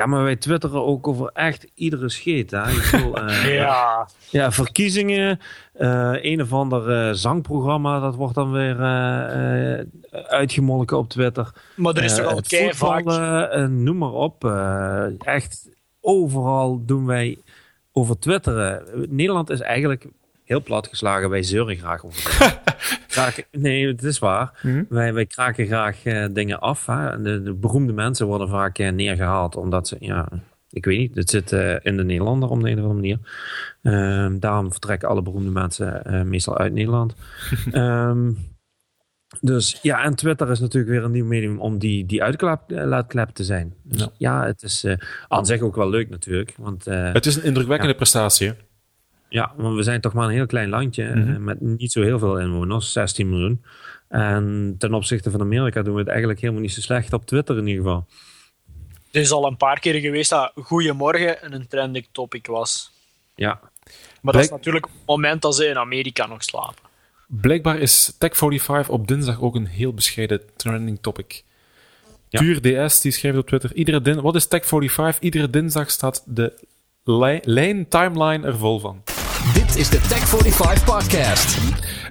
Ja, 0.00 0.06
maar 0.06 0.22
wij 0.22 0.36
twitteren 0.36 0.84
ook 0.84 1.08
over 1.08 1.30
echt 1.32 1.66
iedere 1.74 2.08
scheet. 2.08 2.50
Hè? 2.50 2.62
Bedoel, 2.62 3.22
uh, 3.28 3.54
ja. 3.54 4.08
ja, 4.30 4.52
verkiezingen. 4.52 5.40
Uh, 5.78 6.12
een 6.20 6.42
of 6.42 6.52
ander 6.52 7.16
zangprogramma, 7.16 8.00
dat 8.00 8.14
wordt 8.14 8.34
dan 8.34 8.52
weer 8.52 8.76
uitgemolken 10.28 10.98
op 10.98 11.08
Twitter. 11.08 11.52
Maar 11.76 11.94
er 11.94 12.04
is 12.04 12.14
toch 12.16 12.26
al 12.26 12.40
kei 12.48 12.74
vaak... 12.74 13.04
noem 13.68 13.98
maar 13.98 14.12
op. 14.12 14.44
echt 15.18 15.68
overal 16.00 16.84
doen 16.84 17.06
wij 17.06 17.38
over 17.92 18.18
twitteren. 18.18 18.82
Nederland 19.08 19.50
is 19.50 19.60
eigenlijk 19.60 20.06
heel 20.50 20.62
plat 20.62 20.88
geslagen. 20.88 21.30
Wij 21.30 21.42
zeuren 21.42 21.76
graag 21.76 22.04
over 22.04 22.22
kraken, 23.08 23.44
Nee, 23.50 23.86
het 23.86 24.02
is 24.02 24.18
waar. 24.18 24.60
Mm-hmm. 24.62 24.86
Wij, 24.88 25.12
wij 25.14 25.26
kraken 25.26 25.66
graag 25.66 26.04
uh, 26.04 26.26
dingen 26.30 26.60
af. 26.60 26.86
Hè. 26.86 27.22
De, 27.22 27.42
de, 27.42 27.52
beroemde 27.52 27.92
mensen 27.92 28.26
worden 28.26 28.48
vaak 28.48 28.78
uh, 28.78 28.90
neergehaald 28.90 29.56
omdat 29.56 29.88
ze, 29.88 29.96
ja, 30.00 30.28
ik 30.70 30.84
weet 30.84 30.98
niet, 30.98 31.14
het 31.14 31.30
zit 31.30 31.52
uh, 31.52 31.76
in 31.82 31.96
de 31.96 32.04
Nederlander 32.04 32.48
om 32.48 32.62
de 32.62 32.70
een 32.70 32.78
of 32.78 32.84
andere 32.84 33.00
manier. 33.00 33.18
Ehm, 33.82 34.38
daarom 34.38 34.70
vertrekken 34.70 35.08
alle 35.08 35.22
beroemde 35.22 35.50
mensen 35.50 36.28
meestal 36.28 36.58
uit 36.58 36.72
Nederland. 36.72 37.14
um, 37.72 38.38
dus 39.40 39.78
ja, 39.82 40.04
en 40.04 40.14
Twitter 40.14 40.50
is 40.50 40.60
natuurlijk 40.60 40.92
weer 40.92 41.04
een 41.04 41.10
nieuw 41.10 41.26
medium 41.26 41.60
om 41.60 41.78
die, 41.78 42.06
die 42.06 42.22
uitlaatklep 42.22 43.28
te 43.28 43.44
zijn. 43.44 43.74
Dus, 43.82 44.00
ja. 44.00 44.10
ja. 44.16 44.46
het 44.46 44.62
is 44.62 44.86
aan 45.28 45.46
zich 45.46 45.60
ook 45.60 45.76
wel 45.76 45.90
leuk 45.90 46.08
natuurlijk. 46.08 46.54
Want, 46.58 46.84
het 46.84 47.26
is 47.26 47.36
een 47.36 47.44
indrukwekkende 47.44 47.92
ja. 47.92 47.98
prestatie. 47.98 48.54
Ja, 49.30 49.52
want 49.56 49.76
we 49.76 49.82
zijn 49.82 50.00
toch 50.00 50.12
maar 50.12 50.24
een 50.24 50.34
heel 50.34 50.46
klein 50.46 50.68
landje 50.68 51.04
Mhm. 51.04 51.18
mm-hmm. 51.18 51.34
uh, 51.34 51.38
met 51.38 51.60
niet 51.60 51.92
zo 51.92 52.02
heel 52.02 52.18
veel 52.18 52.38
inwoners, 52.38 52.92
16 52.92 53.28
miljoen. 53.28 53.64
En 54.08 54.74
ten 54.78 54.94
opzichte 54.94 55.30
van 55.30 55.40
Amerika 55.40 55.82
doen 55.82 55.92
we 55.94 55.98
het 56.00 56.08
eigenlijk 56.08 56.40
helemaal 56.40 56.62
niet 56.62 56.72
zo 56.72 56.80
slecht 56.80 57.12
op 57.12 57.26
Twitter 57.26 57.58
in 57.58 57.66
ieder 57.66 57.82
geval. 57.82 58.06
Het 59.06 59.22
is 59.22 59.30
al 59.30 59.46
een 59.46 59.56
paar 59.56 59.80
keer 59.80 60.00
geweest 60.00 60.30
dat 60.30 60.52
Goeiemorgen 60.54 61.54
een 61.54 61.66
trending 61.68 62.06
topic 62.12 62.46
was. 62.46 62.92
Ja. 63.34 63.60
Maar 64.20 64.32
dat 64.32 64.42
is 64.42 64.50
natuurlijk 64.50 64.84
op 64.84 64.92
het 64.92 65.06
moment 65.06 65.42
dat 65.42 65.56
ze 65.56 65.66
in 65.66 65.78
Amerika 65.78 66.26
nog 66.26 66.42
slapen. 66.42 66.88
Blijkbaar 67.26 67.78
is 67.78 68.12
Tech45 68.14 68.88
op 68.88 69.08
dinsdag 69.08 69.40
ook 69.40 69.54
een 69.54 69.66
heel 69.66 69.94
bescheiden 69.94 70.40
trending 70.56 70.98
topic. 71.00 71.44
Ja. 72.28 72.40
Tuur 72.40 72.60
DS 72.60 73.00
die 73.00 73.12
schrijft 73.12 73.38
op 73.38 73.46
Twitter: 73.46 73.74
Iedere 73.74 74.02
din 74.02 74.20
Wat 74.20 74.34
is 74.34 74.46
Tech45? 74.46 75.18
Iedere 75.20 75.50
dinsdag 75.50 75.90
staat 75.90 76.22
de 76.26 76.52
li 77.04 77.40
lijn 77.42 77.88
timeline 77.88 78.46
er 78.46 78.58
vol 78.58 78.78
van. 78.78 79.02
Dit 79.40 79.76
is 79.76 79.88
de 79.90 80.00
Tech 80.08 80.28
45 80.28 80.84
Podcast. 80.84 81.58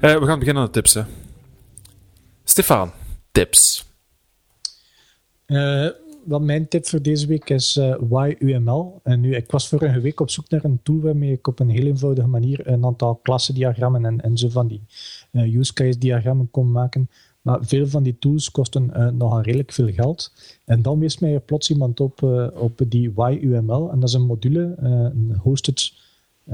Eh, 0.02 0.20
we 0.20 0.26
gaan 0.26 0.40
beginnen 0.40 0.64
aan 0.64 0.66
de 0.66 0.74
tips. 0.74 0.94
Hè. 0.94 1.02
Stefan, 2.44 2.92
tips. 3.32 3.86
Uh, 5.48 5.88
wat 6.26 6.42
mijn 6.42 6.68
tip 6.68 6.88
voor 6.88 7.02
deze 7.02 7.28
week 7.28 7.50
is 7.50 7.78
uh, 7.78 8.32
YUML. 8.40 9.00
En 9.04 9.20
nu, 9.20 9.36
ik 9.36 9.52
was 9.52 9.68
vorige 9.68 10.00
week 10.00 10.20
op 10.20 10.30
zoek 10.30 10.50
naar 10.50 10.64
een 10.64 10.80
tool 10.84 11.00
waarmee 11.00 11.32
ik 11.32 11.48
op 11.48 11.60
een 11.60 11.70
heel 11.70 11.86
eenvoudige 11.86 12.28
manier 12.28 12.68
een 12.68 12.86
aantal 12.86 13.16
klassendiagrammen 13.16 14.06
en, 14.06 14.22
en 14.22 14.38
zo 14.38 14.50
van 14.50 14.68
die 14.68 14.82
uh, 15.32 15.56
use 15.56 15.74
case 15.74 15.98
diagrammen 15.98 16.52
kon 16.52 16.72
maken. 16.72 17.10
Maar 17.42 17.60
veel 17.62 17.88
van 17.88 18.04
die 18.04 18.20
tools 18.20 18.52
kosten 18.52 18.92
uh, 18.94 19.08
nogal 19.08 19.42
redelijk 19.42 19.72
veel 19.72 19.92
geld. 19.94 20.34
En 20.66 20.82
dan 20.82 21.00
wees 21.00 21.20
mij 21.20 21.34
er 21.34 21.42
plots 21.42 21.70
iemand 21.70 22.00
op, 22.00 22.24
op 22.54 22.82
die 22.88 23.14
YUML. 23.16 23.92
En 23.92 24.00
dat 24.00 24.10
is 24.10 24.16
een 24.16 24.26
module, 24.26 24.76
een 24.78 25.36
hosted 25.42 26.08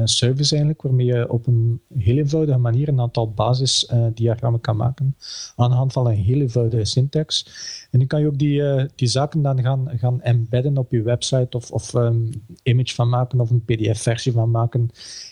service 0.03 0.49
eigenlijk, 0.49 0.81
waarmee 0.81 1.05
je 1.05 1.31
op 1.31 1.47
een 1.47 1.81
heel 1.97 2.17
eenvoudige 2.17 2.57
manier 2.57 2.87
een 2.87 2.99
aantal 2.99 3.31
basisdiagrammen 3.31 4.61
kan 4.61 4.77
maken 4.77 5.15
aan 5.55 5.69
de 5.69 5.75
hand 5.75 5.93
van 5.93 6.07
een 6.07 6.15
heel 6.15 6.41
eenvoudige 6.41 6.85
syntax. 6.85 7.45
En 7.91 7.99
dan 7.99 8.07
kan 8.07 8.21
je 8.21 8.27
ook 8.27 8.37
die, 8.37 8.59
uh, 8.59 8.83
die 8.95 9.07
zaken 9.07 9.41
dan 9.41 9.61
gaan, 9.61 9.89
gaan 9.95 10.21
embedden 10.21 10.77
op 10.77 10.91
je 10.91 11.01
website 11.01 11.57
of, 11.57 11.71
of 11.71 11.93
um, 11.93 12.29
image 12.63 12.93
van 12.93 13.09
maken 13.09 13.39
of 13.39 13.49
een 13.49 13.65
pdf-versie 13.65 14.31
van 14.31 14.51
maken. 14.51 14.89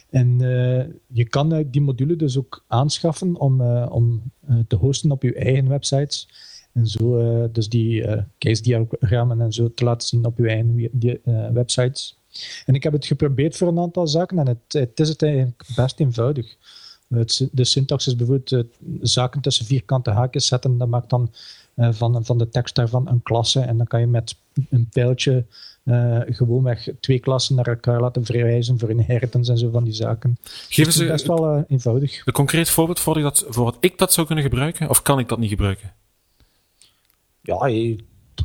En 0.10 0.42
uh, 0.42 0.84
je 1.08 1.30
kan 1.30 1.66
die 1.72 1.82
module 1.82 2.16
dus 2.16 2.38
ook 2.38 2.64
aanschaffen 2.68 3.40
om, 3.40 3.62
om 3.88 4.32
te 4.68 4.76
hosten 4.76 5.12
op 5.12 5.24
je 5.24 5.34
eigen 5.34 5.68
websites. 5.68 6.30
En 6.74 6.88
zo 6.88 7.50
dus 7.52 7.70
die 7.70 8.06
case 8.38 8.62
diagrammen 8.62 9.42
en 9.42 9.52
zo 9.52 9.74
te 9.74 9.84
laten 9.84 10.08
zien 10.08 10.26
op 10.26 10.38
je 10.38 10.48
eigen 10.48 11.54
websites. 11.54 12.23
En 12.66 12.74
ik 12.74 12.84
heb 12.84 12.94
het 12.94 13.06
geprobeerd 13.06 13.58
voor 13.58 13.68
een 13.68 13.80
aantal 13.80 14.08
zaken 14.08 14.40
en 14.40 14.48
het, 14.48 14.74
het 14.74 15.00
is 15.00 15.10
het 15.10 15.24
eigenlijk 15.24 15.64
best 15.76 16.00
eenvoudig. 16.00 16.56
Het, 17.08 17.50
de 17.52 17.64
syntax 17.64 18.08
is 18.08 18.16
bijvoorbeeld 18.16 18.52
uh, 18.52 18.62
zaken 19.02 19.42
tussen 19.42 19.66
vierkante 19.66 20.12
haakjes 20.12 20.48
zetten. 20.48 20.78
Dat 20.78 20.88
maakt 20.88 21.10
dan 21.10 21.32
uh, 21.76 21.88
van, 21.92 22.26
van 22.26 22.38
de 22.38 22.50
tekst 22.50 22.76
daarvan 22.76 23.08
een 23.08 23.24
klasse. 23.24 23.60
En 23.60 23.78
dan 23.78 23.88
kan 23.88 24.00
je 24.00 24.08
met 24.08 24.36
een 24.70 24.90
pijltje 24.92 25.46
uh, 25.84 26.20
gewoonweg 26.26 26.88
twee 27.00 27.20
klassen 27.20 27.56
naar 27.56 27.68
elkaar 27.68 28.02
laten 28.02 28.26
verwijzen 28.26 28.80
voor 28.80 28.90
inheritance 28.90 29.52
en 29.52 29.58
zo 29.58 29.70
van 29.70 29.84
die 29.84 29.94
zaken. 29.94 30.38
Geef 30.70 30.86
eens 30.86 30.96
dus 30.96 31.08
best 31.08 31.28
wel 31.28 31.66
eenvoudig. 31.68 32.26
Een 32.26 32.34
concreet 32.34 32.70
voorbeeld 32.70 33.00
voor, 33.00 33.22
dat, 33.22 33.46
voor 33.48 33.64
wat 33.64 33.78
ik 33.80 33.98
dat 33.98 34.14
zou 34.14 34.26
kunnen 34.26 34.44
gebruiken? 34.44 34.90
Of 34.90 35.02
kan 35.02 35.20
ik 35.20 35.28
dat 35.28 35.40
niet 35.40 35.50
gebruiken? 35.50 35.94
Ja, 37.42 37.68
je, 37.68 37.98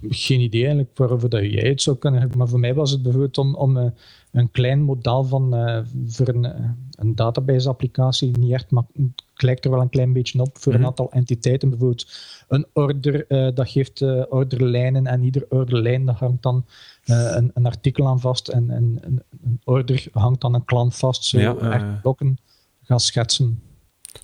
geen 0.08 0.40
idee 0.40 0.60
eigenlijk 0.60 0.98
waarover 0.98 1.28
dat 1.28 1.40
jij 1.40 1.68
het 1.68 1.82
zou 1.82 1.96
kunnen 1.96 2.20
hebben. 2.20 2.38
Maar 2.38 2.48
voor 2.48 2.60
mij 2.60 2.74
was 2.74 2.90
het 2.90 3.02
bijvoorbeeld 3.02 3.38
om, 3.38 3.54
om 3.54 3.76
uh, 3.76 3.84
een 4.32 4.50
klein 4.50 4.82
model 4.82 5.24
van 5.24 5.54
uh, 5.54 5.78
voor 6.06 6.28
een, 6.28 6.44
uh, 6.44 6.70
een 6.90 7.14
database-applicatie, 7.14 8.38
niet 8.38 8.52
echt, 8.52 8.70
maar 8.70 8.84
het 9.32 9.42
lijkt 9.42 9.64
er 9.64 9.70
wel 9.70 9.80
een 9.80 9.88
klein 9.88 10.12
beetje 10.12 10.40
op, 10.40 10.58
voor 10.58 10.72
mm 10.72 10.78
-hmm. 10.78 10.80
een 10.80 10.90
aantal 10.90 11.12
entiteiten. 11.12 11.70
Bijvoorbeeld 11.70 12.06
een 12.48 12.66
order, 12.72 13.24
dat 13.54 13.68
geeft 13.70 14.02
orderlijnen 14.28 15.06
en 15.06 15.22
ieder 15.22 15.46
orderlijn 15.48 16.06
dat 16.06 16.16
hangt 16.16 16.42
dan 16.42 16.64
een, 17.04 17.50
een, 17.54 17.66
artikel 17.66 18.06
aan 18.06 18.20
vast 18.20 18.48
en, 18.48 18.70
en 18.70 18.98
een, 19.00 19.22
een, 19.42 19.60
order 19.64 20.06
hangt 20.12 20.40
dan 20.40 20.54
een 20.54 20.64
klant 20.64 20.96
vast. 20.96 21.24
Zo 21.24 21.38
ja, 21.38 21.56
echt 21.56 22.00
blokken 22.00 22.38
gaan 22.82 23.00
schetsen. 23.00 23.62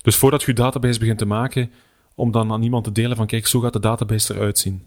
Dus 0.01 0.15
voordat 0.15 0.41
je 0.41 0.47
je 0.47 0.57
database 0.57 0.99
begint 0.99 1.17
te 1.17 1.25
maken, 1.25 1.71
om 2.15 2.31
dan 2.31 2.51
aan 2.51 2.63
iemand 2.63 2.83
te 2.83 2.91
delen 2.91 3.17
van 3.17 3.25
kijk, 3.25 3.47
zo 3.47 3.59
gaat 3.59 3.73
de 3.73 3.79
database 3.79 4.33
eruit 4.33 4.59
zien. 4.59 4.83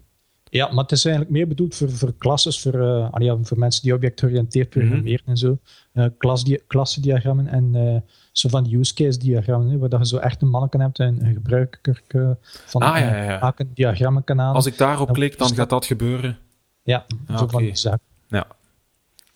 Ja, 0.50 0.68
maar 0.72 0.82
het 0.82 0.92
is 0.92 1.04
eigenlijk 1.04 1.34
meer 1.34 1.48
bedoeld 1.48 1.74
voor, 1.74 1.90
voor 1.90 2.14
klasses, 2.18 2.60
voor, 2.60 2.74
uh, 2.74 3.08
ja, 3.18 3.38
voor 3.42 3.58
mensen 3.58 3.82
die 3.82 3.94
objectgeoriënteerd 3.94 4.68
programmeren 4.68 5.02
mm 5.02 5.16
-hmm. 5.24 5.32
en 5.32 5.36
zo. 5.36 5.58
Uh, 5.94 6.06
klasdi 6.18 6.58
klassendiagrammen 6.66 7.46
en 7.46 7.74
uh, 7.74 7.96
zo 8.32 8.48
van 8.48 8.64
die 8.64 8.78
use 8.78 8.94
case 8.94 9.18
diagrammen, 9.18 9.78
waar 9.78 9.88
dat 9.88 10.00
je 10.00 10.06
zo 10.06 10.16
echt 10.16 10.42
een 10.42 10.48
manneken 10.48 10.80
hebt 10.80 10.98
en 10.98 11.26
een 11.26 11.32
gebruiker 11.32 12.02
van 12.44 12.82
ah, 12.82 12.98
ja, 12.98 13.22
ja. 13.22 13.38
maak 13.40 13.58
een 13.58 13.70
diagrammen 13.74 14.24
kan 14.24 14.40
aan. 14.40 14.54
Als 14.54 14.66
ik 14.66 14.78
daarop 14.78 15.12
klik, 15.12 15.38
dan 15.38 15.54
gaat 15.54 15.70
dat 15.70 15.86
gebeuren. 15.86 16.38
Ja, 16.82 17.06
ah, 17.26 17.36
zo 17.36 17.42
okay. 17.42 17.48
van 17.48 17.62
die 17.62 17.76
zaak. 17.76 18.00
Ja. 18.26 18.46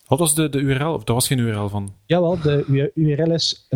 Wat 0.07 0.19
was 0.19 0.35
de, 0.35 0.49
de 0.49 0.59
URL? 0.59 0.93
Of 0.93 1.07
er 1.07 1.13
was 1.13 1.27
geen 1.27 1.37
URL 1.37 1.69
van? 1.69 1.93
Jawel, 2.05 2.41
de 2.41 2.91
URL 2.93 3.31
is 3.31 3.67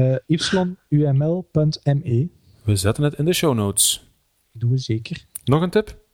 yuml.me. 0.87 2.27
We 2.63 2.75
zetten 2.75 3.03
het 3.03 3.13
in 3.13 3.25
de 3.25 3.33
show 3.33 3.53
notes. 3.55 4.09
Doen 4.51 4.69
we 4.69 4.77
zeker. 4.77 5.25
Nog 5.43 5.61
een 5.61 5.69
tip? 5.69 6.05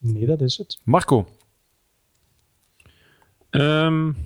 Nee, 0.00 0.26
dat 0.26 0.40
is 0.40 0.56
het. 0.56 0.80
Marco. 0.84 1.28
Um, 3.50 4.16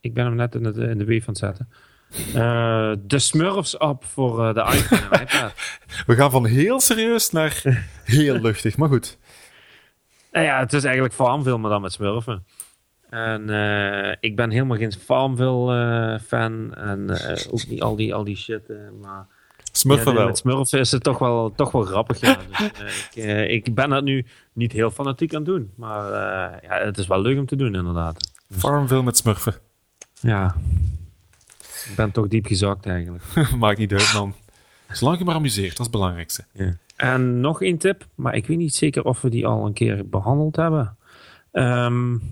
ik 0.00 0.14
ben 0.14 0.24
hem 0.24 0.34
net 0.34 0.54
in 0.54 0.62
de, 0.62 0.88
in 0.88 0.98
de 0.98 1.04
wave 1.04 1.20
aan 1.20 1.24
het 1.26 1.38
zetten. 1.38 1.68
Uh, 2.34 2.92
de 3.06 3.18
Smurfs 3.18 3.78
app 3.78 4.04
voor 4.04 4.40
uh, 4.40 4.54
de 4.54 4.60
iPhone 4.60 5.08
en 5.08 5.20
iPad. 5.20 5.52
We 6.06 6.14
gaan 6.14 6.30
van 6.30 6.46
heel 6.46 6.80
serieus 6.80 7.30
naar 7.30 7.62
heel 8.04 8.40
luchtig, 8.40 8.76
maar 8.76 8.88
goed. 8.88 9.18
Nou 10.32 10.44
ja, 10.46 10.58
het 10.58 10.72
is 10.72 10.84
eigenlijk 10.84 11.14
Farmville, 11.14 11.58
maar 11.58 11.70
dan 11.70 11.82
met 11.82 11.92
Smurfen. 11.92 12.46
En 13.10 13.50
uh, 13.50 14.14
ik 14.20 14.36
ben 14.36 14.50
helemaal 14.50 14.76
geen 14.76 14.92
Farmville 14.92 16.20
fan. 16.26 16.74
En 16.74 17.10
ook 17.50 17.66
niet 17.66 17.82
al 17.82 17.96
die, 17.96 18.14
al 18.14 18.24
die 18.24 18.36
shit. 18.36 18.72
maar 19.00 19.26
Smurfen 19.76 20.12
ja, 20.12 20.18
wel. 20.18 20.26
Met 20.26 20.38
Smurfen 20.38 20.78
is 20.78 20.90
het 20.90 21.02
toch 21.02 21.18
wel, 21.18 21.52
toch 21.56 21.70
wel 21.70 21.82
grappig. 21.82 22.20
Ja. 22.20 22.38
Dus, 22.48 22.60
uh, 22.60 22.66
ik, 22.66 23.16
uh, 23.16 23.50
ik, 23.50 23.74
ben 23.74 23.90
dat 23.90 24.04
nu 24.04 24.26
niet 24.52 24.72
heel 24.72 24.90
fanatiek 24.90 25.34
aan 25.34 25.42
het 25.42 25.48
doen. 25.48 25.72
Maar 25.76 26.04
uh, 26.04 26.60
ja, 26.62 26.84
het 26.84 26.98
is 26.98 27.06
wel 27.06 27.20
leuk 27.20 27.38
om 27.38 27.46
te 27.46 27.56
doen, 27.56 27.74
inderdaad. 27.74 28.30
Farmville 28.50 29.02
met 29.02 29.16
Smurfen. 29.16 29.54
Ja. 30.20 30.56
Ik 31.88 31.92
ben 31.96 32.10
toch 32.10 32.28
diep 32.28 32.46
gezakt 32.46 32.86
eigenlijk. 32.86 33.24
Maakt 33.58 33.78
niet 33.78 33.92
uit, 33.92 34.12
man. 34.14 34.34
Zolang 34.88 35.18
je 35.18 35.24
maar 35.24 35.34
amuseert, 35.34 35.70
dat 35.70 35.78
is 35.78 35.84
het 35.84 35.94
belangrijkste. 35.94 36.44
Ja. 36.52 36.76
En 36.96 37.40
nog 37.40 37.62
één 37.62 37.78
tip, 37.78 38.06
maar 38.14 38.34
ik 38.34 38.46
weet 38.46 38.56
niet 38.56 38.74
zeker 38.74 39.04
of 39.04 39.20
we 39.20 39.28
die 39.28 39.46
al 39.46 39.66
een 39.66 39.72
keer 39.72 40.08
behandeld 40.08 40.56
hebben. 40.56 40.96
Um, 41.52 42.22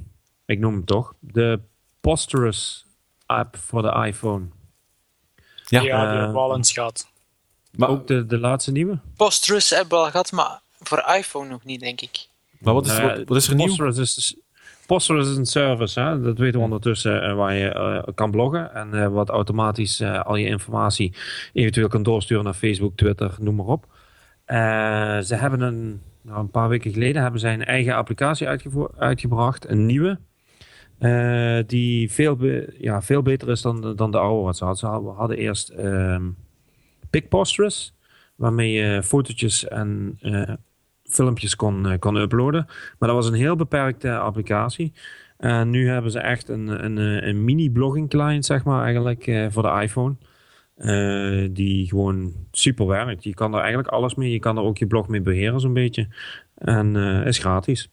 ik 0.47 0.59
noem 0.59 0.73
hem 0.73 0.85
toch. 0.85 1.15
De 1.21 1.61
Posterous 2.01 2.87
app 3.27 3.57
voor 3.57 3.83
de 3.83 4.07
iPhone. 4.07 4.47
Ja, 5.65 5.81
ja 5.81 5.81
die 5.81 5.91
hebben 5.91 6.33
we 6.33 6.39
al 6.39 6.57
eens 6.57 6.73
gehad. 6.73 7.13
Maar 7.77 7.89
ook 7.89 8.07
de, 8.07 8.27
de 8.27 8.39
laatste 8.39 8.73
nieuwe? 8.73 8.99
Posterous 9.17 9.71
hebben 9.71 9.99
we 9.99 10.05
al 10.05 10.11
gehad, 10.11 10.33
maar 10.33 10.61
voor 10.81 11.05
iPhone 11.17 11.49
nog 11.49 11.65
niet, 11.65 11.81
denk 11.81 12.01
ik. 12.01 12.27
Maar 12.59 12.75
wat 12.75 12.87
is, 12.87 13.01
wat, 13.01 13.23
wat 13.25 13.37
is 13.37 13.49
er 13.49 13.55
nieuw? 13.55 13.67
Posterous 14.87 15.19
is, 15.27 15.31
is 15.31 15.37
een 15.37 15.47
service, 15.47 16.01
hè? 16.01 16.21
dat 16.21 16.39
weten 16.39 16.59
we 16.59 16.65
ondertussen, 16.65 17.31
uh, 17.31 17.35
waar 17.35 17.55
je 17.55 17.75
uh, 17.75 18.15
kan 18.15 18.31
bloggen 18.31 18.75
en 18.75 18.89
uh, 18.93 19.09
wat 19.09 19.29
automatisch 19.29 20.03
al 20.03 20.37
je 20.37 20.47
informatie 20.47 21.15
eventueel 21.53 21.89
kan 21.89 22.03
doorsturen 22.03 22.45
naar 22.45 22.55
Facebook, 22.55 22.97
Twitter, 22.97 23.35
noem 23.39 23.55
maar 23.55 23.67
op. 23.67 23.87
ze 25.27 25.35
hebben 25.35 25.61
een, 25.61 26.01
nou, 26.23 26.41
een 26.41 26.51
paar 26.51 26.69
weken 26.69 26.93
geleden 26.93 27.23
hebben 27.23 27.41
zij 27.41 27.53
een 27.53 27.65
eigen 27.65 27.95
applicatie 27.95 28.49
uitgebracht, 28.99 29.69
een 29.69 29.87
nieuwe. 29.87 30.19
die 31.67 32.13
veel, 32.13 32.37
be 32.37 32.75
ja, 32.79 33.03
veel 33.03 33.23
beter 33.23 33.49
is 33.51 33.63
dan, 33.63 33.97
dan 33.97 34.11
de 34.11 34.19
oude 34.19 34.45
wat 34.45 34.57
ze 34.57 34.65
hadden. 34.65 34.81
Ze 34.81 35.11
hadden 35.17 35.37
eerst 35.37 35.73
um, 35.79 36.37
Picposterous, 37.21 37.95
waarmee 38.37 38.73
je 38.73 39.03
fotootjes 39.03 39.69
en 39.69 40.19
uh, 40.23 40.51
filmpjes 41.05 41.57
kon, 41.57 41.87
uh, 41.87 41.99
kon 41.99 42.17
uploaden. 42.17 42.65
Maar 42.99 43.09
dat 43.09 43.19
was 43.19 43.27
een 43.27 43.35
heel 43.35 43.57
beperkte 43.57 44.17
applicatie. 44.17 44.93
En 45.37 45.71
nu 45.71 45.89
hebben 45.89 46.11
ze 46.11 46.19
echt 46.19 46.49
een, 46.49 46.85
een, 46.85 46.97
een 47.29 47.45
mini-blogging 47.45 48.09
client, 48.09 48.45
zeg 48.45 48.65
maar, 48.65 48.85
eigenlijk 48.85 49.49
voor 49.51 49.63
de 49.63 49.81
iPhone. 49.83 50.17
die 51.53 51.89
gewoon 51.89 52.33
super 52.51 52.87
werkt. 52.87 53.25
Je 53.25 53.35
kan 53.35 53.53
er 53.53 53.61
eigenlijk 53.61 53.89
alles 53.89 54.15
mee. 54.15 54.33
Je 54.33 54.39
kan 54.39 54.57
er 54.57 54.63
ook 54.63 54.79
je 54.79 54.87
blog 54.87 55.09
mee 55.09 55.21
beheren, 55.21 55.61
zo'n 55.61 55.73
beetje. 55.73 56.09
En 56.55 56.97
is 57.27 57.39
gratis. 57.39 57.91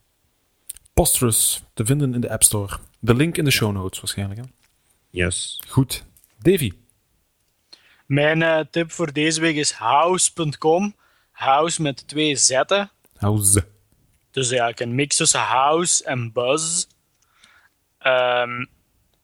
Posterous 0.94 1.64
te 1.74 1.86
vinden 1.86 2.14
in 2.14 2.22
de 2.22 2.32
App 2.32 2.44
Store. 2.44 2.78
De 3.00 3.16
link 3.16 3.38
in 3.38 3.44
de 3.44 3.52
show 3.52 3.72
notes 3.72 4.00
waarschijnlijk. 4.00 4.40
Hè? 4.40 4.46
Yes. 5.10 5.62
Goed. 5.68 6.06
Davy. 6.40 6.72
Mijn 8.12 8.42
uh, 8.42 8.60
tip 8.72 8.92
voor 8.92 9.14
deze 9.14 9.42
week 9.42 9.56
is 9.56 9.72
house.com. 9.72 10.96
House 11.32 11.82
met 11.82 12.08
twee 12.08 12.36
zetten. 12.36 12.92
House. 13.18 13.66
Dus 14.32 14.50
ja, 14.50 14.72
een 14.76 14.96
mix 14.96 15.16
tussen 15.16 15.40
house 15.40 16.04
en 16.04 16.32
buzz. 16.32 16.86
Um, 18.06 18.70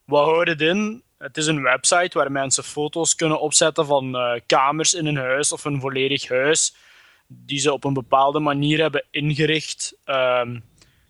wat 0.06 0.26
houdt 0.26 0.50
het 0.50 0.62
in? 0.62 1.04
Het 1.18 1.38
is 1.38 1.48
een 1.48 1.62
website 1.62 2.18
waar 2.18 2.32
mensen 2.32 2.64
foto's 2.64 3.16
kunnen 3.16 3.40
opzetten 3.40 3.86
van 3.86 4.16
uh, 4.16 4.40
kamers 4.46 4.94
in 4.94 5.06
een 5.06 5.18
huis 5.18 5.52
of 5.52 5.66
een 5.66 5.80
volledig 5.80 6.28
huis. 6.28 6.76
Die 7.28 7.60
ze 7.60 7.74
op 7.74 7.84
een 7.84 7.94
bepaalde 7.94 8.40
manier 8.40 8.82
hebben 8.82 9.06
ingericht. 9.12 9.98
Um, 10.06 10.54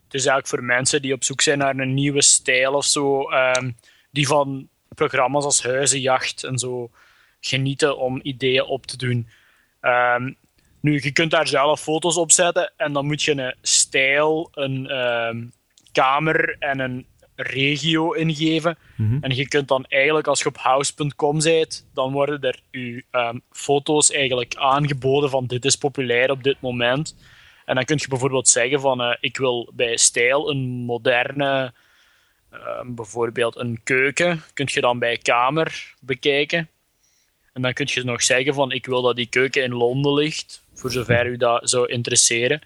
het 0.03 0.13
is 0.13 0.25
eigenlijk 0.25 0.47
voor 0.47 0.63
mensen 0.63 1.01
die 1.01 1.13
op 1.13 1.23
zoek 1.23 1.41
zijn 1.41 1.57
naar 1.57 1.77
een 1.77 1.93
nieuwe 1.93 2.21
stijl 2.21 2.73
of 2.73 2.85
zo. 2.85 3.31
Um, 3.31 3.77
die 4.11 4.27
van 4.27 4.69
programma's 4.95 5.43
als 5.43 5.63
Huizenjacht 5.63 6.43
en 6.43 6.57
zo 6.57 6.91
genieten 7.39 7.97
om 7.97 8.19
ideeën 8.23 8.63
op 8.63 8.85
te 8.85 8.97
doen. 8.97 9.27
Um, 9.81 10.37
nu, 10.81 10.99
je 11.03 11.11
kunt 11.11 11.31
daar 11.31 11.47
zelf 11.47 11.81
foto's 11.81 12.17
op 12.17 12.31
zetten 12.31 12.73
en 12.77 12.93
dan 12.93 13.05
moet 13.05 13.23
je 13.23 13.31
een 13.31 13.55
stijl, 13.61 14.49
een 14.53 14.97
um, 14.97 15.51
kamer 15.91 16.55
en 16.59 16.79
een 16.79 17.05
regio 17.35 18.11
ingeven. 18.11 18.77
Mhm. 18.95 19.17
En 19.21 19.35
je 19.35 19.47
kunt 19.47 19.67
dan 19.67 19.85
eigenlijk, 19.85 20.27
als 20.27 20.39
je 20.39 20.47
op 20.47 20.57
house.com 20.57 21.39
bent, 21.39 21.87
dan 21.93 22.11
worden 22.11 22.41
er 22.41 22.59
je 22.71 23.03
ehm, 23.11 23.37
foto's 23.51 24.11
eigenlijk 24.11 24.55
aangeboden 24.55 25.29
van 25.29 25.45
dit 25.45 25.65
is 25.65 25.75
populair 25.75 26.31
op 26.31 26.43
dit 26.43 26.61
moment. 26.61 27.15
En 27.65 27.75
dan 27.75 27.83
kun 27.83 27.97
je 27.99 28.07
bijvoorbeeld 28.07 28.47
zeggen 28.47 28.79
van 28.79 29.01
eh, 29.01 29.15
ik 29.19 29.37
wil 29.37 29.71
bij 29.73 29.97
stijl 29.97 30.49
een 30.49 30.67
moderne, 30.67 31.73
ehm, 32.51 32.93
bijvoorbeeld 32.93 33.55
een 33.55 33.79
keuken, 33.83 34.43
kun 34.53 34.67
je 34.71 34.81
dan 34.81 34.99
bij 34.99 35.17
kamer 35.17 35.93
bekijken. 35.99 36.69
En 37.57 37.63
dan 37.63 37.73
kun 37.73 37.87
je 37.89 38.03
nog 38.03 38.23
zeggen 38.23 38.53
van 38.53 38.71
ik 38.71 38.85
wil 38.85 39.01
dat 39.01 39.15
die 39.15 39.25
keuken 39.25 39.63
in 39.63 39.73
Londen 39.73 40.13
ligt, 40.13 40.63
voor 40.73 40.91
zover 40.91 41.25
u 41.25 41.37
dat 41.37 41.69
zou 41.69 41.87
interesseren. 41.87 42.61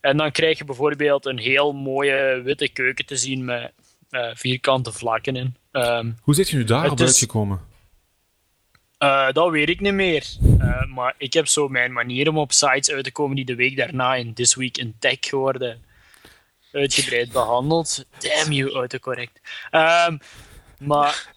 En 0.00 0.16
dan 0.16 0.30
krijg 0.32 0.58
je 0.58 0.64
bijvoorbeeld 0.64 1.26
een 1.26 1.38
heel 1.38 1.72
mooie 1.72 2.40
witte 2.44 2.68
keuken 2.68 3.06
te 3.06 3.16
zien 3.16 3.44
met 3.44 3.72
eh, 4.10 4.30
vierkante 4.34 4.92
vlakken 4.92 5.36
in. 5.36 5.56
Ehm, 5.72 6.10
Hoe 6.20 6.34
zit 6.34 6.48
je 6.48 6.56
nu 6.56 6.64
daarop 6.64 7.00
uitgekomen? 7.00 7.60
eh, 8.98 9.32
dat 9.32 9.50
weet 9.50 9.68
ik 9.68 9.80
niet 9.80 9.92
meer. 9.92 10.26
Eh, 10.58 10.84
maar 10.86 11.14
ik 11.18 11.32
heb 11.32 11.46
zo 11.46 11.68
mijn 11.68 11.92
manier 11.92 12.28
om 12.28 12.38
op 12.38 12.52
sites 12.52 12.90
uit 12.90 13.04
te 13.04 13.12
komen 13.12 13.36
die 13.36 13.44
de 13.44 13.54
week 13.54 13.76
daarna 13.76 14.14
in 14.14 14.34
This 14.34 14.54
Week 14.54 14.76
in 14.78 14.94
Tech 14.98 15.30
worden 15.30 15.82
uitgebreid 16.72 17.32
behandeld. 17.32 18.04
Damn 18.18 18.52
you, 18.52 18.72
autocorrect. 18.72 19.40
Ehm 19.70 20.16
maar 20.78 21.32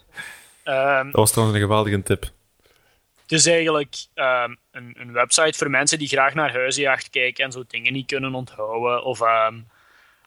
ehm, 0.63 1.05
Dat 1.05 1.15
was 1.15 1.31
trouwens 1.31 1.57
een 1.57 1.63
geweldige 1.67 2.03
tip. 2.03 2.35
Het 3.28 3.32
is 3.39 3.45
eigenlijk 3.45 3.95
ehm, 4.13 4.55
een, 4.71 4.95
een 4.99 5.11
website 5.11 5.57
voor 5.57 5.69
mensen 5.69 5.99
die 5.99 6.07
graag 6.07 6.34
naar 6.34 6.51
huizenjacht 6.51 7.09
kijken 7.09 7.45
en 7.45 7.51
zo 7.51 7.63
dingen 7.67 7.93
niet 7.93 8.07
kunnen 8.07 8.34
onthouden. 8.36 9.03
Of 9.03 9.21
ehm, 9.21 9.59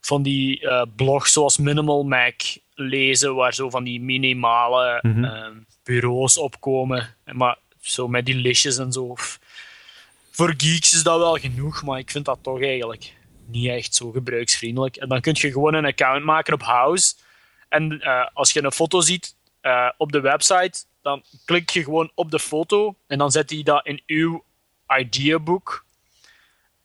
van 0.01 0.22
die 0.22 0.68
eh, 0.68 0.82
blogs 0.96 1.32
zoals 1.32 1.59
Minimal 1.59 2.03
Mac 2.05 2.34
lezen, 2.74 3.34
waar 3.34 3.55
zo 3.55 3.70
van 3.70 3.84
die 3.84 4.01
minimale 4.01 4.98
Mhm. 5.03 5.24
ehm, 5.24 5.55
bureaus 5.84 6.38
opkomen. 6.38 7.14
Maar 7.32 7.57
zo 7.80 8.09
met 8.09 8.26
die 8.26 8.34
listjes 8.34 8.78
en 8.78 8.92
zo. 8.92 9.14
Voor 10.30 10.55
geeks 10.57 10.94
is 10.94 11.03
dat 11.03 11.18
wel 11.18 11.36
genoeg, 11.36 11.82
maar 11.82 11.98
ik 11.98 12.11
vind 12.11 12.24
dat 12.24 12.38
toch 12.42 12.62
eigenlijk 12.62 13.14
niet 13.46 13.68
echt 13.68 13.94
zo 13.94 14.11
gebruiksvriendelijk. 14.11 14.96
En 14.96 15.09
dan 15.09 15.20
kun 15.20 15.34
je 15.38 15.51
gewoon 15.53 15.74
een 15.74 15.84
account 15.84 16.24
maken 16.24 16.55
op 16.55 16.62
House. 16.62 17.14
En 17.68 18.01
eh, 18.01 18.26
als 18.32 18.53
je 18.53 18.62
een 18.62 18.72
foto 18.72 19.01
ziet 19.01 19.34
eh, 19.61 19.88
op 19.96 20.12
de 20.12 20.20
website, 20.20 20.84
dan 21.03 21.22
klik 21.44 21.70
je 21.70 21.84
gewoon 21.84 22.11
op 22.14 22.30
de 22.30 22.38
foto 22.38 22.94
en 23.07 23.18
dan 23.18 23.30
zet 23.30 23.51
hij 23.51 23.62
dat 23.62 23.86
in 23.86 24.03
uw 24.07 24.44
ideaboek. 24.98 25.84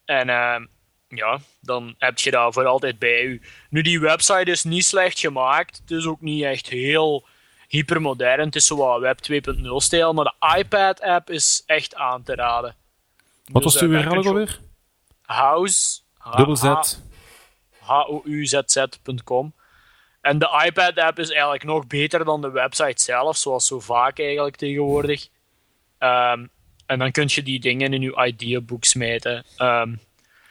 En 0.05 0.30
eh, 0.30 0.61
ja, 1.07 1.39
dan 1.59 1.95
heb 1.97 2.20
je 2.20 2.32
dat 2.32 2.53
voor 2.53 2.66
altijd 2.66 2.99
bij 2.99 3.24
u. 3.24 3.41
Nu, 3.70 3.82
die 3.82 3.99
website 3.99 4.51
is 4.51 4.63
niet 4.63 4.86
slecht 4.86 5.20
gemaakt. 5.20 5.78
Het 5.78 5.91
is 5.91 6.05
ook 6.05 6.22
niet 6.22 6.43
echt 6.43 6.68
heel 6.68 7.28
hypermodern. 7.68 8.45
Het 8.45 8.55
is 8.55 8.66
zo 8.66 8.99
Web 8.99 9.20
2.0 9.32 9.41
stijl, 9.76 10.13
maar 10.13 10.26
de 10.26 10.57
iPad-app 10.57 11.30
is 11.30 11.63
echt 11.66 11.95
aan 11.95 12.24
te 12.24 12.36
raden. 12.36 12.76
Wat 13.51 13.63
was 13.63 13.74
de 13.74 13.86
URL 13.86 14.07
kun 14.07 14.18
ook 14.18 14.26
alweer? 14.26 14.59
House. 15.22 15.99
Dubbel 16.36 16.55
Z. 16.55 16.97
houzz.com. 17.80 19.53
En 20.26 20.39
de 20.39 20.63
iPad-app 20.65 21.19
is 21.19 21.30
eigenlijk 21.30 21.63
nog 21.63 21.88
beter 21.88 22.26
dan 22.26 22.41
de 22.41 22.49
website 22.51 23.01
zelf, 23.03 23.38
zoals 23.38 23.67
zo 23.67 23.80
vaak 23.80 24.19
eigenlijk 24.19 24.55
tegenwoordig. 24.55 25.28
Ehm, 25.97 26.45
en 26.86 26.99
dan 26.99 27.11
kun 27.11 27.26
je 27.28 27.43
die 27.43 27.59
dingen 27.59 27.93
in 27.93 28.01
je 28.01 28.26
ideaboek 28.26 28.84
smijten. 28.84 29.43
Ehm, 29.57 29.91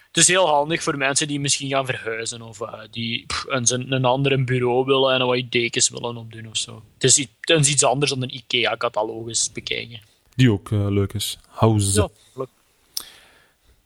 het 0.06 0.16
is 0.16 0.28
heel 0.28 0.46
handig 0.48 0.82
voor 0.82 0.96
mensen 0.96 1.28
die 1.28 1.40
misschien 1.40 1.68
gaan 1.70 1.86
verhuizen 1.86 2.42
of 2.42 2.60
eh, 2.60 2.80
die 2.90 3.26
pff, 3.26 3.44
een, 3.48 3.92
een, 3.92 4.04
ander 4.04 4.44
bureau 4.44 4.84
willen 4.84 5.14
en 5.20 5.26
wat 5.26 5.50
dekens 5.50 5.88
willen 5.88 6.16
opdoen 6.16 6.46
of 6.46 6.56
zo. 6.56 6.82
Het 6.94 7.04
is, 7.04 7.18
i- 7.18 7.28
het 7.40 7.60
is 7.60 7.68
iets 7.72 7.84
anders 7.84 8.10
dan 8.10 8.22
een 8.22 8.34
IKEA-catalogus 8.34 9.52
bekijken. 9.52 10.00
Die 10.36 10.50
ook 10.52 10.72
eh, 10.72 10.86
leuk 10.90 11.12
is. 11.12 11.38
House. 11.48 12.00
Ja, 12.00 12.08
leuk. 12.34 12.48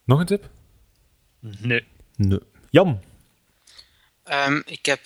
Nog 0.05 0.21
een 0.21 0.27
tip? 0.27 0.49
Nee. 1.41 1.85
Nee. 2.17 2.39
Jan. 2.71 3.01
Ehm, 4.29 4.61
ik 4.65 4.87
heb 4.87 5.01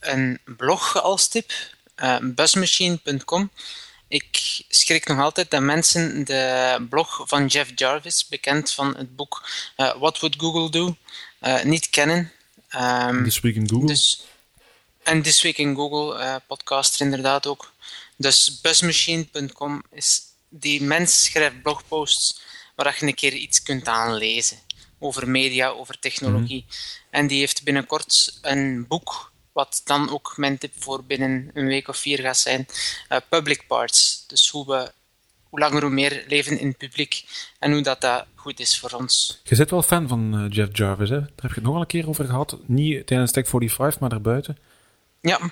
een 0.00 0.38
blog 0.44 1.02
als 1.02 1.28
tip, 1.28 1.52
eh 1.94 2.16
buzzmachine.com. 2.22 3.50
Ik 4.08 4.60
schrik 4.68 5.06
nog 5.06 5.18
altijd 5.18 5.50
dat 5.50 5.62
mensen 5.62 6.24
de 6.24 6.86
blog 6.88 7.22
van 7.26 7.46
Jeff 7.46 7.72
Jarvis, 7.74 8.26
bekend 8.28 8.72
van 8.72 8.96
het 8.96 9.16
boek 9.16 9.48
eh, 9.76 9.94
What 9.98 10.20
Would 10.20 10.36
Google 10.38 10.70
Do, 10.70 10.96
eh, 11.38 11.62
niet 11.62 11.90
kennen. 11.90 12.32
Ehm, 12.68 13.24
This 13.24 13.40
Week 13.40 13.54
in 13.54 13.68
Google. 13.68 13.86
dus, 13.86 14.24
en 15.02 15.22
This 15.22 15.42
Week 15.42 15.58
in 15.58 15.74
Google, 15.74 16.40
podcaster 16.46 17.00
inderdaad 17.00 17.46
ook. 17.46 17.72
Dus 18.16 18.60
buzzmachine.com 18.60 19.82
is... 19.90 20.22
Die 20.50 20.82
mens 20.82 21.24
schrijft 21.24 21.62
blogposts 21.62 22.40
waar 22.74 22.96
je 23.00 23.06
een 23.06 23.14
keer 23.14 23.32
iets 23.32 23.62
kunt 23.62 23.88
aanlezen. 23.88 24.58
Over 24.98 25.28
media, 25.28 25.68
over 25.68 25.98
technologie. 25.98 26.64
En 27.10 27.26
die 27.26 27.38
heeft 27.38 27.62
binnenkort 27.64 28.38
een 28.42 28.86
boek, 28.88 29.32
wat 29.52 29.80
dan 29.84 30.10
ook 30.10 30.32
mijn 30.36 30.58
tip 30.58 30.72
voor 30.78 31.04
binnen 31.04 31.50
een 31.54 31.66
week 31.66 31.88
of 31.88 31.96
vier 31.96 32.18
gaat 32.18 32.38
zijn. 32.38 32.66
eh, 33.08 33.18
public 33.28 33.66
Parts. 33.66 34.24
Dus 34.26 34.48
hoe 34.48 34.66
we 34.66 34.92
hoe 35.48 35.58
langer 35.58 35.82
hoe 35.82 35.90
meer 35.90 36.24
leven 36.28 36.58
in 36.58 36.66
het 36.68 36.76
publiek 36.76 37.24
en 37.58 37.72
hoe 37.72 37.82
dat, 37.82 38.00
dat 38.00 38.26
goed 38.34 38.60
is 38.60 38.78
voor 38.78 38.90
ons. 38.90 39.40
Je 39.44 39.56
bent 39.56 39.70
wel 39.70 39.82
fan 39.82 40.08
van 40.08 40.34
eh, 40.38 40.56
Jeff 40.56 40.76
Jarvis, 40.76 41.08
hè? 41.08 41.18
Daar 41.20 41.28
heb 41.36 41.48
je 41.50 41.54
het 41.54 41.62
nog 41.62 41.72
wel 41.72 41.80
een 41.80 41.86
keer 41.86 42.08
over 42.08 42.24
gehad. 42.24 42.56
Niet 42.66 43.06
tijdens 43.06 43.32
Tech 43.32 43.48
45, 43.48 44.00
maar 44.00 44.10
daarbuiten. 44.10 44.58
Ja. 45.20 45.50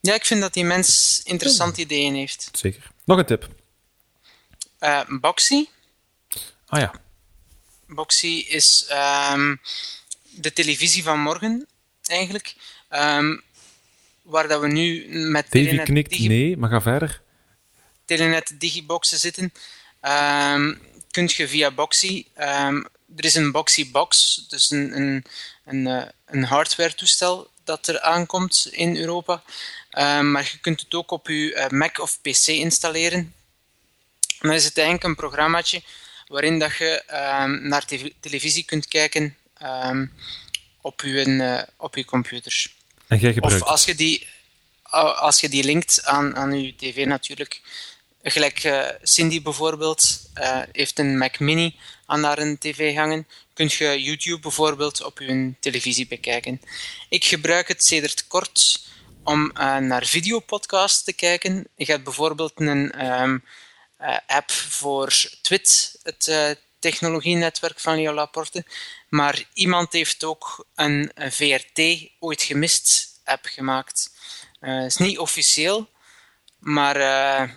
Ja, 0.00 0.14
ik 0.14 0.24
vind 0.24 0.40
dat 0.40 0.52
die 0.54 0.64
mens 0.64 1.20
interessante 1.24 1.80
ideeën 1.80 2.14
heeft. 2.14 2.48
Zeker. 2.52 2.90
Nog 3.04 3.18
een 3.18 3.24
tip. 3.26 3.48
Eh 4.78 5.00
Boxy. 5.20 5.64
Ah 6.66 6.80
ja. 6.80 6.92
Boxy 7.94 8.44
is 8.48 8.84
ehm, 8.88 9.56
de 10.30 10.52
televisie 10.52 11.02
van 11.02 11.20
morgen, 11.20 11.66
eigenlijk. 12.06 12.54
Ehm, 12.88 13.36
waar 14.22 14.48
dat 14.48 14.60
we 14.60 14.68
nu 14.68 15.06
met 15.08 15.44
Davy 15.50 15.64
Telenet, 15.64 15.84
knikt 15.84 16.10
Digi- 16.10 16.28
nee, 16.28 16.56
maar 16.56 16.70
ga 16.70 16.80
verder. 16.80 17.20
Telenet 18.04 18.54
Digiboxen 18.58 19.18
zitten. 19.18 19.52
Ehm 20.00 20.72
kunt 21.12 21.32
je 21.32 21.48
via 21.48 21.70
Boxy... 21.70 22.24
er 23.16 23.24
is 23.24 23.34
een 23.34 23.52
Boxy 23.52 23.90
Box, 23.90 24.36
dus 24.48 24.70
een, 24.70 24.96
een, 24.96 25.24
een, 25.64 25.86
eh, 25.86 26.08
een 26.26 26.44
hardware 26.44 26.94
toestel 26.94 27.50
dat 27.64 27.86
er 27.86 28.00
aankomt 28.00 28.68
in 28.70 28.96
Europa. 28.96 29.42
Maar 30.20 30.50
je 30.52 30.58
kunt 30.60 30.80
het 30.80 30.94
ook 30.94 31.10
op 31.10 31.28
je 31.28 31.54
eh, 31.54 31.70
Mac 31.70 31.98
of 31.98 32.20
PC 32.20 32.46
installeren. 32.46 33.18
En 34.38 34.48
dan 34.48 34.52
is 34.52 34.64
het 34.64 34.76
eigenlijk 34.76 35.06
een 35.06 35.14
programmaatje 35.14 35.82
waarin 36.32 36.58
dat 36.58 36.76
je 36.76 37.02
ehm, 37.06 37.68
naar 37.68 37.84
televisie 38.20 38.64
kunt 38.64 38.88
kijken 38.88 39.36
ehm, 39.58 40.06
op, 40.80 41.00
je, 41.00 41.24
eh, 41.24 41.62
op 41.76 41.96
je 41.96 42.04
computer. 42.04 42.66
En 43.06 43.18
jij 43.18 43.28
Of 43.28 43.34
gebruikt 43.34 43.64
als 43.64 43.84
je 43.84 43.94
die, 43.94 44.26
als 45.28 45.40
je 45.40 45.48
die 45.48 45.64
linkt 45.64 46.04
aan, 46.04 46.36
aan 46.36 46.62
je 46.62 46.76
tv 46.76 47.06
natuurlijk. 47.06 47.60
Gelijk 48.22 48.64
eh, 48.64 48.88
Cindy 49.02 49.42
bijvoorbeeld 49.42 50.30
eh, 50.34 50.62
heeft 50.72 50.98
een 50.98 51.18
Mac 51.18 51.38
Mini 51.38 51.76
aan 52.06 52.22
haar 52.24 52.38
een 52.38 52.58
tv 52.58 52.94
hangen. 52.94 53.26
Kun 53.54 53.70
je 53.78 54.02
YouTube 54.02 54.40
bijvoorbeeld 54.40 55.04
op 55.04 55.18
je 55.18 55.52
televisie 55.60 56.06
bekijken. 56.06 56.60
Ik 57.08 57.24
gebruik 57.24 57.68
het 57.68 57.84
sedert 57.84 58.26
kort 58.26 58.86
om 59.24 59.50
naar 59.80 60.06
videopodcasts 60.06 61.02
te 61.02 61.12
kijken. 61.12 61.66
Je 61.76 61.84
hebt 61.84 62.04
bijvoorbeeld 62.04 62.52
een 62.54 62.92
ehm, 62.92 63.34
eh, 63.34 63.40
app 64.26 64.50
voor 64.50 65.12
Twit, 65.42 65.98
het 66.02 66.28
eh, 66.28 66.50
technologienetwerk 66.78 67.80
van 67.80 67.96
Leo 67.96 68.12
Laporte. 68.14 68.64
Maar 69.08 69.44
iemand 69.52 69.92
heeft 69.92 70.24
ook 70.24 70.66
een, 70.74 71.12
VRT 71.14 72.08
ooit 72.18 72.42
gemist 72.42 73.20
app 73.24 73.44
gemaakt. 73.44 74.10
Het 74.60 74.86
is 74.86 74.96
niet 74.96 75.18
officieel, 75.18 75.88
maar 76.58 76.96
eh, 76.96 77.50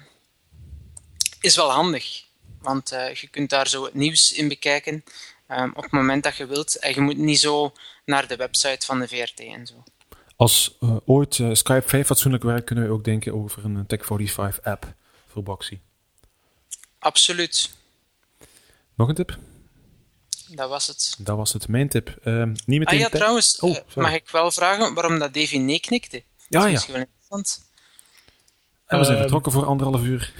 is 1.41 1.55
wel 1.55 1.71
handig. 1.71 2.23
Want 2.65 2.91
eh, 2.91 3.13
je 3.13 3.27
kunt 3.27 3.49
daar 3.49 3.67
zo 3.67 3.83
het 3.83 3.93
nieuws 3.93 4.33
in 4.33 4.47
bekijken 4.47 5.03
ehm, 5.47 5.69
op 5.73 5.83
het 5.83 5.91
moment 5.91 6.23
dat 6.23 6.35
je 6.35 6.45
wilt. 6.45 6.79
En 6.79 6.93
je 6.93 7.01
moet 7.01 7.17
niet 7.17 7.39
zo 7.39 7.73
naar 8.05 8.27
de 8.27 8.35
website 8.35 8.85
van 8.85 8.99
de 8.99 9.07
VRT 9.07 9.39
en 9.39 9.67
zo. 9.67 9.83
Als 10.35 10.77
eh, 10.79 10.95
ooit 11.05 11.39
eh, 11.39 11.49
Skype 11.53 11.87
5 11.87 12.05
fatsoenlijk 12.05 12.43
werkt, 12.43 12.65
kunnen 12.65 12.87
we 12.87 12.93
ook 12.93 13.03
denken 13.03 13.33
over 13.33 13.65
een 13.65 13.85
Tech 13.87 14.05
45 14.05 14.63
app 14.63 14.93
voor 15.27 15.43
Boxy. 15.43 15.79
Absoluut, 17.05 17.71
Nog 18.95 19.07
een 19.09 19.15
tip? 19.15 19.37
dat 20.49 20.69
was 20.69 20.87
het. 20.87 21.15
Dat 21.19 21.37
was 21.37 21.53
het. 21.53 21.67
Mijn 21.67 21.89
tip. 21.89 22.15
Ehm, 22.23 22.49
niet 22.65 22.79
meteen 22.79 22.85
Ah 22.95 22.99
ja, 22.99 23.09
trouwens, 23.09 23.59
Oh, 23.59 23.75
eh, 23.75 23.95
mag 23.95 24.13
ik 24.13 24.29
wel 24.29 24.51
vragen 24.51 24.93
waarom 24.93 25.19
dat 25.19 25.33
Davy 25.33 25.57
nee 25.57 25.79
knikte? 25.79 26.23
Dat 26.37 26.45
Ja, 26.49 26.59
is 26.59 26.65
ja. 26.65 26.71
misschien 26.71 26.93
wel 26.93 27.01
interessant. 27.03 27.69
En 28.85 28.97
we 28.97 29.03
zijn 29.03 29.15
Ehm, 29.17 29.21
vertrokken 29.23 29.51
voor 29.51 29.65
anderhalf 29.65 30.01
uur. 30.03 30.33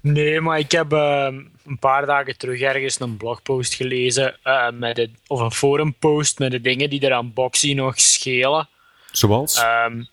Nee, 0.00 0.40
maar 0.40 0.58
ik 0.58 0.72
heb 0.72 0.92
ehm, 0.92 1.42
een 1.64 1.78
paar 1.78 2.06
dagen 2.06 2.38
terug 2.38 2.60
ergens 2.60 3.00
een 3.00 3.16
blogpost 3.16 3.74
gelezen, 3.74 4.38
eh, 4.42 4.70
met 4.70 4.96
de, 4.96 5.10
of 5.26 5.40
een 5.40 5.52
forumpost 5.52 6.38
met 6.38 6.50
de 6.50 6.60
dingen 6.60 6.90
die 6.90 7.00
er 7.00 7.12
aan 7.12 7.32
Boxy 7.32 7.72
nog 7.72 8.00
schelen. 8.00 8.68
Zoals? 9.12 9.56
Ehm, 9.56 10.04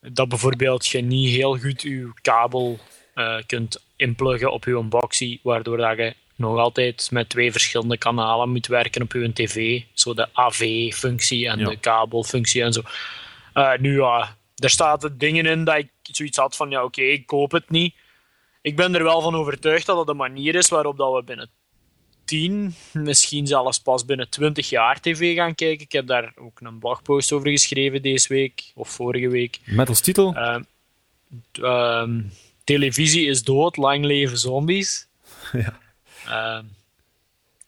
dat 0.00 0.28
bijvoorbeeld 0.28 0.86
je 0.86 1.00
niet 1.00 1.28
heel 1.36 1.58
goed 1.58 1.82
je 1.82 2.12
kabel 2.22 2.78
eh, 3.22 3.42
kunt 3.46 3.82
inpluggen 3.96 4.52
op 4.52 4.64
je 4.64 4.82
boxie, 4.82 5.40
waardoor 5.42 5.76
dat 5.76 5.96
je 5.96 6.14
nog 6.36 6.58
altijd 6.58 7.08
met 7.10 7.28
twee 7.28 7.52
verschillende 7.52 7.98
kanalen 7.98 8.50
moet 8.50 8.66
werken 8.66 9.02
op 9.02 9.12
je 9.12 9.32
tv. 9.32 9.82
Zo 9.92 10.14
de 10.14 10.28
AV-functie 10.32 11.48
en 11.48 11.58
Ja. 11.58 11.68
de 11.68 11.76
kabelfunctie 11.76 12.62
en 12.62 12.72
zo. 12.72 12.82
Eh, 13.52 13.72
nu 13.78 13.96
ja, 14.00 14.36
er 14.56 14.70
zaten 14.70 15.18
dingen 15.18 15.46
in 15.46 15.64
dat 15.64 15.76
ik 15.76 15.88
zoiets 16.02 16.36
had 16.38 16.56
van, 16.56 16.70
ja 16.70 16.84
oké, 16.84 17.02
ik 17.02 17.26
koop 17.26 17.52
het 17.52 17.70
niet. 17.70 17.94
Ik 18.62 18.76
ben 18.76 18.94
er 18.94 19.02
wel 19.02 19.20
van 19.20 19.34
overtuigd 19.34 19.86
dat 19.86 19.98
het 19.98 20.08
een 20.08 20.16
manier 20.16 20.54
is 20.54 20.68
waarop 20.68 20.96
dat 20.96 21.14
we 21.14 21.22
binnen 21.22 21.50
10, 22.24 22.74
misschien 22.92 23.46
zelfs 23.46 23.78
pas 23.78 24.04
binnen 24.04 24.28
20 24.28 24.68
jaar 24.68 25.00
tv 25.00 25.34
gaan 25.34 25.54
kijken. 25.54 25.84
Ik 25.84 25.92
heb 25.92 26.06
daar 26.06 26.32
ook 26.36 26.60
een 26.60 26.78
blogpost 26.78 27.32
over 27.32 27.48
geschreven 27.50 28.02
deze 28.02 28.28
week, 28.28 28.72
of 28.74 28.88
vorige 28.88 29.28
week. 29.28 29.60
Met 29.64 29.88
als 29.88 30.00
titel? 30.00 30.34
Ehm, 31.52 32.20
televisie 32.72 33.26
is 33.26 33.42
dood, 33.42 33.76
lang 33.76 34.04
leven 34.04 34.38
zombies. 34.38 35.06
Ja. 35.52 35.78
Ehm, 36.26 36.64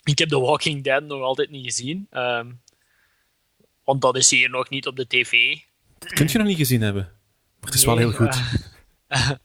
ik 0.02 0.18
heb 0.18 0.28
The 0.28 0.40
Walking 0.40 0.84
Dead 0.84 1.02
nog 1.02 1.22
altijd 1.22 1.50
niet 1.50 1.64
gezien. 1.64 2.06
ehm, 2.10 2.50
want 3.84 4.00
dat 4.00 4.16
is 4.16 4.30
hier 4.30 4.50
nog 4.50 4.68
niet 4.68 4.86
op 4.86 4.96
de 4.96 5.06
tv. 5.06 5.58
Dat 5.98 6.12
kun 6.12 6.28
je 6.30 6.38
nog 6.38 6.46
niet 6.46 6.56
gezien 6.56 6.80
hebben. 6.80 7.02
Maar 7.60 7.70
het 7.70 7.74
is 7.74 7.84
wel 7.84 7.96
heel 7.96 8.12
goed. 8.12 8.36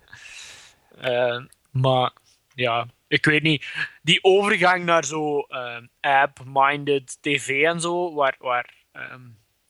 Eh, 1.00 1.44
maar 1.72 2.12
ja, 2.56 2.88
ik 3.08 3.26
weet 3.26 3.44
niet. 3.44 3.66
Die 4.02 4.24
overgang 4.24 4.86
naar 4.86 5.06
zo 5.06 5.40
ehm, 5.40 5.86
app-minded 6.00 7.18
tv 7.22 7.64
en 7.64 7.82
zo, 7.82 8.14
waar, 8.14 8.36
waar 8.40 8.74
ehm, 8.92 9.22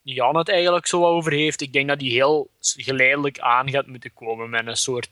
Jan 0.02 0.38
het 0.38 0.49
eigenlijk 0.49 0.88
zo 0.88 1.06
over 1.06 1.32
heeft, 1.32 1.61
ik 1.61 1.74
denk 1.74 1.88
dat 1.88 1.99
die 1.99 2.11
heel 2.11 2.49
geleidelijk 2.60 3.40
aan 3.40 3.70
gaat 3.70 3.88
moeten 3.88 4.14
komen 4.14 4.49
met 4.49 4.68
een 4.68 4.78
soort. 4.78 5.10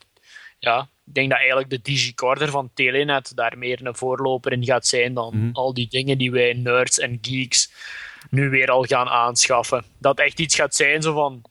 Ja, 0.59 0.89
ik 1.05 1.13
denk 1.13 1.29
dat 1.29 1.37
eigenlijk 1.39 1.69
de 1.69 1.81
digicorder 1.81 2.49
van 2.49 2.71
Telenet 2.73 3.31
daar 3.35 3.57
meer 3.57 3.85
een 3.85 3.95
voorloper 3.95 4.51
in 4.51 4.65
gaat 4.65 4.87
zijn 4.87 5.13
dan 5.13 5.37
Mhm. 5.37 5.49
al 5.55 5.73
die 5.73 5.87
dingen 5.89 6.17
die 6.17 6.31
wij 6.31 6.53
nerds 6.53 6.99
en 6.99 7.17
geeks 7.21 7.71
nu 8.29 8.49
weer 8.49 8.69
al 8.71 8.83
gaan 8.83 9.07
aanschaffen. 9.07 9.83
Dat 9.97 10.19
echt 10.19 10.39
iets 10.39 10.55
gaat 10.55 10.75
zijn 10.75 11.01
zo 11.01 11.13
van 11.13 11.41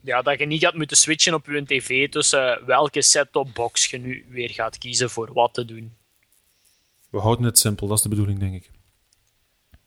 ja, 0.00 0.22
dat 0.22 0.38
je 0.38 0.46
niet 0.46 0.62
gaat 0.64 0.74
moeten 0.74 0.96
switchen 0.96 1.34
op 1.34 1.46
je 1.46 1.64
tv 1.64 2.08
tussen 2.10 2.66
welke 2.66 3.02
set-top 3.02 3.54
box 3.54 3.86
je 3.90 3.98
nu 3.98 4.26
weer 4.28 4.50
gaat 4.50 4.78
kiezen 4.78 5.10
voor 5.10 5.32
wat 5.32 5.54
te 5.54 5.64
doen. 5.64 5.96
We 7.10 7.18
houden 7.18 7.44
het 7.44 7.58
simpel, 7.58 7.86
dat 7.86 7.96
is 7.96 8.02
de 8.02 8.08
bedoeling, 8.08 8.38
denk 8.38 8.54
ik. 8.54 8.70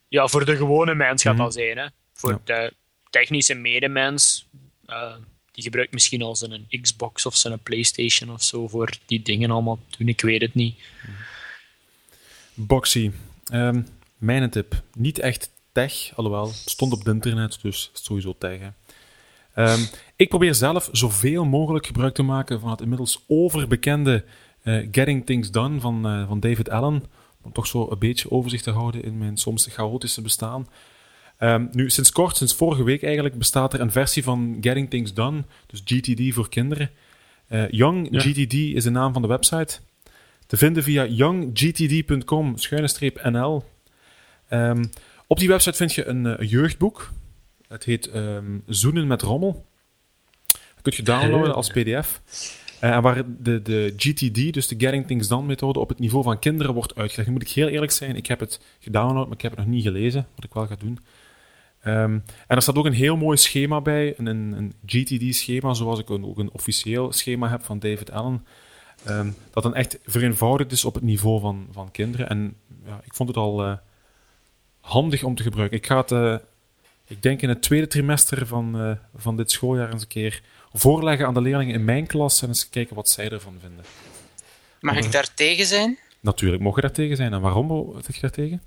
Ja, 0.07 0.27
voor 0.27 0.45
de 0.45 0.55
gewone 0.55 0.95
mens 0.95 1.21
gaat 1.21 1.33
Mhm. 1.33 1.43
dat 1.43 1.53
zijn. 1.53 1.77
Hè. 1.77 1.87
Voor 2.13 2.31
Ja. 2.31 2.39
de 2.43 2.73
technische 3.09 3.53
medemens, 3.53 4.47
eh, 4.85 5.15
die 5.59 5.67
gebruikt 5.67 5.93
misschien 5.93 6.21
al 6.21 6.35
zijn 6.35 6.67
Xbox 6.81 7.25
of 7.25 7.35
zijn 7.35 7.59
PlayStation 7.59 8.31
of 8.31 8.43
zo 8.43 8.67
voor 8.67 8.93
die 9.05 9.21
dingen 9.21 9.51
allemaal 9.51 9.79
doen. 9.97 10.07
Ik 10.07 10.21
weet 10.21 10.41
het 10.41 10.53
niet. 10.53 10.79
Boxy. 12.53 13.11
Ehm, 13.45 13.81
mijn 14.17 14.49
tip. 14.49 14.83
Niet 14.95 15.19
echt 15.19 15.51
tech, 15.71 16.11
alhoewel, 16.15 16.47
het 16.47 16.69
stond 16.69 16.93
op 16.93 16.99
het 16.99 17.07
internet, 17.07 17.59
dus 17.61 17.89
sowieso 17.93 18.35
tech. 18.37 18.59
Ehm, 19.53 19.79
ik 20.15 20.29
probeer 20.29 20.55
zelf 20.55 20.89
zoveel 20.91 21.45
mogelijk 21.45 21.85
gebruik 21.85 22.13
te 22.13 22.23
maken 22.23 22.59
van 22.59 22.69
het 22.69 22.81
inmiddels 22.81 23.23
overbekende 23.27 24.23
eh, 24.59 24.87
Getting 24.91 25.25
Things 25.25 25.51
Done 25.51 25.79
van, 25.79 26.05
eh, 26.07 26.27
van 26.27 26.39
David 26.39 26.69
Allen. 26.69 27.03
Om 27.41 27.51
toch 27.51 27.67
zo 27.67 27.87
een 27.89 27.99
beetje 27.99 28.31
overzicht 28.31 28.63
te 28.63 28.71
houden 28.71 29.03
in 29.03 29.17
mijn 29.17 29.37
soms 29.37 29.67
chaotische 29.67 30.21
bestaan. 30.21 30.67
Ehm, 31.39 31.65
nu, 31.71 31.89
sinds 31.89 32.11
kort, 32.11 32.37
sinds 32.37 32.55
vorige 32.55 32.83
week 32.83 33.03
eigenlijk, 33.03 33.37
bestaat 33.37 33.73
er 33.73 33.79
een 33.79 33.91
versie 33.91 34.23
van 34.23 34.57
Getting 34.61 34.89
Things 34.89 35.13
Done, 35.13 35.43
dus 35.67 35.81
GTD 35.85 36.33
voor 36.33 36.49
kinderen. 36.49 36.89
Eh, 37.47 37.69
Young 37.69 38.07
Ja. 38.11 38.19
GTD 38.19 38.53
is 38.53 38.83
de 38.83 38.89
naam 38.89 39.13
van 39.13 39.21
de 39.21 39.27
website. 39.27 39.79
Te 40.47 40.57
vinden 40.57 40.83
via 40.83 41.05
younggtd.com 41.05 42.55
nl. 43.23 43.63
Ehm, 44.47 44.83
op 45.27 45.39
die 45.39 45.47
website 45.47 45.77
vind 45.77 45.93
je 45.93 46.05
een 46.05 46.25
eh, 46.25 46.49
jeugdboek. 46.49 47.11
Het 47.67 47.83
heet 47.83 48.09
ehm, 48.09 48.57
Zoenen 48.65 49.07
met 49.07 49.21
Rommel. 49.21 49.65
Dat 50.47 50.81
kun 50.81 50.93
je 50.95 51.03
downloaden 51.03 51.55
als 51.55 51.69
PDF. 51.69 52.21
Eh, 52.79 52.91
en 52.91 53.01
waar 53.01 53.23
de, 53.39 53.61
de 53.61 53.93
GTD, 53.97 54.53
dus 54.53 54.67
de 54.67 54.75
Getting 54.77 55.07
Things 55.07 55.27
Done 55.27 55.47
methode, 55.47 55.79
op 55.79 55.89
het 55.89 55.99
niveau 55.99 56.23
van 56.23 56.39
kinderen 56.39 56.73
wordt 56.73 56.95
uitgelegd. 56.95 57.27
Nu 57.27 57.33
moet 57.33 57.47
ik 57.47 57.49
heel 57.49 57.67
eerlijk 57.67 57.91
zijn, 57.91 58.15
ik 58.15 58.27
heb 58.27 58.39
het 58.39 58.59
gedownload, 58.79 59.25
maar 59.25 59.35
ik 59.35 59.41
heb 59.41 59.51
het 59.51 59.59
nog 59.59 59.69
niet 59.69 59.83
gelezen, 59.83 60.27
wat 60.35 60.43
ik 60.43 60.53
wel 60.53 60.67
ga 60.67 60.75
doen. 60.79 60.99
Ehm, 61.81 62.19
en 62.47 62.55
er 62.55 62.61
staat 62.61 62.75
ook 62.75 62.85
een 62.85 62.93
heel 62.93 63.17
mooi 63.17 63.37
schema 63.37 63.81
bij, 63.81 64.13
een, 64.17 64.25
een, 64.25 64.73
GTD-schema, 64.85 65.73
zoals 65.73 65.99
ik 65.99 66.09
een, 66.09 66.25
ook 66.25 66.37
een 66.37 66.51
officieel 66.51 67.13
schema 67.13 67.49
heb 67.49 67.63
van 67.63 67.79
David 67.79 68.11
Allen. 68.11 68.45
Ehm, 69.05 69.31
dat 69.51 69.63
dan 69.63 69.75
echt 69.75 69.99
vereenvoudigd 70.05 70.71
is 70.71 70.85
op 70.85 70.93
het 70.93 71.03
niveau 71.03 71.39
van, 71.39 71.67
van 71.71 71.91
kinderen. 71.91 72.29
En 72.29 72.55
ja, 72.85 73.01
ik 73.03 73.13
vond 73.13 73.29
het 73.29 73.37
al 73.37 73.63
eh, 73.63 73.73
handig 74.79 75.23
om 75.23 75.35
te 75.35 75.43
gebruiken. 75.43 75.77
Ik 75.77 75.85
ga 75.85 75.97
het, 75.97 76.11
eh, 76.11 76.35
ik 77.05 77.21
denk 77.21 77.41
in 77.41 77.49
het 77.49 77.61
tweede 77.61 77.87
trimester 77.87 78.47
van, 78.47 78.79
eh, 78.79 78.91
van 79.15 79.37
dit 79.37 79.51
schooljaar 79.51 79.91
eens 79.91 80.01
een 80.01 80.07
keer 80.07 80.41
voorleggen 80.73 81.27
aan 81.27 81.33
de 81.33 81.41
leerlingen 81.41 81.73
in 81.73 81.85
mijn 81.85 82.07
klas 82.07 82.41
en 82.41 82.47
eens 82.47 82.69
kijken 82.69 82.95
wat 82.95 83.09
zij 83.09 83.29
ervan 83.29 83.55
vinden. 83.61 83.85
Mag 84.79 84.97
ik 84.97 85.11
daar 85.11 85.33
tegen 85.33 85.65
zijn? 85.65 85.97
Natuurlijk, 86.19 86.61
mogen 86.61 86.81
daar 86.81 86.91
tegen 86.91 87.15
zijn. 87.15 87.33
En 87.33 87.41
waarom 87.41 87.93
zeg 88.01 88.15
je 88.15 88.21
daar 88.21 88.31
tegen? 88.31 88.61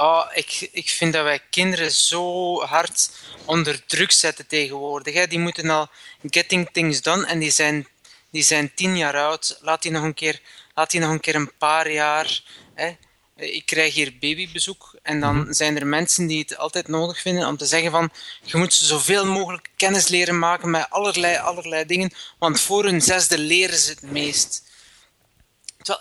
Oh, 0.00 0.24
ik, 0.34 0.68
ik 0.72 0.88
vind 0.88 1.12
dat 1.12 1.22
wij 1.22 1.40
kinderen 1.50 1.90
zo 1.90 2.60
hard 2.62 3.10
onder 3.44 3.86
druk 3.86 4.12
zetten 4.12 4.46
tegenwoordig. 4.46 5.14
Hè. 5.14 5.26
Die 5.26 5.38
moeten 5.38 5.70
al 5.70 5.88
getting 6.30 6.68
things 6.72 7.02
done 7.02 7.26
en 7.26 7.38
die 7.38 7.50
zijn, 7.50 7.86
die 8.30 8.42
zijn 8.42 8.74
tien 8.74 8.96
jaar 8.96 9.16
oud. 9.16 9.58
Laat 9.60 9.82
die 9.82 9.90
nog 9.90 10.02
een 10.02 10.14
keer, 10.14 10.40
laat 10.74 10.90
die 10.90 11.00
nog 11.00 11.10
een, 11.10 11.20
keer 11.20 11.34
een 11.34 11.56
paar 11.58 11.90
jaar. 11.90 12.42
Hè. 12.74 12.96
Ik 13.36 13.66
krijg 13.66 13.94
hier 13.94 14.18
babybezoek 14.20 14.94
en 15.02 15.20
dan 15.20 15.46
zijn 15.54 15.76
er 15.76 15.86
mensen 15.86 16.26
die 16.26 16.38
het 16.38 16.56
altijd 16.56 16.88
nodig 16.88 17.20
vinden 17.20 17.46
om 17.46 17.56
te 17.56 17.66
zeggen 17.66 17.90
van 17.90 18.10
je 18.42 18.56
moet 18.56 18.74
zoveel 18.74 19.26
mogelijk 19.26 19.68
kennis 19.76 20.08
leren 20.08 20.38
maken 20.38 20.70
met 20.70 20.90
allerlei, 20.90 21.36
allerlei 21.36 21.84
dingen, 21.86 22.12
want 22.38 22.60
voor 22.60 22.84
hun 22.84 23.00
zesde 23.00 23.38
leren 23.38 23.78
ze 23.78 23.90
het 23.90 24.02
meest. 24.02 24.68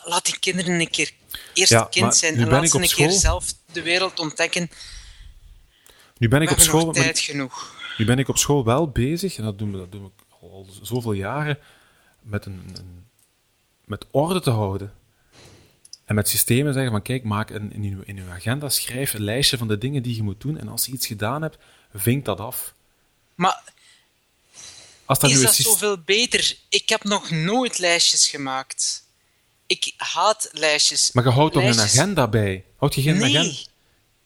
Laat 0.04 0.26
die 0.26 0.40
kinderen 0.40 0.80
een 0.80 0.90
keer 0.90 1.12
eerst 1.54 1.72
Ja, 1.72 1.84
kind 1.84 2.16
zijn 2.16 2.36
en 2.36 2.48
laat 2.48 2.70
ze 2.70 2.78
een 2.82 2.88
keer 2.88 3.12
zelf 3.12 3.54
de 3.72 3.82
wereld 3.82 4.20
ontdekken. 4.20 4.72
Nu 6.18 6.28
ben 6.28 6.42
ik 6.42 6.52
op 6.52 6.60
school, 6.60 6.86
nog 6.86 6.96
tijd 6.96 7.20
genoeg. 7.20 7.76
nu 7.98 8.06
ben 8.06 8.20
ik 8.20 8.28
op 8.28 8.38
school 8.38 8.64
wel 8.66 8.90
bezig, 8.90 9.38
en 9.38 9.44
dat 9.44 9.58
doen 9.58 9.72
we, 9.72 9.78
dat 9.78 9.92
doen 9.92 10.04
we 10.04 10.36
al 10.42 10.68
zoveel 10.82 11.12
jaren, 11.14 11.60
met, 12.22 12.46
een, 12.46 12.64
een- 12.76 13.06
met 13.86 14.06
orde 14.12 14.42
te 14.42 14.50
houden. 14.50 14.94
En 16.06 16.16
met 16.16 16.30
systemen 16.30 16.74
zeggen 16.74 16.92
van, 16.92 17.02
kijk, 17.02 17.24
maak 17.24 17.50
een, 17.50 17.74
in, 17.74 17.84
uw, 17.84 18.02
in 18.06 18.18
uw 18.18 18.30
agenda, 18.30 18.70
schrijf 18.70 19.14
een 19.14 19.24
lijstje 19.24 19.58
van 19.58 19.68
de 19.68 19.78
dingen 19.78 20.04
die 20.04 20.16
je 20.16 20.24
moet 20.24 20.42
doen. 20.42 20.58
En 20.58 20.68
als 20.68 20.86
je 20.86 20.92
iets 20.92 21.08
gedaan 21.08 21.42
hebt, 21.42 21.58
vink 21.94 22.26
dat 22.26 22.40
af. 22.40 22.74
Maar 23.36 23.64
Als 25.06 25.20
dat 25.20 25.30
is 25.30 25.36
nu 25.38 25.44
dat 25.44 25.56
zoveel 25.56 25.98
beter? 25.98 26.58
Ik 26.70 26.90
heb 26.90 27.04
nog 27.04 27.30
nooit 27.30 27.78
lijstjes 27.78 28.28
gemaakt. 28.28 29.08
Ik 29.70 29.94
haat 29.98 30.50
lijstjes. 30.52 31.12
Maar 31.12 31.24
je 31.24 31.30
houdt 31.30 31.54
toch 31.54 31.64
een 31.64 31.80
agenda 31.80 32.28
bij? 32.28 32.64
Houd 32.78 32.96
je 32.96 33.02
geen 33.02 33.18
nee. 33.18 33.38
agenda? 33.38 33.58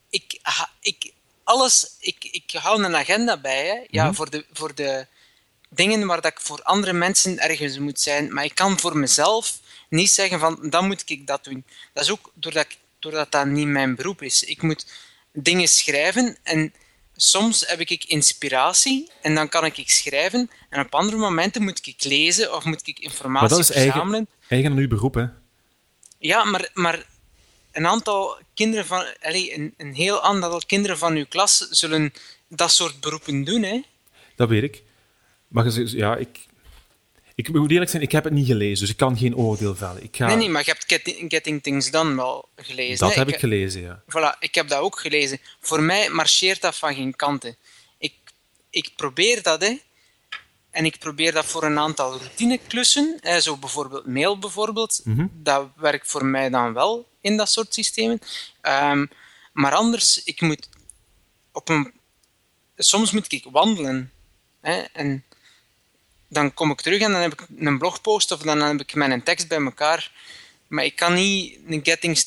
Ik, 0.09 0.39
ha- 0.41 0.71
ik, 0.79 1.11
alles, 1.43 1.87
ik, 1.99 2.15
ik 2.31 2.51
hou 2.51 2.83
een 2.83 2.95
agenda 2.95 3.37
bij. 3.37 3.65
Hè. 3.67 3.75
Ja, 3.89 4.03
Mhm. 4.05 4.13
voor, 4.13 4.29
de, 4.29 4.45
voor 4.53 4.75
de 4.75 5.07
dingen 5.69 6.07
waar 6.07 6.21
dat 6.21 6.31
ik 6.31 6.39
voor 6.39 6.59
andere 6.63 6.93
mensen 6.93 7.39
ergens 7.39 7.77
moet 7.77 7.99
zijn. 7.99 8.33
Maar 8.33 8.43
ik 8.43 8.55
kan 8.55 8.79
voor 8.79 8.97
mezelf 8.97 9.59
niet 9.89 10.11
zeggen 10.11 10.39
van, 10.39 10.69
dan 10.69 10.87
moet 10.87 11.03
ik 11.05 11.27
dat 11.27 11.43
doen. 11.43 11.65
Dat 11.93 12.03
is 12.03 12.09
ook 12.11 12.31
doordat, 12.33 12.65
ik, 12.65 12.77
doordat 12.99 13.31
dat 13.31 13.45
niet 13.45 13.67
mijn 13.67 13.95
beroep 13.95 14.21
is. 14.21 14.43
Ik 14.43 14.61
moet 14.61 14.85
dingen 15.33 15.67
schrijven 15.67 16.37
en 16.43 16.73
soms 17.15 17.63
heb 17.67 17.79
ik 17.79 18.03
inspiratie 18.03 19.11
en 19.21 19.35
dan 19.35 19.49
kan 19.49 19.65
ik 19.65 19.89
schrijven. 19.89 20.49
En 20.69 20.85
op 20.85 20.95
andere 20.95 21.17
momenten 21.17 21.63
moet 21.63 21.87
ik 21.87 22.03
lezen 22.03 22.55
of 22.55 22.63
moet 22.63 22.87
ik 22.87 22.99
informatie 22.99 23.63
verzamelen. 23.63 23.93
eigen, 23.93 24.27
eigen 24.53 24.71
aan 24.71 24.77
uw 24.77 24.88
beroep, 24.88 25.13
hè? 25.13 25.25
Ja, 26.17 26.43
maar, 26.43 26.69
maar 26.73 27.05
een 27.71 27.88
aantal 27.88 28.38
kinderen 28.53 28.85
van... 28.85 29.05
Allee, 29.21 29.53
een, 29.57 29.73
een 29.77 29.93
heel 29.93 30.21
aantal 30.21 30.61
kinderen 30.65 30.97
van 30.97 31.15
uw 31.15 31.25
klas 31.25 31.57
zullen 31.57 32.13
dat 32.47 32.71
soort 32.71 32.99
beroepen 32.99 33.43
doen, 33.43 33.63
hè? 33.63 33.81
Dat 34.35 34.49
weet 34.49 34.63
ik. 34.63 34.84
Maar 35.47 35.71
ja, 35.73 36.15
ik... 36.15 36.39
Ik 37.35 37.53
moet 37.53 37.71
eerlijk 37.71 37.89
zijn, 37.89 38.01
ik 38.01 38.11
heb 38.11 38.23
het 38.23 38.34
niet 38.34 38.47
gelezen, 38.47 38.80
dus 38.80 38.89
ik 38.89 38.97
kan 38.97 39.17
geen 39.17 39.35
oordeel 39.35 39.75
vellen. 39.75 40.03
Ik 40.03 40.15
ga, 40.15 40.27
Nee, 40.27 40.35
nee, 40.35 40.49
maar 40.49 40.61
je 40.65 40.71
hebt 40.71 40.84
Getting, 40.88 41.31
Getting 41.31 41.63
Things 41.63 41.91
Done 41.91 42.15
wel 42.15 42.49
gelezen. 42.55 42.97
dat 42.97 43.13
hè? 43.13 43.19
heb 43.19 43.27
ik 43.27 43.39
gelezen, 43.39 43.81
ja. 43.81 44.03
Voilà, 44.09 44.39
ik 44.39 44.55
heb 44.55 44.67
dat 44.67 44.80
ook 44.80 44.99
gelezen. 44.99 45.39
Voor 45.59 45.81
mij 45.81 46.09
marcheert 46.09 46.61
dat 46.61 46.77
van 46.77 46.95
geen 46.95 47.15
kanten. 47.15 47.57
Ik, 47.97 48.13
ik 48.69 48.89
probeer 48.95 49.43
dat, 49.43 49.61
hè. 49.61 49.77
En 50.73 50.85
ik 50.85 50.99
probeer 50.99 51.31
dat 51.31 51.45
voor 51.45 51.63
een 51.63 51.79
aantal 51.79 52.17
routineklussen, 52.17 53.17
hè, 53.21 53.41
zo 53.41 53.57
bijvoorbeeld 53.57 54.05
mail 54.05 54.39
bijvoorbeeld. 54.39 55.01
Mhm. 55.03 55.27
Dat 55.31 55.67
werkt 55.75 56.07
voor 56.07 56.25
mij 56.25 56.49
dan 56.49 56.73
wel 56.73 57.07
in 57.21 57.37
dat 57.37 57.49
soort 57.49 57.73
systemen. 57.73 58.19
Ehm, 58.61 59.05
maar 59.51 59.73
anders, 59.73 60.23
ik 60.23 60.41
moet 60.41 60.69
op 61.51 61.69
een 61.69 61.93
soms 62.77 63.11
moet 63.11 63.31
ik 63.31 63.45
wandelen. 63.51 64.11
Hè, 64.61 64.81
en 64.81 65.23
dan 66.27 66.53
kom 66.53 66.71
ik 66.71 66.81
terug 66.81 67.01
en 67.01 67.11
dan 67.11 67.21
heb 67.21 67.33
ik 67.33 67.45
een 67.57 67.77
blogpost 67.77 68.31
of 68.31 68.39
dan 68.39 68.61
heb 68.61 68.79
ik 68.79 68.95
mijn 68.95 69.23
tekst 69.23 69.47
bij 69.47 69.61
elkaar. 69.61 70.11
Maar 70.67 70.85
ik 70.85 70.95
kan 70.95 71.13
niet 71.13 71.59
getting, 71.83 72.17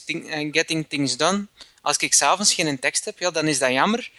getting 0.51 0.89
things 0.89 1.17
done. 1.17 1.47
Als 1.81 1.97
ik 1.97 2.15
s'avonds 2.15 2.55
geen 2.55 2.79
tekst 2.79 3.05
heb, 3.05 3.19
ja, 3.19 3.31
dan 3.31 3.49
is 3.49 3.59
dat 3.59 3.71
jammer. 3.71 4.11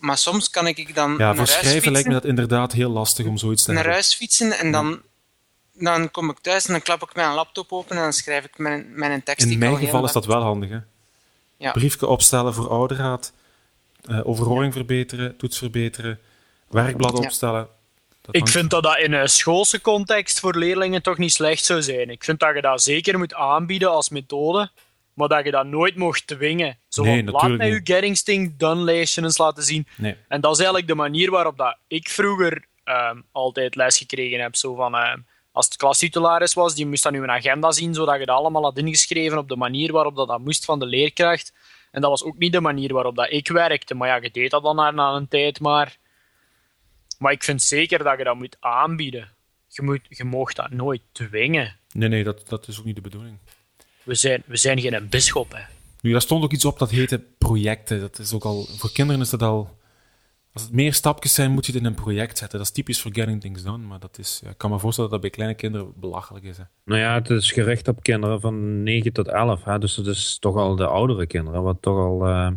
Maar 0.00 0.18
soms 0.18 0.50
kan 0.50 0.66
ik 0.66 0.94
dan 0.94 1.10
Ja, 1.10 1.16
naar 1.16 1.36
voor 1.36 1.46
schrijven 1.46 1.92
lijkt 1.92 2.08
me 2.08 2.14
dat 2.14 2.24
inderdaad 2.24 2.72
heel 2.72 2.90
lastig 2.90 3.26
om 3.26 3.36
zoiets 3.38 3.62
te 3.62 3.68
naar 3.68 3.76
hebben. 3.76 3.94
huis 3.94 4.14
fietsen 4.14 4.52
en 4.52 4.72
dan, 4.72 5.02
dan 5.72 6.10
kom 6.10 6.30
ik 6.30 6.38
thuis 6.38 6.66
en 6.66 6.72
dan 6.72 6.82
klap 6.82 7.02
ik 7.02 7.14
mijn 7.14 7.34
laptop 7.34 7.72
open 7.72 7.96
en 7.96 8.02
dan 8.02 8.12
schrijf 8.12 8.44
ik 8.44 8.58
mijn, 8.58 8.86
mijn 8.94 9.22
tekst. 9.22 9.44
die 9.44 9.52
In 9.52 9.58
mijn 9.58 9.76
geval 9.76 10.04
is 10.04 10.12
dat 10.12 10.26
wel 10.26 10.42
handig. 10.42 10.70
Hè? 10.70 10.78
Ja. 11.56 11.72
Briefje 11.72 12.06
opstellen 12.06 12.54
voor 12.54 12.68
ouderraad, 12.68 13.32
eh 14.08 14.26
overhoring 14.26 14.72
verbeteren, 14.72 15.36
toets 15.36 15.58
verbeteren, 15.58 16.18
werkblad 16.68 17.12
opstellen. 17.18 17.68
Dat 18.22 18.34
Ik 18.34 18.48
vind 18.48 18.70
dat 18.70 18.82
dat 18.82 18.98
in 18.98 19.12
een 19.12 19.28
schoolse 19.28 19.80
context 19.80 20.40
voor 20.40 20.56
leerlingen 20.56 21.02
toch 21.02 21.18
niet 21.18 21.32
slecht 21.32 21.64
zou 21.64 21.82
zijn. 21.82 22.10
Ik 22.10 22.24
vind 22.24 22.40
dat 22.40 22.54
je 22.54 22.60
dat 22.60 22.82
zeker 22.82 23.18
moet 23.18 23.34
aanbieden 23.34 23.90
als 23.90 24.08
methode, 24.08 24.70
maar 25.14 25.28
dat 25.28 25.44
je 25.44 25.50
dat 25.50 25.66
nooit 25.66 25.96
mocht 25.96 26.26
dwingen. 26.26 26.78
Zo 26.88 27.02
Nee, 27.02 27.24
van, 27.24 27.32
laat 27.32 27.56
mij 27.56 27.68
je 27.68 27.80
Getting 27.84 28.18
Things 28.18 28.56
Done 28.56 28.82
lijstje 28.82 29.22
eens 29.22 29.38
laten 29.38 29.62
zien. 29.62 29.86
Nee. 29.96 30.16
En 30.28 30.40
dat 30.40 30.52
is 30.52 30.58
eigenlijk 30.58 30.88
de 30.88 30.94
manier 30.94 31.30
waarop 31.30 31.58
dat 31.58 31.76
ik 31.86 32.08
vroeger 32.08 32.64
ehm, 32.84 33.20
altijd 33.32 33.74
les 33.74 33.98
gekregen 33.98 34.40
heb. 34.40 34.56
Zo 34.56 34.74
van, 34.74 34.94
ehm, 34.94 35.18
als 35.52 35.66
het 35.66 35.76
klastitularis 35.76 36.54
was, 36.54 36.74
die 36.74 36.86
moest 36.86 37.02
dan 37.02 37.12
nu 37.12 37.22
een 37.22 37.30
agenda 37.30 37.72
zien, 37.72 37.94
zodat 37.94 38.18
je 38.18 38.26
dat 38.26 38.36
allemaal 38.36 38.62
had 38.62 38.78
ingeschreven 38.78 39.38
op 39.38 39.48
de 39.48 39.56
manier 39.56 39.92
waarop 39.92 40.16
dat, 40.16 40.28
dat 40.28 40.40
moest 40.40 40.64
van 40.64 40.78
de 40.78 40.86
leerkracht. 40.86 41.52
En 41.90 42.00
dat 42.00 42.10
was 42.10 42.24
ook 42.24 42.38
niet 42.38 42.52
de 42.52 42.60
manier 42.60 42.92
waarop 42.92 43.16
dat 43.16 43.32
ik 43.32 43.48
werkte. 43.48 43.94
Maar 43.94 44.08
ja, 44.08 44.16
je 44.16 44.30
deed 44.30 44.50
dat 44.50 44.62
dan 44.62 44.76
na, 44.76 45.12
een 45.12 45.28
tijd 45.28 45.60
maar. 45.60 45.96
Maar 47.18 47.32
ik 47.32 47.42
vind 47.42 47.62
zeker 47.62 48.04
dat 48.04 48.18
je 48.18 48.24
dat 48.24 48.36
moet 48.36 48.56
aanbieden. 48.60 49.28
Je, 49.68 49.82
moet, 49.82 50.00
je 50.08 50.24
mag 50.24 50.52
dat 50.52 50.70
nooit 50.70 51.02
dwingen. 51.12 51.76
Nee, 51.92 52.08
nee, 52.08 52.24
dat, 52.24 52.48
dat 52.48 52.68
is 52.68 52.78
ook 52.78 52.84
niet 52.84 52.94
de 52.94 53.00
bedoeling. 53.00 53.38
We 54.02 54.14
zijn, 54.14 54.42
we 54.46 54.56
zijn 54.56 54.80
geen 54.80 55.06
bisschop, 55.10 55.52
hè. 55.52 55.62
Nu, 56.00 56.12
daar 56.12 56.20
stond 56.20 56.44
ook 56.44 56.52
iets 56.52 56.64
op 56.64 56.78
dat 56.78 56.90
heette 56.90 57.20
projecten. 57.38 58.00
Dat 58.00 58.18
is 58.18 58.32
ook 58.32 58.44
al, 58.44 58.66
voor 58.76 58.92
kinderen 58.92 59.20
is 59.20 59.30
dat 59.30 59.42
al. 59.42 59.78
Als 60.52 60.62
het 60.62 60.72
meer 60.72 60.94
stapjes 60.94 61.34
zijn, 61.34 61.50
moet 61.50 61.66
je 61.66 61.72
het 61.72 61.80
in 61.80 61.86
een 61.86 61.94
project 61.94 62.38
zetten. 62.38 62.58
Dat 62.58 62.66
is 62.66 62.72
typisch 62.74 63.00
voor 63.00 63.10
Getting 63.14 63.40
Things 63.40 63.62
Done, 63.62 63.86
maar 63.86 63.98
dat 63.98 64.18
is, 64.18 64.40
ja, 64.44 64.50
ik 64.50 64.58
kan 64.58 64.70
me 64.70 64.78
voorstellen 64.78 65.10
dat 65.10 65.20
dat 65.20 65.30
bij 65.30 65.38
kleine 65.38 65.56
kinderen 65.60 65.92
belachelijk 65.96 66.44
is. 66.44 66.56
Hè. 66.56 66.62
Nou 66.84 67.00
ja, 67.00 67.14
het 67.14 67.30
is 67.30 67.52
gericht 67.52 67.88
op 67.88 68.02
kinderen 68.02 68.40
van 68.40 68.82
9 68.82 69.12
tot 69.12 69.28
11. 69.28 69.64
Hè? 69.64 69.78
Dus 69.78 69.96
het 69.96 70.06
is 70.06 70.38
toch 70.38 70.56
al 70.56 70.76
de 70.76 70.86
oudere 70.86 71.26
kinderen. 71.26 71.62
Wat 71.62 71.76
toch 71.80 71.96
al. 71.96 72.26
eh, 72.26 72.50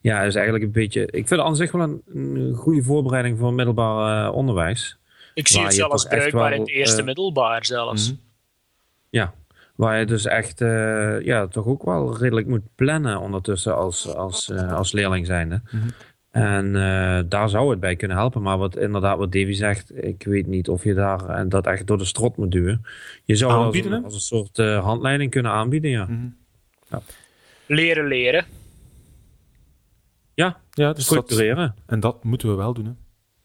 ja, 0.00 0.22
is 0.22 0.34
eigenlijk 0.34 0.64
een 0.64 0.72
beetje. 0.72 1.00
Ik 1.02 1.10
vind 1.12 1.30
het 1.30 1.40
aan 1.40 1.56
zich 1.56 1.72
wel 1.72 1.82
een, 1.82 2.02
een 2.14 2.54
goede 2.54 2.82
voorbereiding 2.82 3.38
voor 3.38 3.54
middelbaar 3.54 4.26
eh, 4.26 4.34
onderwijs. 4.34 4.96
Ik 5.34 5.48
zie 5.48 5.56
Waar 5.56 5.66
het 5.66 5.76
je 5.76 5.80
zelfs 5.80 6.04
bruikbaar 6.04 6.42
wel, 6.42 6.52
in 6.52 6.60
het 6.60 6.70
eerste 6.70 7.00
eh, 7.00 7.04
middelbaar 7.06 7.64
zelfs. 7.64 8.10
Mhm. 8.10 8.20
Ja. 9.10 9.34
Waar 9.78 9.98
je 9.98 10.06
dus 10.06 10.24
echt. 10.26 10.60
eh, 10.60 11.20
ja, 11.20 11.46
toch 11.46 11.66
ook 11.66 11.84
wel 11.84 12.18
redelijk 12.18 12.46
moet 12.46 12.74
plannen 12.74 13.20
ondertussen 13.20 13.76
als, 13.76 14.14
als, 14.14 14.50
eh, 14.50 14.72
als 14.72 14.92
leerling 14.92 15.26
zijnde. 15.26 15.60
Mhm. 15.70 15.88
En 16.30 16.76
eh, 16.76 17.20
daar 17.28 17.48
zou 17.48 17.70
het 17.70 17.80
bij 17.80 17.96
kunnen 17.96 18.16
helpen. 18.16 18.42
Maar 18.42 18.58
wat 18.58 18.76
inderdaad, 18.76 19.18
wat 19.18 19.32
Davy 19.32 19.52
zegt, 19.52 20.04
ik 20.04 20.22
weet 20.24 20.46
niet 20.46 20.68
of 20.68 20.84
je 20.84 20.94
daar 20.94 21.28
en 21.28 21.48
dat 21.48 21.66
echt 21.66 21.86
door 21.86 21.98
de 21.98 22.04
strot 22.04 22.36
moet 22.36 22.52
duwen. 22.52 22.84
Je 23.24 23.36
zou 23.36 23.52
als 23.52 23.76
een, 23.78 24.04
als 24.04 24.14
een 24.14 24.20
soort 24.20 24.58
eh, 24.58 24.84
handleiding 24.84 25.30
kunnen 25.30 25.52
aanbieden, 25.52 25.90
ja. 25.90 26.04
Mhm. 26.04 26.98
Leren, 27.66 28.06
leren. 28.06 28.44
Ja, 30.34 30.56
Ja, 30.70 30.92
dus 30.92 30.94
dat, 30.94 31.04
structureren. 31.04 31.74
en 31.86 32.00
dat 32.00 32.24
moeten 32.24 32.48
we 32.48 32.54
wel 32.54 32.72
doen. 32.74 32.84
Hè. 32.84 32.92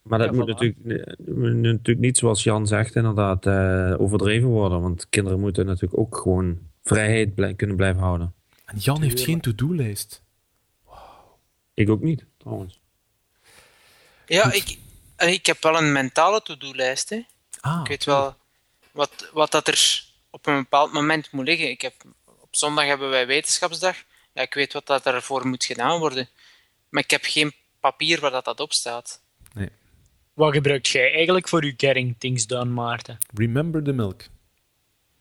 Maar 0.04 0.20
dat 0.20 0.30
Ja, 0.30 0.36
moet 0.36 0.48
natuurlijk, 0.48 0.80
eh, 1.08 1.14
natuurlijk 1.54 2.00
niet, 2.00 2.18
zoals 2.18 2.44
Jan 2.44 2.68
zegt, 2.68 2.96
inderdaad 2.96 3.46
eh, 3.46 3.94
overdreven 3.98 4.48
worden. 4.50 4.82
Want 4.82 5.10
kinderen 5.10 5.40
moeten 5.40 5.66
natuurlijk 5.66 5.98
ook 6.00 6.18
gewoon 6.18 6.60
vrijheid 6.84 7.36
blij- 7.36 7.54
kunnen 7.54 7.76
blijven 7.76 8.02
houden. 8.02 8.34
En 8.66 8.78
Jan 8.78 9.02
heeft 9.02 9.20
geen 9.22 9.42
to-do-lijst. 9.42 10.22
Ik 11.74 11.90
ook 11.90 12.02
niet, 12.02 12.26
trouwens. 12.38 12.80
Ja, 14.26 14.52
ik, 14.52 14.78
eh, 15.16 15.32
ik 15.32 15.46
heb 15.46 15.64
wel 15.64 15.78
een 15.78 15.92
mentale 15.92 16.42
to-do-lijst. 16.42 17.10
hè. 17.10 17.22
Ah, 17.60 17.80
Ik 17.82 17.88
weet 17.88 18.04
wel 18.04 18.36
wat, 18.92 19.30
wat 19.34 19.52
dat 19.52 19.68
er 19.68 20.04
op 20.30 20.46
een 20.48 20.56
bepaald 20.58 20.94
moment 20.94 21.32
moet 21.32 21.46
liggen. 21.46 21.70
Ik 21.70 21.82
heb, 21.82 21.94
op 22.40 22.56
zondag 22.56 22.86
hebben 22.86 23.10
wij 23.10 23.28
wetenschapsdag. 23.28 23.96
Ja, 24.34 24.42
ik 24.42 24.54
weet 24.54 24.74
wat 24.74 24.86
dat 24.88 25.06
ervoor 25.06 25.48
moet 25.48 25.66
gedaan 25.66 26.00
worden. 26.00 26.30
Maar 26.90 27.04
ik 27.04 27.12
heb 27.12 27.22
geen 27.24 27.52
papier 27.80 28.20
waar 28.20 28.32
dat, 28.32 28.46
dat 28.46 28.60
op 28.60 28.74
staat. 28.74 29.22
nee. 29.54 29.70
Wat 30.34 30.54
gebruikt 30.54 30.88
jij 30.88 31.14
eigenlijk 31.14 31.48
voor 31.48 31.66
je 31.66 31.74
Getting 31.78 32.16
Things 32.18 32.48
Done, 32.48 32.70
Maarten? 32.72 33.18
Remember 33.34 33.84
the 33.84 33.92
milk. 33.94 34.22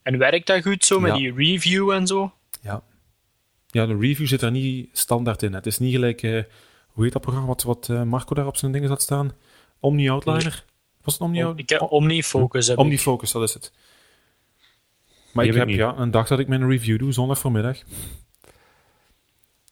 En 0.02 0.18
werkt 0.18 0.47
dat 0.47 0.62
goed 0.62 0.84
zo 0.84 1.01
met 1.01 1.10
Ja. 1.12 1.16
die 1.18 1.34
review 1.34 1.90
en 1.90 2.06
zo? 2.06 2.32
Ja. 2.60 2.82
Ja, 3.66 3.86
de 3.86 3.97
review 3.98 4.26
zit 4.26 4.43
er 4.43 4.51
niet 4.51 4.89
standaard 4.93 5.43
in. 5.43 5.55
Het 5.55 5.66
is 5.66 5.78
niet 5.78 5.93
gelijk, 5.93 6.22
eh, 6.22 6.43
hoe 6.86 7.05
heet 7.05 7.12
dat 7.12 7.22
programma 7.22 7.48
wat, 7.48 7.62
wat 7.62 7.89
eh, 7.89 8.02
Marco 8.02 8.34
daar 8.34 8.47
op 8.47 8.56
zijn 8.56 8.72
dingen 8.72 8.89
zat 8.89 9.02
staan? 9.02 9.32
Omni 9.80 10.10
Outliner? 10.10 10.64
Was 11.02 11.12
het 11.14 11.22
Omni 11.22 11.39
Ik 11.39 11.44
Outliner? 11.44 11.80
heb 11.80 11.90
OmniFocus. 11.93 12.66
Heb 12.66 12.76
ik. 12.78 12.82
Omnifocus, 12.82 13.32
dat 13.32 13.43
is 13.43 13.55
het. 13.55 13.72
Maar 15.32 15.44
Die 15.44 15.52
ik 15.52 15.59
heb 15.59 15.68
ja, 15.68 15.97
een 15.97 16.10
dag 16.10 16.28
dat 16.28 16.39
ik 16.39 16.48
mijn 16.48 16.68
review 16.68 16.98
doe, 16.98 17.12
zondag 17.12 17.39
voormiddag. 17.39 17.78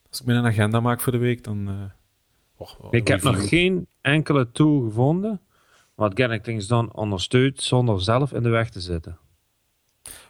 Als 0.09 0.19
ik 0.19 0.25
mijn 0.25 0.45
agenda 0.45 0.79
maak 0.79 1.01
voor 1.01 1.11
de 1.11 1.17
week, 1.17 1.43
dan... 1.43 1.67
eh, 2.59 2.69
Ik 2.91 3.07
heb 3.07 3.21
nog 3.21 3.47
geen 3.49 3.87
enkele 4.01 4.51
tool 4.51 4.81
gevonden 4.81 5.41
wat 5.95 6.11
Getting 6.15 6.43
Things 6.43 6.67
Done 6.67 6.93
ondersteunt 6.93 7.61
zonder 7.61 8.01
zelf 8.01 8.33
in 8.33 8.43
de 8.43 8.49
weg 8.49 8.69
te 8.69 8.79
zitten. 8.79 9.17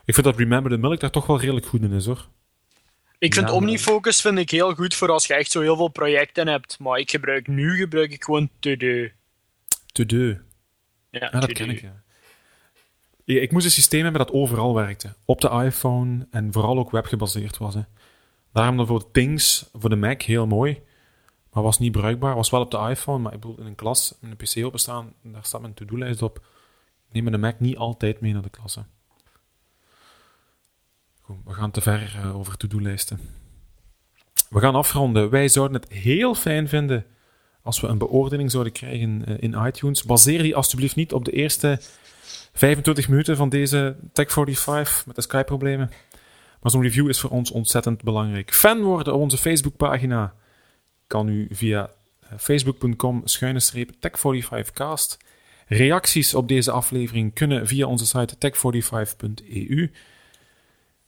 Ik 0.04 0.14
vind 0.14 0.26
dat 0.26 0.36
Remember 0.36 0.70
the 0.70 0.78
Milk 0.78 1.00
daar 1.00 1.10
toch 1.10 1.26
wel 1.26 1.40
redelijk 1.40 1.66
goed 1.66 1.82
in 1.82 1.92
is, 1.92 2.06
hoor. 2.06 2.28
Ik 3.18 3.34
vind 3.34 3.48
Ja, 3.48 3.54
OmniFocus 3.54 4.20
vind 4.20 4.38
ik 4.38 4.50
heel 4.50 4.74
goed 4.74 4.94
voor 4.94 5.10
als 5.10 5.26
je 5.26 5.34
echt 5.34 5.50
zo 5.50 5.60
heel 5.60 5.76
veel 5.76 5.88
projecten 5.88 6.48
hebt. 6.48 6.78
Maar 6.78 6.98
ik 6.98 7.10
gebruik 7.10 7.46
nu 7.46 7.76
gebruik 7.76 8.12
ik 8.12 8.24
gewoon 8.24 8.50
To-Do. 8.58 9.08
To 9.92 10.06
do. 10.06 10.36
Ja, 11.10 11.30
dat 11.30 11.52
ken 11.52 11.70
ik, 11.70 11.80
ja. 11.80 12.02
Ja, 13.24 13.40
Ik 13.40 13.52
moest 13.52 13.64
een 13.64 13.70
systeem 13.70 14.02
hebben 14.02 14.26
dat 14.26 14.34
overal 14.34 14.74
werkte. 14.74 15.14
Op 15.24 15.40
de 15.40 15.48
iPhone 15.48 16.26
en 16.30 16.52
vooral 16.52 16.78
ook 16.78 16.90
webgebaseerd 16.90 17.58
was. 17.58 17.74
Hè. 17.74 17.80
Daarom 18.52 18.76
dan 18.76 18.86
voor 18.86 19.10
Things, 19.10 19.70
voor 19.72 19.90
de 19.90 19.96
Mac, 19.96 20.22
heel 20.22 20.46
mooi. 20.46 20.82
Maar 21.52 21.62
was 21.62 21.78
niet 21.78 21.92
bruikbaar. 21.92 22.34
Was 22.34 22.50
wel 22.50 22.60
op 22.60 22.70
de 22.70 22.88
iPhone, 22.88 23.18
maar 23.18 23.32
ik 23.32 23.40
bedoel, 23.40 23.58
in 23.58 23.66
een 23.66 23.74
klas, 23.74 24.14
met 24.20 24.30
een 24.30 24.36
PC 24.36 24.66
openstaan, 24.66 25.12
daar 25.22 25.44
staat 25.44 25.60
mijn 25.60 25.74
to-do-lijst 25.74 26.22
op. 26.22 26.46
Neem 27.12 27.24
mijn 27.24 27.40
Mac 27.40 27.60
niet 27.60 27.76
altijd 27.76 28.20
mee 28.20 28.32
naar 28.32 28.42
de 28.42 28.50
klas. 28.50 28.74
hè. 28.74 28.82
Goed, 31.20 31.36
we 31.44 31.52
gaan 31.52 31.70
te 31.70 31.80
ver 31.80 32.14
eh, 32.16 32.36
over 32.36 32.56
to-do-lijsten. 32.56 33.20
We 34.48 34.60
gaan 34.60 34.74
afronden. 34.74 35.30
Wij 35.30 35.48
zouden 35.48 35.80
het 35.80 35.92
heel 35.92 36.34
fijn 36.34 36.68
vinden 36.68 37.06
als 37.62 37.80
we 37.80 37.86
een 37.86 37.98
beoordeling 37.98 38.50
zouden 38.50 38.72
krijgen 38.72 39.24
eh, 39.26 39.34
in 39.38 39.66
iTunes. 39.66 40.02
Baseer 40.02 40.42
die 40.42 40.56
alsjeblieft 40.56 40.96
niet 40.96 41.12
op 41.12 41.24
de 41.24 41.32
eerste 41.32 41.78
25 42.52 43.08
minuten 43.08 43.36
van 43.36 43.48
deze 43.48 43.96
Tech45 44.08 45.06
met 45.06 45.14
de 45.14 45.22
Skype-problemen. 45.22 45.90
Maar 46.60 46.70
zo'n 46.70 46.82
review 46.82 47.08
is 47.08 47.20
voor 47.20 47.30
ons 47.30 47.50
ontzettend 47.50 48.02
belangrijk. 48.02 48.54
Fan 48.54 48.82
worden 48.82 49.14
op 49.14 49.20
onze 49.20 49.38
Facebookpagina 49.38 50.34
kan 51.12 51.28
u 51.28 51.46
via 51.50 51.90
eh, 52.20 52.28
facebook.com 52.38 53.24
tech45cast. 54.06 55.16
Reacties 55.66 56.34
op 56.34 56.48
deze 56.48 56.70
aflevering 56.70 57.34
kunnen 57.34 57.66
via 57.66 57.86
onze 57.86 58.06
site 58.06 58.34
tech45.eu. 58.34 59.90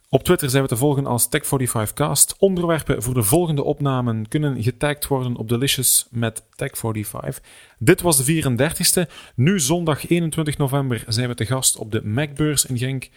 Op 0.08 0.24
Twitter 0.24 0.50
zijn 0.50 0.62
we 0.62 0.68
te 0.68 0.76
volgen 0.76 1.06
als 1.06 1.28
Tech45cast. 1.28 2.38
Onderwerpen 2.38 3.02
voor 3.02 3.14
de 3.14 3.22
volgende 3.22 3.64
opnamen 3.64 4.28
kunnen 4.28 4.62
getagd 4.62 5.06
worden 5.06 5.36
op 5.36 5.48
Delicious 5.48 6.06
met 6.10 6.42
Tech45. 6.42 7.40
Dit 7.78 8.00
was 8.00 8.24
de 8.24 8.42
34ste. 8.42 9.10
Nu 9.34 9.60
zondag 9.60 10.08
21 10.08 10.58
november 10.58 11.04
zijn 11.08 11.28
we 11.28 11.34
te 11.34 11.46
gast 11.46 11.76
op 11.76 11.92
de 11.92 12.04
Macbeurs 12.04 12.66
in 12.66 12.78
Genk. 12.78 13.08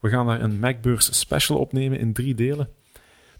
We 0.00 0.08
gaan 0.08 0.26
daar 0.26 0.40
een 0.42 0.58
Macbeurs 0.58 1.18
special 1.18 1.58
opnemen 1.58 1.98
in 1.98 2.12
drie 2.12 2.34
delen. 2.34 2.68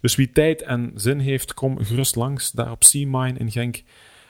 Dus 0.07 0.15
wie 0.15 0.33
tijd 0.33 0.63
en 0.63 0.93
zin 0.95 1.19
heeft, 1.19 1.55
kom 1.55 1.85
gerust 1.85 2.17
langs 2.17 2.51
daar 2.51 2.71
op 2.71 2.79
C-Mine 2.79 3.39
in 3.39 3.51
Genk. 3.51 3.83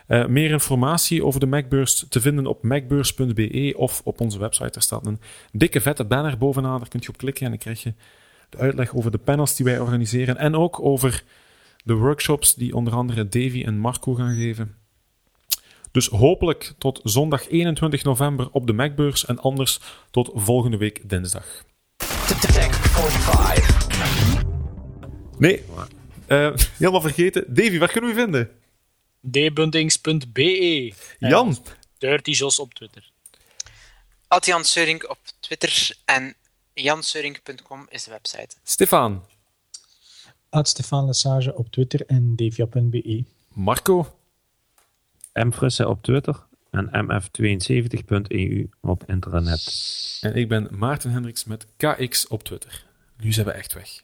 Eh, 0.06 0.26
meer 0.26 0.50
informatie 0.50 1.24
over 1.24 1.40
de 1.40 1.46
Macbeurs 1.46 2.06
te 2.08 2.20
vinden 2.20 2.46
op 2.46 2.62
macbeurs.be 2.62 3.74
of 3.76 4.00
op 4.04 4.20
onze 4.20 4.38
website. 4.38 4.70
Er 4.74 4.82
staat 4.82 5.06
een 5.06 5.20
dikke 5.52 5.80
vette 5.80 6.04
banner 6.04 6.38
bovenaan, 6.38 6.78
daar 6.78 6.88
kun 6.88 7.00
je 7.02 7.08
op 7.08 7.16
klikken 7.16 7.44
en 7.44 7.50
dan 7.50 7.58
krijg 7.58 7.82
je 7.82 7.94
de 8.48 8.58
uitleg 8.58 8.94
over 8.94 9.10
de 9.10 9.18
panels 9.18 9.56
die 9.56 9.66
wij 9.66 9.78
organiseren 9.78 10.36
en 10.36 10.54
ook 10.54 10.80
over 10.80 11.22
de 11.84 11.94
workshops 11.94 12.54
die 12.54 12.74
onder 12.74 12.92
andere 12.92 13.28
Davy 13.28 13.62
en 13.66 13.78
Marco 13.78 14.14
gaan 14.14 14.34
geven. 14.34 14.74
Dus 15.90 16.08
hopelijk 16.08 16.74
tot 16.78 17.00
zondag 17.02 17.48
21 17.48 18.04
november 18.04 18.48
op 18.52 18.66
de 18.66 18.72
Macbeurs 18.72 19.26
en 19.26 19.38
anders 19.38 19.80
tot 20.10 20.30
volgende 20.34 20.76
week 20.76 21.08
dinsdag. 21.08 21.64
Tech 21.96 22.76
45. 22.76 23.85
Nee, 25.38 25.64
eh, 26.26 26.52
helemaal 26.78 27.00
vergeten. 27.00 27.54
Davy, 27.54 27.78
waar 27.78 27.90
kunnen 27.92 28.10
we 28.14 28.16
vinden? 28.22 28.50
dbuntings.be. 29.20 30.92
Jan, 31.18 31.56
Dirty 31.98 32.30
Jos 32.30 32.58
op 32.58 32.74
Twitter. 32.74 33.10
At 34.28 34.46
Jan 34.46 34.64
Seuring 34.64 35.04
op 35.08 35.18
Twitter 35.40 35.96
en 36.04 36.34
janseuring.com 36.74 37.86
is 37.90 38.04
de 38.04 38.10
website. 38.10 38.48
Stefan, 38.64 39.24
At 40.50 40.68
Stefan 40.68 41.06
Lesage 41.06 41.54
op 41.54 41.70
Twitter 41.70 42.06
en 42.06 42.36
devia.be. 42.36 43.24
Marco, 43.48 44.18
Mfrisse 45.32 45.88
op 45.88 46.02
Twitter 46.02 46.44
en 46.70 46.86
mf72.eu 46.86 48.68
op 48.80 49.04
internet. 49.06 50.18
en 50.20 50.34
ik 50.34 50.48
ben 50.48 50.68
Maarten 50.70 51.10
Hendricks 51.10 51.44
met 51.44 51.66
KX 51.76 52.26
op 52.26 52.42
Twitter. 52.44 52.84
Nu 53.18 53.32
zijn 53.32 53.46
we 53.46 53.52
echt 53.52 53.72
weg. 53.72 54.02